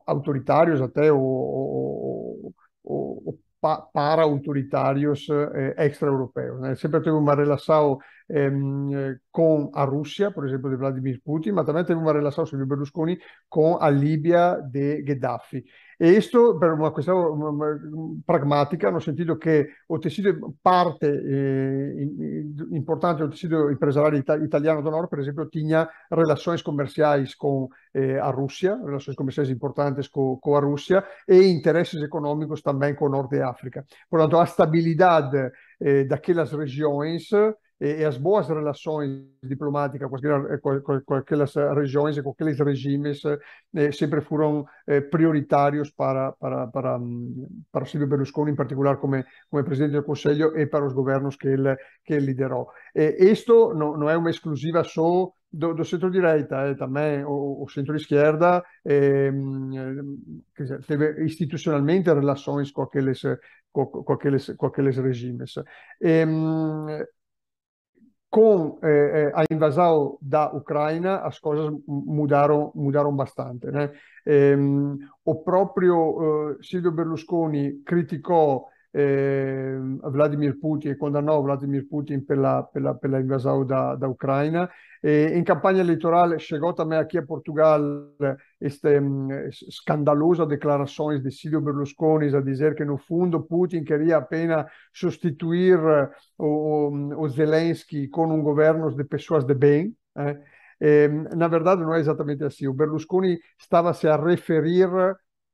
autoritários 0.06 0.80
até 0.80 1.12
ou, 1.12 1.20
ou, 1.20 2.54
ou 2.82 3.38
para-autoritários 3.60 5.26
eh, 5.30 5.74
extra-europeus. 5.86 6.60
Né? 6.60 6.74
Sempre 6.76 7.00
teve 7.00 7.16
uma 7.16 7.34
relação 7.34 7.98
ehm, 8.28 9.16
com 9.30 9.70
a 9.74 9.84
Rússia, 9.84 10.30
por 10.30 10.46
exemplo, 10.46 10.70
de 10.70 10.76
Vladimir 10.76 11.20
Putin, 11.24 11.52
mas 11.52 11.66
também 11.66 11.84
teve 11.84 12.00
uma 12.00 12.12
relação, 12.12 12.46
Silvio 12.46 12.66
Berlusconi, 12.66 13.18
com 13.48 13.78
a 13.80 13.90
Líbia 13.90 14.60
de 14.70 15.02
Gheddafi. 15.02 15.64
E 16.01 16.16
isto 16.16 16.59
per 16.59 16.72
uma 16.72 16.94
questão 16.94 18.22
pragmática, 18.24 18.90
no 18.90 19.02
sentido 19.02 19.39
que 19.39 19.68
o 19.86 19.98
tecido, 19.98 20.56
parte 20.62 21.05
eh, 21.05 22.09
importante 22.72 23.18
do 23.18 23.28
tecido 23.28 23.70
empresarial 23.70 24.14
italiano 24.43 24.82
do 24.82 24.90
Nord, 24.90 25.10
por 25.10 25.18
exemplo, 25.18 25.51
tinha 25.51 25.86
relações 26.10 26.62
comerciais 26.62 27.35
com 27.35 27.68
eh, 27.93 28.18
a 28.18 28.31
Rússia, 28.31 28.81
relações 28.82 29.14
comerciais 29.14 29.51
importantes 29.51 30.09
com, 30.09 30.40
a 30.56 30.60
Rússia 30.60 31.05
e 31.28 31.39
interesses 31.48 32.02
econômicos 32.02 32.62
também 32.62 32.94
com 32.94 33.05
o 33.05 33.10
Norte 33.10 33.36
de 33.36 33.43
África. 33.43 33.85
Portanto, 34.09 34.39
a 34.39 34.44
estabilidade 34.44 35.52
eh, 35.82 36.05
daquelas 36.05 36.51
regiões 36.51 37.28
e, 37.81 38.01
e 38.01 38.05
as 38.05 38.16
boas 38.16 38.48
relações 38.48 39.24
diplomáticas 39.43 40.09
com, 40.62 40.81
com, 40.81 41.01
com, 41.01 41.15
aquelas 41.15 41.55
regiões 41.74 42.16
e 42.16 42.23
com 42.23 42.31
aqueles 42.31 42.59
regimes 42.59 43.23
eh, 43.74 43.93
sempre 43.93 44.20
foram 44.20 44.66
eh, 44.86 45.01
prioritários 45.01 45.90
para, 45.90 46.32
para, 46.32 46.66
para, 46.66 46.98
para 47.73 47.86
Silvio 47.86 48.09
Berlusconi, 48.09 48.52
em 48.52 48.57
particular 48.57 48.97
como, 48.98 49.24
como 49.48 49.65
presidente 49.65 49.93
do 49.93 50.02
Conselho 50.02 50.59
e 50.59 50.66
para 50.66 50.85
os 50.86 50.93
governos 50.93 51.36
que 51.36 51.48
ele, 51.48 51.77
que 52.05 52.15
ele 52.15 52.27
liderou. 52.27 52.69
E 52.94 53.24
isto 53.31 53.74
não, 53.74 53.97
não 53.97 54.11
é 54.11 54.16
uma 54.16 54.31
exclusiva 54.31 54.85
só 54.85 55.32
do, 55.52 55.74
do 55.74 55.85
centro-direita, 55.85 56.57
eh, 56.69 56.74
também 56.74 57.24
o, 57.24 57.62
o 57.65 57.69
centro-esquerda 57.69 58.62
eh, 58.85 59.32
teve 60.86 61.24
institucionalmente 61.24 62.12
relações 62.12 62.70
com 62.70 62.82
aqueles, 62.82 63.23
com, 63.73 63.86
com 63.86 64.12
aqueles, 64.12 64.55
com 64.57 64.66
aqueles 64.66 64.97
regimes. 64.97 65.55
E, 66.01 66.24
com 68.31 68.78
eh, 68.82 69.32
a 69.35 69.44
invasão 69.52 70.16
da 70.23 70.51
Ucrânia 70.52 71.16
as 71.16 71.40
coisas 71.40 71.73
mudaram 71.86 72.70
mudaram 72.74 73.15
bastante. 73.15 73.66
Né? 73.66 73.90
Ehm, 74.24 74.98
o 75.24 75.35
próprio 75.43 76.52
uh, 76.52 76.62
Silvio 76.62 76.93
Berlusconi 76.93 77.82
criticou 77.85 78.69
eh, 78.92 79.78
Vladimir 80.02 80.58
Putin 80.60 80.94
condannou 80.96 81.42
Vladimir 81.42 81.86
Putin 81.88 82.20
pela, 82.20 82.62
pela, 82.64 82.94
pela 82.94 83.20
invasão 83.20 83.64
da, 83.64 83.94
da 83.94 84.08
Ucrânia. 84.08 84.68
E, 85.02 85.32
em 85.34 85.44
campanha 85.44 85.80
eleitoral 85.80 86.38
chegou 86.38 86.72
também 86.74 86.98
aqui 86.98 87.16
a 87.18 87.22
Portugal 87.22 87.80
esta 88.60 88.90
escandalosa 89.68 90.44
declarações 90.44 91.22
de 91.22 91.30
Silvio 91.30 91.60
Berlusconi 91.60 92.34
a 92.34 92.40
dizer 92.40 92.74
que 92.74 92.84
no 92.84 92.98
fundo 92.98 93.42
Putin 93.42 93.84
queria 93.84 94.16
apenas 94.18 94.66
substituir 94.92 95.78
o, 96.36 96.90
o 97.16 97.28
Zelensky 97.28 98.08
com 98.08 98.26
um 98.26 98.42
governo 98.42 98.94
de 98.94 99.04
pessoas 99.04 99.44
de 99.44 99.54
bem. 99.54 99.94
Eh? 100.18 100.38
E, 100.80 101.08
na 101.36 101.46
verdade 101.48 101.82
não 101.82 101.94
é 101.94 102.00
exatamente 102.00 102.42
assim. 102.44 102.66
O 102.66 102.74
Berlusconi 102.74 103.38
estava 103.58 103.94
se 103.94 104.08
a 104.08 104.16
referir 104.16 104.88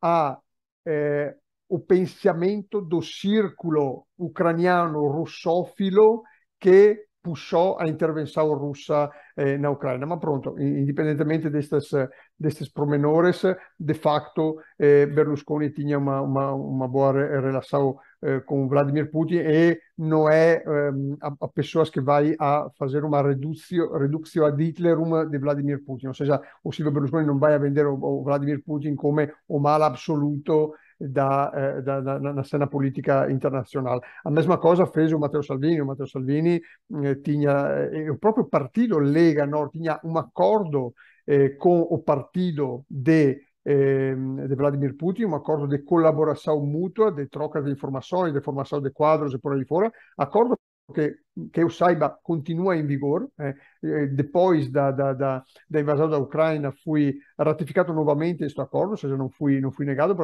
a 0.02 0.38
eh, 0.86 1.34
o 1.68 1.78
pensamento 1.78 2.80
do 2.80 3.02
círculo 3.02 4.06
ucraniano 4.18 5.06
russófilo 5.08 6.22
que 6.60 7.06
puxou 7.26 7.76
a 7.80 7.88
intervenção 7.88 8.54
russa 8.54 9.10
eh, 9.36 9.58
na 9.58 9.68
Ucrânia. 9.70 10.06
Mas 10.06 10.20
pronto, 10.20 10.54
independentemente 10.60 11.50
destes, 11.50 11.90
destes 12.38 12.68
pormenores, 12.68 13.42
de 13.78 13.94
facto, 13.94 14.60
eh, 14.78 15.06
Berlusconi 15.06 15.70
tinha 15.70 15.98
uma, 15.98 16.20
uma, 16.22 16.54
uma 16.54 16.86
boa 16.86 17.12
relação 17.12 17.98
eh, 18.22 18.40
com 18.46 18.68
Vladimir 18.68 19.10
Putin 19.10 19.38
e 19.38 19.76
não 19.98 20.28
é 20.28 20.62
ehm, 20.64 21.16
a, 21.20 21.34
a 21.40 21.48
pessoas 21.48 21.90
que 21.90 22.00
vai 22.00 22.36
a 22.38 22.68
fazer 22.78 23.04
uma 23.04 23.20
redução, 23.20 23.92
redução 23.98 24.46
ad 24.46 24.62
Hitlerum 24.62 25.28
de 25.28 25.38
Vladimir 25.38 25.84
Putin. 25.84 26.06
Ou 26.06 26.14
seja, 26.14 26.40
o 26.62 26.72
Silvio 26.72 26.92
Berlusconi 26.92 27.26
não 27.26 27.40
vai 27.40 27.54
a 27.54 27.58
vender 27.58 27.86
o, 27.86 27.94
o 27.94 28.22
Vladimir 28.22 28.62
Putin 28.64 28.94
como 28.94 29.20
o 29.48 29.58
mal 29.58 29.82
absoluto 29.82 30.74
da, 30.98 31.52
eh, 31.54 31.82
da, 31.82 32.00
da, 32.00 32.18
na 32.18 32.44
cena 32.44 32.66
política 32.66 33.30
internacional. 33.30 34.00
A 34.24 34.30
mesma 34.30 34.58
cosa 34.58 34.86
fez 34.86 35.12
o 35.12 35.18
Matteo 35.18 35.42
Salvini. 35.42 35.80
O 35.80 35.86
Matteo 35.86 36.06
Salvini 36.06 36.60
eh, 37.04 37.14
tinha, 37.16 37.52
eh, 37.92 38.10
o 38.10 38.18
próprio 38.18 38.44
partido 38.46 38.98
Lega 38.98 39.46
Nord 39.46 39.72
tinha 39.72 40.00
um 40.04 40.16
acordo 40.18 40.94
eh, 41.26 41.50
com 41.50 41.80
o 41.80 41.98
partido 41.98 42.84
de 42.90 43.44
de 43.66 44.54
Vladimir 44.54 44.96
Putin, 44.96 45.24
um 45.24 45.34
acordo 45.34 45.66
de 45.66 45.78
colaboração 45.78 46.64
mútua, 46.64 47.10
de 47.10 47.26
troca 47.26 47.60
de 47.60 47.68
informações, 47.72 48.32
de 48.32 48.40
formação 48.40 48.80
de 48.80 48.90
quadros 48.90 49.34
e 49.34 49.38
por 49.38 49.54
aí 49.54 49.64
fora, 49.64 49.92
acordo 50.16 50.56
que 50.94 51.60
eu 51.60 51.68
saiba, 51.68 52.08
continua 52.22 52.76
em 52.76 52.86
vigor. 52.86 53.28
Eh, 53.38 54.06
depois 54.06 54.70
da, 54.70 54.90
da, 54.90 55.12
da, 55.12 55.44
da, 55.68 55.80
invasão 55.80 56.08
da 56.08 56.18
Ucrânia, 56.18 56.72
foi 56.84 57.18
ratificado 57.38 57.92
novamente 57.92 58.44
este 58.44 58.60
acordo, 58.60 58.92
ou 58.92 58.96
seja, 58.96 59.16
não 59.16 59.28
foi, 59.30 59.60
não 59.60 59.72
foi 59.72 59.84
negado, 59.84 60.14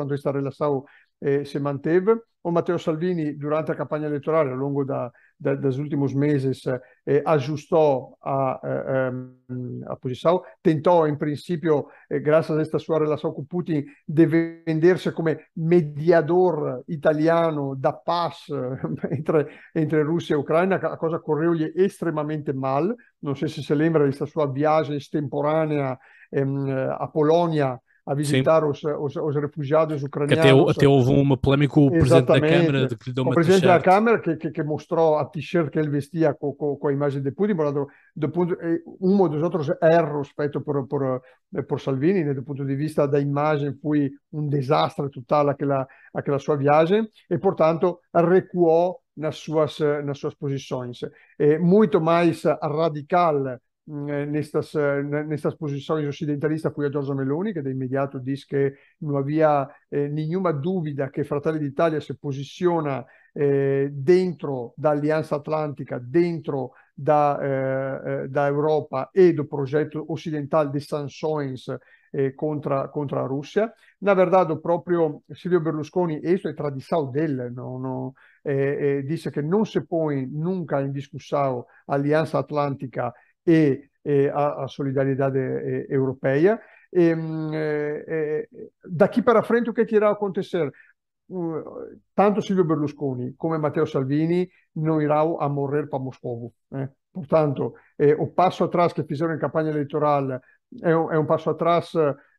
eh, 1.22 1.44
se 1.44 1.58
manteve. 1.58 2.20
O 2.44 2.50
Matteo 2.50 2.78
Salvini, 2.78 3.34
durante 3.34 3.70
a 3.70 3.76
campanha 3.76 4.06
eleitoral, 4.06 4.48
ao 4.48 4.56
longo 4.56 4.84
da, 4.84 5.12
da, 5.38 5.54
dos 5.54 5.78
últimos 5.78 6.12
meses, 6.12 6.62
eh, 7.06 7.22
ajustou 7.24 8.16
a, 8.20 8.52
a, 8.54 9.12
a, 9.92 9.96
posição, 9.96 10.42
tentou, 10.60 11.06
em 11.06 11.16
princípio, 11.16 11.86
eh, 12.10 12.18
graças 12.18 12.56
a 12.58 12.60
esta 12.60 12.80
sua 12.80 12.98
relação 12.98 13.32
com 13.32 13.44
Putin, 13.44 13.84
de 14.08 14.26
vender-se 14.26 15.12
como 15.12 15.28
mediador 15.56 16.82
italiano 16.88 17.76
da 17.76 17.92
paz 17.92 18.38
eh, 18.50 19.14
entre, 19.16 19.46
entre 19.74 20.02
Rússia 20.02 20.34
e 20.34 20.36
Ucrânia. 20.36 20.76
A 20.76 20.96
coisa 20.96 21.20
correu-lhe 21.20 21.72
extremamente 21.76 22.52
mal. 22.52 22.84
Não 23.22 23.36
sei 23.36 23.48
se 23.48 23.62
se 23.62 23.74
lembra 23.74 24.06
desta 24.06 24.26
sua 24.26 24.46
viagem 24.46 24.96
extemporânea 24.96 25.96
ehm, 26.32 26.68
à 26.98 27.06
Polônia, 27.06 27.80
a 28.04 28.14
visitar 28.14 28.64
os, 28.64 28.82
os, 28.82 29.16
os, 29.16 29.36
refugiados 29.36 30.02
ucranianos. 30.02 30.70
Até, 30.70 30.78
até, 30.78 30.88
houve 30.88 31.12
uma 31.12 31.36
polémica 31.36 31.74
com 31.74 31.86
o 31.86 31.90
Presidente 31.90 32.26
da 32.26 32.40
Câmara 32.40 32.88
que 32.88 33.08
lhe 33.08 33.14
deu 33.14 33.22
uma 33.22 33.30
O 33.30 33.34
Presidente 33.34 33.66
da 33.66 33.80
Câmara 33.80 34.18
que, 34.18 34.36
que, 34.36 34.50
que, 34.50 34.62
mostrou 34.62 35.16
a 35.16 35.24
t-shirt 35.24 35.70
que 35.70 35.78
ele 35.78 35.88
vestia 35.88 36.34
com, 36.34 36.52
com, 36.52 36.76
com, 36.76 36.88
a 36.88 36.92
imagem 36.92 37.22
de 37.22 37.30
Putin, 37.30 37.54
portanto, 37.54 37.86
do 38.16 38.28
ponto, 38.28 38.56
um 39.00 39.28
dos 39.28 39.42
outros 39.42 39.70
erros 39.80 40.30
feitos 40.30 40.62
por, 40.64 40.86
por, 40.88 41.22
por 41.68 41.80
Salvini, 41.80 42.24
né, 42.24 42.34
do 42.34 42.42
ponto 42.42 42.64
de 42.64 42.74
vista 42.74 43.06
da 43.06 43.20
imagem, 43.20 43.72
foi 43.80 44.10
um 44.32 44.48
desastre 44.48 45.08
total 45.08 45.50
aquela, 45.50 45.86
aquela 46.12 46.40
sua 46.40 46.56
viagem 46.56 47.08
e, 47.30 47.38
portanto, 47.38 48.00
recuou 48.12 48.98
nas 49.16 49.36
suas, 49.36 49.78
nas 50.04 50.18
suas 50.18 50.34
posições. 50.34 51.00
É 51.38 51.56
muito 51.58 52.00
mais 52.00 52.42
radical 52.60 53.60
nestas, 53.86 54.72
nestas 55.26 55.54
posições 55.54 56.06
ocidentalistas 56.06 56.72
foi 56.72 56.86
a 56.86 56.90
Giorgia 56.90 57.14
Meloni, 57.14 57.52
que 57.52 57.62
de 57.62 57.70
imediato 57.70 58.20
disse 58.20 58.46
que 58.46 58.74
não 59.00 59.16
havia 59.16 59.68
eh, 59.90 60.08
nenhuma 60.08 60.52
dúvida 60.52 61.10
que 61.10 61.24
Fratelli 61.24 61.58
d'Italia 61.58 62.00
se 62.00 62.14
posiciona 62.14 63.04
eh, 63.34 63.88
dentro 63.92 64.72
da 64.76 64.90
Aliança 64.90 65.36
Atlântica, 65.36 65.98
dentro 65.98 66.70
da, 66.96 67.38
eh, 67.42 68.28
da 68.28 68.48
Europa 68.48 69.10
e 69.14 69.32
do 69.32 69.46
projeto 69.46 70.04
ocidental 70.08 70.68
de 70.68 70.80
sanções 70.80 71.66
eh, 72.14 72.30
contra, 72.32 72.88
contra 72.88 73.20
a 73.20 73.26
Rússia. 73.26 73.72
Na 74.00 74.12
verdade, 74.12 74.52
o 74.52 74.58
próprio 74.58 75.22
Silvio 75.34 75.62
Berlusconi, 75.62 76.20
isso 76.22 76.46
é 76.46 76.52
tradição 76.52 77.10
dele, 77.10 77.48
não, 77.48 77.78
não, 77.78 78.14
eh, 78.44 78.98
eh, 78.98 79.02
disse 79.02 79.30
que 79.30 79.40
não 79.40 79.64
se 79.64 79.80
põe 79.80 80.26
nunca 80.26 80.82
em 80.82 80.92
discussão 80.92 81.64
a 81.88 81.94
Aliança 81.94 82.38
Atlântica 82.38 83.14
e 83.46 83.88
a, 84.32 84.64
a 84.64 84.68
solidariedade 84.68 85.38
europeia. 85.88 86.60
E, 86.92 87.14
daqui 88.84 89.22
para 89.22 89.42
frente, 89.42 89.70
o 89.70 89.74
que 89.74 89.86
irá 89.94 90.10
acontecer? 90.10 90.70
tanto 92.14 92.42
Silvio 92.42 92.64
Berlusconi 92.64 93.34
come 93.36 93.58
Matteo 93.58 93.86
Salvini 93.86 94.48
não 94.76 95.00
irão 95.00 95.40
a 95.40 95.48
morrer 95.48 95.88
para 95.88 95.98
Moscou. 95.98 96.52
Eh? 96.74 96.88
Portanto, 97.12 97.74
eh, 97.98 98.14
o 98.14 98.26
passo 98.28 98.64
atrás 98.64 98.92
que 98.92 99.04
fizeram 99.04 99.34
em 99.34 99.38
campanha 99.38 99.70
eleitoral 99.70 100.40
é 100.82 100.96
um, 100.96 101.12
é 101.12 101.18
um 101.18 101.26
passo 101.26 101.50
atrás 101.50 101.92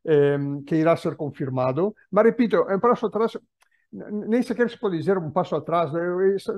eh, 0.05 0.37
que 0.65 0.75
irá 0.75 0.95
ser 0.95 1.15
confirmado. 1.15 1.93
Mas, 2.11 2.25
repito, 2.25 2.55
é 2.55 2.75
um 2.75 2.79
passo 2.79 3.05
atrás 3.05 3.37
nem 3.93 4.41
sequer 4.41 4.69
se 4.69 4.77
pode 4.77 4.97
dizer 4.97 5.17
um 5.17 5.29
passo 5.29 5.55
atrás. 5.55 5.91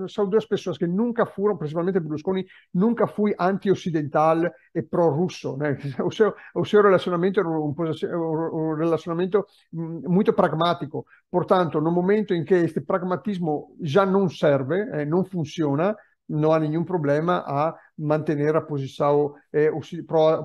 São 0.09 0.27
duas 0.27 0.45
pessoas 0.45 0.77
que 0.77 0.87
nunca 0.87 1.25
foram, 1.25 1.57
principalmente 1.57 1.99
Berlusconi, 1.99 2.45
nunca 2.73 3.07
foi 3.07 3.35
anti-ocidental 3.37 4.37
e 4.73 4.81
pró-russo. 4.81 5.57
Né? 5.57 5.77
O, 6.05 6.11
seu, 6.11 6.33
o 6.53 6.63
seu 6.63 6.81
relacionamento 6.81 7.39
era 7.39 7.49
um, 7.49 7.73
um 7.73 8.75
relacionamento 8.75 9.45
muito 9.71 10.31
pragmático. 10.31 11.05
Portanto, 11.29 11.81
no 11.81 11.91
momento 11.91 12.33
em 12.33 12.45
que 12.45 12.53
este 12.53 12.79
pragmatismo 12.79 13.75
já 13.81 14.05
não 14.05 14.29
serve, 14.29 14.79
eh, 14.93 15.05
não 15.05 15.25
funciona, 15.25 15.95
não 16.29 16.53
há 16.53 16.59
nenhum 16.59 16.83
problema 16.83 17.43
a 17.45 17.75
manter 17.97 18.55
a 18.55 18.61
posição 18.61 19.35
eh, 19.51 19.71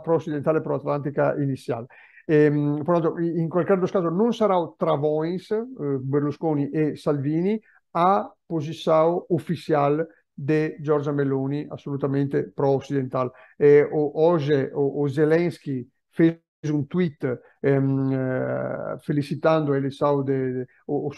pró-ocidental 0.02 0.56
e 0.56 0.60
pró-atlântica 0.60 1.36
inicial. 1.38 1.86
Ehm, 2.26 2.82
in 3.18 3.48
qualche 3.48 3.76
caso 3.76 4.10
non 4.10 4.32
sarà 4.32 4.56
Travões, 4.76 5.51
eh, 5.51 5.66
Berlusconi 6.01 6.70
e 6.70 6.97
Salvini, 6.97 7.60
a 7.92 8.32
posição 8.47 9.24
oficial 9.28 10.06
de 10.32 10.78
Giorgia 10.80 11.12
Meloni, 11.12 11.66
assolutamente 11.68 12.51
pro-occidental. 12.55 13.32
E, 13.59 13.88
hoje 13.92 14.70
o, 14.72 15.02
o 15.02 15.09
Zelensky 15.09 15.86
fez 16.09 16.40
um 16.68 16.84
tweet 16.84 17.24
ehm, 17.62 18.12
eh, 18.12 18.98
felicitando 19.01 19.72
o, 20.86 21.10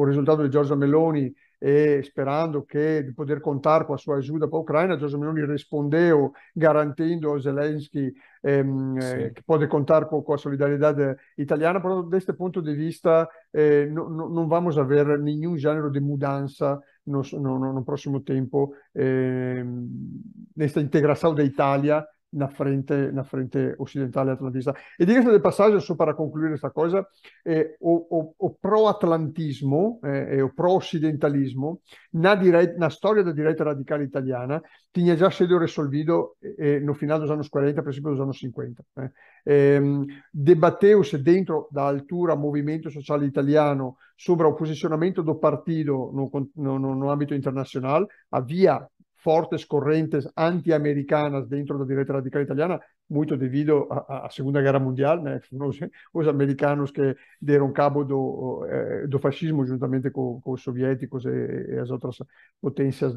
o 0.00 0.04
risultato 0.04 0.42
di 0.42 0.50
Giorgia 0.50 0.76
Meloni 0.76 1.32
e 1.58 2.02
sperando 2.04 2.64
che, 2.64 3.04
di 3.04 3.12
poter 3.12 3.40
contare 3.40 3.84
con 3.84 3.96
la 3.96 4.00
sua 4.00 4.16
aiuto 4.16 4.48
per 4.48 4.58
l'Ucraina, 4.58 4.96
Giorgio 4.96 5.18
Meloni 5.18 5.44
rispondeu 5.44 6.30
garantendo 6.52 7.34
a 7.34 7.40
Zelensky 7.40 8.12
ehm, 8.40 8.96
eh, 9.00 9.32
che 9.32 9.42
può 9.44 9.58
contare 9.66 10.06
con, 10.06 10.22
con 10.22 10.34
la 10.34 10.40
solidarietà 10.40 11.16
italiana, 11.34 11.80
però 11.80 12.02
da 12.02 12.08
questo 12.08 12.34
punto 12.34 12.60
di 12.60 12.72
vista 12.74 13.28
eh, 13.50 13.88
no, 13.90 14.08
no, 14.08 14.28
non 14.28 14.46
vamos 14.46 14.78
a 14.78 14.82
avere 14.82 15.18
nessun 15.18 15.56
genere 15.56 15.90
di 15.90 16.00
mudanza 16.00 16.80
no, 17.04 17.22
no, 17.32 17.58
no, 17.58 17.82
prossimo 17.82 18.22
tempo 18.22 18.74
eh, 18.92 19.64
questa 20.54 20.80
integrazione 20.80 21.42
d'Italia 21.42 22.06
na 22.32 22.48
frente, 22.48 23.12
na 23.12 23.24
frente 23.24 23.74
ocidental 23.78 24.28
atlantista. 24.28 24.74
E 24.98 25.06
diga-se 25.06 25.30
de 25.30 25.40
passagem, 25.40 25.80
só 25.80 25.94
para 25.94 26.14
concluir 26.14 26.52
esta 26.52 26.70
coisa, 26.70 27.06
eh, 27.44 27.76
o, 27.80 28.06
o, 28.10 28.34
o 28.38 28.50
pró-atlantismo 28.50 30.00
eh, 30.04 30.42
o 30.42 30.50
pró-occidentalismo 30.50 31.80
na, 32.12 32.36
na 32.76 32.90
storia 32.90 33.24
da 33.24 33.32
direita 33.32 33.64
radical 33.64 34.02
italiana 34.02 34.62
tinha 34.92 35.16
já 35.16 35.30
sido 35.30 35.58
resolvido 35.58 36.36
eh, 36.58 36.80
no 36.80 36.94
final 36.94 37.18
dos 37.18 37.30
anos 37.30 37.48
40, 37.48 37.82
princípio 37.82 38.10
dos 38.10 38.20
anos 38.20 38.38
50. 38.38 38.84
Eh. 38.98 39.10
Ehm, 39.46 40.06
debateu-se 40.32 41.16
dentro 41.18 41.68
da 41.72 41.88
altura 41.88 42.36
movimento 42.36 42.90
sociale 42.90 43.26
italiano 43.26 43.96
sobre 44.16 44.46
o 44.46 45.22
do 45.22 45.34
partido 45.36 46.10
no, 46.12 46.30
no, 46.56 46.78
no, 46.78 46.94
no 46.94 47.10
âmbito 47.10 47.34
internacional, 47.34 48.06
havia 48.30 48.86
fortes 49.28 49.62
correntes 49.66 50.26
anti-americanas 50.34 51.46
dentro 51.46 51.78
da 51.78 51.84
direita 51.84 52.14
radical 52.14 52.40
italiana, 52.40 52.80
muito 53.10 53.36
devido 53.36 53.86
à, 53.90 54.26
Segunda 54.30 54.62
Guerra 54.62 54.78
Mundial, 54.78 55.22
né? 55.22 55.38
os, 55.52 55.78
os 56.14 56.26
americanos 56.26 56.90
que 56.90 57.14
deram 57.38 57.70
cabo 57.70 58.04
do, 58.04 58.64
eh, 58.66 59.06
do 59.06 59.18
fascismo 59.18 59.66
juntamente 59.66 60.10
com, 60.10 60.40
com 60.40 60.52
os 60.52 60.62
soviéticos 60.62 61.26
e, 61.26 61.74
e, 61.74 61.78
as 61.78 61.90
outras 61.90 62.16
potências 62.58 63.12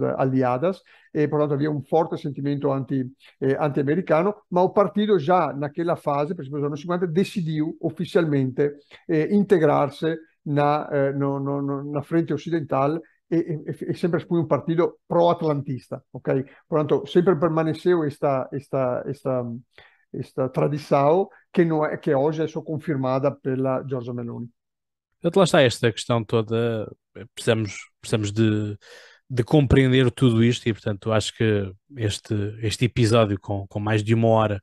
e 1.13 1.27
portanto 1.29 1.53
havia 1.53 1.71
um 1.71 1.81
forte 1.81 2.17
sentimento 2.17 2.69
anti, 2.69 3.09
eh, 3.39 3.57
anti-americano, 3.57 4.35
mas 4.49 4.65
o 4.65 4.69
partido 4.69 5.17
já 5.17 5.53
naquela 5.53 5.95
fase, 5.95 6.35
por 6.35 6.41
exemplo, 6.41 6.59
nos 6.59 6.67
anos 6.67 6.81
50, 6.81 7.07
decidiu 7.07 7.77
oficialmente 7.79 8.69
eh, 9.07 9.33
integrar-se 9.33 10.17
na, 10.45 10.89
eh, 10.91 11.13
no, 11.13 11.39
no, 11.39 11.83
na 11.89 12.01
frente 12.01 12.33
ocidental 12.33 12.99
e, 13.31 13.35
e, 13.35 13.91
e 13.91 13.95
sempre 13.95 14.19
foi 14.19 14.39
um 14.39 14.47
partido 14.47 14.97
pro-atlantista, 15.07 16.03
ok? 16.11 16.45
Portanto, 16.67 17.07
sempre 17.07 17.35
permaneceu 17.35 18.03
esta, 18.03 18.49
esta, 18.51 19.03
esta, 19.07 19.43
esta 20.13 20.49
tradição 20.49 21.29
que, 21.53 21.63
não 21.63 21.85
é, 21.85 21.95
que 21.95 22.13
hoje 22.13 22.43
é 22.43 22.47
só 22.47 22.61
confirmada 22.61 23.31
pela 23.31 23.83
Giorgia 23.87 24.13
Meloni. 24.13 24.49
Então, 25.23 25.39
lá 25.39 25.43
está 25.45 25.61
esta 25.61 25.91
questão 25.91 26.23
toda, 26.23 26.91
precisamos, 27.33 27.77
precisamos 28.01 28.31
de, 28.31 28.77
de 29.29 29.43
compreender 29.43 30.11
tudo 30.11 30.43
isto 30.43 30.67
e, 30.67 30.73
portanto, 30.73 31.11
acho 31.13 31.33
que 31.37 31.71
este, 31.95 32.33
este 32.61 32.85
episódio 32.85 33.39
com, 33.39 33.65
com 33.67 33.79
mais 33.79 34.03
de 34.03 34.13
uma 34.13 34.27
hora 34.27 34.61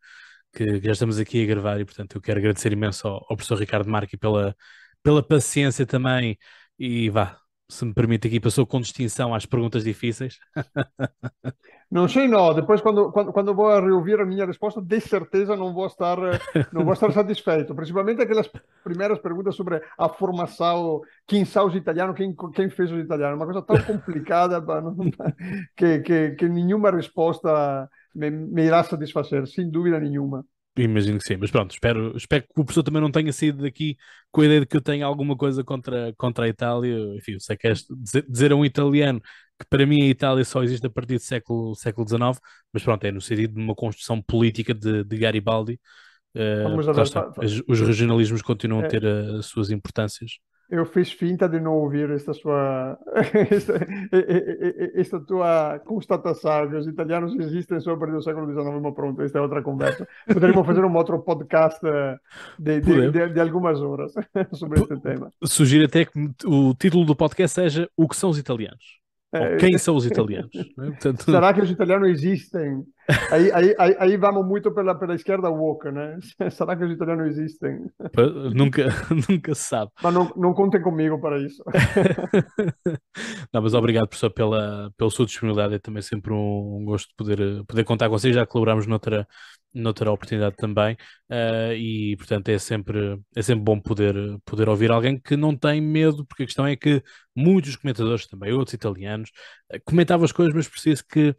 que 0.53 0.81
já 0.82 0.93
estamos 0.93 1.19
aqui 1.19 1.43
a 1.43 1.47
gravar 1.47 1.81
e, 1.81 1.85
portanto, 1.85 2.16
eu 2.16 2.20
quero 2.20 2.39
agradecer 2.39 2.73
imenso 2.73 3.07
ao, 3.09 3.15
ao 3.31 3.36
professor 3.36 3.59
Ricardo 3.59 3.89
Marque 3.89 4.16
pela, 4.16 4.55
pela 5.03 5.23
paciência 5.23 5.86
também 5.86 6.36
e 6.78 7.09
vá, 7.09 7.39
se 7.70 7.85
me 7.85 7.93
permite 7.93 8.27
aqui, 8.27 8.40
passou 8.40 8.66
com 8.66 8.81
distinção 8.81 9.35
às 9.35 9.45
perguntas 9.45 9.85
difíceis. 9.85 10.39
Não 11.90 12.07
sei 12.07 12.28
não, 12.28 12.53
depois 12.53 12.82
quando, 12.82 13.11
quando, 13.11 13.32
quando 13.32 13.55
vou 13.55 13.69
reouvir 13.81 14.20
a 14.20 14.27
minha 14.27 14.45
resposta, 14.45 14.78
de 14.78 15.01
certeza 15.01 15.57
não 15.57 15.73
vou 15.73 15.86
estar, 15.86 16.19
não 16.70 16.85
vou 16.85 16.93
estar 16.93 17.11
satisfeito, 17.12 17.74
principalmente 17.74 18.20
aquelas 18.20 18.47
primeiras 18.85 19.19
perguntas 19.20 19.57
sobre 19.57 19.81
a 19.97 20.07
formação, 20.07 21.01
quem 21.27 21.47
são 21.47 21.66
os 21.66 21.74
italianos, 21.74 22.15
quem, 22.15 22.36
quem 22.55 22.69
fez 22.69 22.93
os 22.93 23.01
italianos, 23.01 23.36
uma 23.36 23.47
coisa 23.47 23.62
tão 23.62 23.81
complicada 23.82 24.62
que, 25.74 26.01
que, 26.01 26.31
que 26.32 26.47
nenhuma 26.47 26.90
resposta 26.90 27.89
me, 28.15 28.31
me 28.31 28.66
irá 28.66 28.85
satisfazer, 28.85 29.47
sem 29.47 29.70
dúvida 29.70 29.99
nenhuma. 29.99 30.45
Imagino 30.77 31.19
que 31.19 31.24
sim, 31.24 31.36
mas 31.36 31.51
pronto, 31.51 31.73
espero, 31.73 32.16
espero 32.16 32.45
que 32.45 32.61
o 32.61 32.65
professor 32.65 32.85
também 32.85 33.03
não 33.03 33.11
tenha 33.11 33.32
saído 33.32 33.62
daqui 33.62 33.97
com 34.31 34.43
a 34.43 34.45
ideia 34.45 34.61
de 34.61 34.66
que 34.66 34.77
eu 34.77 34.81
tenho 34.81 35.05
alguma 35.05 35.36
coisa 35.36 35.65
contra, 35.65 36.15
contra 36.16 36.45
a 36.45 36.49
Itália. 36.49 36.97
Enfim, 37.16 37.32
eu 37.32 37.40
sei 37.40 37.57
que 37.57 37.66
é 37.66 37.73
dizer, 37.73 38.24
dizer 38.28 38.53
a 38.53 38.57
um 38.57 38.65
italiano 38.65 39.20
que 39.59 39.66
para 39.69 39.85
mim 39.85 40.03
a 40.03 40.07
Itália 40.07 40.45
só 40.45 40.62
existe 40.62 40.86
a 40.86 40.90
partir 40.90 41.15
do 41.15 41.20
século, 41.20 41.74
século 41.74 42.07
XIX, 42.07 42.40
mas 42.73 42.82
pronto, 42.85 43.05
é 43.05 43.11
no 43.11 43.20
sentido 43.20 43.55
de 43.55 43.61
uma 43.61 43.74
construção 43.74 44.23
política 44.23 44.73
de, 44.73 45.03
de 45.03 45.19
Garibaldi. 45.19 45.81
Uh, 46.35 46.77
ver, 46.77 46.90
está, 46.90 47.23
tá, 47.24 47.32
tá. 47.32 47.43
Os 47.45 47.81
regionalismos 47.81 48.43
continuam 48.43 48.82
é. 48.82 48.86
a 48.86 48.89
ter 48.89 49.05
as 49.05 49.47
suas 49.47 49.70
importâncias. 49.70 50.39
Eu 50.70 50.85
fiz 50.85 51.11
finta 51.11 51.49
de 51.49 51.59
não 51.59 51.73
ouvir 51.74 52.11
esta 52.11 52.35
sua 52.35 52.99
esta, 53.51 53.86
esta 54.95 55.20
tua 55.20 55.78
constatação 55.78 56.69
que 56.69 56.77
os 56.77 56.86
italianos 56.86 57.35
existem 57.35 57.81
só 57.81 57.93
a 57.93 57.97
partir 57.97 58.15
do 58.15 58.23
século 58.23 58.47
XIX, 58.53 58.81
mas 58.82 58.95
pronto, 58.95 59.23
esta 59.23 59.39
é 59.39 59.40
outra 59.40 59.62
conversa. 59.62 60.07
Poderíamos 60.27 60.66
fazer 60.66 60.85
um 60.85 60.95
outro 60.95 61.19
podcast 61.20 61.81
de, 62.59 62.81
de, 62.81 63.11
de, 63.11 63.28
de 63.31 63.40
algumas 63.40 63.81
horas 63.81 64.12
sobre 64.53 64.81
este 64.81 65.01
tema. 65.01 65.32
Sugiro 65.43 65.86
até 65.86 66.05
que 66.05 66.31
o 66.45 66.74
título 66.74 67.07
do 67.07 67.16
podcast 67.16 67.55
seja 67.55 67.89
O 67.97 68.07
que 68.07 68.16
são 68.16 68.28
os 68.28 68.39
italianos? 68.39 68.99
É, 69.32 69.57
quem 69.57 69.77
são 69.78 69.97
os 69.97 70.07
italianos? 70.07 70.55
Né? 70.77 70.86
Portanto... 71.01 71.24
Será 71.24 71.53
que 71.53 71.61
os 71.61 71.70
italianos 71.70 72.09
existem? 72.09 72.85
Aí, 73.31 73.51
aí, 73.53 73.75
aí, 73.79 73.97
aí, 73.99 74.17
vamos 74.19 74.47
muito 74.47 74.71
pela, 74.71 74.95
pela 74.95 75.15
esquerda 75.15 75.49
woke, 75.49 75.91
né? 75.91 76.19
Será 76.51 76.77
que 76.77 76.85
os 76.85 76.93
italianos 76.93 77.39
existem? 77.39 77.87
Nunca, 78.55 78.85
nunca 79.29 79.55
se 79.55 79.63
sabe. 79.63 79.91
Mas 80.03 80.13
não, 80.13 80.31
não 80.37 80.53
contem 80.53 80.83
comigo 80.83 81.19
para 81.19 81.39
isso. 81.39 81.63
não, 83.51 83.63
mas 83.63 83.73
obrigado, 83.73 84.09
professor, 84.09 84.31
pela, 84.31 84.93
pela 84.95 85.11
sua 85.11 85.25
disponibilidade. 85.25 85.75
É 85.75 85.79
também 85.79 86.03
sempre 86.03 86.35
um, 86.35 86.85
gosto 86.85 87.09
poder, 87.17 87.65
poder 87.65 87.85
contar 87.85 88.11
com 88.11 88.19
vocês. 88.19 88.35
Já 88.35 88.45
colaboramos 88.45 88.87
noutra, 88.87 89.27
noutra 89.73 90.13
oportunidade 90.13 90.57
também. 90.57 90.95
Uh, 91.31 91.73
e, 91.75 92.15
portanto, 92.19 92.51
é 92.51 92.59
sempre, 92.59 93.19
é 93.35 93.41
sempre 93.41 93.65
bom 93.65 93.81
poder, 93.81 94.15
poder 94.45 94.69
ouvir 94.69 94.91
alguém 94.91 95.19
que 95.19 95.35
não 95.35 95.57
tem 95.57 95.81
medo, 95.81 96.27
porque 96.27 96.43
a 96.43 96.47
questão 96.47 96.67
é 96.67 96.77
que 96.77 97.03
muitos 97.35 97.75
comentadores 97.75 98.27
também, 98.27 98.53
outros 98.53 98.75
italianos, 98.75 99.31
uh, 99.73 99.81
comentavam 99.87 100.27
as 100.27 100.33
coisas, 100.33 100.55
mas 100.55 100.69
preciso 100.69 101.03
que 101.07 101.35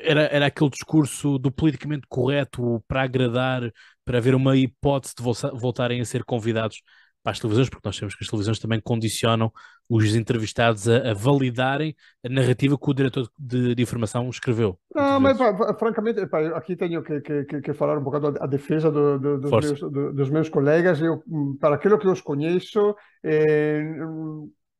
era, 0.00 0.22
era 0.22 0.46
aquele 0.46 0.70
discurso 0.70 1.38
do 1.38 1.50
politicamente 1.50 2.06
correto 2.08 2.82
para 2.86 3.02
agradar, 3.02 3.62
para 4.04 4.18
haver 4.18 4.34
uma 4.34 4.56
hipótese 4.56 5.14
de 5.16 5.22
voltarem 5.22 6.00
a 6.00 6.04
ser 6.04 6.24
convidados 6.24 6.82
para 7.22 7.32
as 7.32 7.40
televisões, 7.40 7.70
porque 7.70 7.88
nós 7.88 7.96
sabemos 7.96 8.14
que 8.14 8.22
as 8.22 8.28
televisões 8.28 8.58
também 8.58 8.78
condicionam 8.80 9.50
os 9.88 10.14
entrevistados 10.14 10.86
a, 10.86 11.10
a 11.10 11.14
validarem 11.14 11.96
a 12.22 12.28
narrativa 12.28 12.78
que 12.78 12.90
o 12.90 12.94
diretor 12.94 13.26
de, 13.38 13.74
de 13.74 13.82
informação 13.82 14.28
escreveu. 14.28 14.78
Não, 14.94 15.18
mas 15.18 15.38
francamente, 15.78 16.26
pá, 16.26 16.40
aqui 16.48 16.76
tenho 16.76 17.02
que, 17.02 17.20
que, 17.22 17.60
que, 17.62 17.72
falar 17.72 17.96
um 17.96 18.02
bocado 18.02 18.34
a 18.38 18.46
defesa 18.46 18.90
do, 18.90 19.18
do, 19.18 19.40
dos, 19.40 19.50
meus, 19.50 19.80
do, 19.80 20.12
dos, 20.12 20.30
meus, 20.30 20.48
colegas. 20.50 21.00
Eu, 21.00 21.22
para 21.58 21.76
aquilo 21.76 21.98
que 21.98 22.08
os 22.08 22.20
conheço, 22.20 22.94
eh, 23.22 23.82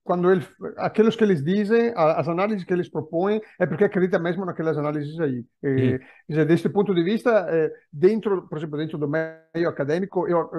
quando 0.04 0.30
ele, 0.30 0.46
aqueles 0.76 1.16
que 1.16 1.24
eles 1.24 1.42
dizem, 1.42 1.92
as 1.96 2.28
análises 2.28 2.62
que 2.62 2.72
eles 2.72 2.90
propõem, 2.90 3.40
é 3.58 3.64
porque 3.64 3.84
acredita 3.84 4.18
mesmo 4.18 4.44
naquelas 4.44 4.76
análises 4.76 5.18
aí. 5.18 5.44
E, 5.62 5.98
dizer, 6.28 6.44
deste 6.44 6.68
ponto 6.68 6.94
de 6.94 7.02
vista, 7.02 7.46
é, 7.48 7.72
dentro, 7.90 8.46
por 8.46 8.58
exemplo, 8.58 8.76
dentro 8.76 8.98
do 8.98 9.08
meio 9.08 9.68
acadêmico, 9.68 10.28
eu 10.28 10.50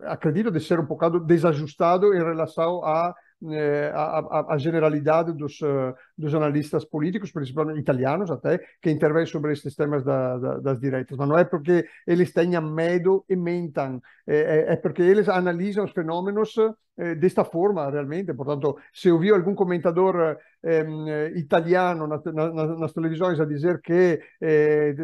acredito 0.00 0.50
de 0.50 0.58
ser 0.58 0.80
um 0.80 0.84
bocado 0.86 1.20
desajustado 1.20 2.12
em 2.12 2.18
relação 2.18 2.84
a 2.84 3.14
é, 3.48 3.90
a, 3.94 4.18
a, 4.18 4.54
a, 4.54 4.58
generalidade 4.58 5.32
dos, 5.32 5.62
uh, 5.62 5.94
dos 6.16 6.34
analistas 6.34 6.84
políticos, 6.84 7.32
principalmente 7.32 7.80
italianos 7.80 8.30
até, 8.30 8.58
que 8.82 8.90
intervêm 8.90 9.24
sobre 9.24 9.52
estes 9.52 9.74
temas 9.74 10.04
da, 10.04 10.36
da, 10.36 10.58
das 10.58 10.78
direitas. 10.78 11.16
Mas 11.16 11.26
não 11.26 11.38
é 11.38 11.44
porque 11.44 11.86
eles 12.06 12.34
tenham 12.34 12.60
medo 12.60 13.24
e 13.30 13.36
mentam, 13.36 14.02
é, 14.26 14.74
é 14.74 14.76
porque 14.76 15.00
eles 15.00 15.26
analisam 15.26 15.86
os 15.86 15.92
fenômenos 15.92 16.54
eh, 17.00 17.14
desta 17.14 17.44
forma 17.44 17.90
realmente. 17.90 18.34
Portanto, 18.34 18.76
se 18.92 19.08
eu 19.08 19.18
vi 19.18 19.30
algum 19.30 19.54
comentador 19.54 20.36
eh, 20.62 21.32
italiano 21.34 22.06
na, 22.06 22.20
na, 22.32 22.66
nas 22.76 22.92
televisões 22.92 23.40
a 23.40 23.46
dizer 23.46 23.80
que 23.80 24.20
eh, 24.40 24.94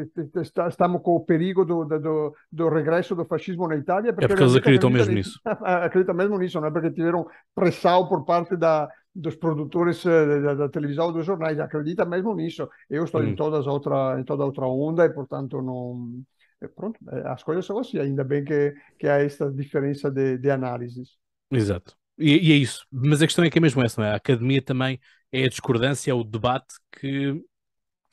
estamos 0.69 1.01
com 1.01 1.17
o 1.17 1.25
perigo 1.25 1.65
do, 1.65 1.85
do, 1.87 2.35
do, 2.53 2.69
regresso 2.69 3.15
do 3.15 3.25
fascismo 3.25 3.67
na 3.67 3.77
Itália, 3.77 4.11
é 4.11 4.13
porque, 4.13 4.27
é 4.27 4.29
porque 4.29 4.43
eles 4.43 4.57
acreditam 4.57 4.91
mesmo 4.91 5.15
nisso. 5.15 5.41
Acreditam 5.65 6.15
mesmo 6.15 6.39
nisso, 6.39 6.61
não 6.61 6.69
é 6.69 6.71
porque 6.71 6.91
tiveram 6.91 7.27
pressão 7.55 8.07
por 8.07 8.27
parte 8.27 8.57
da, 8.57 8.89
dos 9.15 9.37
produtores 9.37 10.05
eh, 10.05 10.41
da, 10.43 10.55
da, 10.55 10.69
televisão 10.69 11.11
dos 11.11 11.25
jornais, 11.25 11.59
acredita 11.59 12.05
mesmo 12.05 12.35
nisso. 12.35 12.69
Eu 12.91 13.05
estou 13.05 13.23
hum. 13.23 13.29
em, 13.29 13.35
todas 13.35 13.67
outra, 13.67 14.21
em 14.21 14.25
toda 14.25 14.45
outra 14.45 14.67
onda 14.67 15.07
e, 15.07 15.11
portanto, 15.11 15.63
não. 15.63 16.23
Eh, 16.61 16.69
pronto, 16.69 17.01
as 17.25 17.43
coisas 17.43 17.65
são 17.65 17.79
assim, 17.79 17.99
ainda 17.99 18.23
bem 18.23 18.45
que, 18.45 18.75
que 18.99 19.09
há 19.09 19.23
esta 19.23 19.51
diferença 19.51 20.11
de, 20.11 20.37
de 20.37 20.51
análises. 20.51 21.17
Exato. 21.51 21.97
E, 22.19 22.49
e, 22.49 22.53
é 22.53 22.57
isso. 22.57 22.87
Mas 22.91 23.23
a 23.23 23.27
questão 23.27 23.45
é 23.45 23.51
que 23.51 23.59
é 23.59 23.61
mesmo 23.61 23.83
essa, 23.85 24.01
não 24.01 24.09
é? 24.09 24.13
A 24.13 24.17
academia 24.17 24.63
também 24.63 25.01
é 25.33 25.45
a 25.45 25.49
discordância, 25.49 26.11
é 26.11 26.15
o 26.15 26.25
debate 26.25 26.75
que, 26.93 27.35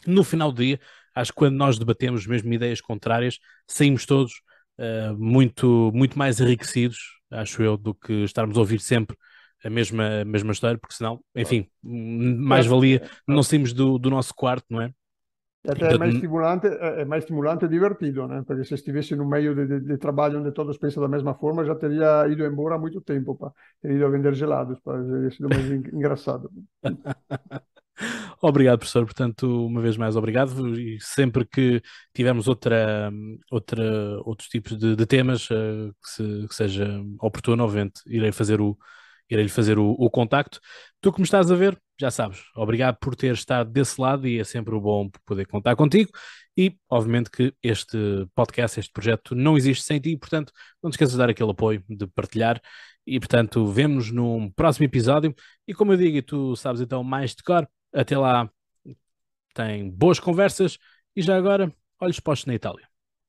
no 0.05 0.23
final 0.23 0.51
do 0.51 0.61
dia, 0.61 0.79
acho 1.15 1.31
que 1.31 1.37
quando 1.37 1.55
nós 1.55 1.77
debatemos 1.77 2.25
mesmo 2.27 2.53
ideias 2.53 2.81
contrárias, 2.81 3.39
saímos 3.67 4.05
todos 4.05 4.33
uh, 4.77 5.17
muito, 5.17 5.91
muito 5.93 6.17
mais 6.17 6.39
enriquecidos, 6.39 6.97
acho 7.31 7.63
eu, 7.63 7.77
do 7.77 7.93
que 7.95 8.23
estarmos 8.23 8.57
a 8.57 8.59
ouvir 8.59 8.79
sempre 8.79 9.17
a 9.63 9.69
mesma, 9.69 10.21
a 10.21 10.25
mesma 10.25 10.51
história, 10.51 10.77
porque 10.77 10.95
senão, 10.95 11.23
enfim, 11.33 11.69
mais 11.81 12.65
valia 12.65 13.09
não 13.25 13.41
saímos 13.41 13.71
do, 13.71 13.97
do 13.97 14.09
nosso 14.09 14.33
quarto, 14.33 14.65
não 14.69 14.81
é? 14.81 14.93
Até 15.65 15.93
é 15.93 15.97
mais 15.97 16.13
estimulante, 16.13 16.67
é 16.67 17.05
mais 17.05 17.23
estimulante 17.23 17.65
e 17.65 17.69
divertido, 17.69 18.27
né? 18.27 18.43
Porque 18.45 18.65
se 18.65 18.73
estivesse 18.73 19.15
no 19.15 19.25
meio 19.25 19.55
de, 19.55 19.65
de, 19.65 19.79
de, 19.79 19.97
trabalho 19.97 20.39
onde 20.39 20.51
todos 20.51 20.77
pensam 20.77 21.01
da 21.01 21.07
mesma 21.07 21.35
forma, 21.35 21.63
já 21.63 21.73
teria 21.73 22.27
ido 22.27 22.45
embora 22.45 22.75
há 22.75 22.77
muito 22.77 22.99
tempo, 22.99 23.35
para 23.35 23.51
ter 23.81 23.91
ido 23.91 24.05
a 24.05 24.09
vender 24.09 24.33
gelados, 24.33 24.77
para 24.81 25.01
ter 25.01 25.31
sido 25.31 25.47
mais 25.47 25.65
engraçado. 25.93 26.51
Obrigado, 28.41 28.79
professor. 28.79 29.05
Portanto, 29.05 29.65
uma 29.65 29.81
vez 29.81 29.95
mais, 29.95 30.15
obrigado. 30.17 30.77
E 30.77 30.97
sempre 30.99 31.45
que 31.45 31.81
tivermos 32.13 32.47
outra, 32.47 33.09
outra, 33.49 34.19
outros 34.25 34.49
tipos 34.49 34.77
de, 34.77 34.95
de 34.95 35.05
temas 35.05 35.49
uh, 35.49 35.93
que, 36.03 36.09
se, 36.09 36.47
que, 36.49 36.55
seja 36.55 37.01
oportuno, 37.21 37.63
obviamente, 37.63 38.01
irei 38.07 38.31
fazer 38.31 38.59
o, 38.59 38.77
irei-lhe 39.29 39.49
fazer 39.49 39.77
o, 39.79 39.91
o 39.91 40.09
contacto. 40.09 40.59
Tu 40.99 41.11
que 41.11 41.19
me 41.19 41.25
estás 41.25 41.51
a 41.51 41.55
ver, 41.55 41.79
já 41.99 42.11
sabes, 42.11 42.43
obrigado 42.55 42.97
por 42.99 43.15
ter 43.15 43.33
estado 43.33 43.69
desse 43.71 43.99
lado 43.99 44.27
e 44.27 44.39
é 44.39 44.43
sempre 44.43 44.77
bom 44.79 45.09
poder 45.25 45.45
contar 45.47 45.75
contigo. 45.75 46.11
E, 46.57 46.77
obviamente, 46.89 47.31
que 47.31 47.53
este 47.63 47.97
podcast, 48.35 48.79
este 48.79 48.91
projeto 48.91 49.35
não 49.35 49.57
existe 49.57 49.83
sem 49.83 49.99
ti, 49.99 50.15
portanto, 50.17 50.51
não 50.81 50.89
te 50.89 50.93
esqueças 50.93 51.13
de 51.13 51.17
dar 51.17 51.29
aquele 51.29 51.51
apoio, 51.51 51.83
de 51.89 52.05
partilhar. 52.07 52.61
E, 53.05 53.19
portanto, 53.19 53.65
vemos 53.67 54.11
num 54.11 54.51
próximo 54.51 54.85
episódio. 54.85 55.33
E, 55.67 55.73
como 55.73 55.93
eu 55.93 55.97
digo, 55.97 56.17
e 56.17 56.21
tu 56.21 56.55
sabes 56.55 56.81
então 56.81 57.03
mais 57.03 57.35
de 57.35 57.43
cor, 57.43 57.67
até 57.93 58.17
lá 58.17 58.49
tem 59.53 59.89
boas 59.89 60.19
conversas 60.19 60.77
e 61.15 61.21
já 61.21 61.37
agora, 61.37 61.73
olhos 61.99 62.19
postos 62.19 62.47
na 62.47 62.55
Itália. 62.55 62.87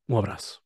Um 0.09 0.19
abraço. 0.19 0.64